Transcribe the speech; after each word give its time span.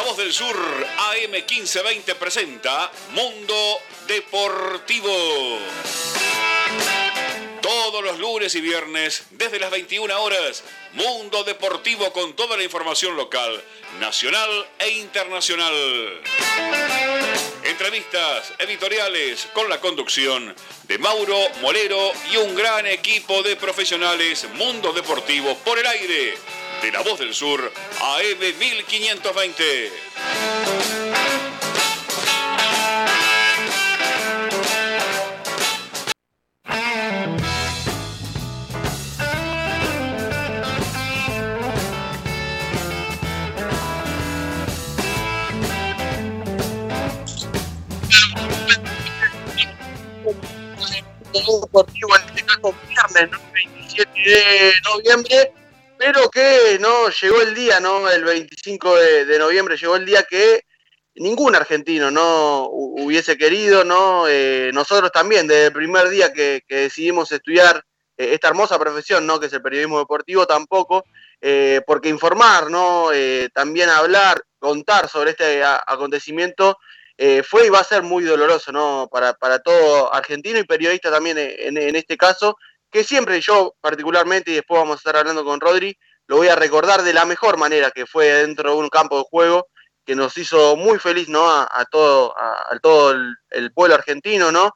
La 0.00 0.06
Voz 0.06 0.16
del 0.16 0.32
Sur 0.32 0.56
AM 0.56 1.30
1520 1.30 2.14
presenta 2.14 2.90
Mundo 3.10 3.80
Deportivo. 4.06 5.58
Todos 7.60 8.02
los 8.02 8.18
lunes 8.18 8.54
y 8.54 8.62
viernes, 8.62 9.24
desde 9.32 9.58
las 9.58 9.70
21 9.70 10.22
horas, 10.22 10.64
Mundo 10.94 11.44
Deportivo 11.44 12.14
con 12.14 12.34
toda 12.34 12.56
la 12.56 12.62
información 12.62 13.14
local, 13.14 13.62
nacional 14.00 14.66
e 14.78 14.88
internacional. 14.88 15.74
Entrevistas 17.64 18.54
editoriales 18.58 19.48
con 19.52 19.68
la 19.68 19.82
conducción 19.82 20.56
de 20.84 20.96
Mauro 20.96 21.36
Molero 21.60 22.12
y 22.32 22.38
un 22.38 22.54
gran 22.54 22.86
equipo 22.86 23.42
de 23.42 23.54
profesionales 23.54 24.48
Mundo 24.54 24.94
Deportivo 24.94 25.54
por 25.58 25.78
el 25.78 25.86
aire 25.86 26.38
de 26.82 26.92
La 26.92 27.02
Voz 27.02 27.18
del 27.18 27.34
Sur 27.34 27.72
AM 28.00 28.38
1520. 28.58 29.90
deportivo 51.62 52.16
en 52.16 52.22
este 52.28 52.44
caso 52.44 52.74
viernes, 52.88 53.30
¿no? 53.30 53.38
27 53.52 54.10
de 54.20 54.72
noviembre, 54.84 55.52
pero 56.00 56.30
que 56.30 56.78
no 56.80 57.10
llegó 57.10 57.42
el 57.42 57.54
día, 57.54 57.78
¿no? 57.78 58.08
El 58.08 58.24
25 58.24 58.96
de, 58.96 59.38
noviembre 59.38 59.76
llegó 59.76 59.96
el 59.96 60.06
día 60.06 60.22
que 60.22 60.64
ningún 61.16 61.54
argentino 61.54 62.10
no 62.10 62.68
hubiese 62.70 63.36
querido, 63.36 63.84
¿no? 63.84 64.26
Eh, 64.26 64.70
nosotros 64.72 65.12
también, 65.12 65.46
desde 65.46 65.66
el 65.66 65.72
primer 65.74 66.08
día 66.08 66.32
que, 66.32 66.62
decidimos 66.66 67.30
estudiar 67.32 67.84
eh, 68.16 68.30
esta 68.32 68.48
hermosa 68.48 68.78
profesión, 68.78 69.26
¿no? 69.26 69.38
Que 69.38 69.48
es 69.48 69.52
el 69.52 69.60
periodismo 69.60 69.98
deportivo, 69.98 70.46
tampoco, 70.46 71.04
eh, 71.38 71.82
porque 71.86 72.08
informar, 72.08 72.70
¿no? 72.70 73.10
también 73.52 73.90
hablar, 73.90 74.42
contar 74.58 75.06
sobre 75.06 75.32
este 75.32 75.62
acontecimiento 75.62 76.78
eh, 77.22 77.42
fue 77.42 77.66
y 77.66 77.68
va 77.68 77.80
a 77.80 77.84
ser 77.84 78.02
muy 78.02 78.24
doloroso 78.24 78.72
¿no? 78.72 79.06
para, 79.12 79.58
todo 79.58 80.10
argentino 80.10 80.58
y 80.58 80.64
periodista 80.64 81.10
también 81.10 81.36
en, 81.38 81.94
este 81.94 82.16
caso, 82.16 82.56
que 82.90 83.04
siempre 83.04 83.40
yo 83.40 83.74
particularmente, 83.80 84.50
y 84.50 84.54
después 84.54 84.80
vamos 84.80 84.96
a 84.96 85.00
estar 85.00 85.16
hablando 85.16 85.44
con 85.44 85.60
Rodri, 85.60 85.96
lo 86.26 86.36
voy 86.36 86.48
a 86.48 86.56
recordar 86.56 87.02
de 87.02 87.12
la 87.12 87.24
mejor 87.24 87.56
manera 87.56 87.90
que 87.90 88.06
fue 88.06 88.26
dentro 88.26 88.70
de 88.70 88.76
un 88.76 88.88
campo 88.88 89.18
de 89.18 89.24
juego 89.28 89.68
que 90.04 90.14
nos 90.14 90.36
hizo 90.38 90.76
muy 90.76 90.98
feliz 90.98 91.28
¿no? 91.28 91.50
a, 91.50 91.84
todo, 91.90 92.34
todo 92.82 93.12
el, 93.50 93.72
pueblo 93.72 93.94
argentino, 93.94 94.50
¿no? 94.50 94.72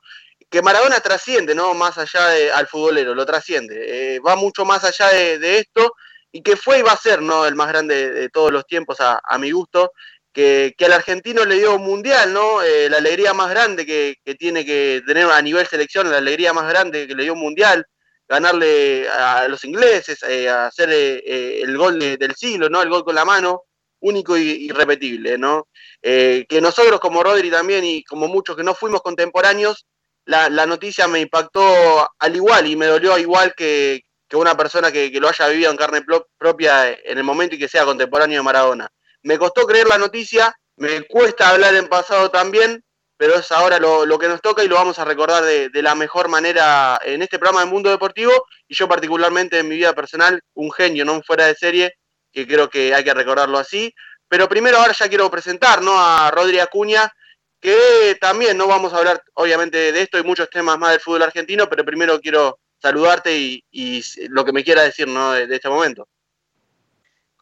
que 0.55 0.62
Maradona 0.62 1.01
trasciende, 1.01 1.53
¿no? 1.53 1.75
Más 1.75 1.98
allá 1.98 2.29
de, 2.29 2.53
al 2.53 2.69
futbolero, 2.69 3.12
lo 3.12 3.27
trasciende. 3.27 4.15
Eh, 4.15 4.20
va 4.20 4.37
mucho 4.37 4.65
más 4.65 4.85
allá 4.85 5.09
de, 5.09 5.59
esto 5.59 5.95
y 6.31 6.42
que 6.42 6.57
fue 6.57 6.79
y 6.79 6.83
va 6.83 6.92
a 6.92 6.97
ser, 6.97 7.20
¿no? 7.23 7.45
El 7.45 7.57
más 7.57 7.67
grande 7.67 8.12
de, 8.12 8.29
todos 8.29 8.53
los 8.53 8.65
tiempos 8.65 8.98
a, 9.01 9.20
mi 9.39 9.51
gusto 9.51 9.91
que, 10.33 10.75
al 10.85 10.92
argentino 10.92 11.45
le 11.45 11.57
dio 11.57 11.75
un 11.75 11.83
mundial, 11.83 12.33
¿no? 12.33 12.62
Eh, 12.62 12.89
la 12.89 12.98
alegría 12.98 13.35
más 13.35 13.51
grande 13.51 13.85
que, 13.85 14.17
tiene 14.39 14.65
que 14.65 15.03
tener 15.05 15.29
a 15.29 15.42
nivel 15.42 15.67
selección, 15.67 16.09
la 16.09 16.19
alegría 16.19 16.53
más 16.53 16.69
grande 16.69 17.09
que 17.09 17.17
le 17.17 17.25
dio 17.25 17.33
un 17.33 17.41
mundial, 17.41 17.85
ganarle 18.28 19.08
a 19.08 19.47
los 19.48 19.64
ingleses, 19.64 20.22
eh, 20.22 20.48
hacer 20.48 20.91
eh, 20.91 21.61
el 21.62 21.77
gol 21.77 21.98
del 21.98 22.34
siglo, 22.34 22.69
¿no? 22.69 22.83
El 22.83 22.89
gol 22.89 23.05
con 23.05 23.14
la 23.14 23.25
mano, 23.25 23.64
único 24.00 24.36
y 24.36 24.67
irrepetible, 24.67 25.39
¿no? 25.39 25.69
que 26.03 26.61
nosotros 26.61 27.00
como 27.00 27.22
Rodri 27.22 27.50
también 27.50 27.83
y 27.83 28.05
como 28.05 28.28
muchos 28.28 28.55
que 28.55 28.62
no 28.62 28.75
fuimos 28.75 29.00
contemporáneos, 29.00 29.86
la, 30.27 30.67
noticia 30.67 31.08
me 31.08 31.20
impactó 31.20 32.07
al 32.18 32.36
igual 32.36 32.67
y 32.67 32.77
me 32.77 32.84
dolió 32.84 33.17
igual 33.17 33.55
que, 33.57 34.02
una 34.34 34.55
persona 34.55 34.92
que, 34.92 35.11
que, 35.11 35.20
lo 35.20 35.29
haya 35.29 35.48
vivido 35.48 35.70
en 35.70 35.79
carne 35.79 36.02
propia 36.36 36.90
en 36.90 37.17
el 37.17 37.24
momento 37.24 37.55
y 37.55 37.58
que 37.58 37.68
sea 37.68 37.86
contemporáneo 37.86 38.40
de 38.40 38.42
Maradona 38.42 38.90
me 39.24 39.39
costó 39.39 39.67
creer 39.67 39.89
la 39.89 39.98
noticia, 39.98 40.55
me 40.77 41.02
cuesta 41.02 41.48
hablar 41.48 41.74
en 41.74 41.89
pasado 41.89 42.30
también, 42.30 42.84
pero 43.24 43.39
es 43.39 43.51
ahora 43.52 43.79
lo, 43.79 44.18
que 44.18 44.29
nos 44.29 44.42
toca 44.42 44.62
y 44.62 44.68
lo 44.68 44.74
vamos 44.74 44.98
a 44.98 45.05
recordar 45.07 45.42
de, 45.42 45.83
la 45.83 45.95
mejor 45.95 46.29
manera 46.29 47.01
en 47.02 47.23
este 47.23 47.39
programa 47.39 47.64
de 47.64 47.70
Mundo 47.70 47.89
Deportivo 47.89 48.30
y 48.68 48.74
yo 48.74 48.86
particularmente 48.86 49.58
en 49.58 49.67
mi 49.67 49.77
vida 49.77 49.95
personal, 49.95 50.42
un 50.52 50.70
genio, 50.70 51.07
no 51.07 51.23
fuera 51.23 51.46
de 51.46 51.55
serie, 51.55 51.95
que 52.30 52.46
creo 52.46 52.68
que 52.68 52.95
hay 52.95 53.02
que 53.02 53.14
recordarlo 53.14 53.57
así. 53.57 53.95
Pero 54.29 54.46
primero 54.46 54.77
ahora 54.77 54.92
ya 54.92 55.08
quiero 55.08 55.30
presentar 55.30 55.80
¿no? 55.80 55.95
a 55.96 56.30
Rodri 56.33 56.58
Acuña, 56.58 57.11
que 57.58 58.18
también 58.20 58.58
no 58.58 58.67
vamos 58.67 58.92
a 58.92 58.98
hablar 58.98 59.23
obviamente 59.33 59.90
de 59.90 60.02
esto 60.02 60.18
y 60.18 60.23
muchos 60.23 60.51
temas 60.51 60.79
más 60.79 60.90
del 60.90 61.01
fútbol 61.01 61.23
argentino, 61.23 61.67
pero 61.67 61.83
primero 61.83 62.20
quiero 62.20 62.58
saludarte 62.79 63.34
y, 63.39 64.05
lo 64.29 64.45
que 64.45 64.52
me 64.52 64.64
quiera 64.64 64.83
decir 64.83 65.08
¿no? 65.08 65.33
de 65.33 65.57
este 65.57 65.70
momento. 65.70 66.07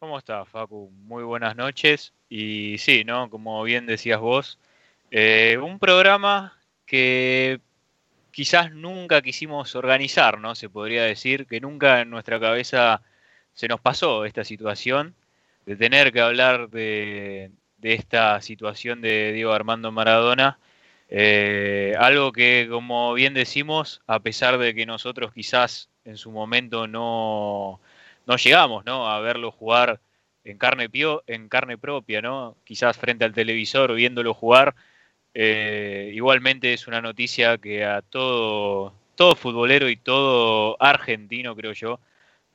¿Cómo 0.03 0.17
estás, 0.17 0.47
Facu? 0.47 0.91
Muy 0.91 1.23
buenas 1.23 1.57
noches. 1.57 2.13
Y 2.29 2.77
sí, 2.77 3.03
¿no? 3.05 3.29
Como 3.29 3.63
bien 3.63 3.85
decías 3.85 4.19
vos, 4.19 4.59
eh, 5.15 5.59
un 5.61 5.77
programa 5.77 6.57
que 6.87 7.61
quizás 8.31 8.71
nunca 8.71 9.21
quisimos 9.21 9.75
organizar, 9.75 10.39
¿no? 10.39 10.55
Se 10.55 10.69
podría 10.69 11.03
decir 11.03 11.45
que 11.45 11.61
nunca 11.61 12.01
en 12.01 12.09
nuestra 12.09 12.39
cabeza 12.39 13.03
se 13.53 13.67
nos 13.67 13.79
pasó 13.79 14.25
esta 14.25 14.43
situación 14.43 15.15
de 15.67 15.75
tener 15.75 16.11
que 16.11 16.21
hablar 16.21 16.69
de, 16.71 17.51
esta 17.83 18.41
situación 18.41 19.01
de 19.01 19.33
Diego 19.33 19.53
Armando 19.53 19.91
Maradona. 19.91 20.57
Eh, 21.09 21.93
algo 21.99 22.31
que, 22.31 22.67
como 22.71 23.13
bien 23.13 23.35
decimos, 23.35 24.01
a 24.07 24.19
pesar 24.19 24.57
de 24.57 24.73
que 24.73 24.87
nosotros 24.87 25.31
quizás 25.31 25.89
en 26.05 26.17
su 26.17 26.31
momento 26.31 26.87
no, 26.87 27.79
no 28.25 28.35
llegamos 28.37 28.83
¿no? 28.85 29.07
a 29.07 29.19
verlo 29.19 29.51
jugar 29.51 30.01
en 30.43 30.57
carne, 30.57 30.89
pio, 30.89 31.23
en 31.27 31.49
carne 31.49 31.77
propia, 31.77 32.19
¿no? 32.23 32.57
quizás 32.63 32.97
frente 32.97 33.25
al 33.25 33.33
televisor 33.33 33.93
viéndolo 33.93 34.33
jugar. 34.33 34.73
Eh, 35.33 36.11
igualmente 36.13 36.73
es 36.73 36.87
una 36.87 37.01
noticia 37.01 37.57
que 37.57 37.83
a 37.83 38.01
todo, 38.01 38.93
todo 39.15 39.35
futbolero 39.35 39.89
y 39.89 39.95
todo 39.95 40.77
argentino, 40.79 41.55
creo 41.55 41.73
yo, 41.73 41.99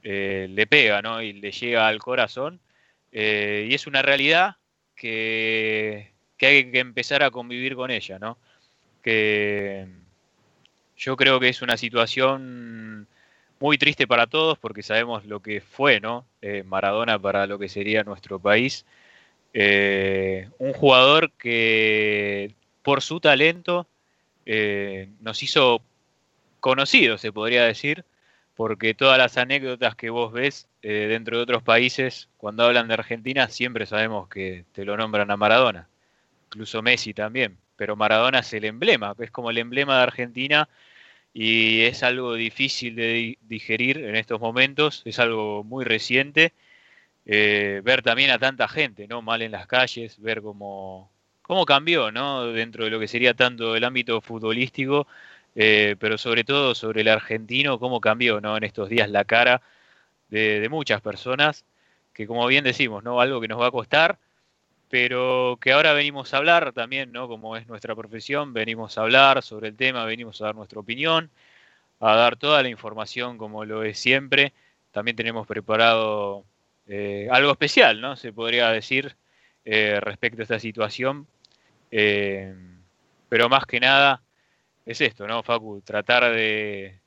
eh, 0.03 0.47
le 0.50 0.66
pega 0.66 1.03
¿no? 1.03 1.21
y 1.22 1.33
le 1.33 1.50
llega 1.53 1.88
al 1.88 1.99
corazón. 1.99 2.61
Eh, 3.12 3.67
y 3.71 3.75
es 3.75 3.87
una 3.87 4.03
realidad 4.03 4.56
que, 4.94 6.12
que, 6.37 6.47
hay 6.47 6.71
que 6.71 6.78
empezar 6.81 7.22
a 7.22 7.31
convivir 7.31 7.75
con 7.75 7.91
ella. 7.91 8.19
¿no? 8.19 8.38
Que 9.03 9.87
yo 10.97 11.17
creo 11.17 11.41
que 11.41 11.49
es 11.49 11.62
una 11.62 11.77
situación 11.77 13.09
muy 13.61 13.78
triste 13.78 14.06
para 14.06 14.27
todos 14.27 14.59
porque 14.59 14.83
sabemos 14.83 15.25
lo 15.25 15.41
que 15.41 15.61
fue, 15.61 16.00
¿no? 16.00 16.27
Maradona 16.65 17.19
para 17.19 17.47
lo 17.47 17.59
que 17.59 17.69
sería 17.69 18.05
nuestro 18.05 18.38
país. 18.38 18.87
Un 19.55 20.72
jugador 20.75 21.33
que 21.33 22.55
por 22.88 23.03
su 23.03 23.21
talento 23.21 23.87
eh, 24.47 25.10
nos 25.21 25.43
hizo 25.43 25.82
conocidos, 26.59 27.21
se 27.21 27.32
podría 27.32 27.65
decir, 27.65 28.06
porque 28.56 28.94
todas 28.94 29.19
las 29.19 29.37
anécdotas 29.37 29.94
que 29.94 30.09
vos 30.09 30.32
ves 30.32 30.69
dentro 30.81 31.37
de 31.37 31.43
otros 31.43 31.62
países, 31.62 32.31
cuando 32.38 32.65
hablan 32.65 32.88
de 32.88 32.94
Argentina, 32.94 33.50
siempre 33.50 33.84
sabemos 33.84 34.31
que 34.31 34.65
te 34.72 34.87
lo 34.87 34.97
nombran 34.97 35.31
a 35.31 35.37
Maradona, 35.37 35.87
incluso 36.47 36.81
Messi 36.81 37.12
también, 37.12 37.59
pero 37.76 37.94
Maradona 37.94 38.38
es 38.38 38.50
el 38.54 38.65
emblema, 38.65 39.15
es 39.19 39.31
como 39.31 39.50
el 39.50 39.59
emblema 39.59 39.99
de 39.99 40.05
Argentina 40.05 40.66
y 41.34 41.82
es 41.82 42.03
algo 42.03 42.32
difícil 42.37 42.97
de 42.97 43.37
digerir 43.43 43.99
en 43.99 44.16
estos 44.16 44.41
momentos, 44.41 45.03
es 45.05 45.19
algo 45.19 45.62
muy 45.62 45.84
reciente. 45.84 46.55
Eh, 47.26 47.82
ver 47.84 48.00
también 48.00 48.31
a 48.31 48.38
tanta 48.38 48.66
gente, 48.66 49.06
¿no? 49.06 49.20
Mal 49.20 49.43
en 49.43 49.53
las 49.53 49.66
calles, 49.66 50.19
ver 50.19 50.41
cómo, 50.41 51.11
cómo 51.49 51.67
cambió, 51.67 52.12
¿no? 52.12 52.47
Dentro 52.53 52.85
de 52.85 52.91
lo 52.91 53.00
que 53.00 53.09
sería 53.09 53.35
tanto 53.35 53.75
el 53.75 53.85
ámbito 53.85 54.21
futbolístico, 54.21 55.09
eh, 55.56 55.97
pero 55.99 56.19
sobre 56.19 56.45
todo 56.45 56.75
sobre 56.75 57.00
el 57.03 57.09
argentino, 57.09 57.79
cómo 57.81 58.00
cambió, 58.00 58.41
¿no? 58.41 58.56
En 58.56 58.65
estos 58.65 58.91
días 58.91 59.11
la 59.11 59.25
cara 59.25 59.62
de, 60.31 60.69
muchas 60.71 61.00
personas, 61.03 61.65
que 62.15 62.27
como 62.27 62.47
bien 62.49 62.65
decimos, 62.65 63.05
¿no? 63.05 63.21
Algo 63.21 63.41
que 63.41 63.49
nos 63.49 63.61
va 63.61 63.69
a 63.69 63.71
costar, 63.73 64.19
pero 64.91 65.59
que 65.61 65.73
ahora 65.73 65.95
venimos 65.95 66.35
a 66.35 66.39
hablar 66.39 66.73
también, 66.73 67.12
¿no? 67.12 67.29
Como 67.29 67.56
es 67.56 67.67
nuestra 67.69 67.94
profesión, 67.97 68.53
venimos 68.55 68.99
a 68.99 69.03
hablar 69.03 69.43
sobre 69.43 69.69
el 69.69 69.77
tema, 69.77 70.05
venimos 70.05 70.41
a 70.43 70.47
dar 70.47 70.56
nuestra 70.56 70.81
opinión, 70.81 71.31
a 72.01 72.15
dar 72.17 72.37
toda 72.37 72.62
la 72.62 72.69
información 72.71 73.39
como 73.39 73.65
lo 73.65 73.85
es 73.85 73.99
siempre. 73.99 74.53
También 74.93 75.17
tenemos 75.17 75.47
preparado 75.47 76.44
eh, 76.89 77.29
algo 77.33 77.53
especial, 77.53 78.01
¿no? 78.01 78.17
Se 78.17 78.33
podría 78.33 78.71
decir 78.71 79.17
eh, 79.65 80.01
respecto 80.01 80.43
a 80.43 80.44
esta 80.44 80.59
situación. 80.61 81.27
Eh, 81.90 82.55
pero 83.29 83.49
más 83.49 83.64
que 83.67 83.81
nada 83.81 84.23
es 84.87 85.00
esto, 85.00 85.26
¿no, 85.26 85.43
Facu? 85.43 85.82
Tratar 85.82 86.32
de, 86.32 87.00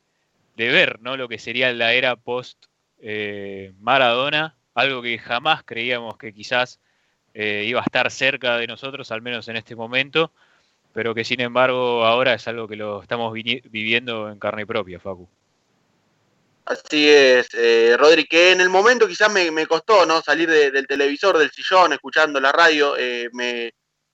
de 0.55 0.67
ver, 0.69 0.99
¿no? 1.01 1.17
Lo 1.17 1.27
que 1.27 1.39
sería 1.39 1.71
la 1.73 1.93
era 1.93 2.15
post 2.15 2.65
Maradona, 3.79 4.55
algo 4.75 5.01
que 5.01 5.17
jamás 5.17 5.63
creíamos 5.63 6.17
que 6.17 6.33
quizás 6.33 6.79
eh, 7.33 7.63
iba 7.65 7.79
a 7.79 7.83
estar 7.83 8.11
cerca 8.11 8.57
de 8.57 8.67
nosotros, 8.67 9.11
al 9.11 9.21
menos 9.21 9.47
en 9.47 9.55
este 9.55 9.75
momento, 9.75 10.31
pero 10.93 11.15
que 11.15 11.23
sin 11.23 11.39
embargo 11.39 12.05
ahora 12.05 12.33
es 12.33 12.47
algo 12.47 12.67
que 12.67 12.75
lo 12.75 13.01
estamos 13.01 13.33
viviendo 13.33 14.29
en 14.29 14.39
carne 14.39 14.65
propia, 14.65 14.99
Facu. 14.99 15.29
Así 16.65 17.09
es, 17.09 17.47
eh, 17.53 17.95
Rodri, 17.97 18.25
que 18.25 18.51
en 18.51 18.61
el 18.61 18.69
momento 18.69 19.07
quizás 19.07 19.31
me, 19.31 19.65
costó 19.65 20.05
no 20.05 20.21
salir 20.21 20.49
del 20.49 20.87
televisor, 20.87 21.37
del 21.37 21.51
sillón, 21.51 21.93
escuchando 21.93 22.39
la 22.39 22.51
radio, 22.51 22.95
eh, 22.97 23.29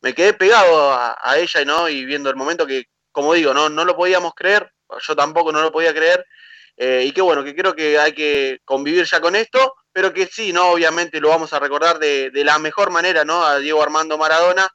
me, 0.02 0.14
quedé 0.14 0.34
pegado 0.34 0.92
a, 0.92 1.38
ella 1.38 1.66
¿no? 1.66 1.90
y 1.90 2.06
viendo 2.06 2.30
el 2.30 2.36
momento 2.36 2.66
que, 2.66 2.86
como 3.12 3.34
digo, 3.34 3.54
no, 3.54 3.70
no 3.70 3.86
lo 3.86 3.96
podíamos 3.96 4.34
creer, 4.36 4.72
yo 5.02 5.16
tampoco 5.16 5.52
no 5.52 5.62
lo 5.62 5.72
podía 5.72 5.94
creer, 5.94 6.26
eh, 6.76 7.04
y 7.08 7.12
que 7.12 7.22
bueno, 7.22 7.44
que 7.44 7.56
creo 7.56 7.76
que 7.76 7.98
hay 7.98 8.14
que 8.14 8.60
convivir 8.64 9.06
ya 9.06 9.20
con 9.20 9.36
esto, 9.36 9.76
pero 9.92 10.14
que 10.14 10.28
sí, 10.28 10.54
¿no? 10.54 10.70
Obviamente 10.70 11.20
lo 11.20 11.30
vamos 11.30 11.52
a 11.54 11.60
recordar 11.60 11.98
de, 11.98 12.32
la 12.34 12.60
mejor 12.60 12.92
manera, 12.92 13.26
¿no? 13.26 13.44
A 13.44 13.58
Diego 13.58 13.82
Armando 13.82 14.18
Maradona, 14.18 14.70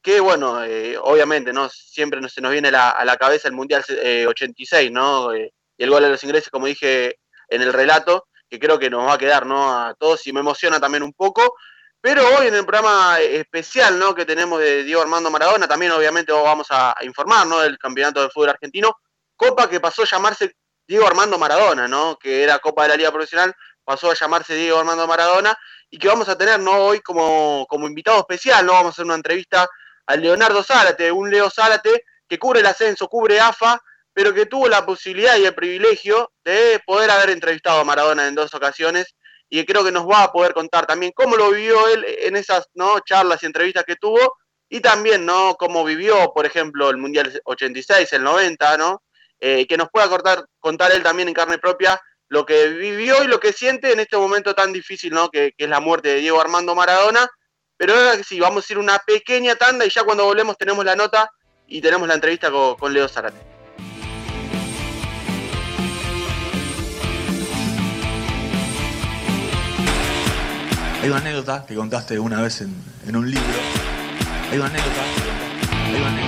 que 0.00 0.20
bueno, 0.20 0.64
eh, 0.64 0.96
obviamente, 1.00 1.52
¿no? 1.52 1.68
Siempre 1.68 2.26
se 2.28 2.40
nos 2.40 2.52
viene 2.52 2.68
a 2.68 3.04
la 3.04 3.16
cabeza 3.16 3.48
el 3.48 3.54
Mundial 3.54 3.84
86, 4.28 4.92
¿no? 4.92 5.36
y 5.36 5.50
el 5.78 5.90
gol 5.90 6.02
de 6.02 6.10
los 6.10 6.22
ingleses, 6.22 6.50
como 6.50 6.66
dije 6.66 7.18
en 7.48 7.62
el 7.62 7.72
relato, 7.72 8.28
que 8.48 8.58
creo 8.58 8.78
que 8.78 8.90
nos 8.90 9.06
va 9.06 9.14
a 9.14 9.18
quedar, 9.18 9.46
¿no? 9.46 9.72
A 9.72 9.94
todos 9.94 10.26
y 10.26 10.32
me 10.32 10.40
emociona 10.40 10.80
también 10.80 11.02
un 11.02 11.12
poco. 11.12 11.54
Pero 12.00 12.22
hoy 12.36 12.46
en 12.46 12.54
el 12.54 12.64
programa 12.64 13.18
especial, 13.20 13.98
¿no? 13.98 14.14
Que 14.14 14.24
tenemos 14.24 14.60
de 14.60 14.84
Diego 14.84 15.02
Armando 15.02 15.30
Maradona, 15.30 15.66
también 15.66 15.92
obviamente 15.92 16.32
vamos 16.32 16.68
a 16.70 16.94
informar, 17.02 17.46
¿no? 17.46 17.58
Del 17.60 17.76
campeonato 17.78 18.22
de 18.22 18.30
fútbol 18.30 18.50
argentino. 18.50 18.96
Copa 19.36 19.68
que 19.68 19.80
pasó 19.80 20.02
a 20.02 20.06
llamarse 20.06 20.54
Diego 20.86 21.06
Armando 21.06 21.38
Maradona, 21.38 21.88
¿no? 21.88 22.16
Que 22.16 22.44
era 22.44 22.58
Copa 22.60 22.84
de 22.84 22.90
la 22.90 22.96
Liga 22.96 23.10
Profesional, 23.10 23.54
pasó 23.84 24.10
a 24.10 24.14
llamarse 24.14 24.54
Diego 24.54 24.78
Armando 24.78 25.06
Maradona 25.06 25.58
y 25.90 25.98
que 25.98 26.08
vamos 26.08 26.28
a 26.28 26.38
tener, 26.38 26.60
¿no? 26.60 26.72
Hoy 26.72 27.00
como, 27.00 27.66
como 27.68 27.86
invitado 27.86 28.18
especial, 28.20 28.64
¿no? 28.64 28.72
Vamos 28.72 28.90
a 28.90 28.94
hacer 28.94 29.04
una 29.04 29.14
entrevista 29.16 29.68
al 30.06 30.20
Leonardo 30.20 30.62
Zárate, 30.62 31.10
un 31.10 31.30
Leo 31.30 31.50
Zárate 31.50 32.04
que 32.28 32.38
cubre 32.38 32.60
el 32.60 32.66
ascenso, 32.66 33.08
cubre 33.08 33.40
AFA 33.40 33.80
pero 34.18 34.34
que 34.34 34.46
tuvo 34.46 34.66
la 34.68 34.84
posibilidad 34.84 35.36
y 35.36 35.46
el 35.46 35.54
privilegio 35.54 36.32
de 36.42 36.82
poder 36.84 37.08
haber 37.08 37.30
entrevistado 37.30 37.78
a 37.78 37.84
Maradona 37.84 38.26
en 38.26 38.34
dos 38.34 38.52
ocasiones 38.52 39.14
y 39.50 39.64
creo 39.64 39.84
que 39.84 39.92
nos 39.92 40.08
va 40.08 40.24
a 40.24 40.32
poder 40.32 40.52
contar 40.52 40.86
también 40.86 41.12
cómo 41.14 41.36
lo 41.36 41.50
vivió 41.50 41.88
él 41.88 42.04
en 42.06 42.36
esas 42.36 42.68
¿no? 42.74 43.00
charlas 43.00 43.42
y 43.42 43.46
entrevistas 43.46 43.84
que 43.84 43.96
tuvo 43.96 44.36
y 44.68 44.80
también 44.80 45.24
no 45.24 45.56
cómo 45.58 45.84
vivió, 45.84 46.32
por 46.34 46.44
ejemplo, 46.46 46.90
el 46.90 46.98
Mundial 46.98 47.40
86, 47.44 48.12
el 48.12 48.22
90, 48.22 48.76
¿no? 48.76 49.02
Eh, 49.40 49.66
que 49.66 49.76
nos 49.76 49.88
pueda 49.88 50.08
contar, 50.08 50.44
contar 50.58 50.92
él 50.92 51.02
también 51.02 51.28
en 51.28 51.34
carne 51.34 51.58
propia 51.58 52.00
lo 52.28 52.44
que 52.44 52.68
vivió 52.68 53.24
y 53.24 53.26
lo 53.26 53.40
que 53.40 53.52
siente 53.52 53.92
en 53.92 54.00
este 54.00 54.16
momento 54.16 54.54
tan 54.54 54.72
difícil, 54.72 55.12
¿no? 55.12 55.30
Que, 55.30 55.54
es 55.56 55.68
la 55.68 55.80
muerte 55.80 56.08
de 56.08 56.16
Diego 56.16 56.40
Armando 56.40 56.74
Maradona. 56.74 57.26
Pero 57.76 57.94
ahora 57.94 58.22
sí, 58.22 58.38
vamos 58.40 58.68
a 58.68 58.72
ir 58.72 58.78
una 58.78 58.98
pequeña 58.98 59.54
tanda 59.54 59.86
y 59.86 59.90
ya 59.90 60.04
cuando 60.04 60.24
volvemos 60.24 60.58
tenemos 60.58 60.84
la 60.84 60.96
nota 60.96 61.30
y 61.66 61.80
tenemos 61.80 62.06
la 62.06 62.14
entrevista 62.14 62.50
con, 62.50 62.76
con 62.76 62.92
Leo 62.92 63.08
Zarate. 63.08 63.57
Hay 71.00 71.08
una 71.08 71.18
anécdota 71.18 71.64
que 71.66 71.74
contaste 71.76 72.18
una 72.18 72.42
vez 72.42 72.60
en, 72.60 72.74
en 73.06 73.16
un 73.16 73.30
libro. 73.30 73.44
Hay 74.50 74.58
una 74.58 74.66
anécdota. 74.66 75.02
Hay 75.86 75.94
una 75.94 76.08
anécdota. 76.08 76.27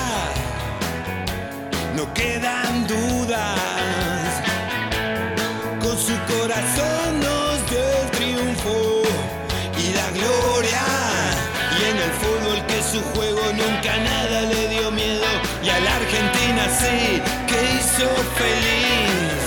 su 12.91 13.01
juego 13.15 13.41
nunca 13.53 13.97
nada 13.97 14.41
le 14.41 14.67
dio 14.67 14.91
miedo. 14.91 15.23
Y 15.63 15.69
a 15.69 15.79
la 15.79 15.95
Argentina 15.95 16.63
sí 16.77 17.21
que 17.47 17.75
hizo 17.75 18.07
feliz. 18.35 19.41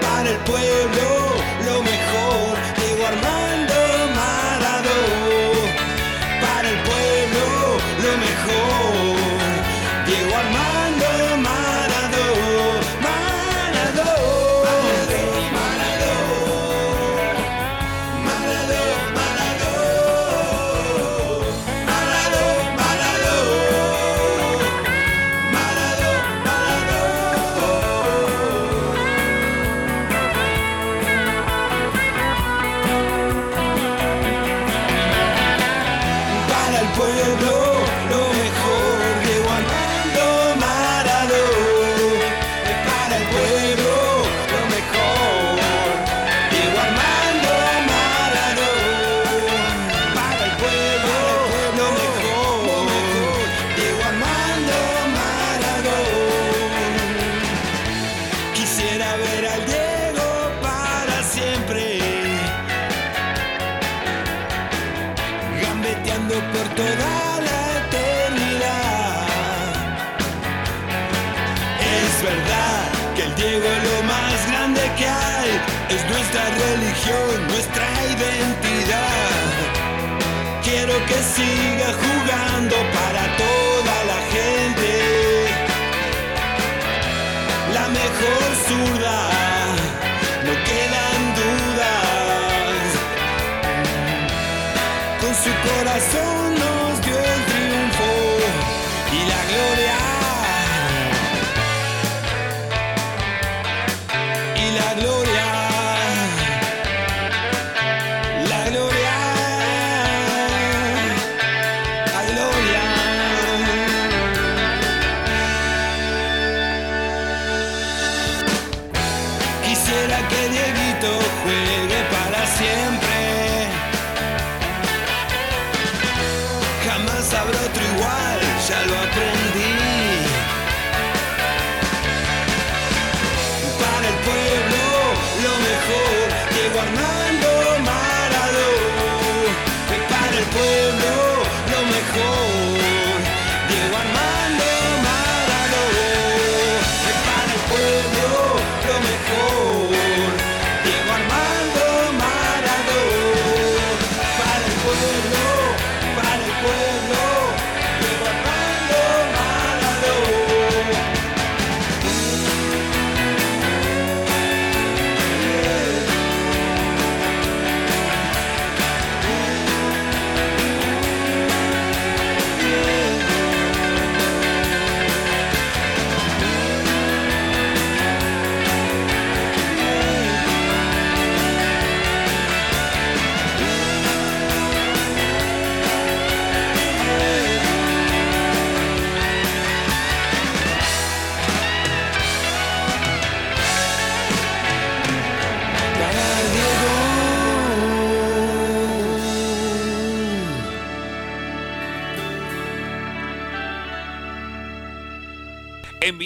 Para 0.00 0.30
el 0.30 0.36
pueblo 0.50 1.33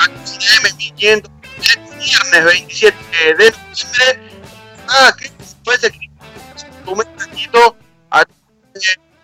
M500, 0.00 1.30
viernes 1.98 2.44
27 2.44 2.96
de 3.34 3.34
noviembre. 3.34 4.30
Ah, 4.88 5.12
que 5.16 5.30
tu 6.84 6.96
mensajito 6.96 7.76
a 8.10 8.24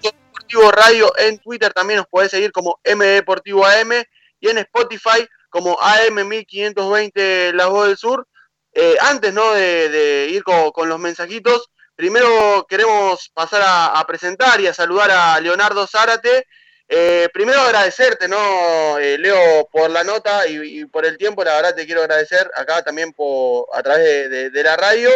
Deportivo 0.02 0.70
Radio 0.70 1.12
en 1.18 1.38
Twitter 1.38 1.72
también 1.72 1.98
nos 1.98 2.06
podés 2.06 2.30
seguir 2.30 2.52
como 2.52 2.78
M 2.84 3.04
Deportivo 3.04 3.66
AM 3.66 3.92
y 4.38 4.48
en 4.48 4.58
Spotify 4.58 5.26
como 5.48 5.76
AM1520 5.78 7.52
La 7.52 7.66
Voz 7.66 7.88
del 7.88 7.96
Sur. 7.96 8.28
Eh, 8.72 8.96
antes 9.00 9.32
¿no? 9.32 9.52
de, 9.52 9.88
de 9.88 10.28
ir 10.28 10.44
con, 10.44 10.70
con 10.70 10.88
los 10.90 10.98
mensajitos, 10.98 11.70
primero 11.94 12.66
queremos 12.68 13.30
pasar 13.32 13.62
a, 13.62 13.86
a 13.98 14.06
presentar 14.06 14.60
y 14.60 14.66
a 14.66 14.74
saludar 14.74 15.10
a 15.10 15.40
Leonardo 15.40 15.86
Zárate. 15.86 16.46
Eh, 16.88 17.28
primero 17.32 17.60
agradecerte, 17.60 18.28
¿no, 18.28 18.98
eh, 18.98 19.18
Leo, 19.18 19.66
por 19.72 19.90
la 19.90 20.04
nota 20.04 20.46
y, 20.46 20.84
por 20.86 21.04
el 21.04 21.18
tiempo. 21.18 21.42
La 21.42 21.56
verdad 21.56 21.74
te 21.74 21.84
quiero 21.84 22.02
agradecer 22.02 22.48
acá 22.54 22.82
también 22.82 23.12
por, 23.12 23.66
a 23.72 23.82
través 23.82 24.52
de, 24.52 24.62
la 24.62 24.76
radio. 24.76 25.10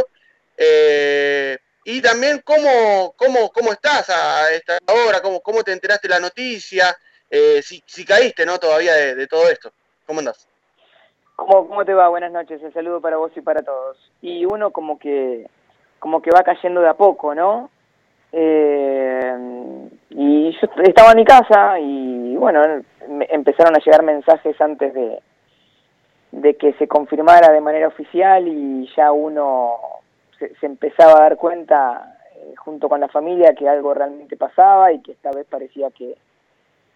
Eh, 0.56 1.56
y 1.84 2.02
también 2.02 2.42
cómo, 2.44 3.14
cómo, 3.16 3.50
cómo 3.50 3.72
estás 3.72 4.10
a 4.10 4.52
esta 4.52 4.78
hora, 4.86 5.22
cómo, 5.22 5.40
cómo 5.40 5.62
te 5.62 5.72
enteraste 5.72 6.08
la 6.08 6.20
noticia, 6.20 6.94
eh, 7.30 7.62
si, 7.62 8.04
caíste 8.04 8.44
¿no? 8.44 8.58
todavía 8.58 8.94
de, 8.94 9.14
de 9.14 9.26
todo 9.26 9.48
esto. 9.48 9.72
¿Cómo 10.06 10.18
andás? 10.18 10.48
¿Cómo, 11.36 11.68
¿Cómo 11.68 11.84
te 11.84 11.94
va? 11.94 12.08
Buenas 12.08 12.32
noches, 12.32 12.60
el 12.62 12.72
saludo 12.74 13.00
para 13.00 13.16
vos 13.16 13.32
y 13.34 13.40
para 13.40 13.62
todos. 13.62 13.96
Y 14.20 14.44
uno 14.44 14.72
como 14.72 14.98
que, 14.98 15.48
como 15.98 16.20
que 16.20 16.30
va 16.30 16.42
cayendo 16.42 16.80
de 16.80 16.88
a 16.88 16.94
poco, 16.94 17.34
¿no? 17.34 17.70
Eh, 18.32 19.79
y 20.10 20.50
yo 20.52 20.68
estaba 20.82 21.12
en 21.12 21.16
mi 21.16 21.24
casa 21.24 21.78
y 21.78 22.36
bueno, 22.36 22.62
empezaron 23.28 23.76
a 23.76 23.78
llegar 23.84 24.02
mensajes 24.02 24.60
antes 24.60 24.92
de, 24.92 25.20
de 26.32 26.56
que 26.56 26.72
se 26.74 26.88
confirmara 26.88 27.52
de 27.52 27.60
manera 27.60 27.88
oficial 27.88 28.46
y 28.46 28.88
ya 28.96 29.12
uno 29.12 29.76
se, 30.38 30.54
se 30.56 30.66
empezaba 30.66 31.12
a 31.12 31.22
dar 31.22 31.36
cuenta 31.36 32.16
eh, 32.36 32.54
junto 32.56 32.88
con 32.88 33.00
la 33.00 33.08
familia 33.08 33.54
que 33.54 33.68
algo 33.68 33.94
realmente 33.94 34.36
pasaba 34.36 34.92
y 34.92 35.00
que 35.00 35.12
esta 35.12 35.30
vez 35.30 35.46
parecía 35.46 35.90
que, 35.90 36.16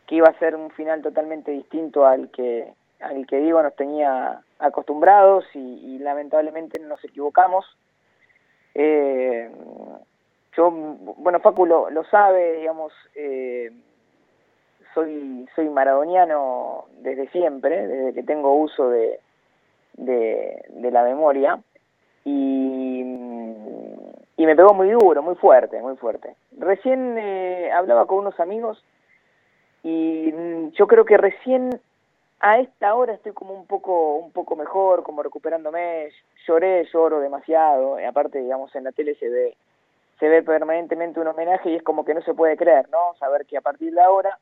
que 0.06 0.16
iba 0.16 0.28
a 0.28 0.38
ser 0.38 0.56
un 0.56 0.70
final 0.70 1.00
totalmente 1.02 1.52
distinto 1.52 2.06
al 2.06 2.30
que 2.30 2.72
al 3.00 3.26
que 3.26 3.38
Diego 3.38 3.62
nos 3.62 3.76
tenía 3.76 4.40
acostumbrados 4.58 5.44
y, 5.54 5.58
y 5.58 5.98
lamentablemente 5.98 6.80
nos 6.80 7.04
equivocamos. 7.04 7.66
Eh, 8.74 9.50
yo, 10.56 10.70
bueno, 10.70 11.40
Facu 11.40 11.66
lo, 11.66 11.90
lo 11.90 12.04
sabe, 12.04 12.58
digamos, 12.58 12.92
eh, 13.14 13.72
soy, 14.94 15.46
soy 15.54 15.68
maradoniano 15.68 16.86
desde 17.00 17.28
siempre, 17.28 17.86
desde 17.86 18.14
que 18.14 18.22
tengo 18.22 18.54
uso 18.54 18.88
de, 18.88 19.18
de, 19.94 20.90
la 20.90 21.02
memoria 21.02 21.58
y, 22.24 23.00
y 24.36 24.46
me 24.46 24.56
pegó 24.56 24.74
muy 24.74 24.90
duro, 24.90 25.22
muy 25.22 25.34
fuerte, 25.34 25.80
muy 25.82 25.96
fuerte. 25.96 26.36
Recién 26.58 27.16
eh, 27.18 27.70
hablaba 27.72 28.06
con 28.06 28.18
unos 28.18 28.38
amigos 28.38 28.82
y 29.82 30.32
mm, 30.32 30.70
yo 30.70 30.86
creo 30.86 31.04
que 31.04 31.16
recién 31.16 31.80
a 32.40 32.58
esta 32.58 32.94
hora 32.94 33.14
estoy 33.14 33.32
como 33.32 33.54
un 33.54 33.66
poco 33.66 34.16
un 34.16 34.30
poco 34.30 34.54
mejor, 34.54 35.02
como 35.02 35.22
recuperándome, 35.22 36.10
lloré, 36.46 36.86
lloro 36.92 37.20
demasiado, 37.20 37.98
y 37.98 38.04
aparte 38.04 38.38
digamos 38.40 38.74
en 38.76 38.84
la 38.84 38.92
tele 38.92 39.14
se 39.16 39.28
ve 39.28 39.56
se 40.18 40.28
ve 40.28 40.42
permanentemente 40.42 41.20
un 41.20 41.26
homenaje 41.28 41.70
y 41.70 41.76
es 41.76 41.82
como 41.82 42.04
que 42.04 42.14
no 42.14 42.22
se 42.22 42.34
puede 42.34 42.56
creer, 42.56 42.88
¿no? 42.90 43.14
Saber 43.18 43.46
que 43.46 43.56
a 43.56 43.60
partir 43.60 43.92
de 43.92 44.00
ahora 44.00 44.38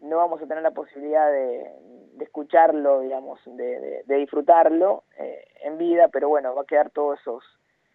no 0.00 0.16
vamos 0.18 0.40
a 0.40 0.46
tener 0.46 0.62
la 0.62 0.70
posibilidad 0.70 1.30
de, 1.30 1.70
de 2.14 2.24
escucharlo, 2.24 3.00
digamos, 3.00 3.40
de, 3.44 4.04
de, 4.06 4.14
disfrutarlo 4.16 5.04
eh, 5.18 5.44
en 5.62 5.76
vida, 5.78 6.08
pero 6.08 6.28
bueno, 6.28 6.54
va 6.54 6.62
a 6.62 6.66
quedar 6.66 6.90
todos 6.90 7.18
esos 7.20 7.44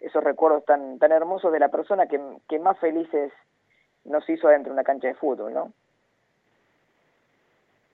esos 0.01 0.21
recuerdos 0.21 0.65
tan 0.65 0.99
tan 0.99 1.13
hermosos 1.13 1.53
de 1.53 1.59
la 1.59 1.69
persona 1.69 2.07
que, 2.07 2.19
que 2.49 2.59
más 2.59 2.77
felices 2.79 3.31
nos 4.03 4.27
hizo 4.29 4.49
dentro 4.49 4.71
de 4.71 4.73
una 4.73 4.83
cancha 4.83 5.07
de 5.07 5.15
fútbol, 5.15 5.53
¿no? 5.53 5.71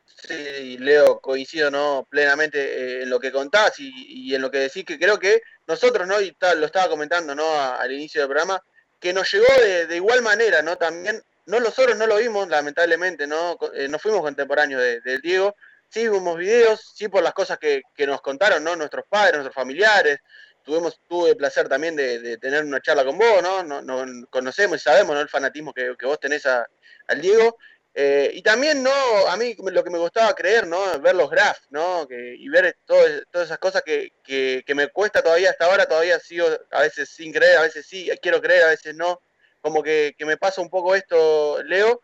Sí, 0.06 0.78
Leo, 0.80 1.20
coincido 1.20 1.72
¿no? 1.72 2.06
plenamente 2.10 2.60
eh, 2.60 3.04
en 3.04 3.10
lo 3.10 3.20
que 3.20 3.32
contás 3.32 3.80
y, 3.80 4.34
en 4.34 4.42
lo 4.42 4.52
que 4.52 4.58
decís, 4.58 4.84
que 4.84 5.00
creo 5.00 5.18
que 5.18 5.42
nosotros, 5.68 6.08
¿no? 6.08 6.20
y 6.20 6.32
ta- 6.34 6.56
lo 6.56 6.66
estaba 6.66 6.90
comentando 6.90 7.36
¿no? 7.36 7.44
Al 7.54 7.92
inicio 7.92 8.22
del 8.22 8.30
programa, 8.30 8.62
que 9.00 9.14
nos 9.14 9.32
llegó 9.32 9.48
de, 9.62 9.88
de 9.88 9.96
igual 9.96 10.22
manera, 10.22 10.62
¿no? 10.62 10.78
También, 10.78 11.22
no 11.46 11.60
nosotros 11.60 11.98
no 11.98 12.06
lo 12.08 12.18
vimos, 12.18 12.48
lamentablemente, 12.50 13.26
¿no? 13.28 13.58
Eh, 13.74 13.88
no 13.88 14.00
fuimos 14.00 14.22
contemporáneos 14.22 14.82
de, 14.82 15.20
Diego, 15.20 15.56
sí 15.90 16.08
vimos 16.08 16.38
videos, 16.38 16.92
sí 16.96 17.08
por 17.08 17.24
las 17.24 17.34
cosas 17.34 17.58
que, 17.58 17.82
que 17.96 18.06
nos 18.08 18.22
contaron, 18.22 18.64
¿no? 18.64 18.76
Nuestros 18.76 19.06
padres, 19.10 19.34
nuestros 19.36 19.56
familiares, 19.56 20.20
tuvimos, 20.64 21.00
tuve 21.08 21.32
el 21.32 21.38
placer 21.38 21.68
también 21.68 21.96
de, 21.96 22.38
tener 22.38 22.64
una 22.64 22.82
charla 22.82 23.04
con 23.06 23.18
vos, 23.18 23.42
¿no? 23.42 23.64
No, 23.64 23.82
no- 23.82 24.28
conocemos 24.30 24.78
y 24.78 24.84
sabemos, 24.84 25.16
¿no? 25.16 25.22
El 25.22 25.30
fanatismo 25.30 25.74
que, 25.74 25.96
que 25.98 26.06
vos 26.06 26.20
tenés 26.20 26.46
a- 26.46 26.68
al 27.08 27.22
Diego. 27.22 27.58
Eh, 27.94 28.32
y 28.34 28.42
también, 28.42 28.84
¿no? 28.84 28.92
A 29.28 29.36
mí 29.36 29.56
lo 29.72 29.84
que 29.84 29.90
me 29.90 29.98
gustaba 29.98 30.34
creer, 30.36 30.68
¿no? 30.68 31.00
Ver 31.00 31.16
los 31.16 31.30
graphs, 31.30 31.68
¿no? 31.70 32.08
Y 32.10 32.48
ver 32.50 32.78
todo- 32.86 33.04
todas 33.32 33.48
esas 33.48 33.58
cosas 33.58 33.82
que, 33.84 34.14
que, 34.24 34.64
me 34.76 34.88
cuesta 34.90 35.22
todavía 35.22 35.50
hasta 35.50 35.66
ahora, 35.66 35.88
todavía 35.88 36.20
sigo 36.20 36.48
a 36.72 36.82
veces 36.82 37.10
sin 37.10 37.34
creer, 37.34 37.58
a 37.58 37.62
veces 37.64 37.86
sí, 37.88 38.10
quiero 38.22 38.42
creer, 38.42 38.64
a 38.64 38.70
veces 38.70 38.96
no. 38.96 39.22
Como 39.62 39.84
que, 39.84 40.16
que 40.18 40.26
me 40.26 40.38
pasa 40.38 40.62
un 40.62 40.70
poco 40.70 40.96
esto, 40.96 41.62
Leo. 41.64 42.02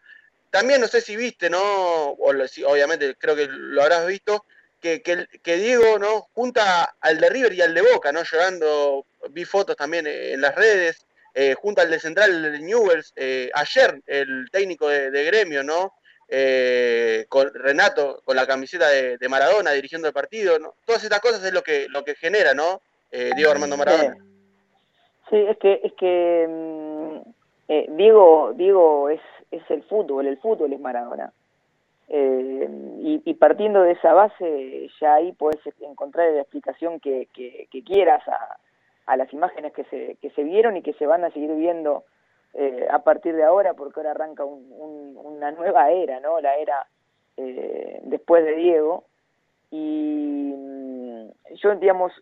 También 0.50 0.82
no 0.82 0.88
sé 0.88 1.02
si 1.02 1.16
viste, 1.16 1.50
¿no? 1.50 1.62
O 1.62 2.30
obviamente 2.32 3.16
creo 3.16 3.36
que 3.36 3.48
lo 3.50 3.82
habrás 3.82 4.08
visto, 4.08 4.46
que, 4.82 5.02
que, 5.02 5.28
que 5.44 5.58
Diego, 5.58 6.00
¿no? 6.00 6.28
Junta 6.34 6.96
al 7.00 7.20
de 7.20 7.30
River 7.30 7.54
y 7.54 7.62
al 7.62 7.74
de 7.74 7.82
Boca, 7.82 8.12
¿no? 8.12 8.24
Llorando, 8.24 9.06
vi 9.30 9.46
fotos 9.46 9.76
también 9.76 10.08
en 10.08 10.42
las 10.42 10.56
redes, 10.56 11.06
eh, 11.38 11.54
junto 11.54 11.82
al 11.82 11.90
de 11.90 12.00
Central, 12.00 12.46
el 12.46 12.66
Newells, 12.66 13.12
eh, 13.18 13.52
ayer 13.54 14.02
el 14.08 14.50
técnico 14.52 14.88
de, 14.88 15.24
gremio, 15.26 15.64
¿no? 15.64 15.92
eh, 16.30 17.26
con 17.28 17.54
Renato 17.54 18.22
con 18.24 18.38
la 18.38 18.48
camiseta 18.48 18.88
de, 18.90 19.30
Maradona 19.30 19.72
dirigiendo 19.72 20.08
el 20.08 20.14
partido, 20.14 20.58
¿no? 20.60 20.74
Todas 20.86 21.04
estas 21.04 21.20
cosas 21.20 21.44
es 21.44 21.54
lo 21.54 21.62
que, 21.62 21.88
lo 21.90 22.06
que 22.06 22.16
genera, 22.16 22.54
¿no? 22.54 22.80
Eh, 23.12 23.32
Diego 23.36 23.52
Armando 23.52 23.76
Maradona. 23.76 24.16
Sí, 25.30 25.36
es 25.36 25.58
que, 25.58 25.82
es 25.84 25.94
que 25.94 26.48
mm, 26.48 27.96
Diego, 27.98 28.54
Diego 28.56 29.10
es, 29.10 29.22
es 29.52 29.64
el 29.70 29.84
fútbol, 29.84 30.28
el 30.28 30.38
fútbol 30.38 30.72
es 30.72 30.80
Maradona. 30.80 31.34
Eh, 32.08 32.70
y, 33.02 33.22
y 33.26 33.34
partiendo 33.34 33.82
de 33.82 33.92
esa 33.92 34.14
base, 34.14 34.90
ya 35.02 35.16
ahí 35.16 35.34
puedes 35.34 35.60
encontrar 35.82 36.32
la 36.32 36.42
explicación 36.42 37.02
que, 37.02 37.28
que, 37.34 37.68
que 37.70 37.84
quieras 37.84 38.26
a, 38.28 38.58
a 39.06 39.18
las 39.18 39.32
imágenes 39.34 39.74
que 39.74 39.84
se, 39.86 40.18
que 40.22 40.30
se 40.32 40.44
vieron 40.44 40.78
y 40.78 40.82
que 40.82 40.94
se 40.94 41.06
van 41.06 41.24
a 41.24 41.32
seguir 41.32 41.54
viendo 41.56 42.04
eh, 42.54 42.88
a 42.90 43.00
partir 43.00 43.36
de 43.36 43.44
ahora, 43.44 43.74
porque 43.74 44.00
ahora 44.00 44.12
arranca 44.12 44.46
un, 44.46 44.66
un, 44.72 45.18
una 45.18 45.52
nueva 45.52 45.92
era, 45.92 46.20
¿no? 46.20 46.40
La 46.40 46.56
era 46.56 46.88
eh, 47.38 48.00
después 48.04 48.44
de 48.46 48.56
Diego. 48.56 49.04
Y 49.72 50.54
mm, 50.56 51.28
yo, 51.56 51.76
digamos, 51.76 52.14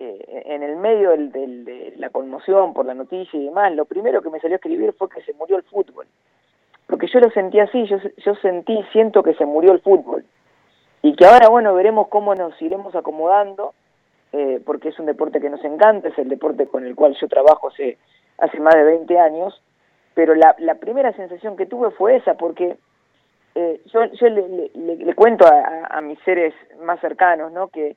eh, 0.00 0.42
en 0.46 0.62
el 0.62 0.76
medio 0.76 1.10
del, 1.10 1.30
del, 1.30 1.64
de 1.64 1.94
la 1.96 2.10
conmoción 2.10 2.74
por 2.74 2.86
la 2.86 2.94
noticia 2.94 3.38
y 3.38 3.44
demás, 3.44 3.72
lo 3.74 3.84
primero 3.84 4.20
que 4.20 4.30
me 4.30 4.40
salió 4.40 4.56
a 4.56 4.56
escribir 4.56 4.92
fue 4.94 5.08
que 5.08 5.22
se 5.22 5.32
murió 5.34 5.56
el 5.56 5.62
fútbol. 5.62 6.06
Porque 6.88 7.06
yo 7.06 7.20
lo 7.20 7.30
sentí 7.30 7.60
así, 7.60 7.86
yo, 7.86 7.98
yo 8.16 8.34
sentí, 8.36 8.82
siento 8.92 9.22
que 9.22 9.34
se 9.34 9.46
murió 9.46 9.72
el 9.72 9.80
fútbol. 9.80 10.24
Y 11.02 11.14
que 11.14 11.24
ahora, 11.24 11.48
bueno, 11.48 11.72
veremos 11.74 12.08
cómo 12.08 12.34
nos 12.34 12.60
iremos 12.60 12.94
acomodando, 12.94 13.74
eh, 14.32 14.60
porque 14.64 14.88
es 14.88 14.98
un 14.98 15.06
deporte 15.06 15.40
que 15.40 15.50
nos 15.50 15.64
encanta, 15.64 16.08
es 16.08 16.18
el 16.18 16.28
deporte 16.28 16.66
con 16.66 16.86
el 16.86 16.94
cual 16.94 17.14
yo 17.20 17.28
trabajo 17.28 17.68
hace, 17.68 17.98
hace 18.38 18.60
más 18.60 18.74
de 18.74 18.84
20 18.84 19.18
años, 19.18 19.62
pero 20.14 20.34
la, 20.34 20.54
la 20.58 20.76
primera 20.76 21.12
sensación 21.12 21.56
que 21.56 21.66
tuve 21.66 21.90
fue 21.90 22.16
esa, 22.16 22.34
porque 22.34 22.76
eh, 23.54 23.80
yo, 23.92 24.04
yo 24.04 24.28
le, 24.28 24.70
le, 24.74 24.96
le 24.96 25.14
cuento 25.14 25.46
a, 25.46 25.86
a, 25.86 26.00
mis 26.00 26.18
seres 26.20 26.54
más 26.82 27.00
cercanos, 27.00 27.52
¿no? 27.52 27.68
Que 27.68 27.96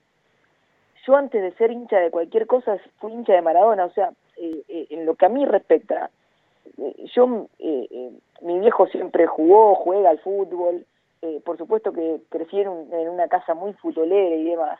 yo 1.05 1.15
antes 1.15 1.41
de 1.41 1.53
ser 1.53 1.71
hincha 1.71 1.99
de 1.99 2.11
cualquier 2.11 2.45
cosa 2.47 2.77
fui 2.99 3.13
hincha 3.13 3.33
de 3.33 3.41
Maradona, 3.41 3.85
o 3.85 3.91
sea, 3.91 4.11
eh, 4.37 4.63
eh, 4.67 4.87
en 4.89 5.05
lo 5.05 5.15
que 5.15 5.25
a 5.25 5.29
mí 5.29 5.45
respecta, 5.45 6.09
yo, 7.13 7.47
mi 8.41 8.59
viejo 8.59 8.87
siempre 8.87 9.27
jugó, 9.27 9.75
juega 9.75 10.09
al 10.09 10.19
fútbol, 10.19 10.85
por 11.43 11.57
supuesto 11.57 11.93
que 11.93 12.21
crecí 12.29 12.59
en, 12.59 12.67
un, 12.67 12.93
en, 12.93 13.07
una 13.07 13.27
casa 13.27 13.53
muy 13.53 13.73
futbolera 13.73 14.35
y 14.35 14.43
demás, 14.43 14.79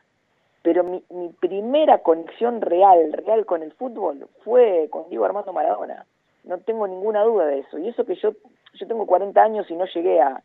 pero 0.65 0.84
mi, 0.84 1.03
mi 1.12 1.29
primera 1.29 2.00
conexión 2.00 2.60
real, 2.60 3.13
real 3.13 3.45
con 3.45 3.62
el 3.62 3.72
fútbol 3.74 4.27
fue 4.43 4.88
con 4.89 5.07
Diego 5.10 5.24
Armando 5.24 5.53
Maradona, 5.53 6.07
no 6.43 6.57
tengo 6.57 6.88
ninguna 6.88 7.24
duda 7.24 7.45
de 7.45 7.60
eso, 7.60 7.77
y 7.77 7.88
eso 7.88 8.03
que 8.03 8.15
yo, 8.15 8.31
yo 8.74 8.88
tengo 8.88 9.05
40 9.05 9.39
años 9.43 9.69
y 9.69 9.75
no 9.75 9.86
llegué 9.86 10.19
a, 10.19 10.41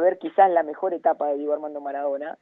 ver 0.00 0.18
quizás 0.18 0.50
la 0.50 0.62
mejor 0.62 0.92
etapa 0.92 1.28
de 1.28 1.38
Diego 1.38 1.54
Armando 1.54 1.80
Maradona, 1.80 2.36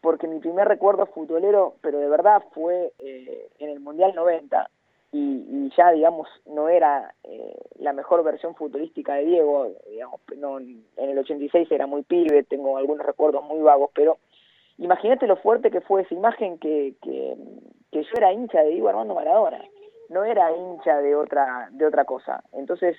porque 0.00 0.28
mi 0.28 0.38
primer 0.38 0.68
recuerdo 0.68 1.06
futbolero, 1.06 1.74
pero 1.80 1.98
de 1.98 2.08
verdad 2.08 2.40
fue 2.52 2.92
eh, 3.00 3.48
en 3.58 3.70
el 3.70 3.80
Mundial 3.80 4.14
90, 4.14 4.70
y, 5.10 5.18
y 5.18 5.72
ya, 5.76 5.90
digamos, 5.90 6.28
no 6.46 6.68
era 6.68 7.12
eh, 7.24 7.58
la 7.80 7.92
mejor 7.92 8.22
versión 8.22 8.54
futbolística 8.54 9.14
de 9.14 9.24
Diego, 9.24 9.66
digamos, 9.90 10.20
no, 10.36 10.60
en 10.60 10.84
el 10.96 11.18
86 11.18 11.66
era 11.72 11.88
muy 11.88 12.02
pibe, 12.04 12.44
tengo 12.44 12.76
algunos 12.76 13.04
recuerdos 13.04 13.42
muy 13.42 13.60
vagos, 13.60 13.90
pero 13.92 14.18
imagínate 14.80 15.26
lo 15.26 15.36
fuerte 15.36 15.70
que 15.70 15.80
fue 15.80 16.02
esa 16.02 16.14
imagen 16.14 16.58
que, 16.58 16.94
que, 17.02 17.36
yo 17.92 18.00
era 18.16 18.32
hincha 18.32 18.62
de 18.62 18.70
Diego 18.70 18.88
Armando 18.88 19.14
Maradona, 19.14 19.62
no 20.08 20.24
era 20.24 20.50
hincha 20.50 21.00
de 21.00 21.14
otra, 21.14 21.68
de 21.70 21.86
otra 21.86 22.04
cosa. 22.04 22.42
Entonces, 22.52 22.96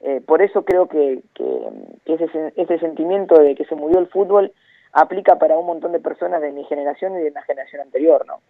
eh, 0.00 0.20
por 0.24 0.42
eso 0.42 0.64
creo 0.64 0.88
que, 0.88 1.22
que, 1.34 1.44
ese, 2.06 2.52
ese 2.56 2.78
sentimiento 2.78 3.38
de 3.38 3.54
que 3.54 3.64
se 3.66 3.74
murió 3.74 3.98
el 3.98 4.08
fútbol 4.08 4.52
aplica 4.92 5.38
para 5.38 5.58
un 5.58 5.66
montón 5.66 5.92
de 5.92 6.00
personas 6.00 6.40
de 6.40 6.50
mi 6.50 6.64
generación 6.64 7.18
y 7.18 7.22
de 7.22 7.30
la 7.30 7.42
generación 7.42 7.82
anterior, 7.82 8.24
¿no? 8.26 8.40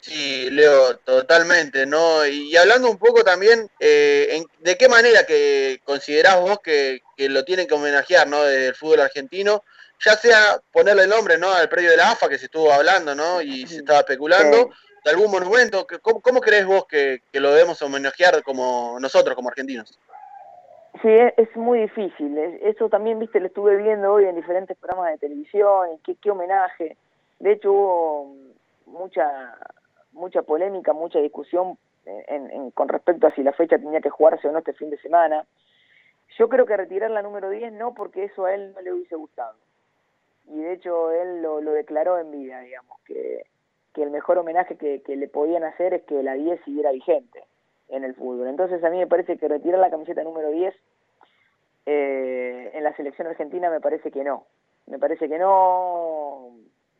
Sí, 0.00 0.50
Leo, 0.50 0.98
totalmente, 0.98 1.86
¿no? 1.86 2.26
Y 2.26 2.54
hablando 2.56 2.90
un 2.90 2.98
poco 2.98 3.24
también, 3.24 3.70
eh, 3.80 4.28
en, 4.32 4.44
¿de 4.60 4.76
qué 4.76 4.86
manera 4.86 5.24
que 5.24 5.80
considerás 5.84 6.40
vos 6.42 6.58
que, 6.60 7.00
que, 7.16 7.30
lo 7.30 7.42
tienen 7.44 7.66
que 7.66 7.74
homenajear, 7.74 8.28
¿no? 8.28 8.42
Del 8.42 8.74
fútbol 8.74 9.00
argentino, 9.00 9.62
ya 10.04 10.12
sea 10.12 10.60
ponerle 10.72 11.04
el 11.04 11.08
nombre, 11.08 11.38
¿no? 11.38 11.52
Al 11.52 11.68
predio 11.68 11.90
de 11.90 11.96
la 11.96 12.12
AFA 12.12 12.28
que 12.28 12.38
se 12.38 12.46
estuvo 12.46 12.72
hablando, 12.72 13.14
¿no? 13.14 13.40
Y 13.40 13.66
se 13.66 13.78
estaba 13.78 14.00
especulando, 14.00 14.70
de 15.04 15.10
algún 15.10 15.30
monumento, 15.30 15.86
¿cómo, 16.02 16.20
cómo 16.20 16.40
crees 16.40 16.66
vos 16.66 16.86
que, 16.86 17.22
que, 17.30 17.40
lo 17.40 17.50
debemos 17.52 17.80
homenajear 17.82 18.42
como 18.42 18.98
nosotros, 19.00 19.34
como 19.34 19.48
argentinos? 19.48 19.98
Sí, 21.02 21.10
es 21.10 21.54
muy 21.56 21.80
difícil. 21.80 22.38
Eso 22.62 22.88
también, 22.88 23.18
viste, 23.18 23.40
lo 23.40 23.46
estuve 23.46 23.76
viendo 23.76 24.12
hoy 24.12 24.24
en 24.24 24.36
diferentes 24.36 24.76
programas 24.78 25.12
de 25.12 25.18
televisión, 25.18 25.88
y 25.94 25.98
qué, 25.98 26.16
qué 26.16 26.30
homenaje. 26.30 26.96
De 27.40 27.52
hecho, 27.52 27.72
hubo 27.72 28.36
mucha 28.86 29.56
mucha 30.14 30.42
polémica, 30.42 30.92
mucha 30.92 31.18
discusión 31.18 31.76
en, 32.06 32.50
en, 32.50 32.70
con 32.70 32.88
respecto 32.88 33.26
a 33.26 33.34
si 33.34 33.42
la 33.42 33.52
fecha 33.52 33.78
tenía 33.78 34.00
que 34.00 34.10
jugarse 34.10 34.48
o 34.48 34.52
no 34.52 34.58
este 34.58 34.72
fin 34.72 34.90
de 34.90 34.98
semana. 34.98 35.44
Yo 36.38 36.48
creo 36.48 36.66
que 36.66 36.76
retirar 36.76 37.10
la 37.10 37.22
número 37.22 37.50
10 37.50 37.72
no, 37.72 37.94
porque 37.94 38.24
eso 38.24 38.44
a 38.44 38.54
él 38.54 38.72
no 38.74 38.80
le 38.80 38.92
hubiese 38.92 39.16
gustado. 39.16 39.54
Y 40.46 40.60
de 40.60 40.72
hecho 40.72 41.10
él 41.10 41.42
lo, 41.42 41.60
lo 41.60 41.72
declaró 41.72 42.18
en 42.18 42.30
vida, 42.30 42.60
digamos, 42.60 43.00
que, 43.06 43.46
que 43.92 44.02
el 44.02 44.10
mejor 44.10 44.38
homenaje 44.38 44.76
que, 44.76 45.02
que, 45.02 45.16
le 45.16 45.28
podían 45.28 45.64
hacer 45.64 45.94
es 45.94 46.02
que 46.04 46.22
la 46.22 46.34
10 46.34 46.60
siguiera 46.64 46.92
vigente 46.92 47.44
en 47.88 48.04
el 48.04 48.14
fútbol. 48.14 48.48
Entonces 48.48 48.82
a 48.84 48.90
mí 48.90 48.98
me 48.98 49.06
parece 49.06 49.38
que 49.38 49.48
retirar 49.48 49.80
la 49.80 49.90
camiseta 49.90 50.22
número 50.22 50.50
10 50.50 50.74
eh, 51.86 52.70
en 52.72 52.82
la 52.82 52.96
selección 52.96 53.28
argentina 53.28 53.70
me 53.70 53.80
parece 53.80 54.10
que 54.10 54.24
no. 54.24 54.46
Me 54.86 54.98
parece 54.98 55.28
que 55.28 55.38
no, 55.38 56.50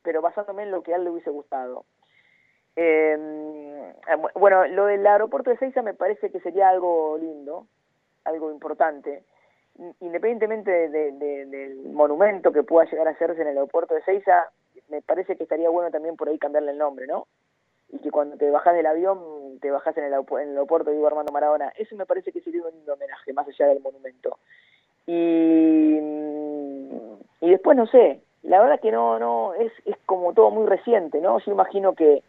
pero 0.02 0.22
basándome 0.22 0.62
en 0.62 0.70
lo 0.70 0.82
que 0.82 0.94
a 0.94 0.96
él 0.96 1.04
le 1.04 1.10
hubiese 1.10 1.30
gustado. 1.30 1.84
Eh, 2.76 3.94
bueno, 4.34 4.66
lo 4.66 4.86
del 4.86 5.06
aeropuerto 5.06 5.50
de 5.50 5.58
Seiza 5.58 5.82
me 5.82 5.94
parece 5.94 6.30
que 6.30 6.40
sería 6.40 6.68
algo 6.68 7.18
lindo, 7.18 7.66
algo 8.24 8.50
importante. 8.50 9.22
Independientemente 10.00 10.70
de, 10.70 10.88
de, 10.88 11.12
de, 11.12 11.46
del 11.46 11.76
monumento 11.90 12.52
que 12.52 12.62
pueda 12.62 12.88
llegar 12.88 13.08
a 13.08 13.10
hacerse 13.10 13.42
en 13.42 13.48
el 13.48 13.58
aeropuerto 13.58 13.94
de 13.94 14.02
Seiza, 14.02 14.50
me 14.88 15.02
parece 15.02 15.36
que 15.36 15.42
estaría 15.42 15.68
bueno 15.68 15.90
también 15.90 16.16
por 16.16 16.28
ahí 16.28 16.38
cambiarle 16.38 16.72
el 16.72 16.78
nombre, 16.78 17.06
¿no? 17.06 17.26
Y 17.90 17.98
que 17.98 18.10
cuando 18.10 18.36
te 18.36 18.50
bajas 18.50 18.74
del 18.74 18.86
avión, 18.86 19.58
te 19.60 19.70
bajas 19.70 19.96
en 19.96 20.04
el, 20.04 20.12
en 20.12 20.38
el 20.38 20.48
aeropuerto 20.50 20.90
de 20.90 20.96
Diego 20.96 21.08
Armando 21.08 21.32
Maradona. 21.32 21.72
Eso 21.76 21.96
me 21.96 22.06
parece 22.06 22.32
que 22.32 22.40
sería 22.40 22.62
un 22.62 22.88
homenaje, 22.88 23.32
más 23.32 23.48
allá 23.48 23.66
del 23.66 23.80
monumento. 23.80 24.38
Y, 25.06 25.98
y 27.40 27.50
después, 27.50 27.76
no 27.76 27.86
sé, 27.86 28.20
la 28.42 28.60
verdad 28.60 28.80
que 28.80 28.92
no, 28.92 29.18
no, 29.18 29.54
es, 29.54 29.72
es 29.84 29.96
como 30.06 30.32
todo 30.34 30.50
muy 30.50 30.66
reciente, 30.66 31.20
¿no? 31.20 31.38
Yo 31.40 31.52
imagino 31.52 31.94
que 31.94 32.22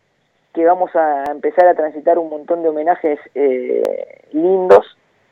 que 0.56 0.66
vamos 0.66 0.90
a 0.96 1.26
empezar 1.30 1.68
a 1.68 1.76
transitar 1.76 2.18
un 2.18 2.30
montón 2.30 2.64
de 2.64 2.70
homenajes 2.70 3.20
eh, 3.36 3.84
lindos, 4.32 4.86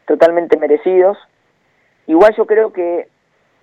totalmente 0.05 0.57
merecidos. 0.57 1.17
Igual 2.07 2.35
yo 2.35 2.45
creo 2.45 2.73
que, 2.73 3.07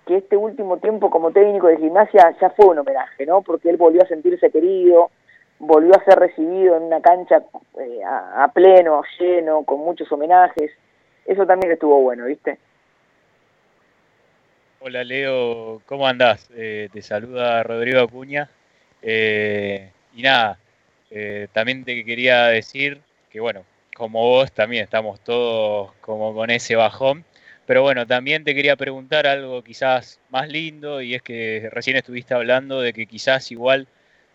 que 0.05 0.17
este 0.17 0.37
último 0.37 0.77
tiempo 0.77 1.09
como 1.09 1.31
técnico 1.31 1.67
de 1.67 1.77
gimnasia 1.77 2.35
ya 2.39 2.49
fue 2.51 2.67
un 2.67 2.79
homenaje, 2.79 3.25
¿no? 3.25 3.41
Porque 3.41 3.69
él 3.69 3.77
volvió 3.77 4.01
a 4.03 4.07
sentirse 4.07 4.51
querido, 4.51 5.11
volvió 5.59 5.95
a 5.95 6.03
ser 6.03 6.19
recibido 6.19 6.77
en 6.77 6.83
una 6.83 7.01
cancha 7.01 7.43
eh, 7.79 8.03
a, 8.03 8.43
a, 8.43 8.47
pleno, 8.49 9.03
lleno, 9.19 9.63
con 9.63 9.79
muchos 9.79 10.11
homenajes. 10.11 10.71
Eso 11.25 11.45
también 11.45 11.71
estuvo 11.71 12.01
bueno, 12.01 12.25
¿viste? 12.25 12.57
Hola 14.83 15.03
Leo, 15.03 15.79
¿cómo 15.85 16.07
andás? 16.07 16.49
Eh, 16.55 16.89
te 16.91 17.03
saluda 17.03 17.61
Rodrigo 17.61 17.99
Acuña. 17.99 18.49
Eh, 19.03 19.91
y 20.15 20.23
nada, 20.23 20.57
eh, 21.11 21.47
también 21.53 21.83
te 21.83 22.03
quería 22.03 22.47
decir 22.47 22.99
que, 23.29 23.39
bueno, 23.39 23.63
como 23.95 24.21
vos 24.21 24.51
también 24.51 24.83
estamos 24.83 25.19
todos 25.19 25.93
como 26.01 26.33
con 26.33 26.49
ese 26.49 26.75
bajón. 26.75 27.23
Pero 27.71 27.83
bueno, 27.83 28.05
también 28.05 28.43
te 28.43 28.53
quería 28.53 28.75
preguntar 28.75 29.25
algo 29.25 29.63
quizás 29.63 30.19
más 30.29 30.49
lindo 30.49 31.01
y 31.01 31.15
es 31.15 31.21
que 31.21 31.69
recién 31.71 31.95
estuviste 31.95 32.33
hablando 32.33 32.81
de 32.81 32.91
que 32.91 33.05
quizás 33.05 33.49
igual 33.49 33.87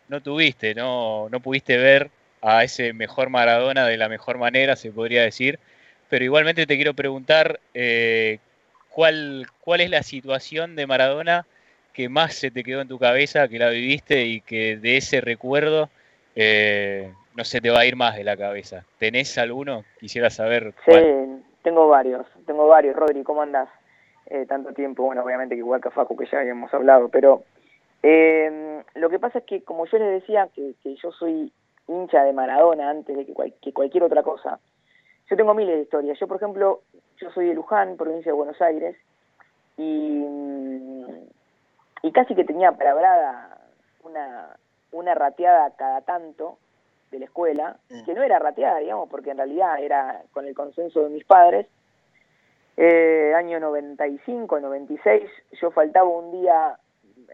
no 0.08 0.22
tuviste, 0.22 0.74
no, 0.74 1.28
no 1.28 1.40
pudiste 1.40 1.76
ver 1.76 2.08
a 2.40 2.64
ese 2.64 2.94
mejor 2.94 3.28
Maradona 3.28 3.86
de 3.86 3.98
la 3.98 4.08
mejor 4.08 4.38
manera, 4.38 4.74
se 4.74 4.90
podría 4.90 5.20
decir. 5.20 5.58
Pero 6.08 6.24
igualmente 6.24 6.64
te 6.64 6.76
quiero 6.76 6.94
preguntar 6.94 7.60
eh, 7.74 8.38
¿cuál, 8.88 9.46
cuál 9.60 9.82
es 9.82 9.90
la 9.90 10.02
situación 10.02 10.74
de 10.74 10.86
Maradona 10.86 11.44
que 11.92 12.08
más 12.08 12.32
se 12.32 12.50
te 12.50 12.64
quedó 12.64 12.80
en 12.80 12.88
tu 12.88 12.98
cabeza, 12.98 13.48
que 13.48 13.58
la 13.58 13.68
viviste 13.68 14.24
y 14.24 14.40
que 14.40 14.78
de 14.78 14.96
ese 14.96 15.20
recuerdo 15.20 15.90
eh, 16.36 17.12
no 17.34 17.44
se 17.44 17.60
te 17.60 17.68
va 17.68 17.80
a 17.80 17.84
ir 17.84 17.96
más 17.96 18.16
de 18.16 18.24
la 18.24 18.38
cabeza. 18.38 18.86
¿Tenés 18.98 19.36
alguno? 19.36 19.84
Quisiera 20.00 20.30
saber. 20.30 20.72
Cuál. 20.86 21.42
Tengo 21.66 21.88
varios, 21.88 22.24
tengo 22.46 22.68
varios. 22.68 22.94
Rodri, 22.94 23.24
¿cómo 23.24 23.42
andás? 23.42 23.68
Eh, 24.26 24.46
tanto 24.46 24.72
tiempo, 24.72 25.02
bueno, 25.02 25.24
obviamente 25.24 25.56
que 25.56 25.62
igual 25.62 25.80
que 25.80 25.90
Facu, 25.90 26.16
que 26.16 26.26
ya 26.26 26.38
habíamos 26.38 26.72
hablado, 26.72 27.08
pero 27.08 27.42
eh, 28.04 28.84
lo 28.94 29.10
que 29.10 29.18
pasa 29.18 29.40
es 29.40 29.44
que, 29.46 29.64
como 29.64 29.84
yo 29.86 29.98
les 29.98 30.20
decía, 30.20 30.48
que, 30.54 30.74
que 30.80 30.94
yo 30.94 31.10
soy 31.10 31.52
hincha 31.88 32.22
de 32.22 32.32
Maradona 32.32 32.88
antes 32.88 33.16
de 33.16 33.26
que, 33.26 33.34
cual, 33.34 33.52
que 33.60 33.72
cualquier 33.72 34.04
otra 34.04 34.22
cosa, 34.22 34.60
yo 35.28 35.36
tengo 35.36 35.54
miles 35.54 35.74
de 35.74 35.82
historias. 35.82 36.16
Yo, 36.20 36.28
por 36.28 36.36
ejemplo, 36.36 36.82
yo 37.16 37.30
soy 37.32 37.48
de 37.48 37.54
Luján, 37.54 37.96
provincia 37.96 38.30
de 38.30 38.36
Buenos 38.36 38.62
Aires, 38.62 38.96
y, 39.76 40.24
casi 42.14 42.36
que 42.36 42.44
tenía 42.44 42.70
palabrada 42.70 43.58
una, 44.04 44.56
una 44.92 45.14
rateada 45.16 45.72
cada 45.76 46.00
tanto 46.02 46.58
de 47.16 47.20
la 47.20 47.26
escuela, 47.26 47.76
que 48.04 48.14
no 48.14 48.22
era 48.22 48.38
rateada, 48.38 48.78
digamos, 48.78 49.08
porque 49.08 49.30
en 49.30 49.38
realidad 49.38 49.80
era 49.80 50.22
con 50.32 50.46
el 50.46 50.54
consenso 50.54 51.02
de 51.02 51.10
mis 51.10 51.24
padres. 51.24 51.66
Eh, 52.76 53.32
año 53.34 53.58
95, 53.58 54.60
96, 54.60 55.30
yo 55.60 55.70
faltaba 55.70 56.08
un 56.08 56.30
día 56.30 56.78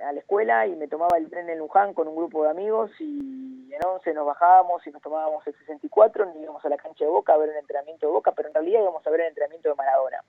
a 0.04 0.12
la 0.12 0.20
escuela 0.20 0.66
y 0.66 0.76
me 0.76 0.86
tomaba 0.88 1.18
el 1.18 1.28
tren 1.28 1.48
en 1.50 1.58
Luján 1.58 1.94
con 1.94 2.06
un 2.06 2.14
grupo 2.14 2.44
de 2.44 2.50
amigos 2.50 2.90
y 3.00 3.72
en 3.74 3.84
11 3.84 4.14
nos 4.14 4.26
bajábamos 4.26 4.86
y 4.86 4.90
nos 4.90 5.02
tomábamos 5.02 5.46
el 5.46 5.54
64, 5.58 6.32
y 6.34 6.42
íbamos 6.42 6.64
a 6.64 6.68
la 6.68 6.76
cancha 6.76 7.04
de 7.04 7.10
Boca 7.10 7.34
a 7.34 7.38
ver 7.38 7.50
el 7.50 7.56
entrenamiento 7.56 8.06
de 8.06 8.12
Boca, 8.12 8.32
pero 8.32 8.48
en 8.48 8.54
realidad 8.54 8.82
íbamos 8.82 9.06
a 9.06 9.10
ver 9.10 9.22
el 9.22 9.28
entrenamiento 9.28 9.68
de 9.68 9.74
Maradona. 9.74 10.22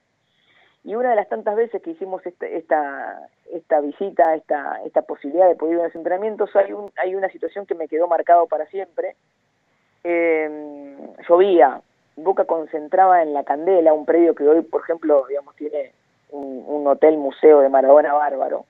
Y 0.86 0.96
una 0.96 1.12
de 1.12 1.16
las 1.16 1.30
tantas 1.30 1.56
veces 1.56 1.82
que 1.82 1.92
hicimos 1.92 2.26
esta, 2.26 2.46
esta, 2.46 3.30
esta 3.52 3.80
visita, 3.80 4.36
esta, 4.36 4.82
esta 4.84 5.02
posibilidad 5.04 5.48
de 5.48 5.56
poder 5.56 5.76
ir 5.76 5.80
a 5.82 5.84
los 5.86 5.96
entrenamientos, 5.96 6.54
hay, 6.56 6.74
un, 6.74 6.92
hay 6.98 7.16
una 7.16 7.30
situación 7.30 7.66
que 7.66 7.76
me 7.76 7.88
quedó 7.88 8.08
marcado 8.08 8.48
para 8.48 8.66
siempre. 8.66 9.16
Eh, 10.04 10.98
llovía, 11.28 11.82
Boca 12.16 12.46
concentraba 12.46 13.24
en 13.24 13.34
la 13.34 13.44
Candela, 13.44 13.94
un 13.94 14.06
predio 14.06 14.36
que 14.36 14.48
hoy, 14.48 14.62
por 14.62 14.82
ejemplo, 14.82 15.26
digamos, 15.28 15.56
tiene 15.56 15.92
un, 16.32 16.86
hotel 16.88 17.18
museo 17.18 17.62
de 17.62 17.70
Maradona 17.70 18.14
bárbaro. 18.14 18.66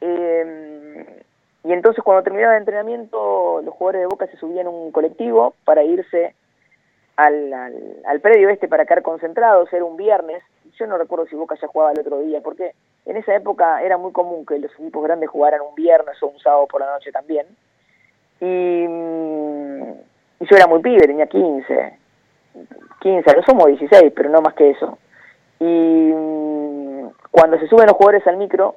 Eh, 0.00 1.22
y 1.64 1.72
entonces 1.72 2.02
cuando 2.02 2.22
terminaba 2.22 2.54
el 2.54 2.60
entrenamiento, 2.60 3.60
los 3.62 3.74
jugadores 3.74 4.02
de 4.02 4.06
Boca 4.06 4.26
se 4.28 4.36
subían 4.36 4.66
a 4.66 4.70
un 4.70 4.92
colectivo 4.92 5.54
para 5.64 5.82
irse 5.82 6.34
al, 7.16 7.52
al, 7.52 7.96
al 8.06 8.20
predio 8.20 8.48
este 8.48 8.68
para 8.68 8.86
quedar 8.86 9.02
concentrados, 9.02 9.70
era 9.72 9.84
un 9.84 9.96
viernes, 9.96 10.42
yo 10.78 10.86
no 10.86 10.96
recuerdo 10.96 11.26
si 11.26 11.36
Boca 11.36 11.56
ya 11.60 11.68
jugaba 11.68 11.92
el 11.92 12.00
otro 12.00 12.20
día, 12.20 12.40
porque 12.40 12.72
en 13.04 13.16
esa 13.16 13.34
época 13.34 13.82
era 13.82 13.98
muy 13.98 14.12
común 14.12 14.46
que 14.46 14.58
los 14.58 14.72
equipos 14.72 15.02
grandes 15.02 15.28
jugaran 15.28 15.60
un 15.60 15.74
viernes 15.74 16.22
o 16.22 16.28
un 16.28 16.38
sábado 16.38 16.66
por 16.66 16.80
la 16.80 16.92
noche 16.92 17.12
también. 17.12 17.46
Y, 18.40 18.86
mm, 18.88 19.92
y 20.40 20.46
yo 20.46 20.56
era 20.56 20.66
muy 20.66 20.80
pibe, 20.80 21.06
tenía 21.06 21.26
15, 21.26 21.98
15, 23.00 23.36
no 23.36 23.42
somos 23.42 23.66
16, 23.66 24.12
pero 24.16 24.30
no 24.30 24.40
más 24.40 24.54
que 24.54 24.70
eso. 24.70 24.98
Y 25.58 25.64
mm, 25.64 27.08
cuando 27.30 27.58
se 27.58 27.68
suben 27.68 27.86
los 27.86 27.96
jugadores 27.96 28.26
al 28.26 28.38
micro, 28.38 28.76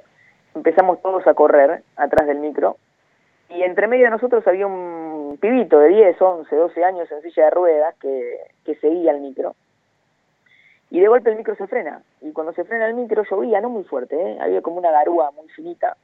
empezamos 0.54 1.02
todos 1.02 1.26
a 1.26 1.34
correr 1.34 1.84
atrás 1.96 2.28
del 2.28 2.40
micro. 2.40 2.78
Y 3.50 3.64
entre 3.64 3.88
medio 3.88 4.06
de 4.06 4.12
nosotros 4.12 4.46
había 4.46 4.68
un 4.68 5.38
pibito 5.40 5.80
de 5.80 5.90
10, 5.90 6.22
11, 6.22 6.56
12 6.56 6.84
años 6.84 7.12
en 7.12 7.22
silla 7.22 7.46
de 7.46 7.52
ruedas 7.52 7.96
que, 8.00 8.40
que 8.66 8.76
seguía 8.76 9.12
el 9.12 9.22
micro. 9.22 9.56
Y 10.90 11.00
de 11.00 11.08
golpe 11.08 11.30
el 11.32 11.38
micro 11.38 11.56
se 11.56 11.68
frena. 11.68 12.04
Y 12.22 12.32
cuando 12.34 12.54
se 12.54 12.66
frena 12.66 12.88
el 12.88 12.94
micro 12.94 13.24
llovía, 13.24 13.62
no 13.62 13.70
muy 13.70 13.84
fuerte, 13.84 14.16
¿eh? 14.16 14.38
había 14.42 14.62
como 14.62 14.78
una 14.78 14.92
garúa 14.92 15.32
muy 15.32 15.48
finita. 15.50 15.96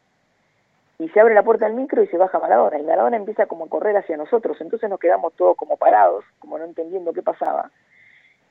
Y 1.00 1.08
se 1.10 1.20
abre 1.22 1.34
la 1.34 1.44
puerta 1.44 1.66
del 1.66 1.76
micro 1.76 2.04
y 2.04 2.08
se 2.08 2.18
baja 2.18 2.40
Maradona. 2.40 2.78
Y 2.78 2.84
Maradona 2.84 3.16
empieza 3.16 3.46
como 3.46 3.66
a 3.66 3.70
correr 3.70 3.96
hacia 3.96 4.18
nosotros. 4.18 4.60
Entonces 4.60 4.90
nos 4.90 5.00
quedamos 5.00 5.34
todos 5.34 5.56
como 5.56 5.78
parados, 5.78 6.26
como 6.40 6.58
no 6.58 6.66
entendiendo 6.66 7.14
qué 7.14 7.24
pasaba. 7.24 7.72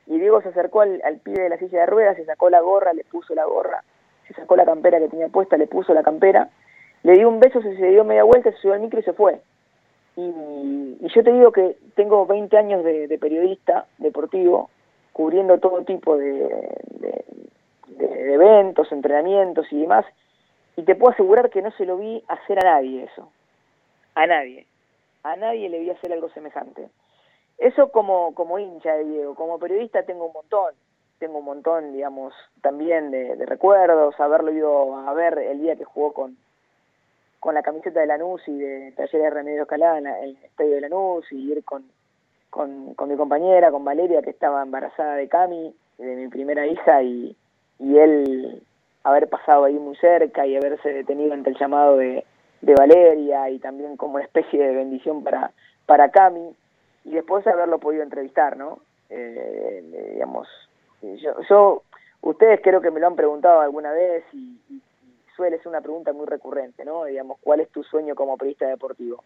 Y 0.07 0.17
Diego 0.17 0.41
se 0.41 0.49
acercó 0.49 0.81
al, 0.81 0.99
pibe 1.23 1.43
de 1.43 1.49
la 1.49 1.59
silla 1.59 1.81
de 1.81 1.85
ruedas, 1.85 2.17
se 2.17 2.25
sacó 2.25 2.49
la 2.49 2.61
gorra, 2.61 2.93
le 2.93 3.03
puso 3.03 3.35
la 3.35 3.45
gorra, 3.45 3.83
se 4.27 4.33
sacó 4.33 4.55
la 4.55 4.65
campera 4.65 4.97
que 4.97 5.07
tenía 5.07 5.27
puesta, 5.27 5.55
le 5.57 5.67
puso 5.67 5.93
la 5.93 6.01
campera, 6.01 6.49
le 7.03 7.13
dio 7.13 7.29
un 7.29 7.39
beso, 7.39 7.61
se, 7.61 7.77
se 7.77 7.87
dio 7.89 8.03
media 8.03 8.23
vuelta, 8.23 8.51
se 8.51 8.57
subió 8.57 8.73
al 8.73 8.79
micro 8.79 8.99
y 8.99 9.03
se 9.03 9.13
fue. 9.13 9.39
Y, 10.15 10.97
y 11.01 11.07
yo 11.13 11.23
te 11.23 11.31
digo 11.31 11.51
que 11.51 11.77
tengo 11.95 12.25
20 12.25 12.57
años 12.57 12.83
de, 12.83 13.15
periodista 13.21 13.85
deportivo, 13.99 14.71
cubriendo 15.13 15.59
todo 15.59 15.83
tipo 15.83 16.17
de 16.17 16.73
eventos, 17.99 18.91
entrenamientos 18.91 19.71
y 19.71 19.81
demás, 19.81 20.05
y 20.79 20.83
te 20.83 20.95
puedo 20.95 21.11
asegurar 21.11 21.49
que 21.49 21.61
no 21.61 21.71
se 21.71 21.85
lo 21.85 21.97
vi 21.97 22.23
hacer 22.29 22.65
a 22.65 22.75
nadie 22.75 23.03
eso. 23.03 23.29
A 24.15 24.25
nadie. 24.25 24.65
A 25.23 25.35
nadie 25.35 25.67
le 25.67 25.79
vi 25.79 25.89
hacer 25.89 26.13
algo 26.13 26.29
semejante. 26.29 26.87
Eso 27.57 27.91
como, 27.91 28.33
como 28.33 28.59
hincha 28.59 28.95
de 28.95 29.03
Diego, 29.03 29.35
como 29.35 29.59
periodista 29.59 30.03
tengo 30.03 30.27
un 30.27 30.31
montón, 30.31 30.73
tengo 31.19 31.39
un 31.39 31.45
montón, 31.45 31.91
digamos, 31.91 32.33
también 32.61 33.11
de, 33.11 33.35
recuerdos, 33.45 34.17
haberlo 34.21 34.53
ido 34.53 34.95
a 34.95 35.13
ver 35.13 35.37
el 35.39 35.59
día 35.59 35.75
que 35.75 35.83
jugó 35.83 36.13
con, 36.13 36.37
con 37.41 37.55
la 37.55 37.61
camiseta 37.61 37.99
de 37.99 38.07
Lanús 38.07 38.47
y 38.47 38.57
de 38.57 38.93
Talleres 38.93 39.23
de 39.23 39.29
Remedio 39.29 39.63
Escalada 39.63 39.97
en 39.97 40.07
el 40.07 40.37
estadio 40.45 40.75
de 40.75 40.81
Lanús 40.81 41.29
y 41.33 41.51
ir 41.51 41.61
con, 41.65 41.83
con, 42.49 42.93
con 42.93 43.09
mi 43.09 43.17
compañera, 43.17 43.69
con 43.69 43.83
Valeria, 43.83 44.21
que 44.21 44.29
estaba 44.29 44.63
embarazada 44.63 45.15
de 45.15 45.27
Cami, 45.27 45.75
de 45.97 46.15
mi 46.15 46.29
primera 46.29 46.65
hija, 46.65 47.03
y, 47.03 47.35
y 47.79 47.97
él 47.97 48.63
haber 49.09 49.29
pasado 49.29 49.65
ahí 49.65 49.77
muy 49.77 49.95
cerca 49.97 50.45
y 50.45 50.55
haberse 50.55 50.91
detenido 50.91 51.33
ante 51.33 51.49
el 51.49 51.57
llamado 51.57 51.97
de, 51.97 52.25
Valeria 52.61 53.49
y 53.49 53.59
también 53.59 53.95
como 53.95 54.15
una 54.15 54.25
especie 54.25 54.61
de 54.61 54.75
bendición 54.75 55.23
para, 55.23 55.51
para 55.85 56.11
Cami 56.11 56.53
y 57.05 57.11
después 57.11 57.47
haberlo 57.47 57.79
podido 57.79 58.03
entrevistar, 58.03 58.57
¿no? 58.57 58.79
Eh, 59.09 59.81
eh, 59.93 60.09
digamos, 60.13 60.47
yo, 61.01 61.41
yo, 61.49 61.83
ustedes 62.21 62.59
creo 62.61 62.81
que 62.81 62.91
me 62.91 62.99
lo 62.99 63.07
han 63.07 63.15
preguntado 63.15 63.61
alguna 63.61 63.91
vez 63.91 64.23
y, 64.33 64.59
suele 65.35 65.57
ser 65.59 65.69
una 65.69 65.79
pregunta 65.79 66.11
muy 66.11 66.25
recurrente, 66.25 66.83
¿no? 66.83 67.05
Digamos, 67.05 67.37
¿cuál 67.41 67.61
es 67.61 67.69
tu 67.69 67.81
sueño 67.81 68.13
como 68.13 68.35
periodista 68.35 68.67
deportivo? 68.67 69.23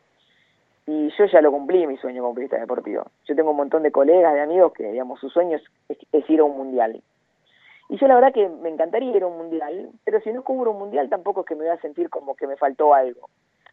Y 0.86 1.10
yo 1.18 1.26
ya 1.26 1.42
lo 1.42 1.52
cumplí, 1.52 1.88
mi 1.88 1.98
sueño 1.98 2.22
como 2.22 2.36
periodista 2.36 2.60
deportivo. 2.60 3.06
Yo 3.26 3.36
tengo 3.36 3.50
un 3.50 3.58
montón 3.58 3.82
de 3.82 3.92
colegas, 3.92 4.36
de 4.36 4.42
amigos 4.42 4.74
que, 4.74 4.92
digamos, 4.92 5.20
su 5.20 5.32
sueño 5.32 5.58
es, 5.58 5.98
es 6.12 6.30
ir 6.30 6.42
a 6.42 6.44
un 6.44 6.56
mundial. 6.56 7.02
Y 7.94 7.98
yo 7.98 8.08
la 8.08 8.16
verdad 8.16 8.34
que 8.34 8.50
me 8.50 8.70
encantaría 8.70 9.16
ir 9.16 9.22
a 9.22 9.28
un 9.28 9.38
mundial, 9.38 9.92
pero 10.04 10.20
si 10.22 10.34
no 10.34 10.44
cubro 10.44 10.72
un 10.72 10.80
mundial 10.80 11.10
tampoco 11.10 11.42
es 11.42 11.46
que 11.46 11.54
me 11.54 11.66
voy 11.66 11.70
a 11.70 11.80
sentir 11.80 12.10
como 12.10 12.36
que 12.36 12.48
me 12.48 12.58
faltó 12.58 12.96
algo. 12.96 13.30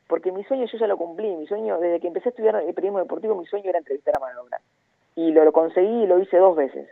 Porque 0.09 0.31
mi 0.31 0.45
sueño 0.45 0.67
yo 0.67 0.77
ya 0.77 0.87
lo 0.87 0.99
cumplí, 0.99 1.35
mi 1.37 1.47
sueño, 1.47 1.81
desde 1.81 2.01
que 2.01 2.09
empecé 2.09 2.29
a 2.29 2.33
estudiar 2.33 2.57
el 2.57 2.75
periodismo 2.75 2.99
deportivo, 2.99 3.35
mi 3.35 3.47
sueño 3.47 3.71
era 3.71 3.79
entrevistar 3.79 4.15
a 4.15 4.21
Maradona. 4.21 4.59
Y 5.17 5.33
lo, 5.33 5.43
lo 5.43 5.53
conseguí 5.53 6.03
y 6.03 6.07
lo 6.07 6.19
hice 6.19 6.37
dos 6.37 6.55
veces. 6.55 6.87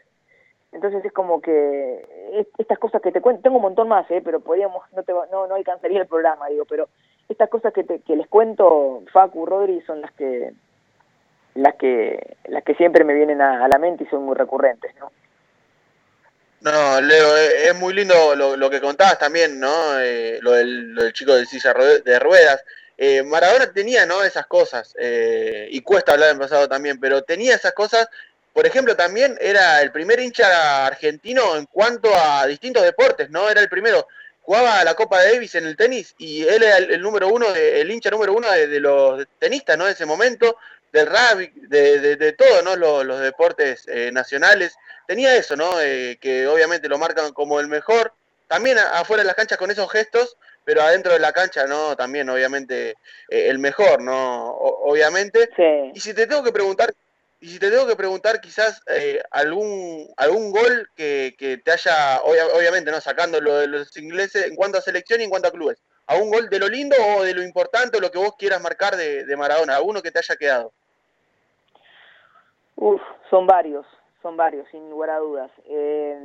Entonces 0.73 1.05
es 1.05 1.13
como 1.13 1.43
que 1.43 2.47
estas 2.57 2.79
cosas 2.79 3.03
que 3.03 3.13
te 3.13 3.21
cuento, 3.21 3.43
tengo 3.43 3.57
un 3.57 3.63
montón 3.63 3.89
más, 3.89 4.11
¿eh? 4.11 4.23
pero 4.25 4.41
podríamos, 4.41 4.91
no, 4.97 5.03
te, 5.03 5.13
no, 5.13 5.47
no 5.47 5.55
alcanzaría 5.55 6.01
el 6.01 6.09
programa, 6.09 6.49
digo, 6.49 6.65
pero 6.65 6.89
estas 7.29 7.51
cosas 7.51 7.75
que, 7.75 7.85
te, 7.85 8.01
que 8.01 8.17
les 8.17 8.29
cuento, 8.29 9.03
Facu, 9.13 9.45
Rodri, 9.45 9.83
son 9.83 10.01
las 10.01 10.13
que, 10.13 10.55
las 11.57 11.75
que, 11.75 12.39
las 12.47 12.65
que 12.65 12.75
siempre 12.77 13.05
me 13.05 13.13
vienen 13.13 13.43
a, 13.43 13.67
a 13.67 13.69
la 13.69 13.77
mente 13.77 14.05
y 14.05 14.07
son 14.07 14.25
muy 14.25 14.35
recurrentes, 14.35 14.95
¿no? 14.99 15.11
No, 16.61 17.01
Leo, 17.01 17.37
es 17.37 17.75
muy 17.77 17.95
lindo 17.95 18.35
lo, 18.35 18.57
lo 18.57 18.69
que 18.69 18.81
contabas 18.81 19.19
también, 19.19 19.61
¿no? 19.61 20.01
Eh, 20.01 20.39
lo, 20.43 20.53
del, 20.53 20.95
del, 20.95 21.13
chico 21.13 21.35
de 21.35 21.47
silla 21.47 21.73
de 22.05 22.19
ruedas. 22.19 22.65
Eh, 22.97 23.23
Maradona 23.23 23.73
tenía, 23.73 24.07
¿no? 24.07 24.25
Esas 24.25 24.47
cosas, 24.47 24.93
eh, 24.99 25.69
y 25.71 25.83
cuesta 25.83 26.13
hablar 26.13 26.31
en 26.31 26.39
pasado 26.39 26.69
también, 26.69 26.99
pero 26.99 27.23
tenía 27.23 27.55
esas 27.55 27.73
cosas. 27.73 28.09
Por 28.53 28.67
ejemplo, 28.67 28.97
también 28.97 29.39
era 29.41 29.81
el 29.83 29.93
primer 29.93 30.19
hincha 30.19 30.87
argentino 30.87 31.57
en 31.57 31.67
cuanto 31.67 32.13
a 32.13 32.45
distintos 32.47 32.83
deportes, 32.83 33.31
¿no? 33.31 33.49
Era 33.49 33.61
el 33.61 33.69
primero. 33.69 34.09
Jugaba 34.43 34.83
la 34.83 34.95
Copa 34.95 35.23
Davis 35.23 35.55
en 35.55 35.67
el 35.67 35.77
tenis 35.77 36.15
y 36.19 36.43
él 36.43 36.63
era 36.63 36.79
el, 36.79 37.01
número 37.01 37.29
uno, 37.29 37.53
de, 37.53 37.83
el 37.83 37.91
hincha 37.91 38.11
número 38.11 38.33
uno 38.33 38.51
de, 38.51 38.67
de 38.67 38.81
los 38.81 39.25
tenistas, 39.39 39.79
¿no? 39.79 39.87
En 39.87 39.93
ese 39.93 40.07
momento, 40.07 40.57
del 40.93 41.07
rugby, 41.07 41.53
de, 41.69 42.01
de, 42.01 42.17
de 42.17 42.33
todo, 42.33 42.63
¿no? 42.63 42.77
Los, 42.77 43.05
los 43.05 43.21
deportes 43.21 43.85
eh, 43.89 44.11
nacionales. 44.13 44.75
Tenía 45.07 45.37
eso, 45.37 45.57
¿no? 45.57 45.81
Eh, 45.81 46.19
que 46.21 46.47
obviamente 46.47 46.89
lo 46.89 46.99
marcan 46.99 47.33
como 47.33 47.61
el 47.61 47.69
mejor. 47.69 48.13
También 48.47 48.79
afuera 48.79 49.23
de 49.23 49.27
las 49.27 49.37
canchas 49.37 49.59
con 49.59 49.71
esos 49.71 49.91
gestos, 49.91 50.37
pero 50.65 50.83
adentro 50.83 51.13
de 51.13 51.19
la 51.19 51.33
cancha, 51.33 51.67
¿no? 51.67 51.97
También, 51.97 52.29
obviamente, 52.29 52.91
eh, 53.29 53.49
el 53.49 53.59
mejor, 53.59 54.03
¿no? 54.03 54.51
O, 54.51 54.91
obviamente. 54.91 55.49
Sí. 55.57 55.93
Y 55.95 56.01
si 56.01 56.15
te 56.15 56.27
tengo 56.27 56.43
que 56.43 56.53
preguntar, 56.53 56.95
y 57.41 57.51
si 57.51 57.59
te 57.59 57.71
tengo 57.71 57.87
que 57.87 57.97
preguntar 57.97 58.41
quizás 58.41 58.81
eh, 58.87 59.23
algún 59.31 60.13
algún 60.17 60.51
gol 60.51 60.91
que, 60.97 61.37
que 61.39 61.59
te 61.59 61.71
haya, 61.71 62.21
ob 62.23 62.35
obviamente, 62.55 62.91
¿no? 62.91 63.01
Sacando 63.01 63.41
lo 63.41 63.59
de 63.59 63.67
los 63.67 63.97
ingleses 63.97 64.45
en 64.47 64.57
cuanto 64.57 64.79
a 64.79 64.83
selección 64.83 65.21
y 65.21 65.25
en 65.25 65.31
cuanto 65.31 65.49
a 65.49 65.53
clubes. 65.53 65.79
¿Algún 66.09 66.31
gol 66.31 66.49
de 66.49 66.59
lo 66.59 66.69
lindo 66.69 66.97
o 67.17 67.23
de 67.23 67.35
lo 67.35 67.43
importante 67.43 67.99
o 67.99 68.01
lo 68.01 68.11
que 68.11 68.19
vos 68.19 68.35
quieras 68.39 68.63
marcar 68.63 68.97
de, 68.97 69.25
de 69.25 69.37
Maradona? 69.37 69.77
¿Alguno 69.77 70.01
que 70.01 70.11
te 70.11 70.19
haya 70.19 70.37
quedado? 70.37 70.73
Uf, 72.77 73.03
son 73.29 73.47
varios, 73.47 73.87
son 74.23 74.37
varios, 74.37 74.67
sin 74.71 74.89
lugar 74.89 75.11
a 75.11 75.19
dudas. 75.19 75.51
Eh, 75.67 76.17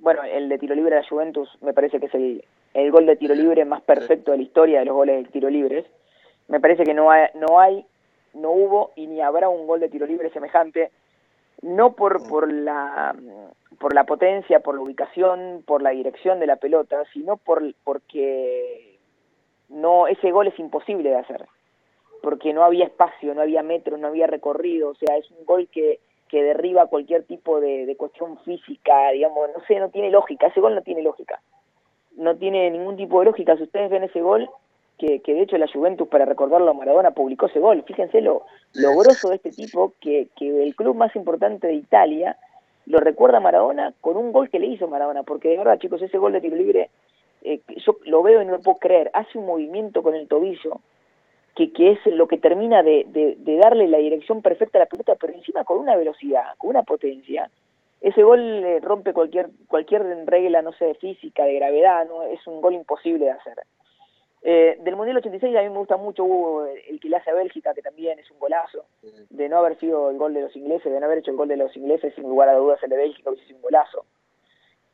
bueno, 0.00 0.24
el 0.24 0.48
de 0.48 0.58
tiro 0.58 0.74
libre 0.74 0.96
de 0.96 1.02
la 1.02 1.08
Juventus 1.08 1.48
me 1.60 1.72
parece 1.72 2.00
que 2.00 2.06
es 2.06 2.14
el, 2.14 2.44
el 2.74 2.90
gol 2.90 3.06
de 3.06 3.16
tiro 3.16 3.36
libre 3.36 3.64
más 3.64 3.82
perfecto 3.82 4.32
de 4.32 4.38
la 4.38 4.42
historia 4.42 4.80
de 4.80 4.86
los 4.86 4.96
goles 4.96 5.24
de 5.24 5.30
tiro 5.30 5.48
libres. 5.48 5.86
Me 6.48 6.58
parece 6.58 6.82
que 6.82 6.94
no 6.94 7.08
hay, 7.08 7.28
no 7.34 7.60
hay, 7.60 7.86
no 8.34 8.50
hubo 8.50 8.90
y 8.96 9.06
ni 9.06 9.20
habrá 9.20 9.48
un 9.48 9.66
gol 9.68 9.78
de 9.78 9.88
tiro 9.88 10.06
libre 10.06 10.30
semejante, 10.30 10.90
no 11.60 11.92
por, 11.92 12.28
por 12.28 12.52
la 12.52 13.14
por 13.82 13.94
la 13.96 14.04
potencia, 14.04 14.60
por 14.60 14.76
la 14.76 14.82
ubicación, 14.82 15.64
por 15.66 15.82
la 15.82 15.90
dirección 15.90 16.38
de 16.38 16.46
la 16.46 16.54
pelota, 16.54 17.02
sino 17.12 17.36
por 17.36 17.60
porque 17.82 18.96
no 19.68 20.06
ese 20.06 20.30
gol 20.30 20.46
es 20.46 20.56
imposible 20.60 21.10
de 21.10 21.16
hacer, 21.16 21.46
porque 22.22 22.52
no 22.52 22.62
había 22.62 22.84
espacio, 22.84 23.34
no 23.34 23.40
había 23.40 23.64
metros, 23.64 23.98
no 23.98 24.06
había 24.06 24.28
recorrido, 24.28 24.90
o 24.90 24.94
sea, 24.94 25.16
es 25.16 25.28
un 25.32 25.44
gol 25.44 25.68
que 25.70 25.98
que 26.28 26.44
derriba 26.44 26.86
cualquier 26.86 27.24
tipo 27.24 27.60
de, 27.60 27.84
de 27.84 27.96
cuestión 27.96 28.38
física, 28.38 29.10
digamos, 29.10 29.50
no 29.54 29.62
sé, 29.66 29.78
no 29.80 29.90
tiene 29.90 30.10
lógica, 30.10 30.46
ese 30.46 30.60
gol 30.60 30.76
no 30.76 30.82
tiene 30.82 31.02
lógica, 31.02 31.42
no 32.16 32.36
tiene 32.36 32.70
ningún 32.70 32.96
tipo 32.96 33.18
de 33.18 33.26
lógica, 33.26 33.56
si 33.56 33.64
ustedes 33.64 33.90
ven 33.90 34.04
ese 34.04 34.22
gol, 34.22 34.48
que, 34.96 35.20
que 35.20 35.34
de 35.34 35.42
hecho 35.42 35.58
la 35.58 35.66
Juventus, 35.66 36.08
para 36.08 36.24
recordarlo 36.24 36.70
a 36.70 36.74
Maradona, 36.74 37.10
publicó 37.10 37.46
ese 37.46 37.58
gol, 37.58 37.82
fíjense 37.82 38.20
lo, 38.20 38.46
lo 38.74 38.96
grosso 38.96 39.28
de 39.28 39.36
este 39.36 39.50
tipo, 39.50 39.92
que, 40.00 40.28
que 40.36 40.62
el 40.62 40.74
club 40.76 40.94
más 40.94 41.14
importante 41.16 41.66
de 41.66 41.74
Italia 41.74 42.38
lo 42.92 43.00
recuerda 43.00 43.40
Maradona 43.40 43.94
con 44.02 44.18
un 44.18 44.32
gol 44.32 44.50
que 44.50 44.58
le 44.58 44.66
hizo 44.66 44.86
Maradona, 44.86 45.22
porque 45.22 45.48
de 45.48 45.56
verdad 45.56 45.78
chicos, 45.78 46.02
ese 46.02 46.18
gol 46.18 46.34
de 46.34 46.42
tiro 46.42 46.56
libre, 46.56 46.90
eh, 47.42 47.60
yo 47.78 47.96
lo 48.04 48.22
veo 48.22 48.42
y 48.42 48.44
no 48.44 48.52
lo 48.52 48.60
puedo 48.60 48.76
creer, 48.76 49.10
hace 49.14 49.38
un 49.38 49.46
movimiento 49.46 50.02
con 50.02 50.14
el 50.14 50.28
tobillo, 50.28 50.82
que, 51.56 51.72
que 51.72 51.92
es 51.92 51.98
lo 52.04 52.28
que 52.28 52.36
termina 52.36 52.82
de, 52.82 53.06
de, 53.08 53.36
de, 53.38 53.56
darle 53.56 53.88
la 53.88 53.96
dirección 53.96 54.42
perfecta 54.42 54.76
a 54.76 54.80
la 54.80 54.86
pelota, 54.86 55.14
pero 55.18 55.32
encima 55.32 55.64
con 55.64 55.78
una 55.78 55.96
velocidad, 55.96 56.44
con 56.58 56.68
una 56.68 56.82
potencia. 56.82 57.48
Ese 58.02 58.22
gol 58.22 58.40
eh, 58.62 58.80
rompe 58.80 59.14
cualquier 59.14 59.48
cualquier 59.68 60.02
regla, 60.26 60.60
no 60.60 60.72
sé, 60.72 60.84
de 60.84 60.94
física, 60.94 61.44
de 61.44 61.54
gravedad, 61.54 62.06
no 62.06 62.24
es 62.24 62.46
un 62.46 62.60
gol 62.60 62.74
imposible 62.74 63.24
de 63.24 63.30
hacer. 63.30 63.54
Eh, 64.44 64.76
del 64.80 64.96
Mundial 64.96 65.18
86 65.18 65.56
a 65.56 65.62
mí 65.62 65.68
me 65.68 65.78
gusta 65.78 65.96
mucho 65.96 66.24
Hugo, 66.24 66.66
el 66.66 66.98
que 66.98 67.08
le 67.08 67.16
hace 67.16 67.30
a 67.30 67.34
Bélgica, 67.34 67.74
que 67.74 67.82
también 67.82 68.18
es 68.18 68.28
un 68.30 68.40
golazo, 68.40 68.86
de 69.30 69.48
no 69.48 69.58
haber 69.58 69.78
sido 69.78 70.10
el 70.10 70.18
gol 70.18 70.34
de 70.34 70.42
los 70.42 70.56
ingleses, 70.56 70.92
de 70.92 70.98
no 70.98 71.06
haber 71.06 71.18
hecho 71.18 71.30
el 71.30 71.36
gol 71.36 71.48
de 71.48 71.56
los 71.56 71.76
ingleses, 71.76 72.12
sin 72.14 72.24
lugar 72.24 72.48
a 72.48 72.54
dudas 72.54 72.82
el 72.82 72.90
de 72.90 72.96
Bélgica 72.96 73.30
hubiese 73.30 73.46
sido 73.46 73.58
un 73.58 73.62
golazo. 73.62 74.04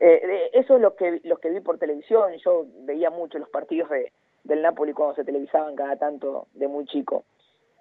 Eh, 0.01 0.51
eso 0.53 0.77
es 0.77 0.83
lo 0.83 0.95
que, 0.95 1.21
los 1.25 1.39
que 1.39 1.51
vi 1.51 1.61
por 1.61 1.79
televisión, 1.79 2.33
yo 2.45 2.67
veía 2.81 3.11
mucho 3.11 3.39
los 3.39 3.49
partidos 3.49 3.89
de, 3.91 4.13
del 4.45 4.63
Napoli 4.63 4.93
cuando 4.93 5.15
se 5.15 5.25
televisaban 5.25 5.77
cada 5.77 5.97
tanto 5.97 6.47
de 6.53 6.69
muy 6.69 6.85
chico. 6.85 7.25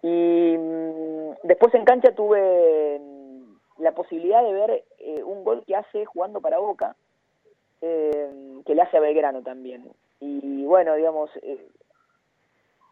Y 0.01 0.56
mmm, 0.58 1.32
después 1.43 1.73
en 1.73 1.84
cancha 1.84 2.13
tuve 2.15 3.01
la 3.77 3.91
posibilidad 3.91 4.43
de 4.43 4.53
ver 4.53 4.84
eh, 4.99 5.23
un 5.23 5.43
gol 5.43 5.63
que 5.65 5.75
hace 5.75 6.06
jugando 6.06 6.41
para 6.41 6.60
Boca, 6.60 6.95
eh, 7.82 8.32
que 8.65 8.73
le 8.73 8.82
hace 8.82 8.97
a 8.97 9.01
Belgrano 9.01 9.41
también. 9.43 9.91
Y 10.19 10.65
bueno, 10.65 10.95
digamos, 10.95 11.30
eh, 11.41 11.67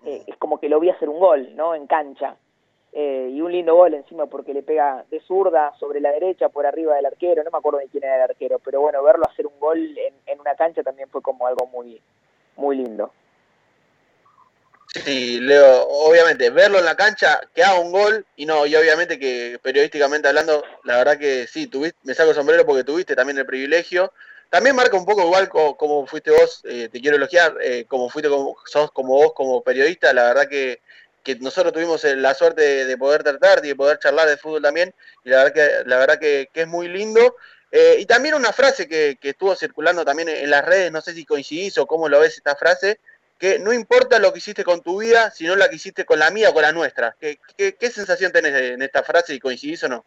eh, 0.06 0.24
es 0.28 0.38
como 0.38 0.60
que 0.60 0.70
lo 0.70 0.80
vi 0.80 0.90
hacer 0.90 1.10
un 1.10 1.20
gol, 1.20 1.56
¿no? 1.56 1.76
En 1.76 1.88
cancha. 1.88 2.38
Eh, 2.94 3.30
y 3.34 3.42
un 3.42 3.52
lindo 3.52 3.76
gol 3.76 3.94
encima 3.94 4.28
porque 4.28 4.54
le 4.54 4.64
pega 4.64 5.04
de 5.10 5.20
zurda 5.20 5.74
sobre 5.78 6.00
la 6.00 6.12
derecha 6.12 6.48
por 6.48 6.66
arriba 6.66 6.96
del 6.96 7.06
arquero, 7.06 7.44
no 7.44 7.52
me 7.52 7.58
acuerdo 7.58 7.80
de 7.80 7.90
quién 7.90 8.06
era 8.06 8.16
el 8.16 8.30
arquero, 8.30 8.60
pero 8.60 8.80
bueno, 8.80 9.04
verlo 9.04 9.26
hacer 9.30 9.46
un 9.46 9.60
gol 9.60 9.78
en, 9.98 10.14
en 10.26 10.40
una 10.40 10.56
cancha 10.56 10.82
también 10.82 11.10
fue 11.10 11.22
como 11.22 11.46
algo 11.46 11.68
muy, 11.68 12.02
muy 12.56 12.78
lindo. 12.78 13.12
Sí, 15.04 15.42
Leo, 15.42 15.86
obviamente, 15.90 16.50
verlo 16.52 16.80
en 16.80 16.86
la 16.86 16.96
cancha, 16.96 17.42
que 17.54 17.64
haga 17.64 17.82
un 17.82 17.92
gol, 17.92 18.26
y 18.38 18.46
no, 18.46 18.66
y 18.66 18.78
obviamente 18.78 19.20
que 19.20 19.60
periodísticamente 19.62 20.30
hablando, 20.30 20.64
la 20.86 20.96
verdad 20.96 21.18
que 21.18 21.48
sí, 21.48 21.68
tuviste, 21.68 22.00
me 22.04 22.14
saco 22.14 22.30
el 22.30 22.36
sombrero 22.36 22.66
porque 22.66 22.86
tuviste 22.86 23.14
también 23.14 23.38
el 23.38 23.46
privilegio. 23.46 24.14
También 24.56 24.74
marca 24.74 24.96
un 24.96 25.04
poco 25.04 25.22
igual 25.22 25.50
como, 25.50 26.08
fuiste 26.08 26.32
vos, 26.32 26.64
eh, 26.64 26.88
te 26.90 27.02
quiero 27.02 27.18
elogiar, 27.18 27.58
eh, 27.62 27.84
como 27.90 28.08
fuiste 28.08 28.30
como, 28.30 28.56
sos 28.64 28.90
como 28.90 29.16
vos 29.16 29.34
como 29.34 29.62
periodista, 29.62 30.14
la 30.14 30.24
verdad 30.24 30.48
que, 30.48 30.80
que 31.24 31.36
nosotros 31.36 31.74
tuvimos 31.74 32.02
la 32.06 32.34
suerte 32.34 32.62
de, 32.62 32.86
de, 32.86 32.98
poder 32.98 33.22
tratar 33.22 33.60
y 33.66 33.68
de 33.68 33.76
poder 33.76 34.00
charlar 34.00 34.30
de 34.30 34.38
fútbol 34.38 34.62
también, 34.62 34.94
y 35.26 35.30
la 35.30 35.44
verdad 35.44 35.54
que, 35.54 35.90
la 35.90 35.98
verdad 35.98 36.20
que, 36.20 36.48
es 36.54 36.68
muy 36.70 36.88
lindo. 36.88 37.36
Eh, 37.70 37.98
y 38.00 38.06
también 38.06 38.34
una 38.34 38.54
frase 38.54 38.88
que, 38.88 39.18
que 39.20 39.32
estuvo 39.32 39.54
circulando 39.58 40.06
también 40.06 40.30
en 40.30 40.50
las 40.50 40.64
redes, 40.64 40.90
no 40.90 41.02
sé 41.02 41.12
si 41.12 41.26
coincidís 41.26 41.78
o 41.78 41.86
cómo 41.86 42.08
lo 42.08 42.22
ves 42.22 42.38
esta 42.38 42.56
frase, 42.56 43.02
que 43.38 43.60
no 43.60 43.74
importa 43.74 44.20
lo 44.20 44.32
que 44.32 44.38
hiciste 44.38 44.64
con 44.64 44.80
tu 44.80 45.02
vida, 45.02 45.32
sino 45.32 45.58
la 45.58 45.68
que 45.68 45.76
hiciste 45.76 46.06
con 46.06 46.18
la 46.18 46.30
mía 46.30 46.52
o 46.52 46.54
con 46.54 46.62
la 46.62 46.72
nuestra. 46.72 47.14
¿Qué, 47.20 47.40
qué, 47.58 47.76
qué 47.76 47.90
sensación 47.90 48.32
tenés 48.32 48.54
en 48.54 48.82
esta 48.82 49.04
frase 49.04 49.34
y 49.34 49.40
coincidís 49.42 49.84
o 49.84 49.90
no? 49.90 50.06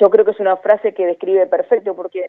Yo 0.00 0.10
creo 0.10 0.24
que 0.24 0.32
es 0.32 0.40
una 0.40 0.56
frase 0.56 0.92
que 0.92 1.06
describe 1.06 1.46
perfecto 1.46 1.94
porque, 1.94 2.28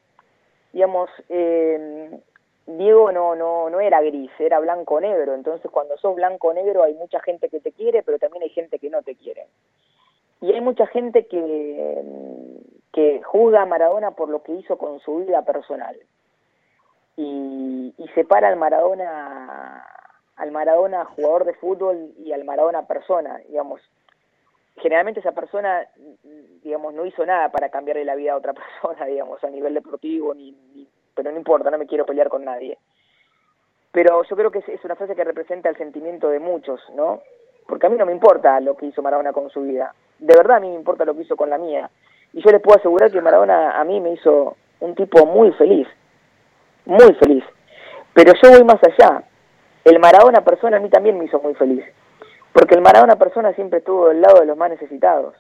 digamos, 0.78 1.10
eh, 1.30 2.20
Diego 2.68 3.12
no, 3.12 3.36
no, 3.36 3.68
no 3.68 3.80
era 3.80 4.00
gris, 4.00 4.30
era 4.38 4.60
blanco-negro. 4.60 5.34
Entonces, 5.34 5.72
cuando 5.72 5.98
sos 5.98 6.16
blanco-negro 6.16 6.84
hay 6.84 6.94
mucha 6.94 7.20
gente 7.22 7.50
que 7.50 7.60
te 7.60 7.72
quiere, 7.72 8.04
pero 8.04 8.20
también 8.20 8.44
hay 8.44 8.50
gente 8.50 8.78
que 8.78 8.92
no 8.92 9.02
te 9.02 9.16
quiere. 9.16 9.48
Y 10.40 10.54
hay 10.54 10.62
mucha 10.62 10.86
gente 10.86 11.26
que, 11.26 12.04
que 12.94 13.24
juzga 13.24 13.64
a 13.64 13.66
Maradona 13.66 14.12
por 14.12 14.30
lo 14.30 14.44
que 14.44 14.52
hizo 14.52 14.78
con 14.78 15.00
su 15.00 15.26
vida 15.26 15.42
personal 15.42 15.98
y, 17.16 17.96
y 17.98 18.08
separa 18.10 18.48
al 18.48 18.58
Maradona 18.58 19.84
al 20.36 20.52
Maradona 20.52 21.06
jugador 21.06 21.46
de 21.46 21.56
fútbol 21.56 22.14
y 22.20 22.34
al 22.34 22.44
Maradona 22.44 22.86
persona, 22.86 23.40
digamos. 23.48 23.82
Generalmente 24.78 25.20
esa 25.20 25.32
persona, 25.32 25.88
digamos, 26.64 26.94
no 26.94 27.06
hizo 27.06 27.26
nada 27.26 27.50
para 27.50 27.70
cambiarle 27.70 28.06
la 28.06 28.16
vida 28.16 28.34
a 28.34 28.38
otra 28.38 28.54
persona, 28.82 29.06
digamos, 29.06 29.44
a 29.44 29.50
nivel 29.50 29.74
deportivo, 29.74 30.34
ni, 30.34 30.56
pero 31.16 31.32
no 31.32 31.38
importa, 31.38 31.72
no 31.72 31.78
me 31.78 31.88
quiero 31.88 32.06
pelear 32.06 32.30
con 32.30 32.46
nadie. 32.46 32.78
Pero 33.92 34.24
yo 34.24 34.36
creo 34.36 34.52
que 34.52 34.60
es, 34.60 34.70
es 34.70 34.84
una 34.86 34.96
frase 34.96 35.16
que 35.16 35.24
representa 35.24 35.70
el 35.70 35.78
sentimiento 35.78 36.30
de 36.30 36.40
muchos, 36.40 36.80
¿no? 36.94 37.22
Porque 37.68 37.88
a 37.88 37.90
mí 37.90 37.98
no 37.98 38.06
me 38.06 38.12
importa 38.12 38.60
lo 38.60 38.76
que 38.76 38.86
hizo 38.86 39.02
Maradona 39.02 39.34
con 39.34 39.50
su 39.50 39.62
vida. 39.62 39.94
De 40.20 40.36
verdad 40.36 40.58
a 40.58 40.60
mí 40.60 40.70
me 40.70 40.76
importa 40.76 41.06
lo 41.06 41.16
que 41.16 41.22
hizo 41.22 41.36
con 41.36 41.50
la 41.50 41.58
mía. 41.58 41.90
Y 42.34 42.42
yo 42.42 42.52
les 42.52 42.62
puedo 42.62 42.78
asegurar 42.78 43.12
que 43.12 43.22
Maradona 43.22 43.80
a 43.80 43.84
mí 43.84 44.00
me 44.00 44.12
hizo 44.12 44.56
un 44.80 44.96
tipo 44.96 45.26
muy 45.26 45.52
feliz 45.54 45.88
muy 46.88 47.14
feliz. 47.16 47.44
Pero 48.14 48.34
yo 48.42 48.52
voy 48.52 48.64
más 48.64 48.80
allá. 48.84 49.24
El 49.84 50.00
Maradona 50.00 50.42
persona 50.42 50.78
a 50.78 50.80
mí 50.80 50.90
también 50.90 51.18
me 51.18 51.26
hizo 51.26 51.40
muy 51.40 51.54
feliz. 51.54 51.84
Porque 52.58 52.74
el 52.74 52.82
Maradona 52.82 53.18
persona 53.18 53.54
siempre 53.54 53.78
estuvo 53.78 54.08
del 54.08 54.20
lado 54.20 54.40
de 54.40 54.48
los 54.48 54.58
más 54.58 54.72
necesitados. 54.72 55.36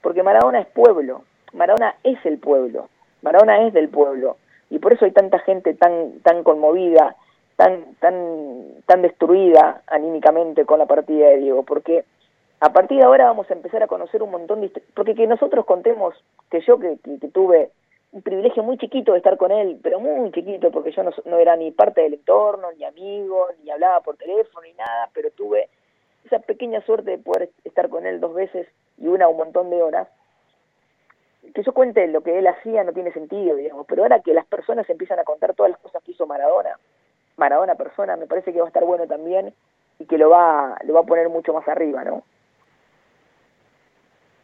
Porque 0.00 0.22
Maradona 0.22 0.60
es 0.60 0.66
pueblo. 0.68 1.24
Maradona 1.52 1.96
es 2.02 2.16
el 2.24 2.38
pueblo. 2.38 2.88
Maradona 3.20 3.66
es 3.66 3.74
del 3.74 3.90
pueblo. 3.90 4.38
Y 4.70 4.78
por 4.78 4.94
eso 4.94 5.04
hay 5.04 5.10
tanta 5.10 5.40
gente 5.40 5.74
tan, 5.74 6.20
tan 6.20 6.42
conmovida, 6.42 7.16
tan, 7.56 7.96
tan, 7.96 8.76
tan 8.86 9.02
destruida 9.02 9.82
anímicamente 9.88 10.64
con 10.64 10.78
la 10.78 10.86
partida 10.86 11.28
de 11.28 11.36
Diego. 11.36 11.64
Porque 11.64 12.06
a 12.60 12.72
partir 12.72 12.96
de 12.96 13.04
ahora 13.04 13.26
vamos 13.26 13.50
a 13.50 13.52
empezar 13.52 13.82
a 13.82 13.86
conocer 13.86 14.22
un 14.22 14.30
montón 14.30 14.62
de 14.62 14.72
porque 14.94 15.14
que 15.14 15.26
nosotros 15.26 15.66
contemos 15.66 16.14
que 16.50 16.62
yo 16.62 16.78
que, 16.78 16.96
tuve 17.30 17.72
un 18.12 18.22
privilegio 18.22 18.62
muy 18.62 18.78
chiquito 18.78 19.12
de 19.12 19.18
estar 19.18 19.36
con 19.36 19.52
él, 19.52 19.78
pero 19.82 20.00
muy 20.00 20.32
chiquito, 20.32 20.70
porque 20.70 20.92
yo 20.92 21.02
no, 21.02 21.10
no, 21.26 21.36
era 21.36 21.56
ni 21.56 21.72
parte 21.72 22.00
del 22.00 22.14
entorno, 22.14 22.72
ni 22.72 22.84
amigo, 22.84 23.48
ni 23.62 23.70
hablaba 23.70 24.00
por 24.00 24.16
teléfono, 24.16 24.66
ni 24.66 24.72
nada, 24.72 25.10
pero 25.12 25.30
tuve 25.32 25.68
esa 26.24 26.38
pequeña 26.40 26.80
suerte 26.82 27.12
de 27.12 27.18
poder 27.18 27.50
estar 27.64 27.88
con 27.88 28.06
él 28.06 28.20
dos 28.20 28.34
veces 28.34 28.66
y 28.98 29.06
una 29.06 29.28
un 29.28 29.36
montón 29.36 29.70
de 29.70 29.82
horas. 29.82 30.08
Que 31.54 31.62
yo 31.62 31.72
cuente 31.72 32.06
lo 32.06 32.22
que 32.22 32.38
él 32.38 32.46
hacía 32.46 32.84
no 32.84 32.92
tiene 32.92 33.12
sentido, 33.12 33.56
digamos, 33.56 33.86
pero 33.86 34.02
ahora 34.02 34.20
que 34.20 34.32
las 34.32 34.46
personas 34.46 34.88
empiezan 34.88 35.18
a 35.18 35.24
contar 35.24 35.54
todas 35.54 35.72
las 35.72 35.80
cosas 35.80 36.02
que 36.02 36.12
hizo 36.12 36.26
Maradona, 36.26 36.78
Maradona 37.36 37.74
persona, 37.74 38.16
me 38.16 38.26
parece 38.26 38.52
que 38.52 38.60
va 38.60 38.64
a 38.64 38.68
estar 38.68 38.84
bueno 38.84 39.06
también 39.06 39.52
y 39.98 40.06
que 40.06 40.18
lo 40.18 40.30
va, 40.30 40.78
lo 40.84 40.94
va 40.94 41.00
a 41.00 41.04
poner 41.04 41.28
mucho 41.28 41.52
más 41.52 41.68
arriba, 41.68 42.02
¿no? 42.02 42.22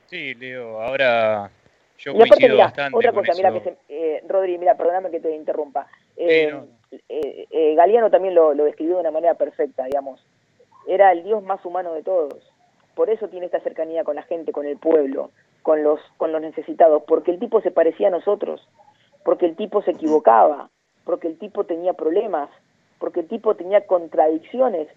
Sí, 0.07 0.35
Leo, 0.35 0.81
ahora 0.83 1.51
yo 2.01 2.13
y 2.13 2.23
aparte, 2.23 2.49
mira, 2.49 2.73
otra 2.93 3.13
cosa, 3.13 3.33
mira, 3.37 3.53
que 3.53 3.61
se, 3.61 3.77
eh, 3.89 4.23
Rodri, 4.27 4.57
mira, 4.57 4.75
perdóname 4.75 5.11
que 5.11 5.21
te 5.21 5.35
interrumpa. 5.35 5.87
Eh, 6.17 6.49
sí, 6.49 6.57
no. 6.57 6.99
eh, 7.09 7.47
eh, 7.51 7.75
Galeano 7.75 8.11
también 8.11 8.35
lo, 8.35 8.55
lo, 8.55 8.65
describió 8.65 8.95
de 8.95 9.01
una 9.03 9.11
manera 9.11 9.35
perfecta, 9.35 9.85
digamos. 9.85 10.25
Era 10.91 11.13
el 11.13 11.23
Dios 11.23 11.43
más 11.43 11.65
humano 11.65 11.95
de 11.95 12.03
todos. 12.03 12.35
Por 12.95 13.11
eso 13.11 13.29
tiene 13.29 13.47
esta 13.47 13.61
cercanía 13.61 14.05
con 14.05 14.17
la 14.17 14.23
gente, 14.23 14.53
con 14.53 14.67
el 14.67 14.77
pueblo, 14.77 15.31
con 15.63 15.83
los, 15.83 16.01
con 16.17 16.33
los 16.33 16.41
necesitados, 16.41 17.03
porque 17.07 17.31
el 17.31 17.39
tipo 17.39 17.61
se 17.61 17.71
parecía 17.71 18.09
a 18.09 18.11
nosotros, 18.11 18.67
porque 19.25 19.47
el 19.47 19.57
tipo 19.57 19.83
se 19.83 19.93
equivocaba, 19.93 20.71
porque 21.05 21.29
el 21.29 21.39
tipo 21.39 21.65
tenía 21.65 21.93
problemas, 21.93 22.51
porque 22.99 23.21
el 23.21 23.29
tipo 23.29 23.55
tenía 23.55 23.87
contradicciones. 23.87 24.89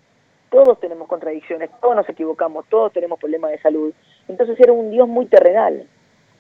Todos 0.50 0.80
tenemos 0.80 1.08
contradicciones, 1.08 1.70
todos 1.82 1.96
nos 1.96 2.10
equivocamos, 2.10 2.66
todos 2.70 2.92
tenemos 2.92 3.20
problemas 3.20 3.52
de 3.52 3.62
salud. 3.62 3.94
Entonces 4.28 4.60
era 4.60 4.74
un 4.74 4.92
Dios 4.92 5.08
muy 5.08 5.28
terrenal 5.28 5.88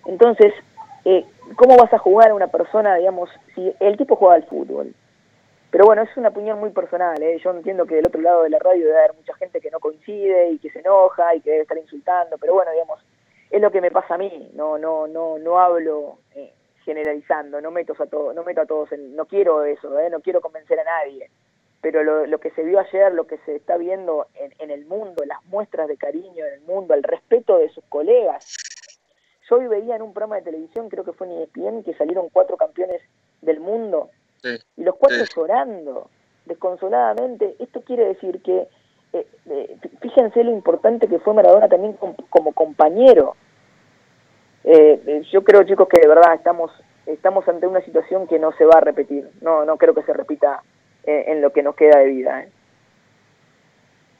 entonces, 0.05 0.53
eh, 1.05 1.25
¿cómo 1.55 1.77
vas 1.77 1.93
a 1.93 1.97
jugar 1.97 2.31
a 2.31 2.35
una 2.35 2.47
persona, 2.47 2.95
digamos, 2.95 3.29
si 3.55 3.73
el 3.79 3.97
tipo 3.97 4.15
juega 4.15 4.35
al 4.35 4.45
fútbol? 4.45 4.93
Pero 5.73 5.86
bueno, 5.86 6.03
es 6.03 6.17
una 6.17 6.29
opinión 6.29 6.59
muy 6.59 6.69
personal, 6.69 7.19
¿eh? 7.23 7.39
yo 7.43 7.49
entiendo 7.49 7.88
que 7.88 7.95
del 7.95 8.05
otro 8.05 8.21
lado 8.21 8.43
de 8.43 8.51
la 8.51 8.59
radio 8.59 8.86
debe 8.86 8.99
haber 8.99 9.15
mucha 9.15 9.33
gente 9.33 9.59
que 9.59 9.71
no 9.71 9.79
coincide 9.79 10.51
y 10.51 10.59
que 10.59 10.69
se 10.69 10.81
enoja 10.81 11.33
y 11.33 11.41
que 11.41 11.49
debe 11.49 11.63
estar 11.63 11.79
insultando, 11.79 12.38
pero 12.38 12.53
bueno, 12.53 12.71
digamos, 12.71 13.03
es 13.49 13.59
lo 13.59 13.71
que 13.71 13.81
me 13.81 13.89
pasa 13.89 14.13
a 14.13 14.17
mí, 14.19 14.51
no, 14.53 14.77
no, 14.77 15.07
no, 15.07 15.39
no 15.39 15.59
hablo 15.59 16.19
eh, 16.36 16.53
generalizando, 16.86 17.59
no 17.59 17.71
meto 17.71 17.95
a 17.97 18.05
todos, 18.05 18.36
no 18.36 18.43
meto 18.43 18.62
a 18.62 18.67
todos, 18.67 18.91
en, 18.91 19.15
no 19.15 19.25
quiero 19.25 19.63
eso, 19.63 19.97
¿eh? 19.99 20.12
no 20.12 20.19
quiero 20.19 20.41
convencer 20.41 20.79
a 20.79 20.83
nadie, 20.83 21.31
pero 21.81 22.03
lo, 22.03 22.27
lo, 22.27 22.38
que 22.39 22.51
se 22.51 22.62
vio 22.62 22.77
ayer, 22.77 23.12
lo 23.12 23.25
que 23.25 23.39
se 23.39 23.55
está 23.55 23.75
viendo 23.75 24.27
en, 24.36 24.53
en 24.59 24.69
el 24.69 24.86
mundo, 24.86 25.25
las 25.25 25.43
muestras 25.45 25.88
de 25.88 25.97
cariño 25.97 26.45
en 26.45 26.53
el 26.53 26.62
mundo, 26.62 26.93
el 26.93 27.01
respeto 27.01 27.57
de 27.57 27.69
sus 27.69 27.83
colegas, 27.86 28.45
yo 29.49 29.55
hoy 29.55 29.65
veía 29.65 29.95
en 29.95 30.03
un 30.03 30.13
programa 30.13 30.36
de 30.36 30.43
televisión, 30.43 30.88
creo 30.89 31.03
que 31.03 31.13
fue 31.13 31.25
en 31.25 31.41
ESPN, 31.41 31.83
que 31.83 31.95
salieron 31.95 32.29
cuatro 32.29 32.57
campeones 32.57 33.01
del 33.41 33.59
mundo 33.59 34.12
sí, 34.43 34.60
y 34.77 34.84
los 34.84 34.95
cuatro 34.95 35.25
sí. 35.25 35.32
llorando 35.36 36.10
desconsoladamente. 36.45 37.56
Esto 37.60 37.82
quiere 37.82 38.06
decir 38.06 38.41
que, 38.41 38.67
eh, 39.13 39.27
eh, 39.49 39.77
fíjense 40.01 40.43
lo 40.43 40.51
importante 40.51 41.08
que 41.08 41.19
fue 41.19 41.34
Maradona 41.34 41.67
también 41.67 41.93
como, 41.93 42.15
como 42.29 42.53
compañero. 42.53 43.36
Eh, 44.63 45.23
yo 45.32 45.43
creo, 45.43 45.63
chicos, 45.63 45.88
que 45.88 45.99
de 45.99 46.08
verdad 46.08 46.36
estamos 46.36 46.71
estamos 47.06 47.45
ante 47.49 47.67
una 47.67 47.82
situación 47.82 48.27
que 48.27 48.39
no 48.39 48.51
se 48.53 48.65
va 48.65 48.75
a 48.77 48.82
repetir. 48.82 49.29
No 49.41 49.65
no 49.65 49.77
creo 49.77 49.93
que 49.93 50.03
se 50.03 50.13
repita 50.13 50.62
eh, 51.03 51.25
en 51.27 51.41
lo 51.41 51.51
que 51.51 51.63
nos 51.63 51.75
queda 51.75 51.99
de 51.99 52.06
vida. 52.06 52.45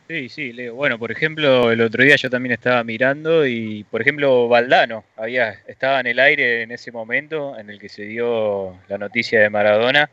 Sí, 0.07 0.27
sí, 0.27 0.51
Leo. 0.51 0.75
Bueno, 0.75 0.99
por 0.99 1.11
ejemplo, 1.11 1.71
el 1.71 1.79
otro 1.79 2.03
día 2.03 2.17
yo 2.17 2.29
también 2.29 2.51
estaba 2.53 2.83
mirando 2.83 3.47
y, 3.47 3.85
por 3.85 4.01
ejemplo, 4.01 4.49
Valdano 4.49 5.05
había, 5.15 5.61
estaba 5.65 6.01
en 6.01 6.07
el 6.07 6.19
aire 6.19 6.63
en 6.63 6.71
ese 6.71 6.91
momento 6.91 7.57
en 7.57 7.69
el 7.69 7.79
que 7.79 7.87
se 7.87 8.03
dio 8.03 8.77
la 8.89 8.97
noticia 8.97 9.39
de 9.39 9.49
Maradona 9.49 10.09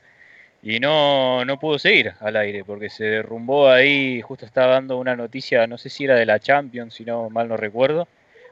y 0.62 0.78
no, 0.78 1.44
no 1.44 1.58
pudo 1.58 1.78
seguir 1.78 2.12
al 2.20 2.36
aire 2.36 2.64
porque 2.64 2.88
se 2.88 3.04
derrumbó 3.04 3.68
ahí, 3.68 4.20
justo 4.20 4.46
estaba 4.46 4.74
dando 4.74 4.98
una 4.98 5.16
noticia, 5.16 5.66
no 5.66 5.76
sé 5.76 5.88
si 5.88 6.04
era 6.04 6.14
de 6.14 6.26
la 6.26 6.38
Champions, 6.38 6.94
si 6.94 7.04
no 7.04 7.28
mal 7.28 7.48
no 7.48 7.56
recuerdo, 7.56 8.06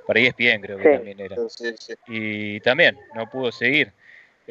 para 0.06 0.20
ESPN 0.20 0.60
creo 0.60 0.78
que 0.78 0.84
Sí. 0.84 0.90
también 0.96 1.20
era. 1.20 1.36
Sí, 1.48 1.74
sí. 1.78 1.94
Y 2.08 2.60
también 2.60 2.96
no 3.14 3.30
pudo 3.30 3.52
seguir. 3.52 3.92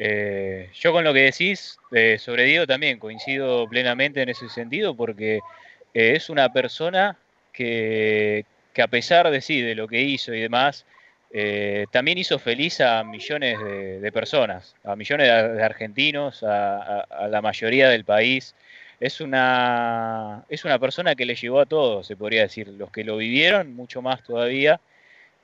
Eh, 0.00 0.70
yo 0.74 0.92
con 0.92 1.02
lo 1.02 1.12
que 1.12 1.22
decís 1.22 1.76
eh, 1.90 2.16
sobre 2.18 2.44
Diego 2.44 2.66
también 2.66 3.00
coincido 3.00 3.68
plenamente 3.68 4.22
en 4.22 4.28
ese 4.28 4.48
sentido 4.48 4.94
porque 4.94 5.40
es 5.94 6.30
una 6.30 6.52
persona 6.52 7.16
que, 7.52 8.44
que 8.72 8.82
a 8.82 8.88
pesar 8.88 9.30
de 9.30 9.40
sí, 9.40 9.60
de 9.60 9.74
lo 9.74 9.88
que 9.88 10.02
hizo 10.02 10.34
y 10.34 10.40
demás, 10.40 10.84
eh, 11.30 11.86
también 11.90 12.16
hizo 12.18 12.38
feliz 12.38 12.80
a 12.80 13.04
millones 13.04 13.58
de, 13.60 14.12
personas, 14.12 14.74
a 14.84 14.96
millones 14.96 15.26
de, 15.26 15.62
argentinos, 15.62 16.42
a, 16.42 17.06
la 17.28 17.42
mayoría 17.42 17.88
del 17.90 18.04
país. 18.04 18.54
Es 19.00 19.20
una, 19.20 20.44
es 20.48 20.64
una 20.64 20.78
persona 20.78 21.14
que 21.14 21.26
le 21.26 21.34
llegó 21.34 21.60
a 21.60 21.66
todos, 21.66 22.06
se 22.06 22.16
podría 22.16 22.42
decir, 22.42 22.68
los 22.68 22.90
que 22.90 23.04
lo 23.04 23.16
vivieron, 23.16 23.74
mucho 23.74 24.02
más 24.02 24.22
todavía. 24.22 24.80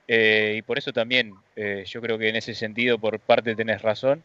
eh, 0.07 0.55
y 0.57 0.61
por 0.61 0.77
eso 0.77 0.93
también 0.93 1.33
eh, 1.55 1.83
yo 1.87 2.01
creo 2.01 2.17
que 2.17 2.29
en 2.29 2.35
ese 2.35 2.53
sentido, 2.55 2.99
por 2.99 3.19
parte 3.19 3.55
tenés 3.55 3.81
razón. 3.81 4.23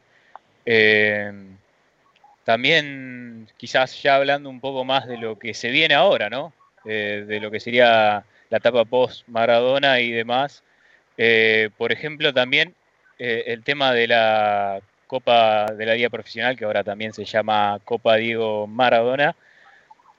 También 2.44 3.48
quizás 3.56 4.02
ya 4.02 4.16
hablando 4.16 4.48
un 4.48 4.60
poco 4.60 4.84
más 4.84 5.06
de 5.06 5.18
lo 5.18 5.38
que 5.38 5.54
se 5.54 5.70
viene 5.70 5.94
ahora, 5.94 6.30
¿no? 6.30 6.52
Eh, 6.84 7.24
de 7.26 7.40
lo 7.40 7.50
que 7.50 7.60
sería 7.60 8.24
la 8.48 8.58
etapa 8.58 8.84
post 8.84 9.28
Maradona 9.28 10.00
y 10.00 10.10
demás. 10.10 10.62
Eh, 11.18 11.70
por 11.76 11.92
ejemplo, 11.92 12.32
también 12.32 12.74
eh, 13.18 13.44
el 13.48 13.62
tema 13.62 13.92
de 13.92 14.08
la 14.08 14.80
Copa 15.06 15.66
de 15.66 15.86
la 15.86 15.94
Liga 15.94 16.08
Profesional, 16.08 16.56
que 16.56 16.64
ahora 16.64 16.82
también 16.82 17.12
se 17.12 17.24
llama 17.24 17.78
Copa 17.84 18.16
Diego 18.16 18.66
Maradona. 18.66 19.36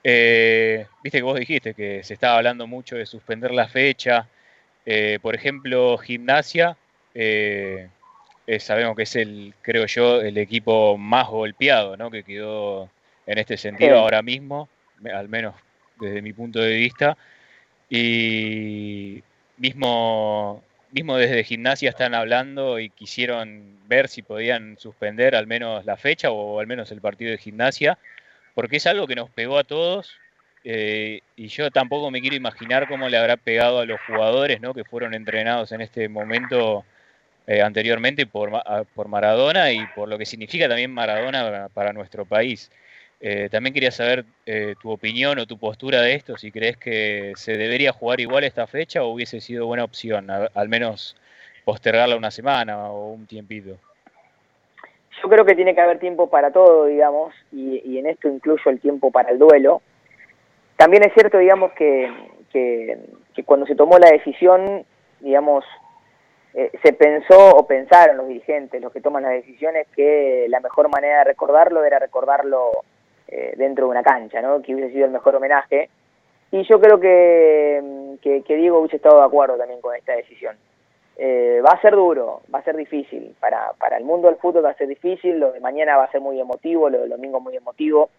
Viste 0.04 1.18
que 1.18 1.22
vos 1.22 1.40
dijiste 1.40 1.74
que 1.74 2.04
se 2.04 2.14
estaba 2.14 2.38
hablando 2.38 2.68
mucho 2.68 2.96
de 2.96 3.06
suspender 3.06 3.52
la 3.52 3.68
fecha. 3.68 4.28
Por 5.22 5.36
ejemplo, 5.36 5.98
Gimnasia, 5.98 6.76
eh, 8.48 8.60
sabemos 8.60 8.96
que 8.96 9.04
es 9.04 9.16
el, 9.16 9.54
creo 9.62 9.86
yo, 9.86 10.22
el 10.22 10.38
equipo 10.38 10.98
más 10.98 11.28
golpeado, 11.28 11.98
¿no? 11.98 12.10
Que 12.12 12.24
quedó 12.24 12.90
en 13.26 13.38
este 13.38 13.58
sentido 13.58 13.92
Sí. 13.92 13.98
ahora 13.98 14.22
mismo, 14.22 14.68
al 15.14 15.30
menos 15.30 15.56
desde 16.00 16.22
mi 16.22 16.34
punto 16.34 16.60
de 16.60 16.76
vista. 16.76 17.18
Y 17.90 19.24
mismo, 19.58 20.64
mismo 20.92 21.18
desde 21.18 21.44
gimnasia 21.44 21.90
están 21.90 22.14
hablando 22.16 22.80
y 22.80 22.90
quisieron 22.90 23.78
ver 23.88 24.08
si 24.08 24.22
podían 24.22 24.78
suspender 24.78 25.36
al 25.36 25.46
menos 25.48 25.86
la 25.86 25.98
fecha 25.98 26.32
o 26.32 26.60
al 26.60 26.68
menos 26.68 26.92
el 26.92 27.02
partido 27.02 27.32
de 27.32 27.38
gimnasia, 27.38 27.98
porque 28.56 28.78
es 28.78 28.88
algo 28.88 29.08
que 29.08 29.16
nos 29.16 29.30
pegó 29.30 29.58
a 29.58 29.64
todos. 29.64 30.12
eh, 30.64 31.22
y 31.36 31.48
yo 31.48 31.72
tampoco 31.72 32.12
me 32.12 32.22
quiero 32.22 32.36
imaginar 32.36 32.88
cómo 32.88 33.10
le 33.10 33.18
habrá 33.18 33.36
pegado 33.36 33.80
a 33.80 33.86
los 33.86 34.00
jugadores 34.02 34.62
¿no? 34.62 34.74
que 34.76 34.84
fueron 34.84 35.14
entrenados 35.16 35.72
en 35.72 35.82
este 35.82 36.08
momento 36.08 36.86
eh, 37.48 37.62
anteriormente 37.62 38.26
por, 38.26 38.52
Ma- 38.52 38.64
a- 38.66 38.84
por 38.84 39.08
Maradona 39.08 39.72
y 39.72 39.86
por 39.88 40.08
lo 40.08 40.18
que 40.18 40.26
significa 40.26 40.68
también 40.68 40.92
Maradona 40.92 41.70
para, 41.74 41.94
nuestro 41.94 42.26
país. 42.26 42.72
Eh, 43.20 43.50
también 43.52 43.74
quería 43.74 43.92
saber 43.92 44.26
eh, 44.46 44.76
tu 44.82 44.90
opinión 44.90 45.38
o 45.40 45.46
tu 45.46 45.58
postura 45.58 46.02
de 46.02 46.16
esto, 46.16 46.38
si 46.38 46.52
crees 46.52 46.78
que 46.78 47.34
se 47.36 47.56
debería 47.56 47.92
jugar 47.92 48.20
igual 48.20 48.44
esta 48.44 48.66
fecha 48.68 49.04
o 49.04 49.10
hubiese 49.10 49.42
sido 49.42 49.68
buena 49.68 49.84
opción, 49.84 50.30
al 50.30 50.70
menos 50.70 51.16
postergarla 51.64 52.16
una 52.16 52.32
semana 52.32 52.90
o 52.90 53.12
un 53.12 53.28
tiempito. 53.28 53.78
Yo 55.22 55.30
creo 55.30 55.46
que 55.46 55.54
tiene 55.54 55.76
que 55.76 55.82
haber 55.82 56.00
tiempo 56.00 56.32
para 56.32 56.52
todo, 56.52 56.86
digamos, 56.86 57.34
y, 57.52 58.00
en 58.00 58.08
esto 58.08 58.28
incluyo 58.28 58.72
el 58.72 58.80
tiempo 58.80 59.12
para 59.12 59.30
el 59.30 59.38
duelo. 59.38 59.84
También 60.78 61.04
es 61.04 61.14
cierto, 61.14 61.38
digamos, 61.38 61.74
que, 61.74 62.12
que 62.52 63.44
cuando 63.46 63.68
se 63.68 63.76
tomó 63.76 64.00
la 64.00 64.10
decisión, 64.10 64.84
digamos, 65.20 65.64
eh, 66.54 66.72
se 66.84 66.94
pensó 66.94 67.56
o 67.56 67.66
pensaron 67.66 68.18
los 68.18 68.28
dirigentes, 68.28 68.82
los 68.82 68.92
que 68.92 69.02
toman 69.02 69.24
las 69.24 69.32
decisiones, 69.34 69.88
que 69.96 70.46
la 70.50 70.60
mejor 70.60 70.90
manera 70.90 71.20
de 71.20 71.24
recordarlo 71.26 71.84
era 71.84 72.00
recordarlo 72.00 72.72
eh, 73.28 73.54
dentro 73.58 73.86
de 73.86 73.92
una 73.92 74.04
cancha, 74.04 74.42
¿no? 74.42 74.62
Que 74.62 74.76
hubiese 74.76 74.94
sido 74.94 75.06
el 75.06 75.12
mejor 75.12 75.36
homenaje. 75.36 75.90
Y 76.52 76.64
yo 76.64 76.82
creo 76.82 77.00
que, 77.00 78.18
que, 78.22 78.42
que 78.44 78.56
Diego 78.58 78.80
hubiese 78.80 78.98
estado 78.98 79.20
de 79.20 79.26
acuerdo 79.26 79.58
también 79.58 79.80
con 79.80 79.96
esta 79.96 80.14
decisión. 80.14 80.58
Eh, 81.16 81.62
va 81.66 81.72
a 81.74 81.82
ser 81.82 81.96
duro, 81.96 82.42
va 82.54 82.60
a 82.60 82.64
ser 82.64 82.76
difícil. 82.76 83.36
Para, 83.40 83.72
para 83.80 83.98
el 83.98 84.04
mundo 84.04 84.28
del 84.28 84.38
fútbol 84.38 84.66
va 84.66 84.72
a 84.72 84.76
ser 84.78 84.88
difícil, 84.88 85.40
lo 85.40 85.52
de 85.54 85.60
mañana 85.62 85.96
va 85.96 86.06
a 86.06 86.12
ser 86.12 86.20
muy 86.20 86.40
emotivo, 86.40 86.90
lo 86.90 87.00
del 87.00 87.10
domingo 87.10 87.40
muy 87.40 87.56
emotivo. 87.56 88.10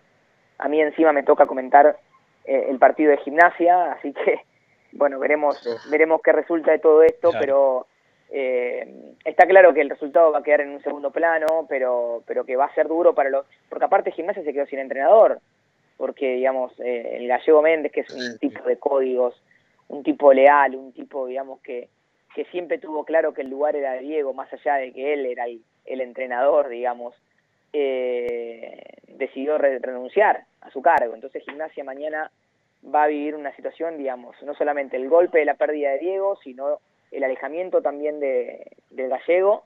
A 0.59 0.69
mí 0.69 0.81
encima 0.81 1.13
me 1.13 1.23
toca 1.25 1.45
comentar 1.47 1.97
eh, 2.45 2.67
el 2.71 2.79
partido 2.79 3.11
de 3.11 3.19
gimnasia, 3.19 3.93
así 3.93 4.13
que, 4.15 4.41
bueno, 4.93 5.19
veremos, 5.19 5.61
veremos 5.91 6.23
qué 6.23 6.33
resulta 6.33 6.71
de 6.71 6.79
todo 6.79 7.03
esto, 7.03 7.31
Claro. 7.31 7.41
pero 7.45 7.87
eh, 8.33 9.15
está 9.25 9.47
claro 9.47 9.73
que 9.75 9.83
el 9.83 9.91
resultado 9.91 10.33
va 10.33 10.39
a 10.39 10.43
quedar 10.43 10.63
en 10.63 10.71
un 10.71 10.83
segundo 10.83 11.11
plano, 11.11 11.67
pero, 11.69 12.23
pero 12.27 12.45
que 12.45 12.57
va 12.57 12.65
a 12.65 12.75
ser 12.75 12.89
duro 12.89 13.15
para 13.15 13.31
los... 13.31 13.47
Porque 13.69 13.85
aparte 13.85 14.11
gimnasia 14.11 14.43
se 14.43 14.53
quedó 14.53 14.67
sin 14.67 14.79
entrenador, 14.79 15.39
porque, 15.99 16.35
digamos, 16.35 16.73
eh, 16.81 17.17
el 17.19 17.29
gallego 17.29 17.63
Méndez, 17.63 17.93
que 17.93 18.01
es 18.01 18.11
un 18.11 18.39
tipo 18.39 18.65
de 18.65 18.79
códigos, 18.79 19.41
un 19.89 20.03
tipo 20.03 20.33
leal, 20.33 20.75
un 20.75 20.93
tipo, 20.93 21.27
digamos, 21.27 21.61
que, 21.61 21.89
que 22.35 22.45
siempre 22.47 22.79
tuvo 22.79 23.05
claro 23.05 23.35
que 23.35 23.43
el 23.43 23.51
lugar 23.51 23.77
era 23.77 23.93
de 23.93 24.01
Diego, 24.01 24.33
más 24.33 24.53
allá 24.53 24.77
de 24.77 24.93
que 24.93 25.13
él 25.13 25.27
era 25.27 25.45
el, 25.45 25.61
el 25.85 26.01
entrenador, 26.01 26.69
digamos, 26.69 27.15
eh, 27.75 28.83
decidió 29.09 29.59
re- 29.59 29.79
renunciar 29.79 30.45
a 30.63 30.71
su 30.71 30.81
cargo. 30.81 31.15
Entonces 31.15 31.45
Gimnasia 31.45 31.85
mañana 31.85 32.31
va 32.83 33.05
a 33.05 33.09
vivir 33.09 33.35
una 33.35 33.55
situación, 33.55 33.99
digamos, 33.99 34.35
no 34.43 34.55
solamente 34.55 34.97
el 34.97 35.09
golpe 35.09 35.39
de 35.39 35.45
la 35.45 35.55
pérdida 35.55 35.91
de 35.91 35.99
Diego, 35.99 36.37
sino 36.43 36.81
el 37.13 37.25
alejamiento 37.25 37.83
también 37.83 38.21
de, 38.21 38.67
del 38.91 39.09
gallego 39.09 39.65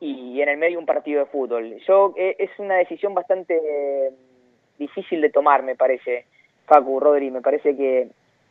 y 0.00 0.40
en 0.42 0.48
el 0.48 0.56
medio 0.56 0.78
un 0.78 0.86
partido 0.86 1.20
de 1.20 1.30
fútbol. 1.30 1.78
Yo 1.86 2.12
eh, 2.16 2.34
es 2.38 2.50
una 2.58 2.76
decisión 2.76 3.14
bastante 3.14 3.56
eh, 3.56 4.10
difícil 4.78 5.20
de 5.20 5.30
tomar, 5.30 5.62
me 5.62 5.76
parece, 5.76 6.26
Facu, 6.66 6.98
Rodri, 6.98 7.30
me 7.30 7.40
parece 7.40 7.76
que, 7.76 8.08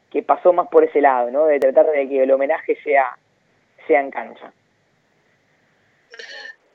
que 0.10 0.24
pasó 0.24 0.54
más 0.54 0.70
por 0.70 0.84
ese 0.84 1.02
lado, 1.02 1.30
¿no? 1.30 1.46
De 1.46 1.60
tratar 1.60 1.88
de 1.92 2.08
que 2.08 2.24
el 2.24 2.32
homenaje 2.32 2.78
sea, 2.84 3.18
sea 3.86 4.00
en 4.00 4.12
cancha. 4.12 4.54